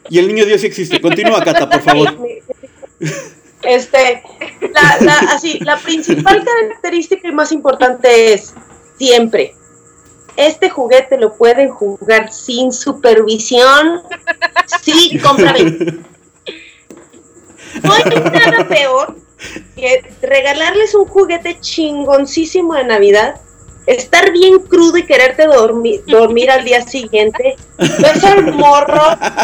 Y 0.09 0.19
el 0.19 0.27
niño 0.29 0.45
Dios 0.45 0.61
sí 0.61 0.67
existe. 0.67 1.01
Continúa, 1.01 1.43
Cata, 1.45 1.69
por 1.69 1.83
favor. 1.83 2.17
Este, 3.63 4.23
la, 4.73 4.97
la, 5.01 5.19
así, 5.33 5.59
la 5.61 5.77
principal 5.77 6.43
característica 6.45 7.29
y 7.29 7.33
más 7.33 7.53
importante 7.53 8.33
es 8.33 8.55
siempre. 8.99 9.55
Este 10.37 10.71
juguete 10.71 11.19
lo 11.19 11.37
pueden 11.37 11.69
jugar 11.71 12.33
sin 12.33 12.73
supervisión. 12.73 14.03
Sí, 14.83 15.19
cómprame. 15.23 16.05
No 17.85 17.93
hay 17.93 18.03
nada 18.03 18.67
peor 18.69 19.17
que 19.77 20.03
regalarles 20.23 20.95
un 20.95 21.05
juguete 21.07 21.61
chingoncísimo 21.61 22.75
de 22.75 22.85
Navidad, 22.85 23.41
estar 23.87 24.31
bien 24.33 24.59
crudo 24.61 24.99
y 24.99 25.05
quererte 25.05 25.47
dormir, 25.47 26.03
dormir 26.07 26.51
al 26.51 26.65
día 26.65 26.83
siguiente, 26.83 27.57
ves 27.79 28.25
al 28.25 28.53
morro 28.53 29.03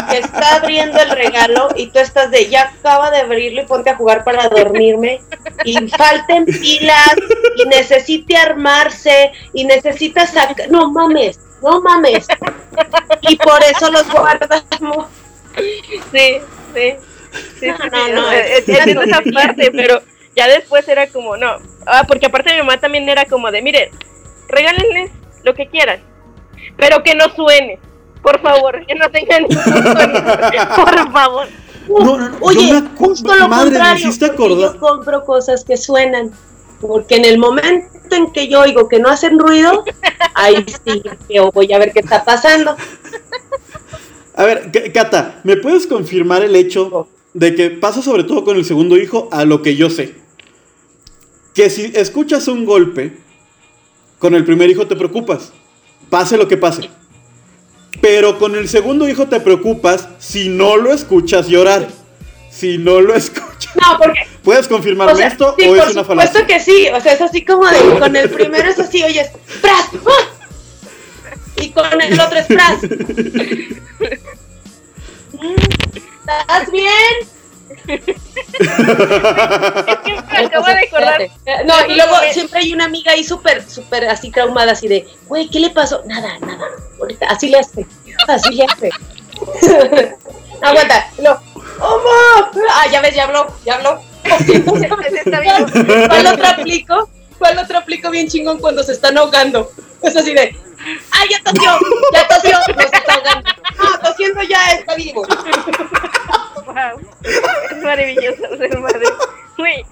que 0.09 0.19
está 0.19 0.55
abriendo 0.55 0.99
el 0.99 1.09
regalo 1.09 1.69
y 1.75 1.87
tú 1.87 1.99
estás 1.99 2.31
de 2.31 2.47
ya 2.49 2.73
acaba 2.79 3.11
de 3.11 3.17
abrirlo 3.17 3.61
y 3.61 3.65
ponte 3.65 3.89
a 3.89 3.95
jugar 3.95 4.23
para 4.23 4.47
dormirme 4.49 5.21
y 5.65 5.75
falten 5.89 6.45
pilas 6.45 7.15
y 7.57 7.65
necesite 7.67 8.37
armarse 8.37 9.31
y 9.53 9.65
necesita 9.65 10.25
sacar, 10.27 10.69
no 10.69 10.91
mames, 10.91 11.39
no 11.61 11.81
mames. 11.81 12.27
Y 13.21 13.35
por 13.37 13.61
eso 13.63 13.91
los 13.91 14.09
guardamos. 14.09 15.07
Sí, 16.11 16.37
sí. 16.73 16.93
Sí, 17.59 17.67
No, 17.67 17.77
sí, 17.77 17.89
no, 17.91 18.05
sí, 18.05 18.11
no, 18.13 18.31
es- 18.31 18.69
esa 18.69 19.21
parte, 19.33 19.71
pero 19.71 20.01
ya 20.35 20.47
después 20.47 20.87
era 20.87 21.07
como, 21.07 21.35
no. 21.37 21.57
Ah, 21.85 22.03
porque 22.07 22.27
aparte 22.27 22.51
mi 22.53 22.59
mamá 22.59 22.79
también 22.79 23.07
era 23.09 23.25
como 23.25 23.51
de, 23.51 23.61
mire, 23.61 23.91
regálenles 24.47 25.11
lo 25.43 25.53
que 25.53 25.67
quieran, 25.67 25.99
pero 26.77 27.03
que 27.03 27.15
no 27.15 27.29
suene. 27.35 27.79
Por 28.21 28.41
favor, 28.41 28.85
que 28.85 28.95
no 28.95 29.09
tengan 29.09 29.43
ningún 29.43 29.63
sonido. 29.63 30.75
Por 30.75 31.11
favor. 31.11 31.47
No, 31.87 32.17
no, 32.17 32.29
no, 32.29 32.37
Oye, 32.41 32.73
me 32.73 32.89
justo 32.97 33.33
lo 33.33 33.47
madre, 33.47 33.71
me 33.71 33.77
contrario, 33.77 34.09
porque 34.09 34.25
acordar. 34.25 34.73
yo 34.73 34.79
compro 34.79 35.23
cosas 35.23 35.63
que 35.63 35.77
suenan, 35.77 36.31
porque 36.81 37.15
en 37.15 37.25
el 37.25 37.37
momento 37.37 37.87
en 38.11 38.31
que 38.33 38.49
yo 38.49 38.61
oigo 38.61 38.89
que 38.89 38.99
no 38.99 39.09
hacen 39.09 39.39
ruido, 39.39 39.85
ahí 40.33 40.65
sí, 40.85 41.01
yo 41.29 41.51
voy 41.51 41.71
a 41.71 41.79
ver 41.79 41.93
qué 41.93 41.99
está 41.99 42.25
pasando. 42.25 42.75
A 44.35 44.45
ver, 44.45 44.71
Cata, 44.93 45.39
¿me 45.43 45.55
puedes 45.57 45.87
confirmar 45.87 46.43
el 46.43 46.55
hecho 46.55 47.07
de 47.33 47.55
que 47.55 47.69
pasa 47.69 48.01
sobre 48.01 48.23
todo 48.23 48.43
con 48.43 48.57
el 48.57 48.65
segundo 48.65 48.97
hijo 48.97 49.29
a 49.31 49.45
lo 49.45 49.61
que 49.61 49.75
yo 49.75 49.89
sé? 49.89 50.15
Que 51.53 51.69
si 51.69 51.91
escuchas 51.95 52.47
un 52.47 52.65
golpe, 52.65 53.17
con 54.19 54.35
el 54.35 54.43
primer 54.45 54.69
hijo 54.69 54.87
te 54.87 54.95
preocupas, 54.95 55.51
pase 56.09 56.37
lo 56.37 56.47
que 56.47 56.57
pase. 56.57 56.89
Pero 58.01 58.37
con 58.37 58.55
el 58.55 58.69
segundo 58.69 59.07
hijo 59.07 59.27
te 59.27 59.39
preocupas 59.39 60.07
si 60.19 60.49
no 60.49 60.77
lo 60.77 60.93
escuchas 60.93 61.47
llorar. 61.47 61.87
Si 62.51 62.77
no 62.77 63.01
lo 63.01 63.15
escuchas. 63.15 63.75
No, 63.75 63.97
porque 63.97 64.21
¿Puedes 64.43 64.67
confirmarme 64.67 65.13
o 65.13 65.15
sea, 65.17 65.27
esto 65.27 65.55
sí, 65.57 65.65
o 65.65 65.67
por 65.69 65.77
es 65.77 65.83
una 65.93 66.03
supuesto 66.03 66.05
falacia? 66.05 66.47
que 66.47 66.59
sí, 66.59 66.87
o 66.93 67.01
sea, 67.01 67.13
es 67.13 67.21
así 67.21 67.43
como 67.43 67.65
de, 67.67 67.99
con 67.99 68.15
el 68.15 68.29
primero 68.29 68.69
es 68.69 68.79
así, 68.79 69.03
oyes, 69.03 69.29
¡pras! 69.61 69.89
Y 71.57 71.69
con 71.71 72.01
el 72.01 72.19
otro 72.19 72.39
es 72.39 72.45
¡pras! 72.47 72.79
Mm, 75.33 75.53
¿Estás 75.93 76.71
bien? 76.71 77.36
Es 77.87 78.01
que 80.03 80.13
me 80.13 80.45
acabo 80.45 80.65
de 80.65 80.87
acordar. 80.87 81.21
No, 81.65 81.73
y 81.87 81.95
luego 81.95 82.15
siempre 82.31 82.59
hay 82.59 82.73
una 82.73 82.85
amiga 82.85 83.11
ahí 83.11 83.23
súper, 83.23 83.67
súper 83.69 84.05
así 84.09 84.31
traumada, 84.31 84.71
así 84.71 84.87
de, 84.87 85.07
güey, 85.27 85.49
¿qué 85.49 85.59
le 85.59 85.69
pasó? 85.69 86.01
Nada, 86.05 86.37
nada, 86.39 86.67
ahorita, 86.99 87.27
así 87.27 87.49
le 87.49 87.59
hace, 87.59 87.85
así 88.27 88.53
le 88.53 88.65
hace. 88.65 88.89
Aguanta, 90.61 91.07
no, 91.19 91.39
¡Homo! 91.79 92.49
Ah, 92.71 92.87
ya 92.91 93.01
ves, 93.01 93.15
ya 93.15 93.25
habló, 93.25 93.47
ya 93.65 93.75
habló. 93.75 94.01
¿Cuál 96.07 96.27
otro 96.27 96.47
aplico? 96.47 97.09
¿Cuál 97.37 97.57
otro 97.59 97.77
aplico 97.77 98.09
bien 98.09 98.27
chingón 98.27 98.59
cuando 98.59 98.83
se 98.83 98.93
están 98.93 99.17
ahogando? 99.17 99.71
Es 100.01 100.15
así 100.15 100.33
de, 100.33 100.55
¡ah, 101.11 101.23
ya 101.29 101.43
tosió! 101.43 101.79
¡Ya 102.13 102.27
tosió! 102.27 102.57
No 102.75 102.81
se 102.81 102.95
está 102.97 103.13
ahogando. 103.13 103.49
Ah, 103.79 103.99
tosiendo 104.03 104.41
ya 104.43 104.71
está 104.73 104.95
vivo. 104.95 105.25
Wow. 106.65 107.01
Es 107.71 107.83
maravilloso 107.83 108.57
ser 108.57 108.79
madre. 108.79 109.05
Güey, 109.57 109.85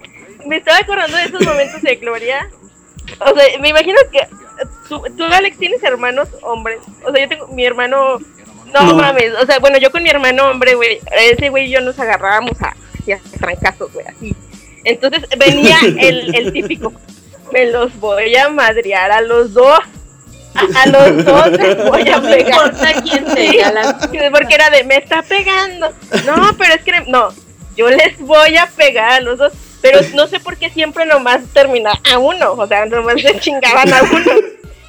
me 0.46 0.56
estaba 0.58 0.78
acordando 0.78 1.16
de 1.16 1.24
esos 1.24 1.44
momentos 1.44 1.82
de 1.82 1.96
gloria. 1.96 2.48
O 3.20 3.34
sea, 3.34 3.58
me 3.60 3.68
imagino 3.70 3.98
que 4.12 4.20
tú, 4.88 5.02
tú, 5.16 5.24
Alex, 5.24 5.58
tienes 5.58 5.82
hermanos 5.82 6.28
hombres. 6.42 6.80
O 7.04 7.12
sea, 7.12 7.22
yo 7.22 7.28
tengo 7.28 7.46
mi 7.48 7.64
hermano. 7.64 8.18
No, 8.72 8.82
No. 8.82 8.94
mames. 8.94 9.32
O 9.40 9.46
sea, 9.46 9.58
bueno, 9.58 9.78
yo 9.78 9.90
con 9.90 10.02
mi 10.02 10.10
hermano 10.10 10.48
hombre, 10.50 10.74
güey. 10.74 11.00
Ese 11.12 11.48
güey 11.48 11.66
y 11.66 11.70
yo 11.70 11.80
nos 11.80 11.98
agarrábamos 11.98 12.60
a, 12.62 12.68
a 12.68 13.38
trancazos, 13.40 13.92
güey, 13.92 14.06
así. 14.06 14.34
Entonces 14.84 15.24
venía 15.38 15.78
el, 15.82 16.34
el 16.34 16.52
típico. 16.52 16.92
Me 17.52 17.66
los 17.70 17.94
voy 17.98 18.34
a 18.36 18.48
madrear 18.48 19.10
a 19.12 19.20
los 19.20 19.52
dos. 19.54 19.78
A, 20.76 20.86
los 20.86 21.24
dos 21.24 21.50
les 21.52 21.76
voy 21.84 22.08
a 22.08 22.16
No 22.20 22.28
pegar. 22.30 22.48
importa 22.48 23.02
quién 23.02 23.24
tenga 23.26 23.72
la... 23.72 23.98
Porque 24.30 24.54
era 24.54 24.70
de, 24.70 24.84
me 24.84 24.96
está 24.96 25.22
pegando. 25.22 25.92
No, 26.24 26.56
pero 26.56 26.74
es 26.74 26.82
que, 26.82 26.92
no, 27.08 27.28
yo 27.76 27.88
les 27.90 28.18
voy 28.20 28.56
a 28.56 28.66
pegar 28.66 29.12
a 29.12 29.20
los 29.20 29.38
dos. 29.38 29.52
Pero 29.82 30.00
no 30.14 30.26
sé 30.26 30.40
por 30.40 30.56
qué 30.56 30.70
siempre 30.70 31.04
nomás 31.06 31.40
termina 31.52 31.92
a 32.12 32.18
uno. 32.18 32.52
O 32.52 32.66
sea, 32.66 32.86
nomás 32.86 33.20
se 33.20 33.38
chingaban 33.40 33.92
a 33.92 34.02
uno. 34.02 34.32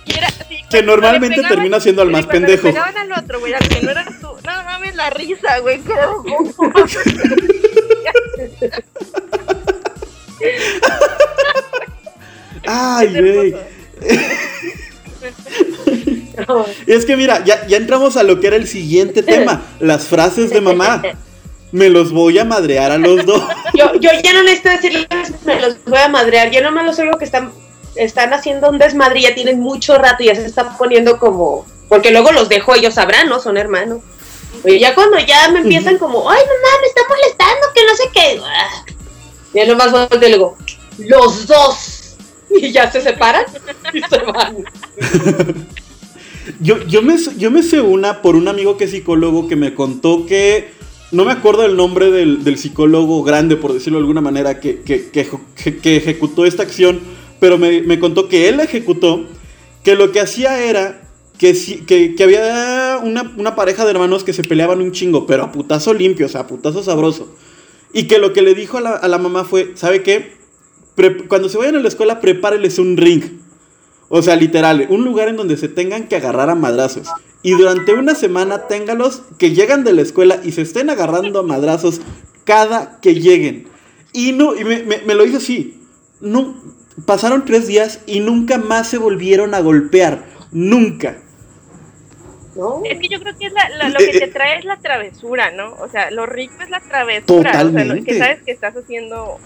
Era 0.07 0.27
Que 0.69 0.81
normalmente 0.81 1.35
pegaban- 1.37 1.49
termina 1.49 1.79
siendo 1.79 2.01
al 2.01 2.09
más 2.09 2.25
pendejo. 2.25 2.67
Le 2.67 2.73
pegaban 2.73 2.97
al 2.97 3.11
otro, 3.23 3.39
güey, 3.41 3.53
al 3.53 3.67
que 3.67 3.81
no 3.81 3.91
era 3.91 4.05
tú. 4.05 4.27
No 4.43 4.63
mames 4.63 4.95
la 4.95 5.09
risa, 5.09 5.59
güey. 5.59 5.81
Ay, 12.65 13.07
güey. 13.19 13.55
Es 16.87 17.05
que 17.05 17.17
mira, 17.17 17.43
ya, 17.43 17.65
ya 17.67 17.77
entramos 17.77 18.15
a 18.15 18.23
lo 18.23 18.39
que 18.39 18.47
era 18.47 18.55
el 18.55 18.67
siguiente 18.67 19.23
tema, 19.23 19.63
las 19.79 20.05
frases 20.05 20.51
de 20.51 20.61
mamá. 20.61 21.01
Me 21.71 21.89
los 21.89 22.11
voy 22.11 22.39
a 22.39 22.45
madrear 22.45 22.91
a 22.91 22.97
los 22.97 23.25
dos. 23.25 23.41
Yo, 23.73 23.93
yo 23.95 24.09
ya 24.23 24.33
no 24.33 24.43
necesito 24.43 24.69
decirles, 24.69 25.07
me 25.45 25.59
los 25.59 25.83
voy 25.83 25.99
a 25.99 26.07
madrear. 26.07 26.49
Yo 26.49 26.61
no 26.61 26.71
me 26.71 26.83
los 26.83 26.97
oigo 26.97 27.17
que 27.17 27.25
están, 27.25 27.51
están 27.95 28.33
haciendo 28.33 28.69
un 28.69 28.77
desmadre 28.77 29.21
ya 29.21 29.35
tienen 29.35 29.59
mucho 29.59 29.97
rato 29.97 30.23
y 30.23 30.27
ya 30.27 30.35
se 30.35 30.45
están 30.45 30.77
poniendo 30.77 31.19
como. 31.19 31.65
Porque 31.89 32.11
luego 32.11 32.31
los 32.31 32.47
dejo, 32.47 32.73
ellos 32.73 32.93
sabrán, 32.93 33.27
¿no? 33.27 33.39
Son 33.41 33.57
hermanos. 33.57 33.99
Oye, 34.63 34.79
ya 34.79 34.95
cuando 34.95 35.19
ya 35.19 35.49
me 35.49 35.59
empiezan 35.59 35.97
como, 35.97 36.29
ay, 36.29 36.39
mamá, 36.39 36.81
me 36.81 36.87
está 36.87 37.01
molestando, 37.09 37.67
que 37.75 37.85
no 37.85 37.95
sé 37.95 38.03
qué. 38.13 38.41
Ah. 38.43 38.85
Ya 39.53 39.65
nomás 39.65 39.91
volteo 39.91 40.29
y 40.29 40.31
digo, 40.31 40.57
los 40.99 41.47
dos. 41.47 41.93
Y 42.49 42.71
ya 42.71 42.89
se 42.89 43.01
separan 43.01 43.43
y 43.91 44.01
se 44.01 44.17
van. 44.19 44.63
Yo, 46.61 46.77
yo, 46.87 47.01
me, 47.01 47.17
sé 47.63 47.81
una 47.81 48.21
por 48.21 48.35
un 48.35 48.47
amigo 48.47 48.77
que 48.77 48.85
es 48.85 48.91
psicólogo 48.91 49.47
que 49.47 49.55
me 49.55 49.73
contó 49.73 50.25
que. 50.25 50.75
No 51.11 51.23
me 51.23 51.31
acuerdo 51.31 51.65
el 51.65 51.77
nombre 51.77 52.11
del, 52.11 52.57
psicólogo 52.57 53.23
grande, 53.23 53.55
por 53.55 53.73
decirlo 53.73 53.97
de 53.97 54.03
alguna 54.03 54.19
manera, 54.19 54.59
que, 54.59 54.81
ejecutó 55.55 56.45
esta 56.45 56.63
acción, 56.63 56.99
pero 57.39 57.57
me, 57.57 57.99
contó 57.99 58.27
que 58.27 58.49
él 58.49 58.57
la 58.57 58.63
ejecutó, 58.63 59.25
que 59.83 59.95
lo 59.95 60.11
que 60.11 60.19
hacía 60.19 60.63
era 60.65 61.01
que, 61.37 62.15
había 62.21 62.99
una, 63.01 63.55
pareja 63.55 63.85
de 63.85 63.91
hermanos 63.91 64.25
que 64.25 64.33
se 64.33 64.43
peleaban 64.43 64.81
un 64.81 64.91
chingo, 64.91 65.25
pero 65.25 65.43
a 65.43 65.51
putazo 65.53 65.93
limpio, 65.93 66.25
o 66.25 66.29
sea, 66.29 66.41
a 66.41 66.47
putazo 66.47 66.83
sabroso. 66.83 67.33
Y 67.93 68.03
que 68.03 68.19
lo 68.19 68.33
que 68.33 68.41
le 68.41 68.53
dijo 68.53 68.77
a 68.79 69.07
la, 69.07 69.17
mamá 69.17 69.45
fue, 69.45 69.71
¿sabe 69.75 70.03
qué? 70.03 70.33
Cuando 71.29 71.47
se 71.47 71.57
vayan 71.57 71.77
a 71.77 71.79
la 71.79 71.87
escuela, 71.87 72.19
prepáreles 72.19 72.79
un 72.79 72.97
ring. 72.97 73.46
O 74.09 74.21
sea, 74.21 74.35
literal, 74.35 74.85
un 74.89 75.03
lugar 75.03 75.27
en 75.27 75.35
donde 75.35 75.57
se 75.57 75.67
tengan 75.67 76.07
que 76.07 76.15
agarrar 76.15 76.49
a 76.49 76.55
madrazos. 76.55 77.07
Y 77.43 77.51
durante 77.53 77.93
una 77.93 78.15
semana 78.15 78.67
téngalos 78.67 79.23
que 79.37 79.51
llegan 79.51 79.83
de 79.83 79.93
la 79.93 80.01
escuela 80.01 80.39
y 80.43 80.51
se 80.53 80.61
estén 80.61 80.89
agarrando 80.89 81.39
a 81.39 81.43
madrazos 81.43 82.01
cada 82.45 82.99
que 83.01 83.15
lleguen. 83.15 83.67
Y 84.13 84.31
no, 84.31 84.55
y 84.55 84.63
me, 84.63 84.83
me- 84.83 85.01
me 85.05 85.13
lo 85.15 85.23
dice 85.23 85.37
así. 85.37 85.81
No, 86.21 86.55
pasaron 87.05 87.45
tres 87.45 87.67
días 87.67 87.99
y 88.05 88.21
nunca 88.21 88.57
más 88.57 88.87
se 88.87 88.97
volvieron 88.97 89.53
a 89.53 89.59
golpear. 89.59 90.25
Nunca. 90.51 91.17
¿No? 92.55 92.81
Es 92.85 92.97
que 92.99 93.07
yo 93.09 93.19
creo 93.19 93.37
que 93.37 93.45
es 93.47 93.53
la, 93.53 93.69
la- 93.77 93.89
lo 93.89 93.99
que 93.99 94.19
te 94.19 94.27
trae 94.27 94.57
es 94.57 94.65
la 94.65 94.77
travesura, 94.77 95.51
¿no? 95.51 95.73
O 95.73 95.89
sea, 95.89 96.09
lo 96.09 96.25
rico 96.25 96.55
es 96.63 96.69
la 96.71 96.79
travesura. 96.79 97.49
O 97.49 97.53
sea, 97.53 97.63
lo- 97.63 97.69
Totalmente. 97.69 98.11
que 98.11 98.17
sabes 98.17 98.41
que 98.43 98.51
estás 98.51 98.75
haciendo 98.75 99.37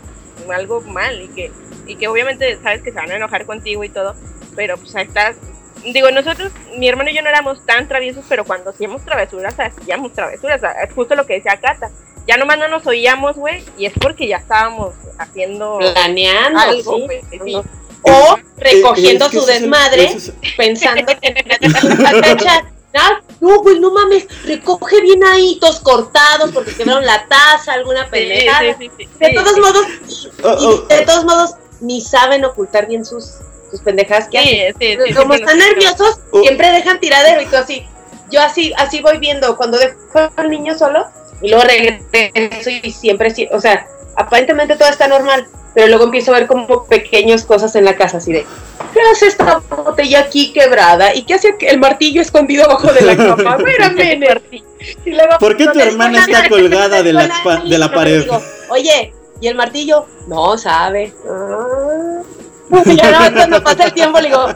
algo 0.52 0.82
mal 0.82 1.22
y 1.22 1.28
que, 1.30 1.52
y 1.88 1.96
que 1.96 2.08
obviamente 2.08 2.58
sabes 2.62 2.82
que 2.82 2.92
se 2.92 2.98
van 2.98 3.12
a 3.12 3.16
enojar 3.16 3.46
contigo 3.46 3.84
y 3.84 3.89
todo, 3.89 4.16
pero 4.56 4.78
pues 4.78 4.96
ahí 4.96 5.06
estás. 5.06 5.38
Digo, 5.84 6.12
nosotros, 6.12 6.52
mi 6.78 6.88
hermano 6.88 7.10
y 7.10 7.16
yo 7.16 7.22
no 7.24 7.30
éramos 7.30 7.66
tan 7.66 7.88
traviesos, 7.88 8.24
pero 8.30 8.46
cuando 8.46 8.70
hacíamos 8.70 9.04
travesuras, 9.04 9.56
hacíamos 9.60 10.14
travesuras. 10.14 10.62
Sea, 10.62 10.72
Es 10.84 10.94
justo 10.94 11.16
lo 11.16 11.26
que 11.26 11.34
decía 11.36 11.58
Cata. 11.60 11.89
Ya 12.28 12.38
nomás 12.38 12.60
no 12.60 12.68
nos 12.68 12.86
oíamos, 12.86 13.36
güey, 13.36 13.64
y 13.80 13.88
es 13.88 13.94
porque 14.00 14.28
ya 14.28 14.38
estábamos 14.38 14.94
haciendo 15.18 15.80
Planeando, 15.80 16.60
algo, 16.60 16.98
sí. 17.32 17.39
sí. 17.44 17.56
O 18.04 18.38
recogiendo 18.58 19.26
Eh, 19.26 19.28
es 19.28 19.32
que 19.32 19.38
su 19.38 19.44
ese 19.44 19.52
es 19.52 19.58
el- 19.58 19.62
desmadre. 19.64 20.04
es- 20.06 20.34
pensando 20.56 21.12
que 21.20 21.34
ah, 22.98 23.22
no, 23.39 23.62
güey, 23.62 23.80
no 23.80 23.92
mames, 23.92 24.28
recoge 24.46 25.02
bien 25.02 25.24
ahí, 25.24 25.58
todos 25.60 25.80
cortados 25.80 26.52
porque 26.52 26.74
quebraron 26.76 27.06
la 27.06 27.26
taza, 27.28 27.74
alguna 27.74 28.10
pendejada. 28.10 28.76
sí, 28.78 28.89
sí, 28.98 29.06
sí, 29.06 29.10
De 29.20 29.28
sí, 29.30 29.36
todos 29.36 29.54
sí. 29.56 29.60
modos, 29.62 30.30
Oh, 30.44 30.58
y 30.62 30.66
oh, 30.66 30.82
de 30.88 31.06
todos 31.06 31.26
modos, 31.26 31.52
ni 31.80 32.02
saben 32.02 32.44
ocultar 32.46 32.88
bien 32.88 33.04
sus, 33.06 33.36
sus 33.72 33.82
pendejadas 33.82 34.28
que 34.30 34.38
hacen. 34.39 34.76
Sí, 34.80 34.96
sí, 34.96 34.98
sí, 35.08 35.14
Como 35.14 35.34
sí, 35.34 35.39
están 35.42 35.58
nerviosos, 35.58 36.20
Oh. 36.32 36.42
siempre 36.42 36.72
dejan 36.72 37.00
tiradero 37.00 37.42
y 37.42 37.46
tú 37.46 37.56
así. 37.58 37.86
Yo 38.30 38.42
así, 38.42 38.74
así 38.78 39.02
voy 39.02 39.18
viendo 39.20 39.58
cuando 39.58 39.78
dejo 39.78 39.98
al 40.36 40.50
niño 40.50 40.78
solo 40.78 41.06
y 41.42 41.50
luego 41.50 41.66
regreso 41.66 42.70
y 42.70 42.92
siempre, 42.92 43.30
sí, 43.32 43.48
o 43.52 43.60
sea, 43.60 43.86
aparentemente 44.16 44.76
todo 44.78 44.88
está 44.89 45.08
normal. 45.08 45.48
Pero 45.74 45.88
luego 45.88 46.06
empiezo 46.06 46.34
a 46.34 46.40
ver 46.40 46.48
como 46.48 46.86
pequeñas 46.86 47.46
cosas 47.46 47.76
en 47.76 47.86
la 47.86 47.96
casa, 47.96 48.18
así 48.18 48.34
de, 48.34 48.46
¿qué 48.94 49.00
hace 49.12 49.28
esta 49.28 49.62
botella 49.84 50.20
aquí 50.20 50.52
quebrada? 50.54 51.16
¿Y 51.16 51.24
qué 51.24 51.36
hace 51.36 51.56
el 51.62 51.80
martillo 51.80 52.22
escondido 52.22 52.66
abajo 52.66 52.92
de 52.92 53.02
la 53.02 53.16
cama? 53.16 53.58
Luego, 55.06 55.38
¿Por 55.40 55.58
qué 55.58 55.68
tu 55.68 55.80
"No, 55.80 55.86
hermana 55.86 56.20
está 56.20 56.50
colgada 56.50 57.04
de 57.04 57.14
la 57.14 57.22
de 57.24 57.28
la 57.28 57.64
niña", 57.64 57.92
pared? 57.92 58.22
digo, 58.24 58.42
Oye, 58.70 59.14
¿y 59.40 59.48
el 59.48 59.56
martillo? 59.56 60.08
No, 60.28 60.58
sabe. 60.58 61.14
Ah. 61.30 62.22
Y 62.86 62.96
ya 62.96 63.30
no, 63.30 63.36
cuando 63.36 63.64
pasa 63.64 63.84
el 63.86 63.94
tiempo 63.94 64.20
le 64.22 64.30
digo, 64.30 64.48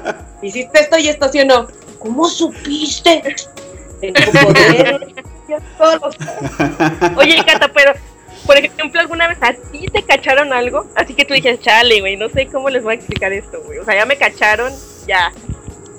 ¿hiciste 0.41 0.79
esto 0.79 0.97
y 0.97 1.09
esto 1.09 1.27
sí 1.29 1.41
o 1.41 1.45
no? 1.45 1.67
¿Cómo 1.99 2.29
supiste? 2.29 3.35
Tengo 3.99 4.31
poder. 4.31 5.07
Oye, 7.17 7.43
Cata, 7.45 7.69
pero, 7.73 7.93
por 8.45 8.57
ejemplo, 8.57 8.99
¿alguna 8.99 9.27
vez 9.27 9.37
a 9.41 9.53
ti 9.53 9.87
te 9.91 10.03
cacharon 10.03 10.53
algo? 10.53 10.85
Así 10.95 11.13
que 11.13 11.25
tú 11.25 11.33
dices, 11.33 11.59
chale, 11.59 11.99
güey, 11.99 12.17
no 12.17 12.29
sé 12.29 12.47
cómo 12.47 12.69
les 12.69 12.83
voy 12.83 12.93
a 12.93 12.95
explicar 12.95 13.33
esto, 13.33 13.61
güey. 13.63 13.79
O 13.79 13.85
sea, 13.85 13.95
ya 13.95 14.05
me 14.05 14.17
cacharon, 14.17 14.71
ya. 15.07 15.31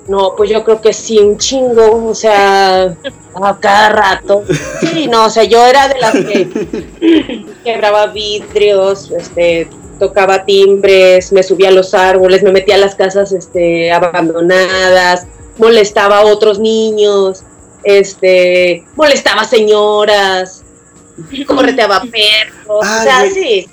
No, 0.07 0.35
pues 0.37 0.49
yo 0.49 0.63
creo 0.63 0.79
que 0.79 0.93
sí, 0.93 1.19
un 1.19 1.37
chingo, 1.37 2.07
o 2.07 2.15
sea, 2.15 2.95
a 3.35 3.59
cada 3.59 3.89
rato. 3.89 4.43
Sí, 4.79 5.07
no, 5.07 5.25
o 5.25 5.29
sea, 5.29 5.43
yo 5.43 5.65
era 5.65 5.89
de 5.89 5.99
las 5.99 6.13
que 6.13 7.45
quebraba 7.63 8.07
vidrios, 8.07 9.11
este, 9.11 9.67
tocaba 9.99 10.45
timbres, 10.45 11.33
me 11.33 11.43
subía 11.43 11.69
a 11.69 11.71
los 11.71 11.93
árboles, 11.93 12.41
me 12.41 12.51
metía 12.51 12.75
a 12.75 12.79
las 12.79 12.95
casas, 12.95 13.33
este, 13.33 13.91
abandonadas, 13.91 15.27
molestaba 15.57 16.19
a 16.19 16.25
otros 16.25 16.59
niños, 16.59 17.43
este, 17.83 18.85
molestaba 18.95 19.41
a 19.41 19.45
señoras, 19.45 20.63
correteaba 21.47 22.01
perros, 22.01 22.55
o 22.67 22.83
sea, 22.83 23.29
sí. 23.31 23.65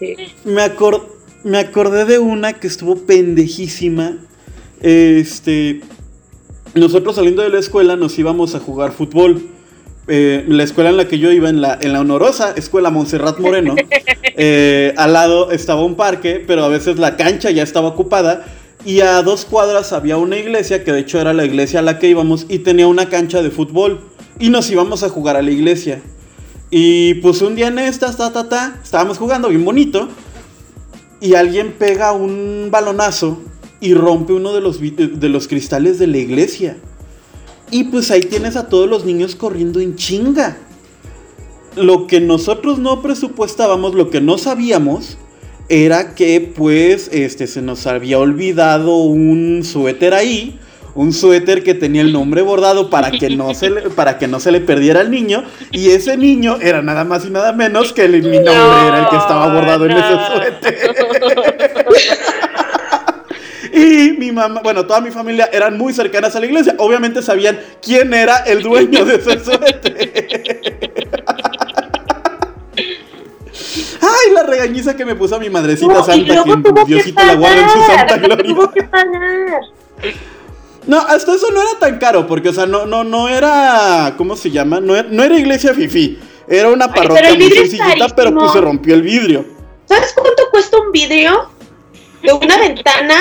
Me, 0.44 0.62
acor- 0.62 1.04
me 1.42 1.58
acordé 1.58 2.04
de 2.04 2.18
una 2.18 2.54
que 2.54 2.66
estuvo 2.66 2.96
pendejísima. 2.96 4.18
Este. 4.80 5.80
Nosotros 6.74 7.16
saliendo 7.16 7.42
de 7.42 7.50
la 7.50 7.58
escuela 7.60 7.96
nos 7.96 8.18
íbamos 8.18 8.54
a 8.54 8.60
jugar 8.60 8.92
fútbol. 8.92 9.48
Eh, 10.06 10.44
la 10.48 10.64
escuela 10.64 10.90
en 10.90 10.98
la 10.98 11.08
que 11.08 11.18
yo 11.18 11.30
iba, 11.32 11.48
en 11.48 11.62
la, 11.62 11.78
en 11.80 11.94
la 11.94 12.00
honorosa 12.00 12.52
escuela 12.56 12.90
Montserrat 12.90 13.38
Moreno, 13.38 13.74
eh, 14.36 14.92
al 14.98 15.14
lado 15.14 15.50
estaba 15.50 15.82
un 15.82 15.94
parque, 15.94 16.44
pero 16.46 16.62
a 16.64 16.68
veces 16.68 16.98
la 16.98 17.16
cancha 17.16 17.50
ya 17.50 17.62
estaba 17.62 17.88
ocupada. 17.88 18.44
Y 18.84 19.00
a 19.00 19.22
dos 19.22 19.46
cuadras 19.46 19.94
había 19.94 20.18
una 20.18 20.36
iglesia, 20.36 20.84
que 20.84 20.92
de 20.92 21.00
hecho 21.00 21.18
era 21.18 21.32
la 21.32 21.46
iglesia 21.46 21.78
a 21.78 21.82
la 21.82 21.98
que 21.98 22.08
íbamos, 22.08 22.44
y 22.50 22.58
tenía 22.58 22.86
una 22.86 23.08
cancha 23.08 23.42
de 23.42 23.50
fútbol. 23.50 24.00
Y 24.38 24.50
nos 24.50 24.70
íbamos 24.70 25.02
a 25.02 25.08
jugar 25.08 25.36
a 25.36 25.42
la 25.42 25.50
iglesia. 25.50 26.02
Y 26.70 27.14
pues 27.14 27.40
un 27.42 27.54
día 27.54 27.68
en 27.68 27.78
estas, 27.78 28.16
ta, 28.16 28.32
ta, 28.32 28.48
ta, 28.48 28.80
estábamos 28.82 29.18
jugando 29.18 29.48
bien 29.48 29.64
bonito. 29.64 30.08
Y 31.20 31.34
alguien 31.34 31.74
pega 31.78 32.12
un 32.12 32.68
balonazo 32.70 33.40
y 33.80 33.94
rompe 33.94 34.32
uno 34.32 34.52
de 34.52 34.60
los, 34.60 34.80
vi- 34.80 34.90
de 34.90 35.28
los 35.28 35.48
cristales 35.48 35.98
de 35.98 36.06
la 36.06 36.18
iglesia. 36.18 36.76
Y 37.70 37.84
pues 37.84 38.10
ahí 38.10 38.20
tienes 38.22 38.56
a 38.56 38.68
todos 38.68 38.88
los 38.88 39.04
niños 39.04 39.34
corriendo 39.34 39.80
en 39.80 39.96
chinga. 39.96 40.56
Lo 41.76 42.06
que 42.06 42.20
nosotros 42.20 42.78
no 42.78 43.02
presupuestábamos, 43.02 43.94
lo 43.94 44.10
que 44.10 44.20
no 44.20 44.38
sabíamos, 44.38 45.16
era 45.68 46.14
que 46.14 46.52
pues 46.54 47.08
este, 47.12 47.46
se 47.46 47.62
nos 47.62 47.86
había 47.86 48.18
olvidado 48.18 48.96
un 48.96 49.62
suéter 49.64 50.14
ahí. 50.14 50.58
Un 50.94 51.12
suéter 51.12 51.64
que 51.64 51.74
tenía 51.74 52.02
el 52.02 52.12
nombre 52.12 52.40
bordado 52.42 52.88
para 52.88 53.10
que, 53.10 53.28
no 53.30 53.52
se 53.54 53.68
le, 53.70 53.80
para 53.90 54.16
que 54.16 54.28
no 54.28 54.38
se 54.38 54.52
le 54.52 54.60
perdiera 54.60 55.00
al 55.00 55.10
niño. 55.10 55.42
Y 55.72 55.90
ese 55.90 56.16
niño 56.16 56.58
era 56.60 56.82
nada 56.82 57.04
más 57.04 57.24
y 57.26 57.30
nada 57.30 57.52
menos 57.52 57.92
que 57.92 58.04
el- 58.04 58.22
mi 58.22 58.38
nombre 58.38 58.86
era 58.88 59.00
el 59.00 59.08
que 59.08 59.16
estaba 59.16 59.52
bordado 59.52 59.86
en 59.86 59.92
ese 59.92 60.26
suéter. 60.32 60.94
Y 63.76 64.12
mi 64.18 64.30
mamá, 64.30 64.60
bueno, 64.62 64.86
toda 64.86 65.00
mi 65.00 65.10
familia 65.10 65.50
eran 65.52 65.76
muy 65.76 65.92
cercanas 65.92 66.36
a 66.36 66.40
la 66.40 66.46
iglesia. 66.46 66.76
Obviamente 66.78 67.22
sabían 67.22 67.58
quién 67.82 68.14
era 68.14 68.36
el 68.44 68.62
dueño 68.62 69.04
de 69.04 69.16
ese 69.16 69.40
suéter. 69.44 70.12
Ay, 74.00 74.32
la 74.32 74.44
regañiza 74.44 74.94
que 74.96 75.04
me 75.04 75.16
puso 75.16 75.40
mi 75.40 75.50
madrecita 75.50 75.92
No, 75.92 76.04
santa, 76.04 76.44
que 76.44 76.84
Diosito 76.86 77.20
la 77.24 77.34
guarde 77.34 77.62
en 77.62 77.70
su 77.70 77.80
santa 77.82 78.16
gloria. 78.18 78.54
Tuvo 78.54 78.70
que 78.70 78.82
pagar. 78.84 79.60
No, 80.86 80.98
hasta 80.98 81.34
eso 81.34 81.50
no 81.50 81.62
era 81.62 81.78
tan 81.78 81.98
caro, 81.98 82.26
porque, 82.26 82.50
o 82.50 82.52
sea, 82.52 82.66
no, 82.66 82.86
no, 82.86 83.04
no 83.04 83.28
era, 83.28 84.14
¿cómo 84.16 84.36
se 84.36 84.50
llama? 84.50 84.80
No 84.80 84.94
era, 84.94 85.08
no 85.10 85.22
era 85.22 85.38
iglesia 85.38 85.72
fifi. 85.74 86.18
Era 86.46 86.68
una 86.68 86.92
parroquia 86.92 87.34
muy 87.34 87.50
sencillita, 87.50 88.08
pero 88.14 88.34
pues 88.34 88.52
se 88.52 88.60
rompió 88.60 88.94
el 88.94 89.02
vidrio. 89.02 89.46
¿Sabes 89.86 90.12
cuánto 90.14 90.42
cuesta 90.50 90.78
un 90.78 90.92
vidrio 90.92 91.48
de 92.22 92.32
una 92.32 92.58
ventana? 92.58 93.16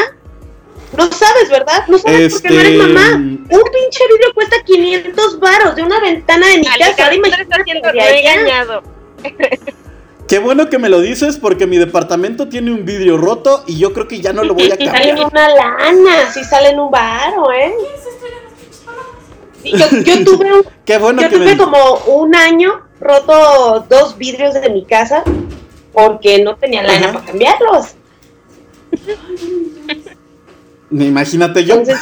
No 0.97 1.11
sabes, 1.11 1.49
¿verdad? 1.49 1.85
No 1.87 1.97
sabes 1.97 2.33
porque 2.33 2.49
no 2.49 2.59
eres 2.59 2.73
Este, 2.73 2.87
mamá. 2.87 3.15
Un 3.15 3.47
pinche 3.47 4.07
vidrio 4.09 4.33
cuesta 4.35 4.57
500 4.63 5.39
varos 5.39 5.75
de 5.75 5.83
una 5.83 5.99
ventana 5.99 6.47
de 6.47 6.57
mi 6.59 6.65
casa. 6.65 7.13
Imagínate 7.13 7.81
regañado. 7.93 8.83
Qué 10.27 10.39
bueno 10.39 10.69
que 10.69 10.79
me 10.79 10.89
lo 10.89 11.01
dices, 11.01 11.37
porque 11.37 11.67
mi 11.67 11.77
departamento 11.77 12.47
tiene 12.47 12.71
un 12.71 12.85
vidrio 12.85 13.17
roto 13.17 13.63
y 13.67 13.77
yo 13.77 13.93
creo 13.93 14.07
que 14.07 14.19
ya 14.21 14.33
no 14.33 14.43
lo 14.43 14.53
voy 14.53 14.71
a 14.71 14.75
Salen 14.75 14.87
cambiar. 15.15 15.27
una 15.31 15.49
lana, 15.49 16.31
sí 16.33 16.43
salen 16.43 16.79
un 16.79 16.89
varo, 16.89 17.51
¿eh? 17.51 17.73
Sí, 19.61 19.71
yo, 19.77 19.85
yo 20.01 20.23
tuve, 20.23 20.53
un- 20.53 20.65
Qué 20.85 20.97
bueno 20.97 21.21
yo 21.21 21.29
que 21.29 21.37
tuve 21.37 21.57
como 21.57 21.95
un 22.07 22.35
año 22.35 22.81
roto 22.99 23.85
dos 23.89 24.17
vidrios 24.17 24.53
de 24.53 24.69
mi 24.69 24.85
casa 24.85 25.23
porque 25.93 26.43
no 26.43 26.55
tenía 26.55 26.81
lana 26.83 27.05
Ajá. 27.09 27.13
para 27.13 27.25
cambiarlos. 27.25 27.85
Imagínate 30.91 31.63
yo. 31.65 31.75
Entonces, 31.75 31.97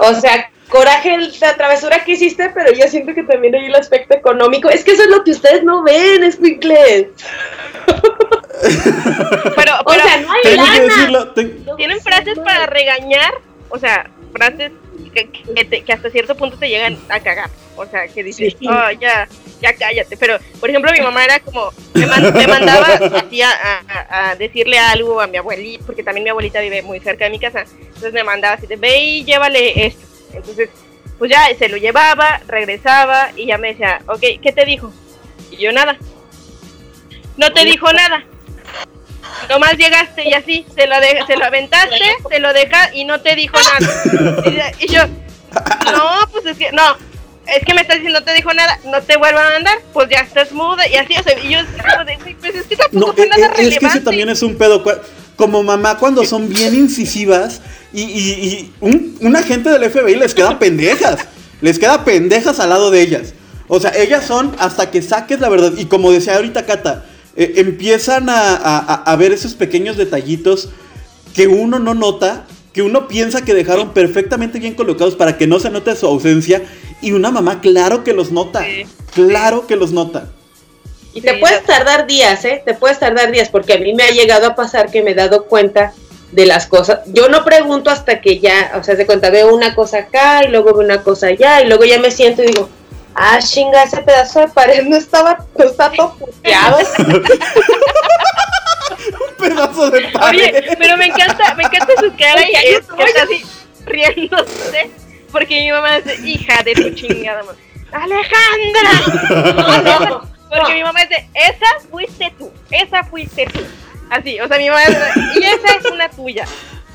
o 0.00 0.14
sea, 0.14 0.50
coraje 0.72 1.18
la 1.40 1.54
travesura 1.54 2.02
que 2.02 2.12
hiciste, 2.12 2.48
pero 2.48 2.72
yo 2.72 2.88
siento 2.88 3.12
que 3.14 3.22
también 3.24 3.54
hay 3.54 3.66
el 3.66 3.74
aspecto 3.74 4.14
económico. 4.14 4.70
Es 4.70 4.82
que 4.82 4.92
eso 4.92 5.02
es 5.02 5.10
lo 5.10 5.22
que 5.22 5.32
ustedes 5.32 5.62
no 5.62 5.82
ven, 5.82 6.32
Squinkles. 6.32 7.08
Pero, 9.56 9.72
O 9.80 9.84
pero 9.90 10.02
sea, 10.04 10.20
no 10.20 10.28
hay 10.32 10.56
lana. 10.56 10.80
decirlo. 10.80 11.34
tienen 11.76 12.00
frases 12.00 12.38
para 12.38 12.66
regañar, 12.66 13.34
o 13.70 13.78
sea, 13.78 14.08
frases 14.32 14.72
que, 15.12 15.28
que 15.30 15.64
te- 15.64 15.82
que 15.82 15.92
hasta 15.92 16.10
cierto 16.10 16.34
punto 16.36 16.56
te 16.56 16.68
llegan 16.68 16.96
a 17.08 17.20
cagar. 17.20 17.50
O 17.76 17.84
sea, 17.86 18.06
que 18.08 18.22
dices, 18.22 18.54
Sí. 18.58 18.66
oh, 18.68 18.90
ya, 19.00 19.26
ya 19.60 19.74
cállate. 19.74 20.16
Pero, 20.16 20.38
por 20.60 20.70
ejemplo, 20.70 20.92
mi 20.92 21.00
mamá 21.00 21.24
era 21.24 21.40
como, 21.40 21.70
me, 21.94 22.06
man- 22.06 22.32
me 22.34 22.46
mandaba 22.46 22.86
así 22.86 23.42
a, 23.42 23.50
a- 23.88 24.30
a 24.30 24.36
decirle 24.36 24.78
algo 24.78 25.20
a 25.20 25.26
mi 25.26 25.38
abuelita, 25.38 25.84
porque 25.84 26.02
también 26.02 26.24
mi 26.24 26.30
abuelita 26.30 26.60
vive 26.60 26.82
muy 26.82 27.00
cerca 27.00 27.24
de 27.24 27.30
mi 27.30 27.38
casa. 27.40 27.64
Entonces 27.80 28.12
me 28.12 28.22
mandaba 28.24 28.54
así 28.54 28.66
de, 28.66 28.76
ve 28.76 28.98
y 29.00 29.24
llévale 29.24 29.86
esto. 29.86 30.06
Entonces, 30.34 30.70
pues 31.18 31.30
ya 31.30 31.46
se 31.58 31.68
lo 31.68 31.76
llevaba, 31.76 32.40
regresaba 32.48 33.30
y 33.36 33.46
ya 33.46 33.58
me 33.58 33.68
decía, 33.68 34.00
ok, 34.06 34.20
¿qué 34.42 34.52
te 34.52 34.64
dijo? 34.64 34.92
Y 35.50 35.56
yo 35.58 35.72
nada. 35.72 35.96
No 37.36 37.52
te 37.52 37.64
dijo 37.64 37.92
nada. 37.92 38.24
Nomás 39.48 39.76
llegaste 39.76 40.28
y 40.28 40.34
así, 40.34 40.66
se 40.74 40.86
lo, 40.86 40.98
de- 41.00 41.24
se 41.26 41.36
lo 41.36 41.44
aventaste, 41.44 41.98
se 42.28 42.38
lo 42.38 42.52
deja 42.52 42.94
y 42.94 43.04
no 43.04 43.20
te 43.20 43.34
dijo 43.34 43.56
nada. 43.58 44.74
Y, 44.80 44.86
yo, 44.92 45.02
no, 45.06 46.28
pues 46.30 46.46
es 46.46 46.56
que, 46.58 46.72
no, 46.72 46.82
es 47.46 47.64
que 47.64 47.74
me 47.74 47.80
estás 47.82 47.96
diciendo 47.96 48.20
no 48.20 48.24
te 48.24 48.34
dijo 48.34 48.52
nada, 48.52 48.78
no 48.84 49.00
te 49.02 49.16
vuelvan 49.16 49.46
a 49.46 49.50
mandar, 49.50 49.78
pues 49.92 50.08
ya 50.10 50.20
estás 50.20 50.52
muda 50.52 50.86
y 50.88 50.94
así, 50.96 51.14
o 51.18 51.22
sea, 51.22 51.38
y 51.38 51.48
yo, 51.50 51.58
como 51.92 52.04
de, 52.04 52.16
"Güey, 52.16 52.34
pues 52.34 52.54
es 52.54 52.66
que 52.66 52.76
tampoco 52.76 53.06
No, 53.08 53.12
fue 53.14 53.24
e- 53.24 53.28
nada 53.28 53.46
e- 53.46 53.50
es 53.50 53.56
que 53.56 53.62
ese 53.62 53.70
relevante. 53.78 54.00
también 54.04 54.28
es 54.28 54.42
un 54.42 54.56
pedo. 54.58 54.82
Como 55.36 55.62
mamá, 55.62 55.98
cuando 55.98 56.24
son 56.24 56.48
bien 56.48 56.74
incisivas 56.74 57.60
y, 57.92 58.02
y- 58.02 58.44
y 58.44 58.72
un, 58.80 59.16
un 59.20 59.36
agente 59.36 59.70
del 59.70 59.90
FBI 59.90 60.16
les 60.16 60.34
queda 60.34 60.58
pendejas. 60.58 61.18
Les 61.60 61.78
queda 61.78 62.04
pendejas 62.04 62.60
al 62.60 62.68
lado 62.70 62.90
de 62.90 63.00
ellas. 63.02 63.34
O 63.68 63.80
sea, 63.80 63.92
ellas 63.96 64.26
son 64.26 64.54
hasta 64.58 64.90
que 64.90 65.00
saques 65.02 65.40
la 65.40 65.48
verdad. 65.48 65.72
Y 65.78 65.86
como 65.86 66.12
decía 66.12 66.36
ahorita 66.36 66.66
Cata, 66.66 67.04
eh, 67.36 67.54
empiezan 67.56 68.28
a, 68.28 68.54
a- 68.56 69.16
ver 69.16 69.32
esos 69.32 69.54
pequeños 69.54 69.96
detallitos 69.96 70.68
que 71.34 71.46
uno 71.46 71.78
no 71.78 71.94
nota, 71.94 72.44
que 72.74 72.82
uno 72.82 73.08
piensa 73.08 73.42
que 73.42 73.54
dejaron 73.54 73.92
perfectamente 73.94 74.58
bien 74.58 74.74
colocados 74.74 75.14
para 75.16 75.38
que 75.38 75.46
no 75.46 75.58
se 75.60 75.70
note 75.70 75.96
su 75.96 76.06
ausencia. 76.06 76.62
Y 77.00 77.12
una 77.12 77.30
mamá, 77.30 77.60
claro 77.60 78.04
que 78.04 78.12
los 78.12 78.30
nota. 78.32 78.60
Claro 79.14 79.66
que 79.66 79.76
los 79.76 79.92
nota. 79.92 80.30
Y 81.14 81.20
te 81.20 81.34
puedes 81.34 81.62
tardar 81.64 82.06
días, 82.06 82.44
¿eh? 82.44 82.62
Te 82.64 82.74
puedes 82.74 82.98
tardar 82.98 83.30
días, 83.30 83.48
porque 83.48 83.74
a 83.74 83.78
mí 83.78 83.92
me 83.94 84.04
ha 84.04 84.10
llegado 84.10 84.46
a 84.46 84.54
pasar 84.54 84.90
que 84.90 85.02
me 85.02 85.10
he 85.10 85.14
dado 85.14 85.44
cuenta 85.44 85.92
de 86.32 86.46
las 86.46 86.66
cosas. 86.66 87.00
Yo 87.06 87.28
no 87.28 87.44
pregunto 87.44 87.90
hasta 87.90 88.20
que 88.20 88.40
ya, 88.40 88.72
o 88.78 88.82
sea, 88.82 88.96
se 88.96 89.06
cuenta, 89.06 89.30
veo 89.30 89.54
una 89.54 89.74
cosa 89.74 89.98
acá 89.98 90.42
y 90.44 90.48
luego 90.48 90.72
veo 90.72 90.84
una 90.84 91.02
cosa 91.02 91.26
allá 91.28 91.60
y 91.62 91.68
luego 91.68 91.84
ya 91.84 91.98
me 91.98 92.10
siento 92.10 92.42
y 92.42 92.46
digo, 92.46 92.68
ah, 93.14 93.38
chinga, 93.40 93.82
ese 93.82 94.00
pedazo 94.02 94.40
de 94.40 94.48
pared 94.48 94.82
no 94.84 94.96
estaba, 94.96 95.46
no 95.56 95.64
está 95.64 95.92
todo 95.92 96.14
puteado. 96.14 96.78
Un 99.28 99.34
pedazo 99.38 99.90
de 99.90 100.00
pared. 100.08 100.54
Oye, 100.54 100.76
pero 100.78 100.96
me 100.96 101.06
encanta, 101.06 101.54
me 101.54 101.64
encanta 101.64 101.92
su 102.00 102.16
cara 102.16 102.40
y 102.48 102.54
es 102.54 102.86
que 102.86 103.02
está 103.02 103.22
así 103.24 103.44
riéndose, 103.84 104.90
porque 105.30 105.60
mi 105.60 105.70
mamá 105.70 106.00
dice, 106.00 106.16
hija 106.26 106.62
de 106.62 106.72
tu 106.74 106.90
chingada 106.94 107.42
madre. 107.42 107.58
Alejandra, 107.92 108.90
Alejandra, 109.28 110.22
porque 110.58 110.74
mi 110.74 110.82
mamá 110.82 111.00
dice, 111.08 111.28
esa 111.34 111.88
fuiste 111.90 112.32
tú, 112.38 112.50
esa 112.70 113.04
fuiste 113.04 113.46
tú. 113.46 113.60
Así, 114.10 114.38
o 114.40 114.46
sea, 114.48 114.58
mi 114.58 114.68
mamá, 114.68 114.82
y 115.34 115.38
esa 115.44 115.76
es 115.78 115.84
una 115.90 116.08
tuya. 116.10 116.46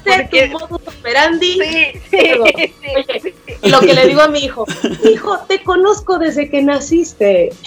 Sé 0.04 0.20
Porque- 0.22 0.48
tu 0.48 0.60
modus 0.60 0.82
operandi. 0.88 1.60
Sí, 1.60 2.00
sí, 2.12 3.34
lo 3.70 3.80
que 3.82 3.94
le 3.94 4.08
digo 4.08 4.22
a 4.22 4.28
mi 4.28 4.40
hijo, 4.40 4.66
hijo, 5.04 5.40
te 5.50 5.64
conozco 5.64 6.18
desde 6.20 6.50
que 6.50 6.62
naciste. 6.62 7.52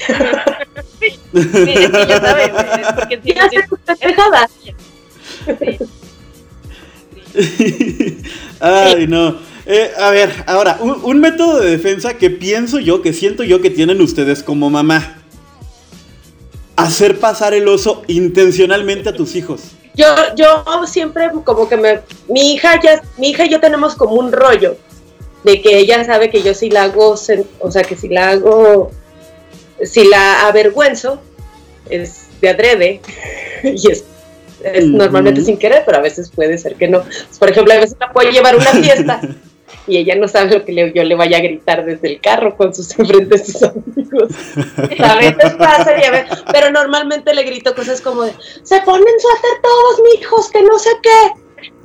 Sí, 1.01 1.18
es 1.32 1.47
que 1.91 2.07
ya 2.07 2.20
sabes, 2.20 2.49
es 2.49 2.93
porque 2.95 3.20
sí, 3.24 3.32
Ya 3.34 3.49
sé 3.49 3.66
tus 3.68 3.78
pendejadas. 3.80 4.51
Ay, 8.61 9.07
no. 9.07 9.38
Eh, 9.66 9.91
a 9.99 10.11
ver, 10.11 10.30
ahora, 10.47 10.76
un, 10.80 11.01
un 11.03 11.20
método 11.20 11.61
de 11.61 11.70
defensa 11.70 12.14
que 12.18 12.28
pienso 12.30 12.78
yo, 12.80 13.03
que 13.03 13.12
siento 13.12 13.45
yo 13.45 13.61
que 13.62 13.70
tienen 13.70 14.01
ustedes 14.01 14.43
como 14.43 14.68
mamá. 14.68 15.19
Hacer 16.80 17.18
pasar 17.18 17.54
el 17.54 17.68
oso 17.68 18.02
intencionalmente 18.06 19.08
a 19.08 19.12
tus 19.14 19.34
hijos. 19.36 19.60
Yo, 19.94 20.06
yo 20.36 20.64
siempre 20.86 21.30
como 21.44 21.68
que 21.68 21.76
me, 21.76 22.00
mi 22.28 22.54
hija 22.54 22.80
ya, 22.82 23.02
mi 23.18 23.30
hija 23.30 23.44
y 23.44 23.50
yo 23.50 23.60
tenemos 23.60 23.94
como 23.94 24.14
un 24.14 24.32
rollo 24.32 24.76
de 25.44 25.60
que 25.60 25.78
ella 25.78 26.04
sabe 26.04 26.30
que 26.30 26.42
yo 26.42 26.54
si 26.54 26.70
la 26.70 26.84
hago, 26.84 27.10
o 27.10 27.70
sea 27.70 27.82
que 27.82 27.96
si 27.96 28.08
la 28.08 28.30
hago, 28.30 28.90
si 29.82 30.04
la 30.04 30.46
avergüenzo, 30.46 31.20
es 31.88 32.28
de 32.40 32.48
adrede 32.48 33.00
y 33.62 33.90
es, 33.90 34.04
es 34.62 34.86
normalmente 34.86 35.42
sin 35.42 35.58
querer, 35.58 35.82
pero 35.84 35.98
a 35.98 36.02
veces 36.02 36.30
puede 36.30 36.56
ser 36.56 36.76
que 36.76 36.88
no. 36.88 37.02
Por 37.38 37.50
ejemplo, 37.50 37.74
a 37.74 37.78
veces 37.78 37.96
la 38.00 38.12
puedo 38.12 38.30
llevar 38.30 38.54
a 38.54 38.58
una 38.58 38.72
fiesta 38.72 39.20
y 39.86 39.96
ella 39.98 40.14
no 40.16 40.28
sabe 40.28 40.58
lo 40.58 40.64
que 40.64 40.72
le- 40.72 40.92
yo 40.92 41.02
le 41.04 41.14
vaya 41.14 41.38
a 41.38 41.40
gritar 41.40 41.84
desde 41.84 42.08
el 42.14 42.20
carro 42.20 42.56
con 42.56 42.74
sus 42.74 42.90
enfrente 42.98 43.36
de 43.38 43.44
sus 43.44 43.62
amigos. 43.62 44.32
A 45.02 45.14
veces 45.16 45.52
pasa 45.58 45.92
y 45.98 46.04
a 46.04 46.10
veces, 46.10 46.44
pero 46.52 46.70
normalmente 46.70 47.32
le 47.34 47.42
grito 47.44 47.74
cosas 47.74 48.00
como 48.00 48.22
de, 48.22 48.32
se 48.62 48.80
ponen 48.82 49.04
suéter 49.20 49.60
todos, 49.62 50.00
mijos, 50.14 50.50
que 50.50 50.62
no 50.62 50.78
sé 50.78 50.90
qué. 51.02 51.32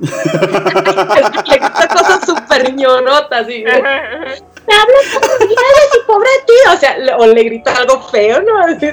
le 0.00 1.58
grito 1.58 1.88
cosas 1.92 2.20
súper 2.26 2.74
ñorotas 2.74 3.48
y 3.50 3.62
me 3.62 3.70
hablan 3.72 5.04
como 5.12 5.26
y 5.44 6.06
pobre 6.06 6.28
tío, 6.46 6.72
o 6.74 6.76
sea, 6.78 6.98
le- 6.98 7.14
o 7.14 7.26
le 7.26 7.42
grito 7.44 7.70
algo 7.70 8.02
feo, 8.08 8.42
¿no? 8.42 8.78
Te, 8.78 8.92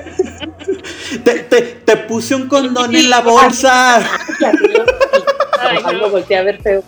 te, 1.39 1.61
te 1.61 1.97
puse 1.97 2.35
un 2.35 2.47
condón 2.47 2.93
en 2.95 3.09
la 3.09 3.21
bolsa. 3.21 3.97
Ay, 3.97 4.05
Ay, 5.59 5.83
no. 5.83 5.91
lo 5.93 6.09
volteé 6.11 6.37
a 6.37 6.43
ver 6.43 6.61
feo. 6.61 6.83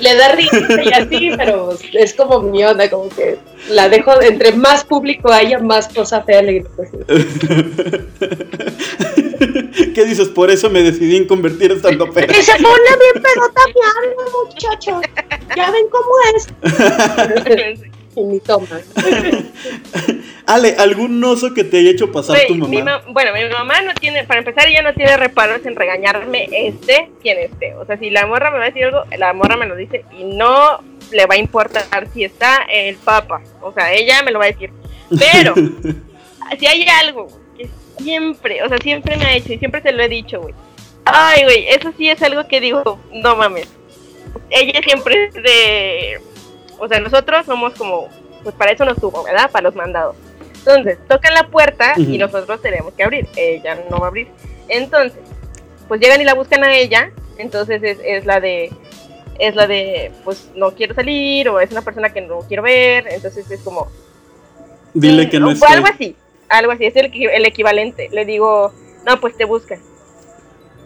Le 0.00 0.14
da 0.14 0.32
risa 0.32 0.82
y 0.82 0.92
así, 0.92 1.30
pero 1.36 1.76
es 1.92 2.14
como 2.14 2.40
mi 2.40 2.64
onda, 2.64 2.88
como 2.88 3.08
que 3.08 3.36
la 3.70 3.88
dejo, 3.88 4.20
entre 4.22 4.52
más 4.52 4.84
público 4.84 5.30
haya, 5.30 5.58
más 5.58 5.88
cosa 5.88 6.22
fea 6.22 6.42
le 6.42 6.52
grito. 6.54 6.70
¿Qué 9.94 10.04
dices? 10.04 10.28
Por 10.28 10.50
eso 10.50 10.68
me 10.70 10.82
decidí 10.82 11.16
en 11.16 11.26
convertir 11.26 11.72
en 11.72 11.78
stand 11.78 11.98
Que 12.14 12.42
se 12.42 12.52
pone 12.52 12.90
bien 12.98 13.22
pedota 13.22 13.60
mi 13.66 13.80
alma, 14.08 14.22
muchachos. 14.44 15.02
Ya 15.56 15.70
ven 15.70 15.86
cómo 15.90 16.10
es. 16.34 16.48
Y 18.16 18.22
mi 18.24 18.40
toma. 18.40 18.66
Ale, 20.46 20.74
¿algún 20.78 21.22
oso 21.22 21.54
que 21.54 21.62
te 21.64 21.78
haya 21.78 21.90
hecho 21.90 22.10
pasar 22.10 22.38
tu 22.48 22.54
mi 22.54 22.78
mamá? 22.82 23.02
ma- 23.06 23.12
bueno, 23.12 23.30
mi 23.32 23.44
mamá 23.48 23.82
no 23.82 23.94
tiene, 23.94 24.24
para 24.24 24.40
empezar, 24.40 24.66
ella 24.68 24.82
no 24.82 24.92
tiene 24.94 25.16
reparos 25.16 25.64
en 25.64 25.76
regañarme 25.76 26.48
este 26.50 27.10
quien 27.22 27.38
esté. 27.38 27.74
O 27.76 27.86
sea, 27.86 27.96
si 27.98 28.10
la 28.10 28.26
morra 28.26 28.50
me 28.50 28.58
va 28.58 28.64
a 28.64 28.66
decir 28.68 28.84
algo, 28.84 29.04
la 29.16 29.32
morra 29.32 29.56
me 29.56 29.66
lo 29.66 29.76
dice 29.76 30.04
y 30.18 30.24
no 30.24 30.80
le 31.12 31.26
va 31.26 31.34
a 31.34 31.38
importar 31.38 31.84
si 32.12 32.24
está 32.24 32.66
el 32.72 32.96
papa. 32.96 33.40
O 33.60 33.72
sea, 33.72 33.92
ella 33.92 34.22
me 34.24 34.32
lo 34.32 34.38
va 34.40 34.46
a 34.46 34.50
decir. 34.52 34.70
Pero, 35.16 35.54
si 36.58 36.66
hay 36.66 36.84
algo 37.00 37.28
que 37.56 37.68
siempre, 38.02 38.62
o 38.64 38.68
sea, 38.68 38.78
siempre 38.78 39.16
me 39.16 39.24
ha 39.26 39.36
hecho 39.36 39.52
y 39.52 39.58
siempre 39.58 39.82
se 39.82 39.92
lo 39.92 40.02
he 40.02 40.08
dicho, 40.08 40.40
güey. 40.40 40.54
Ay, 41.04 41.44
güey, 41.44 41.68
eso 41.68 41.92
sí 41.96 42.08
es 42.08 42.20
algo 42.22 42.46
que 42.48 42.60
digo, 42.60 42.98
no 43.12 43.36
mames. 43.36 43.68
Ella 44.50 44.80
siempre 44.82 45.26
es 45.26 45.34
de. 45.34 46.20
O 46.80 46.88
sea, 46.88 46.98
nosotros 47.00 47.46
somos 47.46 47.74
como. 47.74 48.08
Pues 48.42 48.54
para 48.54 48.72
eso 48.72 48.84
nos 48.84 48.98
tuvo, 48.98 49.22
¿verdad? 49.22 49.50
Para 49.50 49.64
los 49.64 49.74
mandados. 49.76 50.16
Entonces, 50.58 50.98
tocan 51.08 51.34
la 51.34 51.46
puerta 51.48 51.94
y 51.96 52.18
nosotros 52.18 52.60
tenemos 52.62 52.92
que 52.94 53.02
abrir. 53.04 53.28
Ella 53.36 53.78
no 53.90 53.98
va 53.98 54.06
a 54.06 54.08
abrir. 54.08 54.28
Entonces, 54.68 55.18
pues 55.88 56.00
llegan 56.00 56.20
y 56.20 56.24
la 56.24 56.34
buscan 56.34 56.64
a 56.64 56.74
ella. 56.74 57.12
Entonces 57.38 57.82
es, 57.82 57.98
es 58.04 58.26
la 58.26 58.40
de. 58.40 58.70
Es 59.38 59.54
la 59.54 59.66
de, 59.66 60.12
pues 60.24 60.50
no 60.54 60.72
quiero 60.72 60.94
salir, 60.94 61.48
o 61.48 61.60
es 61.60 61.70
una 61.70 61.80
persona 61.82 62.12
que 62.12 62.20
no 62.20 62.40
quiero 62.40 62.62
ver. 62.62 63.06
Entonces 63.10 63.50
es 63.50 63.60
como. 63.60 63.88
Dile 64.92 65.24
Sí, 65.24 65.30
que 65.30 65.40
no 65.40 65.48
o 65.48 65.50
estoy. 65.52 65.72
Algo 65.72 65.86
así, 65.86 66.16
algo 66.48 66.72
así, 66.72 66.84
es 66.86 66.96
el, 66.96 67.10
el 67.14 67.46
equivalente. 67.46 68.08
Le 68.12 68.24
digo, 68.24 68.72
no, 69.06 69.20
pues 69.20 69.36
te 69.36 69.44
buscan. 69.44 69.80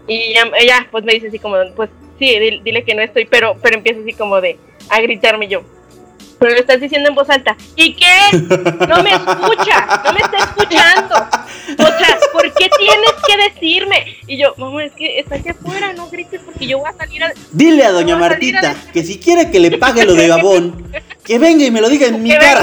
Y 0.06 0.32
ella, 0.32 0.50
ella, 0.58 0.86
pues 0.90 1.04
me 1.04 1.14
dice 1.14 1.28
así 1.28 1.38
como, 1.38 1.56
pues 1.74 1.88
sí, 2.18 2.38
di- 2.38 2.60
dile 2.62 2.84
que 2.84 2.94
no 2.94 3.02
estoy, 3.02 3.24
pero, 3.24 3.56
pero 3.62 3.76
empieza 3.76 4.00
así 4.00 4.12
como 4.12 4.40
de 4.40 4.58
a 4.90 5.00
gritarme 5.00 5.48
yo. 5.48 5.62
Pero 6.44 6.56
lo 6.56 6.60
estás 6.60 6.78
diciendo 6.78 7.08
en 7.08 7.14
voz 7.14 7.30
alta. 7.30 7.56
¿Y 7.74 7.94
qué? 7.94 8.36
No 8.86 9.02
me 9.02 9.12
escucha, 9.12 10.02
no 10.04 10.12
me 10.12 10.20
está 10.20 10.36
escuchando. 10.40 11.14
O 11.14 11.86
sea, 11.86 12.18
¿por 12.34 12.52
qué 12.52 12.68
tienes 12.78 13.12
que 13.26 13.36
decirme? 13.48 14.18
Y 14.26 14.36
yo, 14.36 14.52
mamá, 14.58 14.84
es 14.84 14.92
que 14.92 15.20
está 15.20 15.36
aquí 15.36 15.48
afuera, 15.48 15.94
no 15.94 16.10
grites 16.10 16.42
porque 16.44 16.66
yo 16.66 16.80
voy 16.80 16.90
a 16.90 16.92
salir 16.98 17.24
a... 17.24 17.32
Dile 17.50 17.86
a 17.86 17.92
doña 17.92 18.16
a 18.16 18.18
Martita 18.18 18.76
que 18.92 19.02
si 19.02 19.18
quiere 19.18 19.50
que 19.50 19.58
le 19.58 19.78
pague 19.78 20.04
lo 20.04 20.12
de 20.12 20.28
Gabón, 20.28 20.86
que 21.24 21.38
venga 21.38 21.64
y 21.64 21.70
me 21.70 21.80
lo 21.80 21.88
diga 21.88 22.08
en 22.08 22.22
mi 22.22 22.28
Que 22.28 22.36
cara. 22.36 22.60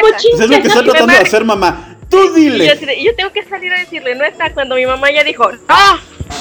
Pues 0.00 0.24
es 0.38 0.50
lo 0.50 0.60
que 0.60 0.68
está 0.68 0.82
tratando 0.82 1.14
de 1.14 1.20
hacer 1.20 1.44
mamá. 1.46 1.96
Tú 2.10 2.18
Y 2.36 2.44
yo, 2.44 2.74
dile. 2.74 2.94
y 2.94 3.06
yo 3.06 3.16
tengo 3.16 3.32
que 3.32 3.42
salir 3.44 3.72
a 3.72 3.78
decirle, 3.78 4.16
no 4.16 4.24
está 4.26 4.52
cuando 4.52 4.74
mi 4.74 4.84
mamá 4.84 5.10
ya 5.10 5.24
dijo, 5.24 5.50
no, 5.50 5.94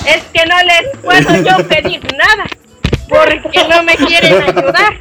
es 0.05 0.21
que 0.33 0.45
no 0.45 0.55
les 0.63 0.97
puedo 1.01 1.43
yo 1.49 1.65
pedir 1.69 2.01
nada, 2.13 2.45
porque 3.07 3.65
no 3.69 3.83
me 3.83 3.95
quieren 3.95 4.41
ayudar. 4.41 4.99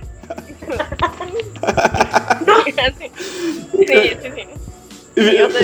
sí, 3.78 3.86
sí, 3.86 4.16
sí. 4.22 4.42
Sí, 5.16 5.22
o 5.42 5.50
sea, 5.50 5.60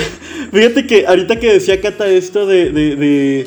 Fíjate 0.52 0.86
que 0.86 1.06
ahorita 1.06 1.38
que 1.38 1.52
decía 1.52 1.80
Cata 1.80 2.06
esto 2.08 2.46
de, 2.46 2.70
de, 2.70 2.96
de, 2.96 3.46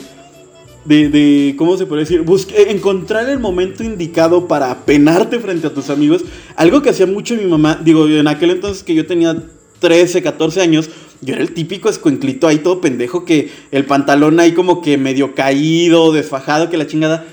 de, 0.85 1.09
de- 1.09 1.55
¿cómo 1.57 1.77
se 1.77 1.85
puede 1.87 2.01
decir? 2.01 2.21
Busque- 2.23 2.69
encontrar 2.69 3.27
el 3.29 3.39
momento 3.39 3.83
indicado 3.83 4.47
para 4.47 4.85
penarte 4.85 5.39
frente 5.39 5.65
a 5.67 5.73
tus 5.73 5.89
amigos. 5.89 6.23
Algo 6.55 6.81
que 6.83 6.91
hacía 6.91 7.07
mucho 7.07 7.35
mi 7.35 7.45
mamá, 7.45 7.79
digo, 7.83 8.07
en 8.07 8.27
aquel 8.27 8.51
entonces 8.51 8.83
que 8.83 8.93
yo 8.93 9.07
tenía 9.07 9.35
13, 9.79 10.21
14 10.21 10.61
años, 10.61 10.89
yo 11.21 11.33
era 11.33 11.41
el 11.43 11.53
típico 11.53 11.89
escuenclito 11.89 12.47
ahí 12.47 12.59
todo 12.59 12.81
pendejo 12.81 13.25
que 13.25 13.49
el 13.71 13.85
pantalón 13.85 14.39
ahí 14.39 14.53
como 14.53 14.81
que 14.83 14.97
medio 14.99 15.33
caído, 15.33 16.11
desfajado, 16.11 16.69
que 16.69 16.77
la 16.77 16.85
chingada. 16.87 17.25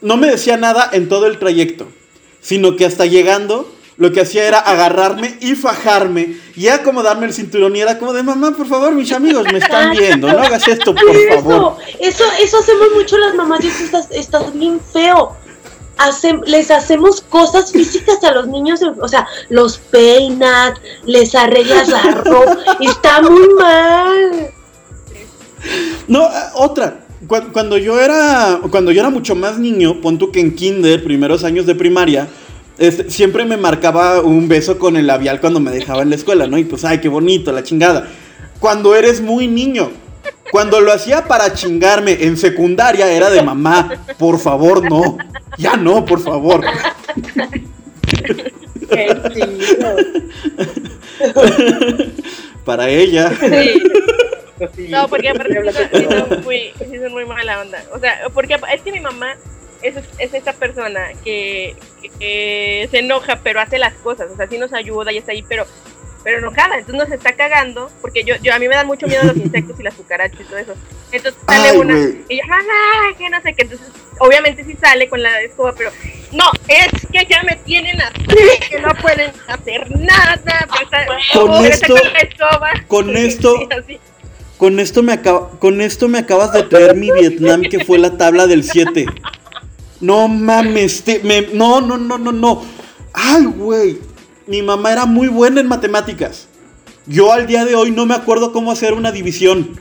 No 0.00 0.16
me 0.16 0.28
decía 0.28 0.56
nada 0.56 0.88
en 0.92 1.08
todo 1.08 1.26
el 1.26 1.38
trayecto, 1.38 1.88
sino 2.40 2.76
que 2.76 2.84
hasta 2.84 3.04
llegando 3.06 3.72
lo 3.98 4.10
que 4.12 4.20
hacía 4.22 4.46
era 4.48 4.58
agarrarme 4.58 5.36
y 5.40 5.54
fajarme 5.54 6.36
y 6.56 6.68
acomodarme 6.68 7.26
el 7.26 7.32
cinturón 7.32 7.76
y 7.76 7.80
era 7.80 7.98
como 7.98 8.12
de 8.12 8.22
mamá, 8.22 8.52
por 8.56 8.66
favor, 8.66 8.92
mis 8.94 9.12
amigos 9.12 9.44
me 9.52 9.58
están 9.58 9.92
viendo, 9.92 10.32
no 10.32 10.38
hagas 10.42 10.66
esto, 10.66 10.94
por 10.94 11.14
favor. 11.34 11.76
Eso, 12.00 12.24
eso, 12.24 12.24
eso 12.40 12.58
hacemos 12.58 12.88
mucho 12.94 13.18
las 13.18 13.34
mamás 13.34 13.62
y 13.64 13.68
eso 13.68 13.84
está, 13.84 14.00
está 14.14 14.40
bien 14.54 14.80
feo. 14.92 15.36
Hacem- 15.98 16.42
les 16.46 16.70
hacemos 16.70 17.20
cosas 17.20 17.70
físicas 17.70 18.24
a 18.24 18.32
los 18.32 18.48
niños, 18.48 18.80
o 19.00 19.06
sea, 19.08 19.26
los 19.50 19.76
peinas, 19.78 20.72
les 21.04 21.34
arreglas 21.34 21.88
la 21.88 22.02
ropa, 22.02 22.56
está 22.80 23.20
muy 23.22 23.46
mal. 23.54 24.50
No, 26.08 26.24
eh, 26.26 26.30
otra. 26.54 26.98
Cu- 27.26 27.52
Cuando 27.52 27.78
yo 27.78 28.00
era 28.00 28.58
cuando 28.70 28.90
yo 28.90 29.00
era 29.00 29.10
mucho 29.10 29.34
más 29.36 29.58
niño, 29.58 30.00
pon 30.00 30.18
tú 30.18 30.32
que 30.32 30.40
en 30.40 30.56
kinder, 30.56 31.04
primeros 31.04 31.44
años 31.44 31.66
de 31.66 31.74
primaria, 31.76 32.26
este, 32.82 33.10
siempre 33.10 33.44
me 33.44 33.56
marcaba 33.56 34.20
un 34.22 34.48
beso 34.48 34.76
con 34.76 34.96
el 34.96 35.06
labial 35.06 35.40
cuando 35.40 35.60
me 35.60 35.70
dejaba 35.70 36.02
en 36.02 36.10
la 36.10 36.16
escuela, 36.16 36.48
¿no? 36.48 36.58
Y 36.58 36.64
pues, 36.64 36.84
ay, 36.84 36.98
qué 36.98 37.08
bonito, 37.08 37.52
la 37.52 37.62
chingada. 37.62 38.08
Cuando 38.58 38.96
eres 38.96 39.20
muy 39.20 39.46
niño, 39.46 39.92
cuando 40.50 40.80
lo 40.80 40.92
hacía 40.92 41.26
para 41.28 41.54
chingarme 41.54 42.24
en 42.24 42.36
secundaria 42.36 43.08
era 43.12 43.30
de 43.30 43.40
mamá, 43.40 44.04
por 44.18 44.40
favor, 44.40 44.82
no. 44.90 45.16
Ya 45.58 45.76
no, 45.76 46.04
por 46.04 46.18
favor. 46.20 46.64
Para 52.64 52.88
ella. 52.88 53.32
Sí. 54.74 54.88
No, 54.88 55.06
porque 55.08 55.28
aparte 55.28 55.54
sí 55.92 56.04
son 56.04 56.42
muy, 56.42 56.72
sí 56.78 56.98
son 56.98 57.12
muy 57.12 57.26
mala 57.26 57.60
onda. 57.60 57.84
O 57.94 58.00
sea, 58.00 58.22
porque 58.34 58.56
es 58.74 58.82
que 58.82 58.90
mi 58.90 59.00
mamá 59.00 59.36
es, 59.82 59.96
es 60.18 60.34
esa 60.34 60.52
persona 60.52 61.08
que, 61.24 61.76
que 62.18 62.88
se 62.90 62.98
enoja, 62.98 63.40
pero 63.42 63.60
hace 63.60 63.78
las 63.78 63.94
cosas. 63.94 64.30
O 64.32 64.36
sea, 64.36 64.46
sí 64.48 64.58
nos 64.58 64.72
ayuda 64.72 65.12
y 65.12 65.18
está 65.18 65.32
ahí, 65.32 65.42
pero 65.42 65.66
pero 66.24 66.38
enojada. 66.38 66.78
Entonces 66.78 66.94
nos 67.08 67.10
está 67.10 67.32
cagando, 67.32 67.90
porque 68.00 68.22
yo, 68.22 68.36
yo 68.42 68.54
a 68.54 68.58
mí 68.60 68.68
me 68.68 68.76
dan 68.76 68.86
mucho 68.86 69.08
miedo 69.08 69.24
los 69.24 69.36
insectos 69.36 69.78
y 69.80 69.82
las 69.82 69.94
cucarachas 69.94 70.40
y 70.40 70.44
todo 70.44 70.56
eso. 70.58 70.74
Entonces 71.10 71.40
sale 71.46 71.68
Ay, 71.70 71.76
una 71.76 71.94
y 72.28 72.36
yo, 72.38 72.42
mamá, 72.46 73.16
que 73.18 73.28
no 73.28 73.42
sé 73.42 73.54
qué. 73.54 73.62
Entonces, 73.62 73.88
obviamente 74.20 74.64
sí 74.64 74.76
sale 74.80 75.08
con 75.08 75.20
la 75.20 75.40
escoba, 75.42 75.74
pero 75.76 75.90
no, 76.30 76.44
es 76.68 76.92
que 77.12 77.26
ya 77.28 77.42
me 77.42 77.56
tienen 77.64 78.00
así, 78.00 78.24
que 78.70 78.78
no 78.78 78.94
pueden 79.02 79.32
hacer 79.48 79.90
nada. 79.98 80.34
está- 80.34 80.66
Con 81.32 81.64
esto- 81.64 81.96
saca 81.96 82.10
la 82.12 82.18
escoba. 82.20 82.70
con 82.86 83.16
esto- 83.16 83.56
Sí, 83.86 83.98
con 84.58 84.78
esto 84.78 85.02
me 85.02 85.12
acaba, 85.14 85.50
con 85.58 85.80
esto 85.80 86.06
me 86.06 86.18
acabas 86.18 86.52
de 86.52 86.62
traer 86.62 86.94
mi 86.94 87.10
Vietnam 87.10 87.62
que 87.62 87.84
fue 87.84 87.98
la 87.98 88.16
tabla 88.16 88.46
del 88.46 88.62
7. 88.62 89.06
No 90.02 90.28
mames, 90.28 91.02
te- 91.04 91.20
me- 91.20 91.48
no, 91.54 91.80
no, 91.80 91.96
no, 91.96 92.18
no, 92.18 92.30
no. 92.32 92.62
Ay, 93.14 93.44
güey. 93.46 93.98
Mi 94.46 94.60
mamá 94.60 94.92
era 94.92 95.06
muy 95.06 95.28
buena 95.28 95.60
en 95.60 95.68
matemáticas. 95.68 96.48
Yo 97.06 97.32
al 97.32 97.46
día 97.46 97.64
de 97.64 97.74
hoy 97.74 97.90
no 97.92 98.04
me 98.04 98.14
acuerdo 98.14 98.52
cómo 98.52 98.70
hacer 98.72 98.92
una 98.92 99.12
división. 99.12 99.80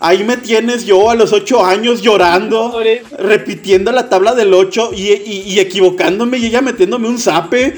Ahí 0.00 0.24
me 0.24 0.36
tienes 0.36 0.84
yo 0.84 1.08
a 1.08 1.14
los 1.14 1.32
8 1.32 1.64
años 1.64 2.02
llorando, 2.02 2.78
repitiendo 3.18 3.92
la 3.92 4.08
tabla 4.10 4.34
del 4.34 4.52
8 4.52 4.90
y, 4.94 5.12
y- 5.12 5.44
y 5.46 5.60
equivocándome 5.60 6.36
y 6.38 6.46
ella 6.46 6.60
metiéndome 6.60 7.08
un 7.08 7.18
zape. 7.18 7.76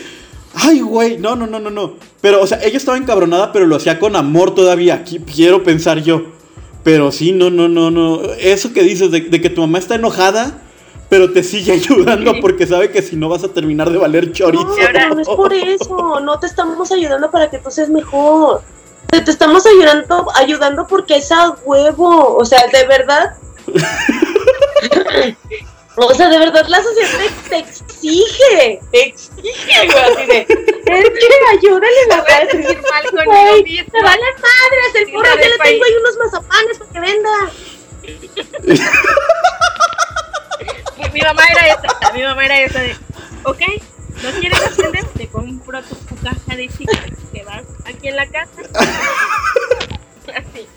Ay, 0.55 0.81
güey, 0.81 1.19
no, 1.19 1.37
no, 1.37 1.47
no, 1.47 1.61
no, 1.61 1.71
no. 1.71 1.95
Pero, 2.21 2.43
o 2.43 2.47
sea, 2.47 2.59
ella 2.65 2.77
estaba 2.79 2.97
encabronada, 2.99 3.53
pero 3.53 3.67
lo 3.67 3.77
hacía 3.77 4.01
con 4.01 4.17
amor 4.17 4.55
todavía. 4.55 5.05
Quiero 5.05 5.63
pensar 5.63 6.03
yo. 6.03 6.23
Pero 6.83 7.13
sí, 7.13 7.33
no, 7.33 7.51
no, 7.51 7.69
no, 7.69 7.91
no. 7.91 8.23
Eso 8.41 8.73
que 8.73 8.83
dices 8.83 9.11
de, 9.11 9.21
de 9.21 9.41
que 9.41 9.51
tu 9.51 9.61
mamá 9.61 9.79
está 9.79 9.95
enojada, 9.97 10.63
pero 11.09 11.33
te 11.33 11.43
sigue 11.43 11.73
ayudando 11.73 12.35
porque 12.41 12.67
sabe 12.67 12.91
que 12.91 13.03
si 13.03 13.17
no 13.17 13.29
vas 13.29 13.45
a 13.45 13.49
terminar 13.49 13.91
de 13.91 13.99
valer 13.99 14.33
chorizo. 14.33 14.65
No, 14.65 14.75
pero 14.77 15.15
no 15.15 15.21
es 15.21 15.29
por 15.29 15.53
eso, 15.53 16.21
no 16.21 16.39
te 16.39 16.47
estamos 16.47 16.91
ayudando 16.93 17.31
para 17.31 17.51
que 17.51 17.59
tú 17.59 17.71
seas 17.71 17.89
mejor. 17.89 18.63
Te, 19.11 19.21
te 19.23 19.31
estamos 19.31 19.65
ayudando, 19.65 20.27
ayudando 20.35 20.87
porque 20.87 21.17
es 21.17 21.33
a 21.33 21.51
huevo, 21.65 22.37
o 22.37 22.45
sea, 22.45 22.67
de 22.67 22.87
verdad. 22.87 23.35
o 25.97 26.15
sea, 26.15 26.29
de 26.29 26.39
verdad 26.39 26.67
la 26.69 26.83
sociedad 26.83 27.09
te, 27.19 27.49
te 27.49 27.59
exige, 27.59 28.81
te 28.93 29.03
exige, 29.07 29.87
güey, 29.87 29.99
así 30.05 30.27
de, 30.27 30.39
es 30.41 30.47
que 30.47 31.57
ayúdale 31.59 32.07
la 32.09 32.17
Voy 32.21 32.31
a 32.31 32.39
verdad. 32.39 32.51
sentir 32.51 32.81
mal 32.83 33.03
misma. 33.65 33.93
te 33.93 34.03
vale 34.03 34.23
madres, 34.37 34.95
el 34.95 35.11
porro, 35.13 35.23
la 35.23 35.41
ya 35.43 35.49
le 35.49 35.57
país. 35.59 35.71
tengo 35.73 35.85
ahí 35.85 35.93
unos 36.01 36.17
mazapanes 36.19 36.79
para 36.79 36.91
que 36.93 37.01
venda. 37.01 37.51
Mi, 41.19 41.25
mamá 41.25 41.43
era 41.51 41.67
esa, 41.67 42.13
mi 42.13 42.23
mamá 42.23 42.45
era 42.45 42.61
esa 42.61 42.79
de, 42.81 42.97
ok, 43.43 43.61
¿no 44.23 44.31
quieres 44.39 44.65
aprender? 44.65 45.05
Te 45.17 45.27
compro 45.27 45.83
tu, 45.83 45.97
tu 45.97 46.15
caja 46.17 46.57
de 46.57 46.69
chicles 46.69 47.13
que 47.33 47.43
vas 47.43 47.65
aquí 47.85 48.07
en 48.09 48.17
la 48.17 48.27
casa. 48.29 48.63
Así. 50.37 50.69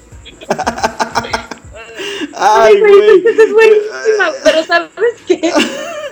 Ay, 2.34 2.80
güey, 2.80 3.24
esa 3.28 3.44
es 3.44 3.54
buenísima, 3.54 4.32
pero 4.44 4.64
¿sabes 4.64 4.90
qué? 5.28 5.54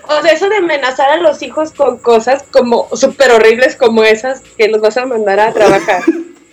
O 0.07 0.21
sea, 0.21 0.31
eso 0.31 0.47
de 0.47 0.57
amenazar 0.57 1.09
a 1.09 1.17
los 1.17 1.41
hijos 1.41 1.71
con 1.71 1.97
cosas 1.97 2.43
como 2.51 2.87
súper 2.95 3.31
horribles 3.31 3.75
como 3.75 4.03
esas 4.03 4.41
que 4.41 4.67
los 4.67 4.79
vas 4.79 4.97
a 4.97 5.07
mandar 5.07 5.39
a 5.39 5.53
trabajar. 5.53 6.03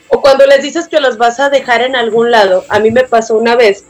O 0.08 0.22
cuando 0.22 0.46
les 0.46 0.62
dices 0.62 0.88
que 0.88 1.00
los 1.00 1.18
vas 1.18 1.40
a 1.40 1.50
dejar 1.50 1.82
en 1.82 1.94
algún 1.94 2.30
lado. 2.30 2.64
A 2.70 2.78
mí 2.78 2.90
me 2.90 3.04
pasó 3.04 3.36
una 3.36 3.54
vez 3.54 3.84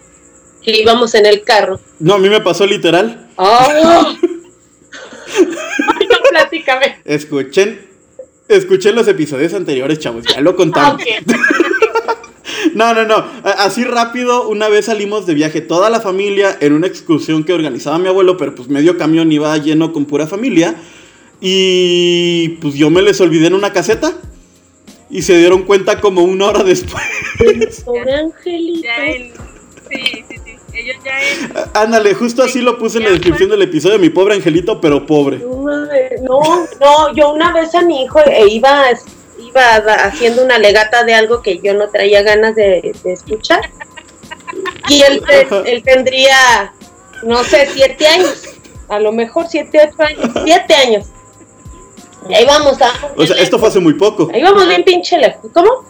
que 0.67 0.81
íbamos 0.83 1.15
en 1.15 1.25
el 1.27 1.43
carro. 1.43 1.81
No, 2.01 2.15
a 2.15 2.19
mí 2.19 2.29
me 2.29 2.41
pasó 2.41 2.67
literal. 2.67 3.29
¡Oh! 3.37 4.17
Ay, 5.39 6.09
no, 6.11 6.17
platícame. 6.31 6.97
Escuchen, 7.05 7.81
escuchen 8.49 8.95
los 8.95 9.09
episodios 9.09 9.55
anteriores, 9.55 9.99
chavos, 9.99 10.25
ya 10.25 10.41
lo 10.41 10.51
Ah, 10.51 10.57
contamos. 10.57 11.03
ok. 11.03 11.37
No, 12.75 12.93
no, 12.93 13.05
no. 13.07 13.25
Así 13.43 13.85
rápido, 13.85 14.49
una 14.49 14.69
vez 14.69 14.87
salimos 14.87 15.25
de 15.25 15.33
viaje 15.33 15.63
toda 15.63 15.89
la 15.89 16.01
familia 16.01 16.59
en 16.61 16.75
una 16.75 16.87
excursión 16.87 17.43
que 17.45 17.55
organizaba 17.55 17.99
mi 17.99 18.09
abuelo, 18.09 18.37
pero 18.37 18.55
pues 18.55 18.69
medio 18.69 18.99
camión 18.99 19.33
iba 19.33 19.57
lleno 19.57 19.93
con 19.95 20.05
pura 20.05 20.27
familia. 20.27 20.75
Y 21.41 22.51
pues 22.61 22.75
yo 22.75 22.91
me 22.91 23.01
les 23.01 23.19
olvidé 23.23 23.47
en 23.47 23.55
una 23.55 23.73
caseta. 23.73 24.13
Y 25.09 25.23
se 25.23 25.39
dieron 25.39 25.63
cuenta 25.63 26.01
como 26.03 26.23
una 26.23 26.47
hora 26.47 26.65
después. 26.65 27.03
Pobre 27.85 28.15
angelito. 28.15 28.89
Sí, 29.91 30.25
sí. 30.29 30.36
Ellos 30.77 30.97
ya 31.05 31.21
en, 31.21 31.53
Ándale, 31.75 32.15
justo 32.15 32.43
así 32.43 32.61
lo 32.61 32.79
puse 32.79 32.99
en 32.99 33.05
la 33.05 33.11
descripción 33.11 33.49
del 33.49 33.63
episodio. 33.63 33.99
Mi 33.99 34.11
pobre 34.11 34.35
angelito, 34.35 34.81
pero 34.81 35.07
pobre. 35.07 35.39
No, 35.39 36.67
no, 36.81 37.15
yo 37.15 37.33
una 37.33 37.53
vez 37.53 37.75
a 37.75 37.83
mi 37.83 38.03
hijo 38.03 38.21
e 38.21 38.49
iba, 38.49 38.85
iba 39.39 39.77
haciendo 40.05 40.45
una 40.45 40.59
legata 40.59 41.05
de 41.05 41.15
algo 41.15 41.41
que 41.41 41.59
yo 41.59 41.73
no 41.75 41.89
traía 41.89 42.23
ganas 42.23 42.55
de, 42.55 42.95
de 43.03 43.13
escuchar. 43.13 43.61
Y 44.89 45.03
él, 45.09 45.23
él 45.65 45.83
tendría, 45.83 46.73
no 47.23 47.43
sé, 47.43 47.69
siete 47.73 48.07
años. 48.07 48.45
A 48.89 49.01
lo 49.01 49.13
mejor 49.13 49.47
siete, 49.49 49.81
ocho 49.91 50.03
años. 50.03 50.31
Siete 50.45 50.75
años. 50.75 51.07
Y 52.29 52.35
ahí 52.35 52.45
vamos, 52.45 52.81
a, 52.83 52.91
O 53.17 53.27
sea, 53.27 53.37
esto 53.37 53.59
fue 53.59 53.69
hace 53.69 53.81
muy 53.81 53.95
poco. 53.95 54.29
ahí 54.33 54.43
vamos 54.43 54.69
bien 54.69 54.85
pinche 54.85 55.17
lejos. 55.17 55.51
¿Cómo? 55.53 55.85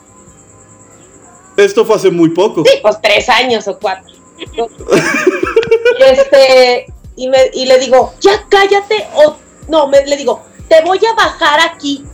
Esto 1.57 1.85
fue 1.85 1.97
hace 1.97 2.11
muy 2.11 2.31
poco. 2.31 2.63
Sí, 2.65 2.79
pues 2.83 2.97
tres 3.03 3.29
años 3.29 3.67
o 3.69 3.79
cuatro. 3.79 4.16
Y 4.39 6.03
este, 6.03 6.87
y, 7.17 7.29
me, 7.29 7.39
y 7.55 7.67
le 7.67 7.79
digo, 7.79 8.13
ya 8.21 8.45
cállate, 8.49 9.07
o 9.15 9.37
no, 9.69 9.89
me, 9.89 10.05
le 10.05 10.17
digo, 10.17 10.43
te 10.69 10.83
voy 10.83 10.99
a 11.11 11.15
bajar 11.15 11.61
aquí. 11.61 12.05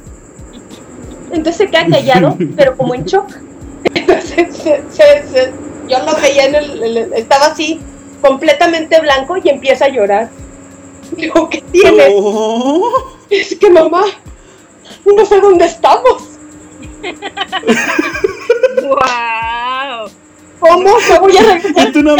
Entonces 1.32 1.56
se 1.56 1.66
queda 1.68 1.86
callado, 1.88 2.36
pero 2.56 2.76
como 2.76 2.94
en 2.94 3.04
shock. 3.04 3.28
Entonces 3.94 4.56
se- 4.56 4.82
se- 4.90 5.28
se- 5.28 5.52
yo 5.88 5.98
lo 6.04 6.14
veía 6.20 6.44
en 6.46 6.54
el, 6.54 6.82
el- 6.82 7.12
estaba 7.14 7.46
así, 7.46 7.80
completamente 8.20 9.00
blanco 9.00 9.36
y 9.42 9.48
empieza 9.48 9.86
a 9.86 9.88
llorar. 9.88 10.30
Digo, 11.16 11.48
¿qué 11.50 11.60
tienes? 11.72 12.08
Oh. 12.14 12.90
Es 13.28 13.56
que 13.56 13.68
mamá, 13.70 14.04
no 15.04 15.26
sé 15.26 15.40
dónde 15.40 15.64
estamos. 15.64 16.22
¡Wow! 18.82 19.71
¿Cómo 20.62 20.96
me 21.08 21.18
voy 21.18 21.36
a 21.36 21.42
regresar? 21.42 21.88
Y 21.88 21.92
tú 21.92 22.02
No, 22.04 22.14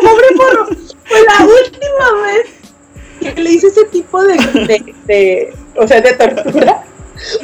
pobre 0.00 0.26
porro. 0.36 0.66
Fue 1.04 1.20
la 1.24 1.44
última 1.44 2.22
vez 2.24 2.46
que 3.20 3.42
le 3.42 3.50
hice 3.52 3.68
ese 3.68 3.84
tipo 3.86 4.22
de, 4.24 4.34
de, 4.36 4.94
de- 5.06 5.54
o 5.76 5.86
sea, 5.86 6.00
de 6.00 6.12
tortura. 6.14 6.82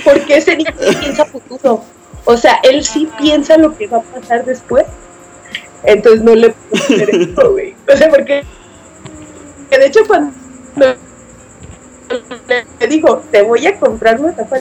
Porque 0.04 0.36
ese 0.38 0.56
niño 0.56 0.70
piensa 1.00 1.24
futuro. 1.26 1.82
O 2.24 2.36
sea, 2.36 2.58
él 2.62 2.84
sí 2.84 3.08
piensa 3.18 3.56
lo 3.58 3.76
que 3.76 3.86
va 3.86 3.98
a 3.98 4.02
pasar 4.02 4.44
después. 4.44 4.84
Entonces 5.84 6.22
no 6.22 6.34
le 6.34 6.50
puedo 6.50 6.84
hacer 6.84 7.10
esto, 7.10 7.52
güey. 7.52 7.74
O 7.92 7.96
sea, 7.96 8.08
porque 8.08 8.42
que 9.70 9.78
de 9.78 9.86
hecho 9.86 10.00
cuando 10.06 10.32
le 12.80 12.86
digo, 12.88 13.22
te 13.30 13.42
voy 13.42 13.66
a 13.66 13.78
comprar 13.78 14.20
una 14.20 14.34
tapa 14.34 14.58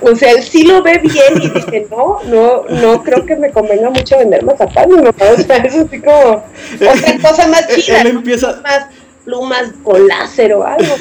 o 0.00 0.14
sea, 0.16 0.32
él 0.32 0.42
sí 0.42 0.64
lo 0.64 0.82
ve 0.82 0.98
bien 0.98 1.42
y 1.42 1.50
dice, 1.50 1.86
no, 1.90 2.18
no, 2.24 2.64
no 2.68 3.02
creo 3.02 3.24
que 3.26 3.36
me 3.36 3.50
convenga 3.50 3.90
mucho 3.90 4.18
vender 4.18 4.44
mazapanes, 4.44 5.02
¿no? 5.02 5.10
O 5.10 5.36
sea, 5.36 5.56
es 5.58 5.74
así 5.74 6.00
como 6.00 6.44
otra 6.90 7.18
cosa 7.30 7.48
más 7.48 7.68
chida, 7.74 8.02
Él 8.02 8.12
¿no? 8.14 8.18
empieza, 8.20 8.60
más 8.62 8.86
plumas 9.24 9.72
con 9.82 10.06
láser 10.08 10.54
o 10.54 10.64
algo. 10.64 10.94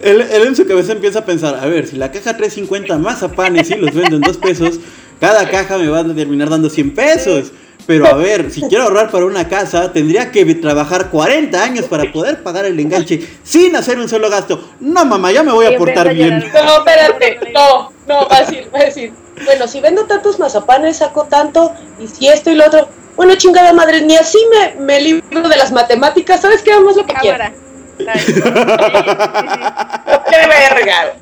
él, 0.00 0.20
él 0.20 0.42
en 0.46 0.56
su 0.56 0.66
cabeza 0.66 0.92
empieza 0.92 1.20
a 1.20 1.24
pensar, 1.24 1.56
a 1.60 1.66
ver, 1.66 1.86
si 1.86 1.96
la 1.96 2.10
caja 2.10 2.36
trae 2.36 2.50
50 2.50 2.98
mazapanes 2.98 3.70
y 3.70 3.74
los 3.76 3.94
vendo 3.94 4.16
en 4.16 4.22
dos 4.22 4.38
pesos, 4.38 4.78
cada 5.20 5.48
caja 5.50 5.78
me 5.78 5.88
va 5.88 6.00
a 6.00 6.14
terminar 6.14 6.50
dando 6.50 6.68
100 6.68 6.94
pesos. 6.94 7.52
Pero 7.86 8.06
a 8.06 8.14
ver, 8.14 8.50
si 8.50 8.62
quiero 8.62 8.84
ahorrar 8.84 9.10
para 9.10 9.24
una 9.24 9.48
casa, 9.48 9.92
tendría 9.92 10.30
que 10.30 10.44
trabajar 10.54 11.10
40 11.10 11.62
años 11.62 11.86
para 11.86 12.10
poder 12.12 12.42
pagar 12.42 12.64
el 12.64 12.78
enganche 12.78 13.26
sin 13.42 13.74
hacer 13.74 13.98
un 13.98 14.08
solo 14.08 14.30
gasto. 14.30 14.70
No, 14.80 15.04
mamá, 15.04 15.32
ya 15.32 15.42
me 15.42 15.52
voy 15.52 15.66
a 15.66 15.76
portar 15.76 16.14
bien. 16.14 16.38
No, 16.38 16.78
espérate, 16.78 17.40
no, 17.52 17.91
no, 18.06 18.28
va 18.28 18.36
a 18.36 18.40
decir, 18.40 18.70
va 18.74 18.80
a 18.80 18.84
decir, 18.84 19.12
bueno, 19.44 19.66
si 19.68 19.80
vendo 19.80 20.06
tantos 20.06 20.38
mazapanes, 20.38 20.98
saco 20.98 21.24
tanto, 21.24 21.72
y 21.98 22.06
si 22.08 22.28
esto 22.28 22.50
y 22.50 22.54
lo 22.54 22.66
otro, 22.66 22.88
bueno, 23.16 23.34
chingada 23.36 23.72
madre, 23.72 24.00
ni 24.02 24.16
así 24.16 24.38
me, 24.50 24.80
me 24.80 25.00
libro 25.00 25.48
de 25.48 25.56
las 25.56 25.70
matemáticas, 25.72 26.40
¿sabes 26.40 26.62
qué? 26.62 26.72
Vamos 26.74 26.96
lo 26.96 27.06
que 27.06 27.14
quiero. 27.14 27.38
Cámara. 27.38 27.54
¿sabes? 27.56 27.62
Sí, 28.24 28.32
sí, 28.32 28.42
sí. 28.42 28.42
¡Qué 30.30 30.48
verga! 30.48 31.14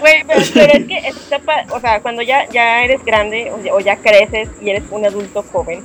Güey, 0.00 0.24
pero, 0.26 0.40
pero 0.54 0.72
es 0.74 0.86
que 0.86 0.98
está 1.08 1.38
pa- 1.38 1.64
o 1.70 1.80
sea, 1.80 2.00
cuando 2.02 2.20
ya, 2.22 2.46
ya 2.50 2.82
eres 2.84 3.02
grande 3.04 3.50
o 3.52 3.62
ya, 3.62 3.72
o 3.74 3.80
ya 3.80 3.96
creces 3.96 4.48
y 4.60 4.70
eres 4.70 4.82
un 4.90 5.04
adulto 5.06 5.44
joven, 5.50 5.82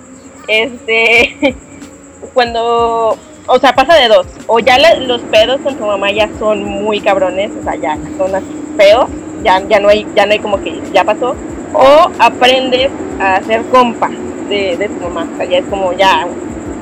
este, 0.48 1.56
cuando, 2.34 3.18
o 3.48 3.60
sea, 3.60 3.74
pasa 3.74 3.96
de 3.96 4.08
dos, 4.08 4.28
o 4.48 4.60
ya 4.60 4.78
los 5.00 5.22
pedos 5.24 5.60
con 5.62 5.76
tu 5.76 5.86
mamá 5.86 6.12
ya 6.12 6.30
son 6.39 6.64
muy 6.64 7.00
cabrones, 7.02 7.52
o 7.60 7.64
sea, 7.64 7.76
ya 7.76 7.98
son 8.18 8.36
así 8.36 8.46
feos, 8.78 9.10
ya, 9.44 9.62
ya 9.68 9.80
no 9.80 9.89
hay, 9.89 10.06
ya 10.16 10.26
no 10.26 10.34
hay 10.34 10.39
como 10.39 10.62
que 10.62 10.82
ya 10.94 11.04
pasó, 11.04 11.36
o 11.74 12.12
aprendes 12.20 12.89
a 13.20 13.42
ser 13.44 13.64
compa 13.64 14.10
de, 14.50 14.78
de 14.78 14.89
tu 14.89 15.02
mamá, 15.02 15.28
o 15.34 15.38
sea, 15.38 15.46
ya 15.46 15.58
es 15.60 15.66
como 15.66 15.94
ya, 15.94 16.28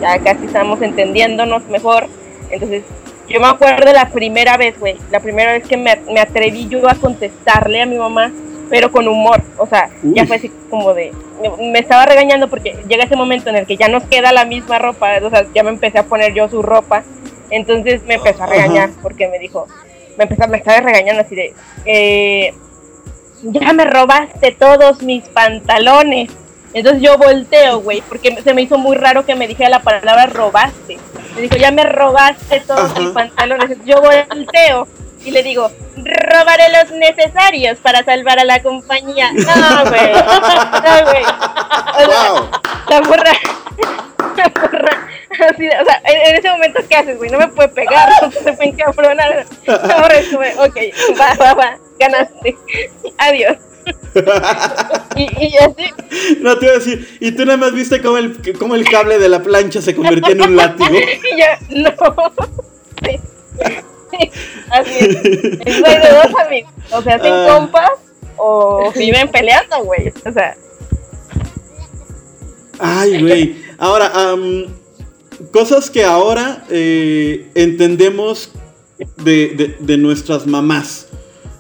ya 0.01 0.19
casi 0.19 0.45
estamos 0.45 0.81
entendiéndonos 0.81 1.65
mejor, 1.67 2.07
entonces 2.49 2.83
yo 3.29 3.39
me 3.39 3.47
acuerdo 3.47 3.93
la 3.93 4.09
primera 4.09 4.57
vez, 4.57 4.79
güey, 4.79 4.97
la 5.11 5.19
primera 5.19 5.53
vez 5.53 5.67
que 5.67 5.77
me, 5.77 5.95
me 6.11 6.19
atreví 6.19 6.67
yo 6.67 6.89
a 6.89 6.95
contestarle 6.95 7.81
a 7.81 7.85
mi 7.85 7.97
mamá, 7.97 8.31
pero 8.69 8.91
con 8.91 9.07
humor, 9.07 9.41
o 9.57 9.65
sea, 9.65 9.89
ya 10.03 10.25
fue 10.25 10.35
así 10.35 10.51
como 10.69 10.93
de, 10.93 11.11
me, 11.59 11.79
estaba 11.79 12.05
regañando 12.05 12.49
porque 12.49 12.77
llega 12.87 13.03
ese 13.03 13.15
momento 13.15 13.49
en 13.49 13.55
el 13.55 13.65
que 13.65 13.77
ya 13.77 13.87
nos 13.87 14.03
queda 14.03 14.31
la 14.31 14.45
misma 14.45 14.79
ropa, 14.79 15.17
o 15.23 15.29
sea, 15.29 15.45
ya 15.53 15.63
me 15.63 15.69
empecé 15.69 15.99
a 15.99 16.05
poner 16.05 16.33
yo 16.33 16.47
su 16.49 16.61
ropa, 16.61 17.03
entonces 17.49 18.03
me 18.03 18.15
empezó 18.15 18.43
a 18.43 18.45
Ajá. 18.45 18.53
regañar 18.53 18.89
porque 19.01 19.27
me 19.27 19.39
dijo, 19.39 19.67
me 20.17 20.25
empezó, 20.25 20.47
me 20.47 20.57
estaba 20.57 20.81
regañando 20.81 21.21
así 21.21 21.35
de, 21.35 21.53
eh, 21.85 22.53
ya 23.43 23.73
me 23.73 23.85
robaste 23.85 24.51
todos 24.51 25.01
mis 25.01 25.27
pantalones. 25.29 26.29
Entonces 26.73 27.01
yo 27.01 27.17
volteo, 27.17 27.79
güey, 27.79 28.01
porque 28.07 28.39
se 28.43 28.53
me 28.53 28.61
hizo 28.61 28.77
muy 28.77 28.95
raro 28.95 29.25
que 29.25 29.35
me 29.35 29.47
dijera 29.47 29.69
la 29.69 29.81
palabra 29.81 30.27
robaste. 30.27 30.97
Me 31.35 31.41
dijo, 31.41 31.55
ya 31.57 31.71
me 31.71 31.83
robaste 31.83 32.59
todos 32.59 32.91
Ajá. 32.91 32.99
mis 32.99 33.09
pantalones. 33.09 33.71
Entonces 33.71 33.85
yo 33.87 34.01
volteo 34.01 34.87
y 35.29 35.31
le 35.31 35.43
digo, 35.43 35.71
robaré 35.95 36.63
los 36.71 36.91
necesarios 36.97 37.77
para 37.79 38.03
salvar 38.03 38.39
a 38.39 38.43
la 38.45 38.61
compañía. 38.63 39.31
No, 39.33 39.85
güey. 39.85 40.11
No, 40.11 41.03
güey. 41.05 41.23
O 41.23 42.11
sea, 42.11 42.31
¡Wow! 42.31 42.49
la 42.89 43.01
morra. 43.01 43.31
La 44.37 44.51
morra. 44.61 45.07
Así, 45.49 45.63
de- 45.63 45.79
o 45.81 45.85
sea, 45.85 46.01
en, 46.05 46.35
ese 46.35 46.49
momento, 46.49 46.81
¿qué 46.89 46.95
haces, 46.95 47.17
güey? 47.17 47.29
No 47.29 47.37
me 47.39 47.47
puede 47.49 47.69
pegar, 47.69 48.09
no 48.21 48.31
se 48.31 48.53
puede 48.53 48.69
encabronar. 48.69 49.45
La 49.65 49.97
morra 49.99 50.17
es 50.17 50.27
como, 50.29 50.45
ok, 50.63 50.77
va, 51.19 51.33
va, 51.35 51.53
va, 51.53 51.77
ganaste. 51.99 52.55
Adiós. 53.17 53.57
y, 55.15 55.45
y 55.45 55.57
así, 55.57 55.93
No 56.39 56.57
te 56.57 56.65
iba 56.65 56.75
a 56.75 56.77
decir, 56.77 57.17
y 57.19 57.31
tú 57.31 57.45
nada 57.45 57.57
más 57.57 57.73
viste 57.73 58.01
cómo 58.01 58.17
el, 58.17 58.57
cómo 58.57 58.75
el 58.75 58.89
cable 58.89 59.19
de 59.19 59.29
la 59.29 59.41
plancha 59.41 59.81
se 59.81 59.95
convertía 59.95 60.31
en 60.33 60.41
un 60.41 60.55
látigo. 60.55 60.89
y 60.97 61.39
yo, 61.39 61.45
no. 61.69 62.31
Sí. 63.03 63.19
Sí, 64.19 64.29
Así 64.71 64.91
es. 64.99 65.15
Es 65.65 65.79
güey 65.81 65.97
de 65.99 66.09
dos 66.09 66.41
amigos. 66.45 66.71
O 66.91 67.01
sea, 67.01 67.15
hacen 67.15 67.33
Ah. 67.33 67.47
compas 67.55 67.89
o 68.37 68.91
viven 68.95 69.27
peleando, 69.31 69.83
güey. 69.83 70.11
O 70.25 70.31
sea, 70.31 70.55
Ay, 72.79 73.21
güey. 73.21 73.55
Ahora, 73.77 74.11
am, 74.31 74.65
cosas 75.51 75.89
que 75.89 76.03
ahora 76.05 76.63
eh, 76.69 77.49
entendemos 77.55 78.51
de, 79.17 79.49
de- 79.55 79.75
de 79.79 79.97
nuestras 79.97 80.45
mamás. 80.47 81.07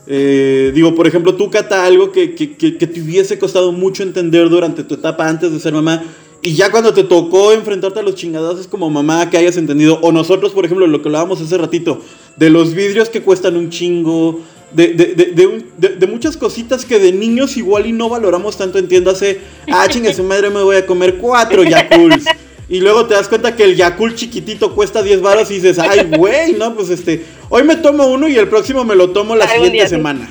Eh, 0.07 0.71
digo, 0.73 0.95
por 0.95 1.07
ejemplo, 1.07 1.35
tú, 1.35 1.51
Cata, 1.51 1.85
algo 1.85 2.11
que, 2.11 2.33
que- 2.35 2.55
que- 2.57 2.77
que 2.77 2.87
te 2.87 3.01
hubiese 3.01 3.37
costado 3.37 3.71
mucho 3.71 4.01
entender 4.03 4.49
durante 4.49 4.83
tu 4.83 4.95
etapa 4.95 5.27
antes 5.27 5.51
de 5.51 5.59
ser 5.59 5.73
mamá. 5.73 6.03
Y 6.41 6.55
ya 6.55 6.71
cuando 6.71 6.93
te 6.93 7.03
tocó 7.03 7.51
enfrentarte 7.51 7.99
a 7.99 8.03
los 8.03 8.15
chingadazos 8.15 8.67
como 8.67 8.89
mamá 8.89 9.29
que 9.29 9.37
hayas 9.37 9.57
entendido. 9.57 9.99
O 10.01 10.11
nosotros, 10.11 10.53
por 10.53 10.63
ejemplo, 10.65 10.87
lo 10.87 11.01
que 11.01 11.09
hablábamos 11.09 11.41
hace 11.41 11.57
ratito. 11.57 12.01
De 12.37 12.49
los 12.49 12.73
vidrios 12.73 13.09
que 13.09 13.21
cuestan 13.21 13.57
un 13.57 13.69
chingo. 13.69 14.39
De, 14.71 14.89
de, 14.89 15.15
de, 15.15 15.25
de 15.31 15.47
un- 15.47 15.65
de- 15.77 15.95
de 15.95 16.07
muchas 16.07 16.37
cositas 16.37 16.85
que 16.85 16.99
de 16.99 17.11
niños 17.11 17.57
igual 17.57 17.87
y 17.87 17.91
no 17.91 18.07
valoramos 18.07 18.55
tanto, 18.55 18.77
entiéndase. 18.77 19.41
Ah, 19.71 19.87
chingue 19.89 20.13
su 20.13 20.23
madre, 20.23 20.49
me 20.49 20.61
voy 20.61 20.75
a 20.77 20.85
comer 20.85 21.17
cuatro 21.17 21.63
Yakults. 21.63 22.25
Y 22.69 22.79
luego 22.81 23.07
te 23.07 23.15
das 23.15 23.27
cuenta 23.27 23.55
que 23.55 23.63
el 23.63 23.75
Yakult 23.75 24.15
chiquitito 24.15 24.75
cuesta 24.75 25.01
10 25.01 25.21
baros 25.21 25.49
y 25.49 25.55
dices, 25.55 25.79
ay, 25.79 26.07
güey, 26.15 26.53
no, 26.53 26.75
pues 26.75 26.91
este, 26.91 27.25
hoy 27.49 27.63
me 27.63 27.77
tomo 27.77 28.05
uno 28.07 28.27
y 28.27 28.37
el 28.37 28.47
próximo 28.47 28.83
me 28.85 28.95
lo 28.95 29.09
tomo 29.09 29.35
la 29.35 29.47
siguiente 29.47 29.87
semana. 29.87 30.29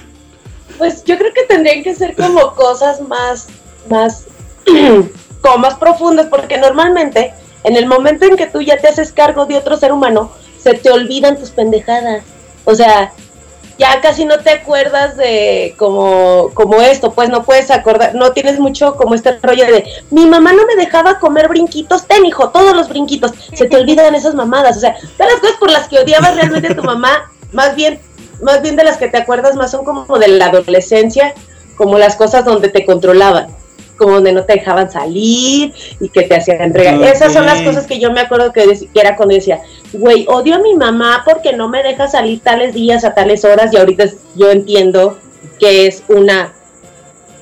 Pues 0.79 1.03
yo 1.05 1.19
creo 1.19 1.35
que 1.35 1.43
tendrían 1.49 1.83
que 1.83 1.93
ser 1.97 2.15
como 2.15 2.55
cosas 2.55 3.01
más, 3.09 3.49
más, 3.91 4.27
como 5.41 5.59
más 5.59 5.75
profundas, 5.75 6.27
porque 6.27 6.59
normalmente 6.59 7.35
en 7.65 7.77
el 7.77 7.87
momento 7.87 8.25
en 8.25 8.37
que 8.37 8.47
tú 8.47 8.61
ya 8.61 8.79
te 8.79 8.89
haces 8.89 9.13
cargo 9.13 9.47
de 9.47 9.57
otro 9.57 9.77
ser 9.77 9.93
humano, 9.93 10.31
se 10.59 10.75
te 10.75 10.91
olvidan 10.91 11.39
tus 11.39 11.51
pendejadas. 11.51 12.23
O 12.65 12.75
sea, 12.75 13.13
ya 13.79 14.01
casi 14.01 14.25
no 14.25 14.41
te 14.41 14.51
acuerdas 14.51 15.17
de 15.17 15.75
como, 15.79 16.51
como 16.53 16.81
esto, 16.81 17.13
pues 17.13 17.31
no 17.31 17.45
puedes 17.45 17.71
acordar, 17.71 18.15
no 18.15 18.33
tienes 18.33 18.59
mucho 18.59 18.97
como 18.97 19.15
este 19.15 19.39
rollo 19.41 19.67
de 19.67 19.85
mi 20.11 20.27
mamá 20.27 20.53
no 20.53 20.67
me 20.67 20.75
dejaba 20.75 21.21
comer 21.21 21.49
brinquitos, 21.49 22.07
ten 22.07 22.27
hijo, 22.27 22.51
todos 22.51 22.75
los 22.75 22.89
brinquitos, 22.89 23.33
se 23.55 23.67
te 23.67 23.77
olvidan 23.77 24.17
esas 24.17 24.35
mamadas, 24.35 24.77
o 24.77 24.81
sea, 24.81 24.97
todas 25.17 25.33
las 25.33 25.41
cosas 25.41 25.57
por 25.59 25.71
las 25.71 25.89
que 25.89 26.01
odiabas 26.01 26.35
realmente 26.35 26.73
a 26.73 26.77
tu 26.77 26.83
mamá, 26.83 27.31
más 27.53 27.77
bien, 27.77 28.01
más 28.43 28.63
bien 28.63 28.75
de 28.75 28.83
las 28.83 28.97
que 28.97 29.09
te 29.09 29.19
acuerdas 29.19 29.55
más 29.55 29.71
son 29.71 29.85
como 29.85 30.19
de 30.19 30.29
la 30.29 30.47
adolescencia, 30.47 31.35
como 31.77 31.99
las 31.99 32.17
cosas 32.17 32.45
donde 32.45 32.69
te 32.71 32.85
controlaban, 32.85 33.47
como 33.99 34.13
donde 34.13 34.33
no 34.33 34.45
te 34.45 34.55
dejaban 34.55 34.91
salir 34.91 35.75
y 36.01 36.09
que 36.09 36.23
te 36.23 36.37
hacían 36.37 36.73
regalar. 36.73 37.13
Esas 37.13 37.33
son 37.33 37.45
las 37.45 37.61
cosas 37.63 37.87
que 37.87 37.99
yo 37.99 38.13
me 38.13 38.21
acuerdo 38.21 38.53
que, 38.53 38.65
que 38.65 39.01
era 39.01 39.17
cuando 39.17 39.35
decía, 39.35 39.61
güey, 39.93 40.25
odio 40.29 40.55
a 40.55 40.59
mi 40.61 40.75
mamá 40.75 41.23
porque 41.25 41.53
no 41.53 41.69
me 41.69 41.83
deja 41.83 42.09
salir 42.09 42.41
tales 42.41 42.75
días 42.75 43.05
a 43.05 43.15
tales 43.15 43.45
horas 43.45 43.73
y 43.73 43.77
ahorita 43.77 44.05
yo 44.37 44.51
entiendo 44.51 45.19
que 45.59 45.87
es 45.87 46.05
una 46.09 46.53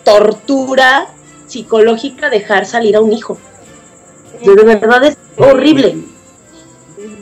tortura 0.05 1.09
psicológica 1.47 2.31
dejar 2.31 2.67
salir 2.67 2.97
a 2.97 3.01
un 3.01 3.13
hijo. 3.13 3.39
De 4.43 4.55
verdad 4.55 5.05
es 5.05 5.17
horrible. 5.37 5.97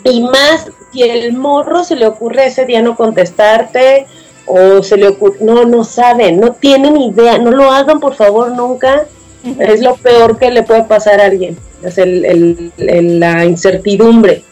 Y 0.05 0.22
más 0.22 0.68
si 0.93 1.03
el 1.03 1.32
morro 1.32 1.82
se 1.85 1.97
le 1.97 2.07
ocurre 2.07 2.47
ese 2.47 2.64
día 2.66 2.82
no 2.82 2.97
contestarte 2.97 4.07
o 4.47 4.82
se 4.82 4.97
le 4.97 5.09
ocurre, 5.09 5.39
no, 5.41 5.64
no 5.64 5.85
saben, 5.85 6.39
no 6.39 6.53
tienen 6.53 6.97
idea, 6.97 7.39
no 7.39 7.51
lo 7.51 7.70
hagan 7.70 8.01
por 8.01 8.14
favor 8.14 8.53
nunca. 8.53 9.07
Es 9.59 9.80
lo 9.80 9.97
peor 9.97 10.38
que 10.38 10.51
le 10.51 10.62
puede 10.62 10.84
pasar 10.84 11.20
a 11.20 11.26
alguien, 11.26 11.57
es 11.82 11.99
el, 11.99 12.24
el- 12.24 12.72
el- 12.78 13.20
la 13.20 13.45
incertidumbre. 13.45 14.42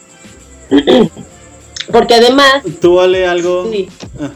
Porque 1.91 2.15
además, 2.15 2.61
¿Tú 2.81 2.95
vale 2.95 3.27
algo? 3.27 3.69
sí, 3.71 3.89
Ah, 4.19 4.31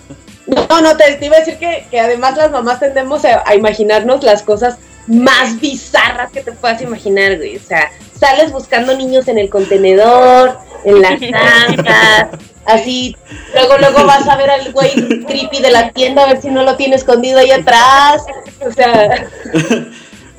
no, 0.70 0.82
no, 0.82 0.98
te, 0.98 1.14
te 1.16 1.26
iba 1.26 1.36
a 1.36 1.40
decir 1.40 1.58
que, 1.58 1.88
que 1.92 2.00
además 2.00 2.38
las 2.38 2.52
mamás 2.52 2.80
tendemos 2.80 3.26
a, 3.26 3.44
a 3.46 3.56
imaginarnos 3.56 4.24
las 4.24 4.44
cosas 4.44 4.78
más 5.08 5.60
bizarras 5.60 6.32
que 6.32 6.42
te 6.42 6.52
puedas 6.54 6.82
imaginar, 6.82 7.38
güey. 7.38 7.58
O 7.58 7.62
sea, 7.62 7.92
sales 8.18 8.52
buscando 8.52 8.96
niños 8.96 9.28
en 9.28 9.38
el 9.38 9.50
contenedor, 9.50 10.58
en 10.86 11.02
las 11.02 11.20
zanjas, 11.20 12.28
así. 12.66 13.16
Luego, 13.54 13.78
luego 13.78 14.06
vas 14.06 14.26
a 14.28 14.38
ver 14.38 14.50
al 14.50 14.72
güey 14.72 14.92
creepy 15.26 15.62
de 15.62 15.72
la 15.72 15.92
tienda 15.92 16.24
a 16.24 16.28
ver 16.34 16.42
si 16.42 16.50
no 16.50 16.64
lo 16.64 16.76
tiene 16.78 16.96
escondido 16.96 17.40
ahí 17.40 17.52
atrás. 17.52 18.24
O 18.66 18.72
sea, 18.72 19.28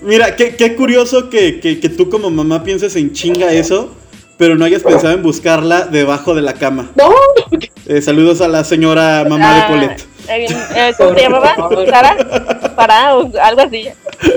Mira, 0.02 0.36
qué, 0.36 0.54
qué 0.56 0.74
curioso 0.76 1.28
que, 1.30 1.60
que- 1.60 1.80
que 1.80 1.88
tú 1.88 2.08
como 2.08 2.30
mamá 2.30 2.62
pienses 2.62 2.94
en 2.96 3.12
chinga 3.12 3.52
eso, 3.52 3.94
pero 4.36 4.54
no 4.56 4.64
hayas 4.64 4.82
pensado 4.82 5.12
en 5.14 5.22
buscarla 5.22 5.86
debajo 5.86 6.34
de 6.34 6.42
la 6.42 6.54
cama. 6.54 6.90
no, 6.96 7.12
Eh, 7.86 8.02
saludos 8.02 8.40
a 8.42 8.48
la 8.48 8.64
señora 8.64 9.24
mamá 9.28 9.54
de 9.54 9.60
Ah, 9.60 9.68
Polet. 9.68 10.06
eh, 10.28 10.46
eh, 10.76 10.92
¿Cómo 10.98 11.14
se 11.14 11.20
llamaba? 11.22 11.56
¿Sara? 11.88 12.72
¿Para? 12.76 13.16
o 13.16 13.30
algo 13.42 13.60
así. 13.62 13.88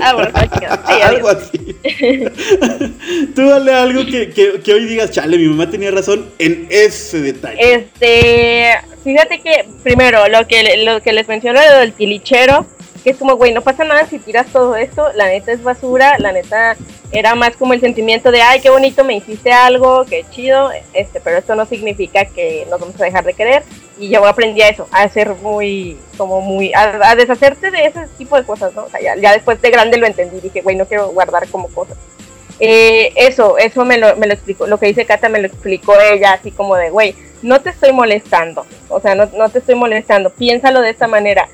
Ah, 0.02 0.14
bueno, 0.14 0.30
algo 1.04 1.28
así. 1.28 1.76
Tú 3.36 3.46
dale 3.48 3.72
algo 3.72 4.04
que, 4.06 4.30
que- 4.30 4.60
que 4.64 4.72
hoy 4.74 4.86
digas, 4.86 5.10
chale, 5.10 5.36
mi 5.38 5.46
mamá 5.48 5.70
tenía 5.70 5.90
razón 5.90 6.26
en 6.38 6.66
ese 6.70 7.20
detalle. 7.20 7.58
Este, 7.74 8.70
fíjate 9.04 9.40
que 9.42 9.66
primero 9.82 10.26
lo 10.28 10.46
que 10.48 10.78
lo 10.84 11.00
que 11.02 11.12
les 11.12 11.28
menciono 11.28 11.60
lo 11.60 11.78
del 11.80 11.92
tilichero, 11.92 12.66
que 13.02 13.10
es 13.10 13.16
como, 13.16 13.36
güey, 13.36 13.52
no 13.52 13.62
pasa 13.62 13.84
nada 13.84 14.06
si 14.06 14.18
tiras 14.18 14.46
todo 14.48 14.76
esto, 14.76 15.12
la 15.14 15.26
neta 15.26 15.52
es 15.52 15.62
basura, 15.62 16.18
la 16.18 16.32
neta 16.32 16.76
era 17.10 17.34
más 17.34 17.56
como 17.56 17.74
el 17.74 17.80
sentimiento 17.80 18.30
de, 18.30 18.42
ay, 18.42 18.60
qué 18.60 18.70
bonito, 18.70 19.04
me 19.04 19.16
hiciste 19.16 19.52
algo, 19.52 20.04
qué 20.04 20.24
chido, 20.30 20.70
este, 20.94 21.20
pero 21.20 21.38
esto 21.38 21.54
no 21.54 21.66
significa 21.66 22.24
que 22.24 22.66
nos 22.70 22.80
vamos 22.80 23.00
a 23.00 23.04
dejar 23.04 23.24
de 23.24 23.34
querer 23.34 23.62
y 23.98 24.08
yo 24.08 24.24
aprendí 24.26 24.62
a 24.62 24.68
eso, 24.68 24.88
a 24.90 25.08
ser 25.08 25.30
muy, 25.36 25.98
como 26.16 26.40
muy, 26.40 26.72
a, 26.74 27.10
a 27.10 27.16
deshacerte 27.16 27.70
de 27.70 27.86
ese 27.86 28.06
tipo 28.18 28.36
de 28.36 28.44
cosas, 28.44 28.74
¿no? 28.74 28.84
O 28.84 28.88
sea, 28.88 29.00
ya, 29.00 29.16
ya 29.16 29.32
después 29.32 29.60
de 29.60 29.70
grande 29.70 29.98
lo 29.98 30.06
entendí, 30.06 30.40
dije, 30.40 30.62
güey, 30.62 30.76
no 30.76 30.86
quiero 30.86 31.08
guardar 31.10 31.48
como 31.48 31.68
cosas. 31.68 31.96
Eh, 32.60 33.12
eso, 33.16 33.58
eso 33.58 33.84
me 33.84 33.98
lo, 33.98 34.16
me 34.16 34.26
lo 34.26 34.34
explicó, 34.34 34.66
lo 34.66 34.78
que 34.78 34.86
dice 34.86 35.04
Cata 35.04 35.28
me 35.28 35.40
lo 35.40 35.48
explicó 35.48 35.98
ella, 36.00 36.34
así 36.34 36.52
como 36.52 36.76
de, 36.76 36.90
güey, 36.90 37.16
no 37.42 37.60
te 37.60 37.70
estoy 37.70 37.92
molestando, 37.92 38.64
o 38.88 39.00
sea, 39.00 39.16
no, 39.16 39.28
no 39.36 39.48
te 39.48 39.58
estoy 39.58 39.74
molestando, 39.74 40.30
piénsalo 40.30 40.80
de 40.80 40.90
esta 40.90 41.08
manera. 41.08 41.48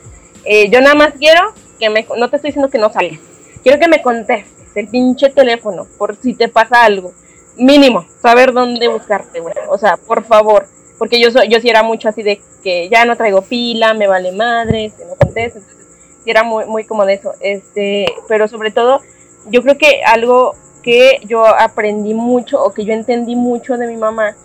Eh, 0.44 0.70
yo 0.70 0.81
nada 0.81 0.94
más 0.94 1.15
quiero 1.19 1.52
que 1.78 1.90
me, 1.90 2.06
no 2.16 2.28
te 2.31 2.36
estoy 2.36 2.48
diciendo 2.51 2.70
que 2.70 2.78
no 2.78 2.93
salgas, 2.93 3.20
quiero 3.62 3.78
que 3.78 3.89
me 3.89 4.02
contestes 4.02 4.55
el 4.74 4.89
pinche 4.89 5.31
teléfono 5.31 5.86
por 5.98 6.16
si 6.16 6.35
te 6.35 6.48
pasa 6.48 6.85
algo, 6.85 7.12
mínimo, 7.56 8.06
saber 8.23 8.52
dónde 8.52 8.89
buscarte, 8.89 9.43
o 9.69 9.78
sea, 9.78 9.97
por 9.97 10.24
favor, 10.24 10.66
porque 10.98 11.20
yo 11.20 11.31
yo 11.48 11.60
sí 11.60 11.69
era 11.69 11.82
mucho 11.82 12.09
así 12.09 12.23
de 12.23 12.40
que 12.62 12.89
ya 12.89 13.05
no 13.05 13.16
traigo 13.16 13.43
pila, 13.43 13.94
me 13.94 14.06
vale 14.06 14.32
madre, 14.32 14.93
que 14.97 15.05
no 15.05 15.16
contesto, 15.16 15.59
entonces 15.59 15.86
era 16.24 16.43
muy, 16.43 16.66
muy 16.66 16.85
como 16.85 17.05
de 17.05 17.15
eso, 17.15 17.32
este, 17.40 18.06
pero 18.28 18.48
sobre 18.48 18.70
todo, 18.70 19.01
yo 19.47 19.62
creo 19.62 19.78
que 19.78 20.02
algo 20.05 20.55
que 20.82 21.20
yo 21.24 21.44
aprendí 21.47 22.15
mucho 22.15 22.62
o 22.62 22.73
que 22.73 22.85
yo 22.85 22.93
entendí 22.93 23.35
mucho 23.35 23.77
de 23.77 23.86
mi 23.86 23.97
mamá 23.97 24.36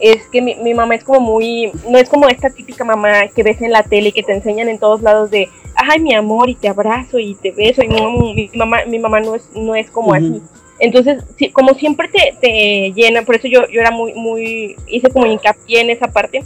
es 0.00 0.26
que 0.28 0.40
mi, 0.42 0.54
mi 0.56 0.74
mamá 0.74 0.94
es 0.94 1.04
como 1.04 1.20
muy, 1.20 1.72
no 1.88 1.98
es 1.98 2.08
como 2.08 2.28
esta 2.28 2.50
típica 2.50 2.84
mamá 2.84 3.28
que 3.28 3.42
ves 3.42 3.60
en 3.62 3.72
la 3.72 3.82
tele 3.82 4.08
y 4.08 4.12
que 4.12 4.22
te 4.22 4.32
enseñan 4.32 4.68
en 4.68 4.78
todos 4.78 5.02
lados 5.02 5.30
de, 5.30 5.48
ay 5.74 6.00
mi 6.00 6.14
amor 6.14 6.48
y 6.48 6.54
te 6.54 6.68
abrazo 6.68 7.18
y 7.18 7.34
te 7.34 7.50
beso 7.52 7.82
y 7.82 7.88
no, 7.88 8.10
mi 8.34 8.50
mamá, 8.54 8.78
mi 8.86 8.98
mamá 8.98 9.20
no 9.20 9.34
es, 9.34 9.44
no 9.54 9.74
es 9.74 9.90
como 9.90 10.14
así. 10.14 10.40
Entonces, 10.78 11.22
sí, 11.36 11.50
como 11.50 11.74
siempre 11.74 12.08
te, 12.08 12.34
te 12.40 12.92
llena, 12.94 13.22
por 13.22 13.36
eso 13.36 13.46
yo, 13.48 13.68
yo 13.68 13.80
era 13.82 13.90
muy, 13.90 14.14
muy, 14.14 14.76
hice 14.86 15.10
como 15.10 15.26
hincapié 15.26 15.82
en 15.82 15.90
esa 15.90 16.08
parte. 16.08 16.42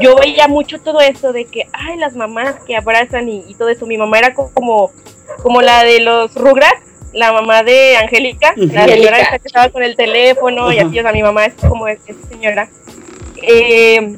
Yo 0.00 0.14
veía 0.16 0.46
mucho 0.48 0.78
todo 0.80 1.00
esto 1.00 1.32
de 1.32 1.44
que, 1.46 1.66
ay, 1.72 1.96
las 1.98 2.14
mamás 2.14 2.56
que 2.66 2.76
abrazan 2.76 3.28
y, 3.28 3.44
y 3.48 3.54
todo 3.54 3.68
eso. 3.68 3.84
Mi 3.86 3.96
mamá 3.98 4.18
era 4.18 4.34
co- 4.34 4.50
como, 4.54 4.92
como 5.42 5.60
la 5.62 5.82
de 5.82 5.98
los 6.00 6.34
Rugrats, 6.36 6.82
la 7.12 7.32
mamá 7.32 7.62
de 7.62 7.96
Angélica, 7.96 8.52
la 8.56 8.86
señora 8.96 9.18
que 9.30 9.36
estaba 9.48 9.68
con 9.70 9.82
el 9.82 9.96
teléfono 9.96 10.72
y 10.72 10.78
así, 10.78 10.98
o 10.98 11.02
sea, 11.02 11.12
mi 11.12 11.22
mamá 11.22 11.46
es 11.46 11.54
como 11.54 11.88
es- 11.88 12.00
esa 12.06 12.28
señora. 12.28 12.68
Eh, 13.42 14.16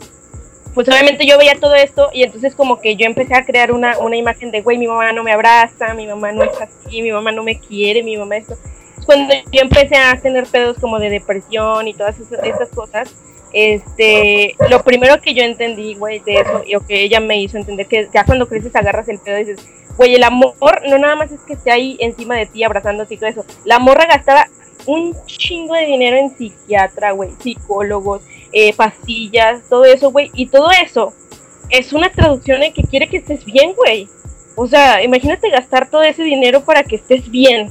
pues 0.75 0.89
obviamente 0.89 1.27
yo 1.27 1.37
veía 1.37 1.55
todo 1.61 1.75
esto 1.75 2.11
y 2.13 2.23
entonces 2.23 2.55
como 2.55 2.81
que 2.81 2.95
yo 2.97 3.05
empecé 3.07 3.35
a 3.35 3.45
crear 3.45 3.73
una, 3.73 3.99
una 3.99 4.17
imagen 4.17 4.51
de, 4.51 4.61
güey, 4.63 4.79
mi 4.79 4.87
mamá 4.87 5.13
no 5.13 5.23
me 5.25 5.33
abraza, 5.33 5.95
mi 5.95 6.07
mamá 6.07 6.33
no 6.33 6.45
es 6.45 6.53
así, 6.61 7.03
mi 7.03 7.11
mamá 7.11 7.33
no 7.33 7.43
me 7.43 7.59
quiere, 7.59 8.03
mi 8.03 8.17
mamá 8.17 8.37
esto. 8.37 8.57
Cuando 9.05 9.35
yo 9.51 9.61
empecé 9.63 9.97
a 9.97 10.17
tener 10.21 10.47
pedos 10.47 10.79
como 10.79 10.99
de 11.01 11.11
depresión 11.11 11.89
y 11.89 11.95
todas 11.95 12.19
esas, 12.21 12.43
esas 12.45 12.69
cosas, 12.69 13.13
este, 13.53 14.55
lo 14.69 14.83
primero 14.83 15.21
que 15.21 15.35
yo 15.35 15.43
entendí, 15.43 15.95
güey, 15.95 16.21
de 16.21 16.35
eso, 16.35 16.63
y 16.67 16.73
lo 16.73 16.87
que 16.87 17.03
ella 17.03 17.21
me 17.21 17.41
hizo 17.41 17.59
entender, 17.59 17.87
que 17.87 18.09
ya 18.13 18.25
cuando 18.25 18.49
creces 18.49 18.75
agarras 18.75 19.09
el 19.09 19.19
pedo 19.19 19.39
y 19.39 19.45
dices, 19.45 19.69
güey, 19.97 20.15
el 20.15 20.23
amor 20.23 20.55
no 20.89 20.99
nada 20.99 21.17
más 21.17 21.33
es 21.33 21.41
que 21.41 21.55
esté 21.55 21.71
ahí 21.71 21.97
encima 22.01 22.37
de 22.37 22.47
ti 22.47 22.63
abrazándote 22.63 23.15
y 23.15 23.17
todo 23.17 23.31
eso. 23.31 23.45
La 23.65 23.79
morra 23.79 24.07
gastaba 24.07 24.47
un 24.87 25.17
chingo 25.27 25.75
de 25.75 25.87
dinero 25.87 26.17
en 26.17 26.37
psiquiatra, 26.37 27.13
güey, 27.13 27.31
psicólogos, 27.41 28.23
eh, 28.53 28.73
pastillas, 28.75 29.63
todo 29.69 29.85
eso, 29.85 30.11
güey, 30.11 30.31
y 30.35 30.47
todo 30.47 30.71
eso 30.71 31.13
es 31.71 31.93
una 31.93 32.11
traducción 32.11 32.63
en 32.63 32.73
que 32.73 32.83
quiere 32.83 33.09
que 33.09 33.19
estés 33.19 33.45
bien, 33.45 33.75
güey. 33.75 34.09
O 34.57 34.67
sea, 34.67 35.03
imagínate 35.03 35.51
gastar 35.51 35.89
todo 35.89 36.03
ese 36.03 36.23
dinero 36.23 36.65
para 36.65 36.83
que 36.83 36.97
estés 36.97 37.31
bien. 37.31 37.71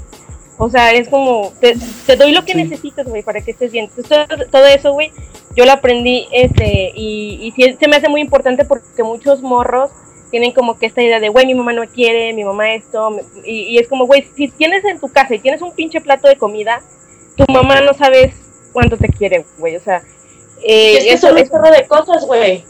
O 0.61 0.69
sea, 0.69 0.91
es 0.91 1.07
como, 1.07 1.53
te, 1.61 1.73
te 2.06 2.18
doy 2.18 2.34
lo 2.34 2.44
que 2.44 2.53
necesitas, 2.53 3.07
güey, 3.07 3.23
para 3.23 3.40
que 3.40 3.52
estés 3.52 3.72
bien. 3.72 3.86
Entonces, 3.86 4.27
todo, 4.27 4.45
todo 4.52 4.65
eso, 4.65 4.91
güey, 4.91 5.11
yo 5.56 5.64
lo 5.64 5.72
aprendí, 5.72 6.27
este, 6.34 6.91
y, 6.94 7.40
y 7.41 7.52
sí, 7.53 7.77
se 7.80 7.88
me 7.88 7.95
hace 7.95 8.10
muy 8.10 8.19
importante 8.19 8.65
porque 8.65 9.02
muchos 9.03 9.41
morros 9.41 9.90
tienen 10.31 10.52
como 10.52 10.77
que 10.77 10.86
esta 10.86 11.02
idea 11.02 11.22
de, 11.22 11.30
güey, 11.30 11.45
mi 11.45 11.56
mamá 11.56 11.72
no 11.72 11.81
me 11.81 11.88
quiere, 11.88 12.34
mi 12.34 12.44
mamá 12.44 12.73
esto, 12.73 13.10
y, 13.45 13.61
y 13.61 13.77
es 13.77 13.88
como, 13.88 14.06
güey, 14.06 14.27
si 14.36 14.49
tienes 14.49 14.84
en 14.84 14.99
tu 14.99 15.07
casa 15.10 15.34
y 15.34 15.40
tienes 15.40 15.61
un 15.61 15.72
pinche 15.72 16.02
plato 16.02 16.27
de 16.27 16.36
comida, 16.36 16.81
tu 17.38 17.45
mamá 17.52 17.80
no 17.80 17.94
sabes 17.94 18.36
cuánto 18.73 18.98
te 18.98 19.07
quiere, 19.07 19.45
güey, 19.57 19.77
o 19.77 19.80
sea, 19.80 20.03
eh, 20.61 20.98
es 20.98 21.03
que 21.06 21.14
eso, 21.14 21.27
son 21.30 21.38
un 21.38 21.72
de 21.72 21.88
cosas, 21.88 22.26
güey. 22.26 22.65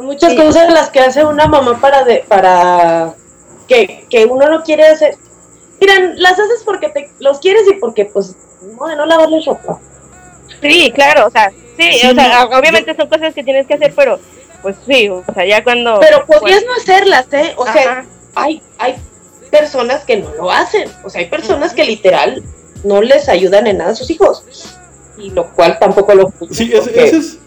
Muchas 0.00 0.30
Sí. 0.30 0.36
cosas 0.38 0.72
las 0.72 0.90
que 0.90 1.00
hace 1.00 1.24
una 1.24 1.46
mamá 1.48 1.80
para 1.80 2.04
de, 2.04 2.24
para 2.28 3.14
que, 3.66 4.06
que 4.08 4.26
uno 4.26 4.48
no 4.48 4.62
quiere 4.62 4.86
hacer. 4.86 5.16
Miran, 5.82 6.14
las 6.16 6.32
haces 6.32 6.62
porque 6.64 6.88
te 6.90 7.10
los 7.18 7.38
quieres 7.40 7.62
y 7.68 7.74
porque, 7.74 8.04
pues, 8.06 8.36
no, 8.78 8.86
de 8.86 8.96
no 8.96 9.04
lavarles 9.06 9.44
ropa. 9.44 9.80
sí, 10.60 10.92
claro, 10.94 11.26
o 11.26 11.30
sea, 11.30 11.50
sí, 11.76 11.92
Sí, 12.00 12.06
o 12.06 12.14
sea, 12.14 12.44
no, 12.46 12.56
obviamente 12.58 12.94
son 12.94 13.08
cosas 13.08 13.34
que 13.34 13.42
tienes 13.42 13.66
que 13.66 13.74
hacer, 13.74 13.92
pero, 13.96 14.20
pues 14.62 14.76
sí, 14.86 15.08
o 15.08 15.24
sea, 15.34 15.44
ya 15.44 15.64
cuando... 15.64 15.98
Pero 16.00 16.24
pues, 16.26 16.38
podrías 16.38 16.64
no 16.64 16.72
hacerlas, 16.74 17.26
¿eh? 17.32 17.54
O 17.56 17.66
sea, 17.66 18.04
hay, 18.36 18.62
hay 18.78 18.94
personas 19.50 20.04
que 20.04 20.18
no 20.18 20.32
lo 20.34 20.50
hacen. 20.50 20.88
O 21.04 21.10
sea, 21.10 21.20
hay 21.20 21.28
personas 21.28 21.74
que 21.74 21.84
literal 21.84 22.42
no 22.84 23.02
les 23.02 23.28
ayudan 23.28 23.66
en 23.66 23.78
nada 23.78 23.90
a 23.90 23.94
sus 23.94 24.08
hijos. 24.10 24.44
Y 25.18 25.30
lo 25.30 25.50
cual 25.52 25.78
tampoco 25.78 26.14
lo 26.14 26.32
Sí, 26.50 26.70
ese, 26.72 26.80
porque- 26.80 27.04
ese 27.04 27.16
es. 27.18 27.38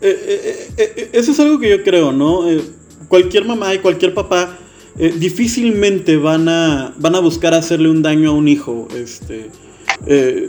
eh, 0.00 0.24
eh, 0.26 0.72
eh, 0.96 1.10
eso 1.12 1.32
es 1.32 1.40
algo 1.40 1.58
que 1.60 1.70
yo 1.70 1.82
creo, 1.84 2.10
¿no? 2.10 2.50
Eh, 2.50 2.62
cualquier 3.08 3.44
mamá 3.44 3.72
y 3.74 3.78
cualquier 3.78 4.12
papá 4.14 4.56
eh, 4.96 5.12
difícilmente 5.18 6.16
van 6.16 6.48
a, 6.48 6.94
van 6.98 7.16
a 7.16 7.18
buscar 7.18 7.52
hacerle 7.52 7.88
un 7.90 8.02
daño 8.02 8.30
a 8.30 8.32
un 8.32 8.46
hijo. 8.46 8.86
Este, 8.96 9.50
eh, 10.06 10.48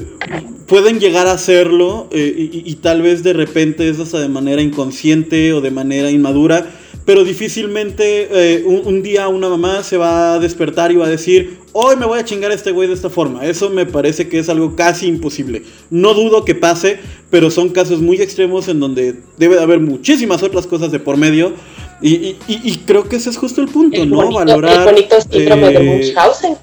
pueden 0.67 0.99
llegar 0.99 1.25
a 1.27 1.31
hacerlo 1.31 2.07
eh, 2.11 2.49
y, 2.51 2.75
tal 2.75 3.01
vez 3.01 3.23
de 3.23 3.33
repente 3.33 3.89
es 3.89 3.99
hasta 3.99 4.19
de 4.19 4.29
manera 4.29 4.61
inconsciente 4.61 5.51
o 5.53 5.61
de 5.61 5.71
manera 5.71 6.11
inmadura, 6.11 6.71
pero 7.05 7.23
difícilmente 7.23 8.63
un, 8.65 9.03
día 9.03 9.27
una 9.27 9.47
mamá 9.47 9.83
se 9.83 9.97
va 9.97 10.33
a 10.33 10.39
despertar 10.39 10.91
y 10.91 10.95
va 10.95 11.05
a 11.05 11.09
decir, 11.09 11.59
hoy 11.71 11.95
me 11.95 12.05
voy 12.05 12.17
a 12.17 12.25
chingar 12.25 12.49
a 12.49 12.55
este 12.55 12.71
güey 12.71 12.87
de 12.87 12.95
esta 12.95 13.11
forma. 13.11 13.45
Eso 13.45 13.69
me 13.69 13.85
parece 13.85 14.27
que 14.27 14.39
es 14.39 14.49
algo 14.49 14.75
casi 14.75 15.05
imposible. 15.07 15.63
No 15.91 16.15
dudo 16.15 16.45
que 16.45 16.55
pase, 16.55 16.99
pero 17.29 17.51
son 17.51 17.69
casos 17.69 18.01
muy 18.01 18.19
extremos 18.21 18.67
en 18.67 18.79
donde 18.79 19.19
debe 19.37 19.55
de 19.55 19.61
haber 19.61 19.79
muchísimas 19.79 20.41
otras 20.41 20.65
cosas 20.65 20.91
de 20.91 20.99
por 20.99 21.17
medio. 21.17 21.53
Y, 22.01 22.13
y- 22.13 22.37
y- 22.47 22.77
creo 22.85 23.07
que 23.07 23.15
ese 23.15 23.29
es 23.29 23.37
justo 23.37 23.61
el 23.61 23.67
punto, 23.69 24.01
el 24.01 24.09
¿no? 24.09 24.17
bonito, 24.17 24.35
Valorar. 24.35 24.79
el 24.79 24.93
bonito 24.95 25.15
síndrome 25.21 25.69
de 25.71 25.77
eh, 25.77 25.83
Munchausen. 25.83 26.57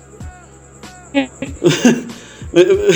eh, 2.55 2.89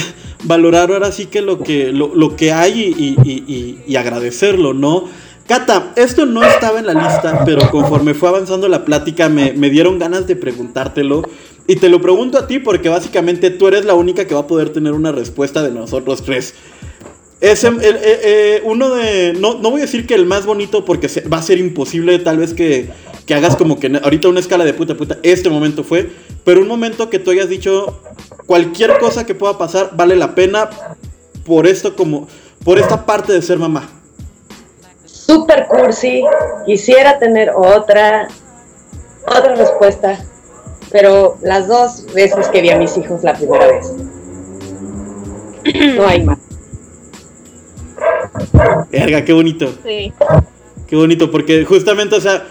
valorar 0.45 0.91
ahora 0.93 1.13
sí 1.13 1.27
que 1.27 1.41
lo 1.43 1.59
que, 1.61 1.93
lo, 1.93 2.15
lo 2.15 2.37
que 2.37 2.53
hay 2.53 2.81
y- 2.97 3.83
y 3.87 3.97
agradecerlo, 3.97 4.75
¿no? 4.75 5.05
Cata, 5.47 5.93
esto 5.95 6.27
no 6.27 6.43
estaba 6.43 6.81
en 6.81 6.87
la 6.87 6.95
lista, 6.95 7.45
pero 7.45 7.71
conforme 7.71 8.15
fue 8.15 8.29
avanzando 8.29 8.69
la 8.69 8.85
plática 8.85 9.29
me, 9.29 9.53
me 9.53 9.71
dieron 9.71 9.99
ganas 9.99 10.27
de 10.27 10.35
preguntártelo. 10.35 11.23
Y 11.69 11.77
te 11.77 11.89
lo 11.89 12.01
pregunto 12.01 12.37
a 12.39 12.47
ti 12.49 12.59
porque 12.59 12.89
básicamente 12.89 13.51
tú 13.51 13.69
eres 13.69 13.85
la 13.85 13.95
única 13.95 14.27
que 14.27 14.35
va 14.35 14.41
a 14.41 14.47
poder 14.49 14.71
tener 14.71 14.93
una 14.93 15.13
respuesta 15.13 15.63
de 15.63 15.71
nosotros 15.71 16.23
tres. 16.25 16.55
Ese, 17.41 17.69
el- 17.69 17.83
eh, 17.83 18.01
eh, 18.03 18.63
uno 18.65 18.91
de. 18.95 19.35
No, 19.35 19.55
no 19.59 19.71
voy 19.71 19.81
a 19.81 19.85
decir 19.85 20.07
que 20.07 20.15
el 20.15 20.25
más 20.27 20.47
bonito 20.47 20.85
porque 20.85 21.09
se- 21.09 21.29
va 21.29 21.39
a 21.39 21.43
ser 21.43 21.59
imposible, 21.59 22.19
tal 22.19 22.39
vez 22.39 22.55
que, 22.55 22.89
que 23.27 23.35
hagas 23.35 23.57
como 23.57 23.79
que 23.79 23.89
ahorita 24.03 24.29
una 24.29 24.41
escala 24.41 24.65
de 24.65 24.73
puta 24.75 24.95
puta. 24.97 25.19
Este 25.23 25.51
momento 25.51 25.85
fue. 25.85 26.11
Pero 26.45 26.61
un 26.61 26.69
momento 26.69 27.11
que 27.11 27.19
tú 27.19 27.31
hayas 27.31 27.49
dicho. 27.49 28.01
Cualquier 28.47 28.99
cosa 28.99 29.27
que 29.27 29.35
pueda 29.35 29.59
pasar 29.59 29.91
vale 29.97 30.15
la 30.17 30.35
pena 30.35 30.71
por 31.45 31.67
esto, 31.67 31.95
como. 31.97 32.29
Por 32.65 32.79
esta 32.79 33.05
parte 33.07 33.33
de 33.33 33.43
ser 33.43 33.59
mamá. 33.59 33.89
Super 35.05 35.67
cursi. 35.69 36.23
Quisiera 36.65 37.19
tener 37.19 37.51
otra, 37.55 38.29
otra 39.27 39.55
respuesta. 39.57 40.19
Pero 40.91 41.37
las 41.43 41.69
dos 41.69 42.07
veces 42.15 42.49
que 42.49 42.63
vi 42.63 42.71
a 42.71 42.79
mis 42.79 42.97
hijos 42.97 43.23
la 43.25 43.35
primera 43.35 43.67
vez. 43.67 43.93
No 45.97 46.07
hay 46.07 46.25
más. 46.25 46.39
Verga, 48.91 49.25
qué 49.25 49.33
bonito. 49.33 49.73
Sí. 49.85 50.13
Qué 50.89 50.97
bonito, 50.97 51.31
porque 51.31 51.65
justamente, 51.65 52.15
o 52.17 52.21
sea, 52.21 52.47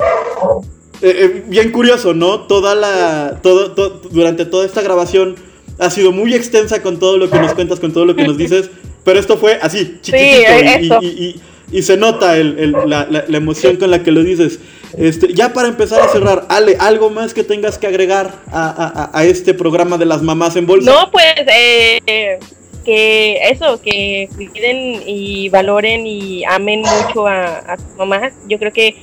eh, 1.01 1.15
eh, 1.17 1.43
bien 1.47 1.71
curioso, 1.71 2.13
¿no? 2.13 2.41
Toda 2.41 2.75
la, 2.75 3.39
todo, 3.41 3.71
to- 3.71 4.01
durante 4.11 4.45
toda 4.45 4.65
esta 4.65 4.81
grabación 4.81 5.35
ha 5.79 5.89
sido 5.89 6.11
muy 6.11 6.33
extensa 6.33 6.81
con 6.81 6.99
todo 6.99 7.17
lo 7.17 7.29
que 7.29 7.39
nos 7.39 7.53
cuentas, 7.53 7.79
con 7.79 7.93
todo 7.93 8.05
lo 8.05 8.15
que 8.15 8.23
nos 8.25 8.37
dices, 8.37 8.69
pero 9.03 9.19
esto 9.19 9.37
fue 9.37 9.59
así, 9.61 9.99
chiquitito, 10.01 10.51
eh, 10.51 10.79
y, 10.81 11.05
y- 11.05 11.07
y- 11.07 11.41
y 11.71 11.81
se 11.81 11.97
nota 11.97 12.37
el- 12.37 12.59
el- 12.59 12.71
la, 12.87 13.07
la- 13.09 13.25
la 13.27 13.37
emoción 13.37 13.77
con 13.77 13.89
la 13.91 14.03
que 14.03 14.11
lo 14.11 14.21
dices. 14.23 14.59
Este, 14.97 15.33
ya 15.33 15.51
para 15.51 15.67
empezar 15.67 16.01
a 16.01 16.07
cerrar, 16.09 16.45
Ale, 16.47 16.77
¿algo 16.79 17.09
más 17.09 17.33
que 17.33 17.43
tengas 17.43 17.77
que 17.77 17.87
agregar 17.87 18.31
a, 18.51 18.67
a- 18.69 19.03
a- 19.03 19.19
a 19.19 19.25
este 19.25 19.53
programa 19.53 19.97
de 19.97 20.05
las 20.05 20.21
mamás 20.21 20.55
en 20.55 20.65
bolsa? 20.67 20.91
No, 20.91 21.11
pues 21.11 21.25
eh, 21.47 22.39
que 22.85 23.49
eso, 23.49 23.81
que 23.81 24.29
cuiden 24.35 25.03
y 25.05 25.49
valoren 25.49 26.07
y 26.07 26.45
amen 26.45 26.81
mucho 26.81 27.27
a, 27.27 27.57
a 27.57 27.77
sus 27.77 27.95
mamás. 27.97 28.33
Yo 28.47 28.57
creo 28.59 28.71
que 28.71 28.95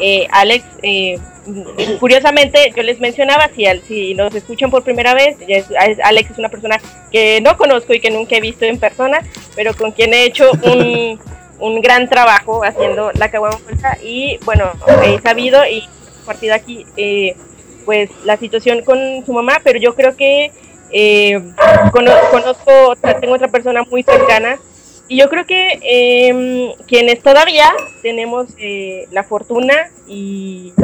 eh, 0.00 0.26
Alex, 0.30 0.64
eh, 0.82 1.18
curiosamente, 1.98 2.72
yo 2.76 2.82
les 2.82 3.00
mencionaba, 3.00 3.48
si, 3.54 3.64
si 3.86 4.14
nos 4.14 4.34
escuchan 4.34 4.70
por 4.70 4.84
primera 4.84 5.14
vez, 5.14 5.36
Alex 6.02 6.30
es 6.30 6.38
una 6.38 6.48
persona 6.48 6.80
que 7.10 7.40
no 7.40 7.56
conozco 7.56 7.94
y 7.94 8.00
que 8.00 8.10
nunca 8.10 8.36
he 8.36 8.40
visto 8.40 8.64
en 8.64 8.78
persona, 8.78 9.20
pero 9.56 9.74
con 9.74 9.92
quien 9.92 10.14
he 10.14 10.24
hecho 10.24 10.50
un, 10.62 11.18
un 11.58 11.80
gran 11.80 12.08
trabajo 12.08 12.64
haciendo 12.64 13.10
la 13.14 13.30
caguama 13.30 13.58
y 14.02 14.38
bueno, 14.44 14.70
he 15.04 15.20
sabido 15.20 15.66
y 15.66 15.84
compartido 16.18 16.54
aquí 16.54 16.86
eh, 16.96 17.34
pues 17.84 18.10
la 18.24 18.36
situación 18.36 18.82
con 18.84 18.98
su 19.24 19.32
mamá, 19.32 19.60
pero 19.64 19.78
yo 19.78 19.94
creo 19.94 20.16
que 20.16 20.52
eh, 20.92 21.40
cono- 21.92 22.12
conozco, 22.30 22.94
tengo 23.20 23.34
otra 23.34 23.48
persona 23.48 23.82
muy 23.84 24.02
cercana 24.02 24.58
y 25.08 25.16
yo 25.18 25.28
creo 25.30 25.46
que 25.46 25.78
eh, 25.82 26.74
quienes 26.86 27.22
todavía 27.22 27.72
tenemos 28.02 28.48
eh, 28.58 29.06
la 29.10 29.22
fortuna 29.24 29.74
y, 30.06 30.74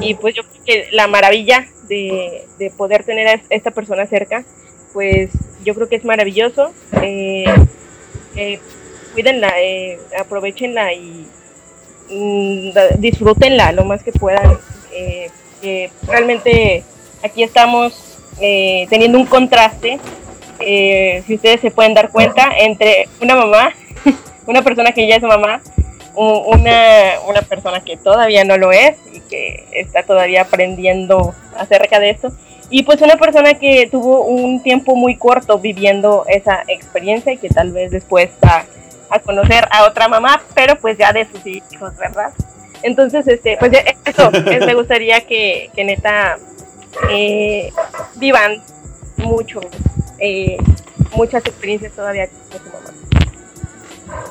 y 0.00 0.14
pues 0.14 0.34
yo 0.34 0.42
creo 0.42 0.64
que 0.64 0.88
la 0.92 1.06
maravilla 1.06 1.66
de, 1.86 2.46
de 2.58 2.70
poder 2.70 3.04
tener 3.04 3.28
a 3.28 3.40
esta 3.50 3.70
persona 3.70 4.06
cerca, 4.06 4.44
pues 4.94 5.30
yo 5.64 5.74
creo 5.74 5.88
que 5.88 5.96
es 5.96 6.04
maravilloso. 6.04 6.72
Eh, 7.02 7.44
eh, 8.36 8.58
cuídenla, 9.12 9.52
eh, 9.60 9.98
aprovechenla 10.18 10.94
y 10.94 11.26
mm, 12.08 12.70
disfrútenla 12.98 13.72
lo 13.72 13.84
más 13.84 14.02
que 14.02 14.12
puedan. 14.12 14.58
realmente 16.06 16.84
aquí 17.22 17.42
estamos 17.42 18.07
eh, 18.40 18.86
teniendo 18.90 19.18
un 19.18 19.26
contraste, 19.26 19.98
eh, 20.60 21.22
si 21.26 21.34
ustedes 21.34 21.60
se 21.60 21.70
pueden 21.70 21.94
dar 21.94 22.10
cuenta, 22.10 22.50
entre 22.58 23.08
una 23.20 23.36
mamá, 23.36 23.72
una 24.46 24.62
persona 24.62 24.92
que 24.92 25.06
ya 25.06 25.16
es 25.16 25.22
mamá, 25.22 25.60
una, 26.14 27.12
una 27.28 27.42
persona 27.42 27.80
que 27.80 27.96
todavía 27.96 28.42
no 28.44 28.56
lo 28.56 28.72
es 28.72 28.96
y 29.12 29.20
que 29.20 29.64
está 29.72 30.02
todavía 30.02 30.42
aprendiendo 30.42 31.34
acerca 31.56 32.00
de 32.00 32.10
esto. 32.10 32.32
Y 32.70 32.82
pues 32.82 33.00
una 33.02 33.16
persona 33.16 33.54
que 33.54 33.88
tuvo 33.90 34.22
un 34.22 34.62
tiempo 34.62 34.94
muy 34.96 35.16
corto 35.16 35.58
viviendo 35.58 36.24
esa 36.28 36.64
experiencia 36.68 37.32
y 37.32 37.38
que 37.38 37.48
tal 37.48 37.70
vez 37.72 37.90
después 37.92 38.30
va 38.44 38.64
a 39.10 39.20
conocer 39.20 39.66
a 39.70 39.86
otra 39.86 40.08
mamá, 40.08 40.42
pero 40.54 40.76
pues 40.76 40.98
ya 40.98 41.12
de 41.12 41.24
sus 41.26 41.46
hijos, 41.46 41.96
¿verdad? 41.96 42.30
Entonces, 42.82 43.26
este, 43.26 43.56
pues 43.58 43.72
eso, 44.04 44.30
es- 44.32 44.66
me 44.66 44.74
gustaría 44.74 45.20
que, 45.22 45.70
que 45.74 45.84
neta 45.84 46.36
eh, 47.10 47.72
vivan 48.16 48.62
mucho, 49.16 49.60
eh, 50.18 50.56
muchas 51.12 51.44
experiencias 51.46 51.92
todavía 51.92 52.28
con 52.28 52.60
su 52.60 52.68
mamá. 52.68 54.28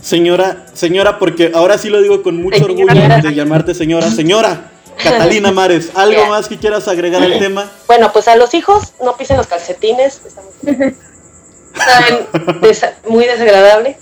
Señora, 0.00 0.66
señora, 0.72 1.18
porque 1.18 1.52
ahora 1.54 1.76
sí 1.78 1.88
lo 1.90 2.00
digo 2.00 2.22
con 2.22 2.36
mucho 2.42 2.64
orgullo 2.64 2.88
Señora. 2.92 3.20
de 3.20 3.34
llamarte 3.34 3.74
señora. 3.74 4.10
Señora, 4.10 4.70
Catalina 5.02 5.52
Mares, 5.52 5.90
¿algo 5.94 6.26
más 6.26 6.48
que 6.48 6.58
quieras 6.58 6.88
agregar 6.88 7.22
al 7.22 7.38
tema? 7.38 7.70
Bueno, 7.86 8.10
pues 8.12 8.26
a 8.28 8.36
los 8.36 8.54
hijos 8.54 8.94
no 9.02 9.16
pisen 9.16 9.36
los 9.36 9.46
calcetines. 9.46 10.20
Está 11.74 12.98
muy 13.08 13.26
desagradable. 13.26 13.98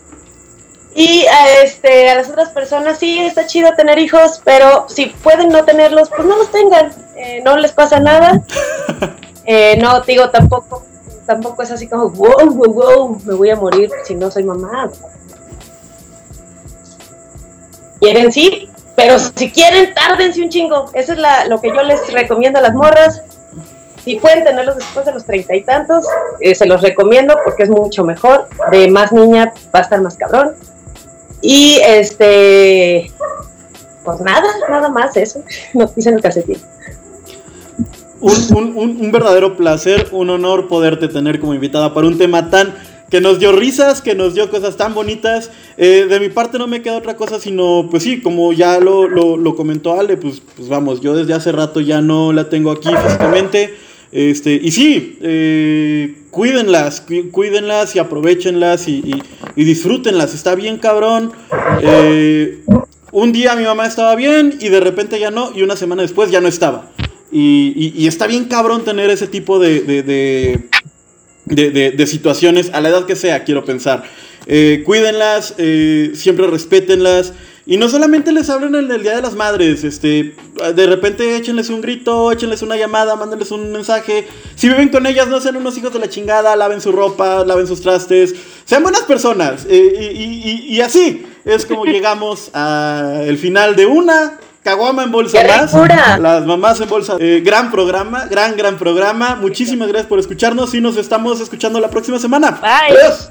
Y 0.94 1.26
a, 1.26 1.62
este, 1.62 2.10
a 2.10 2.16
las 2.16 2.28
otras 2.28 2.50
personas, 2.50 2.98
sí, 2.98 3.18
está 3.18 3.46
chido 3.46 3.72
tener 3.74 3.98
hijos, 3.98 4.40
pero 4.44 4.86
si 4.88 5.06
pueden 5.06 5.48
no 5.50 5.64
tenerlos, 5.64 6.08
pues 6.08 6.26
no 6.26 6.36
los 6.36 6.50
tengan. 6.50 6.92
Eh, 7.16 7.40
no 7.44 7.56
les 7.56 7.72
pasa 7.72 8.00
nada. 8.00 8.42
Eh, 9.50 9.78
no, 9.80 10.02
digo, 10.02 10.28
tampoco, 10.28 10.84
tampoco 11.24 11.62
es 11.62 11.70
así 11.70 11.88
como, 11.88 12.10
wow, 12.10 12.50
wow, 12.50 12.70
wow, 12.70 13.20
me 13.24 13.32
voy 13.32 13.48
a 13.48 13.56
morir 13.56 13.90
si 14.04 14.14
no 14.14 14.30
soy 14.30 14.44
mamá. 14.44 14.90
Quieren 17.98 18.30
sí, 18.30 18.68
pero 18.94 19.18
si 19.18 19.50
quieren, 19.50 19.94
tárdense 19.94 20.42
un 20.42 20.50
chingo. 20.50 20.90
Eso 20.92 21.12
es 21.12 21.18
la, 21.18 21.46
lo 21.46 21.62
que 21.62 21.68
yo 21.68 21.82
les 21.82 22.12
recomiendo 22.12 22.58
a 22.58 22.62
las 22.62 22.74
morras. 22.74 23.22
Si 24.04 24.16
pueden 24.16 24.44
tenerlos 24.44 24.76
después 24.76 25.06
de 25.06 25.12
los 25.12 25.24
treinta 25.24 25.54
y 25.54 25.62
tantos, 25.62 26.04
eh, 26.40 26.54
se 26.54 26.66
los 26.66 26.82
recomiendo 26.82 27.38
porque 27.44 27.62
es 27.62 27.70
mucho 27.70 28.04
mejor. 28.04 28.48
De 28.70 28.88
más 28.88 29.12
niña 29.12 29.52
va 29.74 29.78
a 29.78 29.82
estar 29.82 30.00
más 30.00 30.16
cabrón. 30.16 30.56
Y 31.40 31.78
este, 31.86 33.10
pues 34.04 34.20
nada, 34.20 34.46
nada 34.68 34.88
más 34.88 35.16
eso. 35.16 35.42
No 35.74 35.86
pisen 35.88 36.14
el 36.14 36.20
calcetín. 36.22 36.58
Un, 38.20 38.32
un- 38.56 38.76
un- 38.76 39.00
un 39.00 39.12
verdadero 39.12 39.56
placer, 39.56 40.08
un 40.10 40.30
honor 40.30 40.66
poderte 40.66 41.06
tener 41.08 41.38
como 41.38 41.54
invitada 41.54 41.94
para 41.94 42.06
un 42.08 42.18
tema 42.18 42.50
tan 42.50 42.74
que 43.10 43.20
nos 43.22 43.38
dio 43.38 43.52
risas, 43.52 44.02
que 44.02 44.14
nos 44.14 44.34
dio 44.34 44.50
cosas 44.50 44.76
tan 44.76 44.92
bonitas. 44.92 45.50
Eh, 45.76 46.06
de 46.10 46.18
mi 46.20 46.28
parte 46.28 46.58
no 46.58 46.66
me 46.66 46.82
queda 46.82 46.96
otra 46.96 47.14
cosa 47.16 47.38
sino, 47.38 47.86
pues 47.90 48.02
sí, 48.02 48.20
como 48.20 48.52
ya 48.52 48.80
lo, 48.80 49.06
lo- 49.08 49.36
lo 49.36 49.54
comentó 49.54 49.98
Ale, 49.98 50.16
pues, 50.16 50.42
pues 50.56 50.68
vamos, 50.68 51.00
yo 51.00 51.14
desde 51.14 51.32
hace 51.32 51.52
rato 51.52 51.80
ya 51.80 52.00
no 52.00 52.32
la 52.32 52.48
tengo 52.48 52.72
aquí 52.72 52.88
físicamente. 53.04 53.74
Este, 54.10 54.54
y 54.54 54.70
sí, 54.70 55.18
eh, 55.22 56.14
cuídenlas, 56.30 57.00
cu- 57.02 57.30
cuídenlas 57.30 57.94
y 57.94 57.98
aprovechenlas 57.98 58.88
y, 58.88 59.02
y- 59.56 59.64
disfrútenlas. 59.64 60.34
Está 60.34 60.54
bien 60.54 60.78
cabrón. 60.78 61.32
Eh, 61.82 62.60
un 63.12 63.32
día 63.32 63.54
mi 63.56 63.64
mamá 63.64 63.86
estaba 63.86 64.14
bien 64.16 64.56
y 64.60 64.68
de 64.68 64.80
repente 64.80 65.18
ya 65.20 65.30
no, 65.30 65.52
y 65.54 65.62
una 65.62 65.76
semana 65.76 66.02
después 66.02 66.30
ya 66.30 66.40
no 66.40 66.48
estaba. 66.48 66.90
Y, 67.30 67.92
y- 67.94 68.06
está 68.06 68.26
bien 68.26 68.46
cabrón 68.46 68.84
tener 68.84 69.10
ese 69.10 69.26
tipo 69.26 69.58
de, 69.58 69.80
de, 69.80 70.02
de, 70.02 70.60
de- 71.44 71.70
de- 71.70 71.90
de 71.90 72.06
situaciones, 72.06 72.70
a 72.72 72.80
la 72.80 72.88
edad 72.88 73.04
que 73.06 73.16
sea, 73.16 73.44
quiero 73.44 73.64
pensar. 73.64 74.04
Eh, 74.46 74.82
cuídenlas, 74.86 75.54
eh, 75.58 76.12
siempre 76.14 76.46
respétenlas. 76.46 77.34
Y 77.70 77.76
no 77.76 77.88
solamente 77.90 78.32
les 78.32 78.48
hablen 78.48 78.74
el, 78.74 78.90
el 78.90 79.02
Día 79.02 79.14
de 79.16 79.20
las 79.20 79.34
Madres, 79.34 79.84
este, 79.84 80.34
de 80.74 80.86
repente 80.86 81.36
échenles 81.36 81.68
un 81.68 81.82
grito, 81.82 82.32
échenles 82.32 82.62
una 82.62 82.76
llamada, 82.78 83.14
mándenles 83.14 83.50
un 83.50 83.70
mensaje. 83.72 84.26
Si 84.54 84.68
viven 84.70 84.88
con 84.88 85.06
ellas, 85.06 85.28
no 85.28 85.38
sean 85.38 85.54
unos 85.56 85.76
hijos 85.76 85.92
de 85.92 85.98
la 85.98 86.08
chingada, 86.08 86.56
laven 86.56 86.80
su 86.80 86.92
ropa, 86.92 87.44
laven 87.44 87.66
sus 87.66 87.82
trastes, 87.82 88.34
sean 88.64 88.82
buenas 88.82 89.02
personas. 89.02 89.66
Eh, 89.68 90.12
y, 90.14 90.22
y- 90.22 90.50
y- 90.50 90.76
y 90.76 90.80
así 90.80 91.26
es 91.44 91.66
como 91.66 91.84
llegamos 91.92 92.48
al 92.54 93.36
final 93.36 93.76
de 93.76 93.84
una 93.84 94.38
caguama 94.64 95.02
en 95.02 95.12
bolsa 95.12 95.42
¡Qué 95.42 95.48
más. 95.48 95.70
Las 96.18 96.46
mamás 96.46 96.80
en 96.80 96.88
bolsa. 96.88 97.16
Eh, 97.20 97.42
gran 97.44 97.70
programa, 97.70 98.24
gran, 98.30 98.56
gran 98.56 98.78
programa. 98.78 99.34
Muchísimas 99.36 99.88
gracias 99.88 100.08
por 100.08 100.18
escucharnos 100.18 100.72
y 100.72 100.80
nos 100.80 100.96
estamos 100.96 101.38
escuchando 101.40 101.80
la 101.80 101.90
próxima 101.90 102.18
semana. 102.18 102.52
Bye. 102.62 102.96
Adiós. 102.96 103.30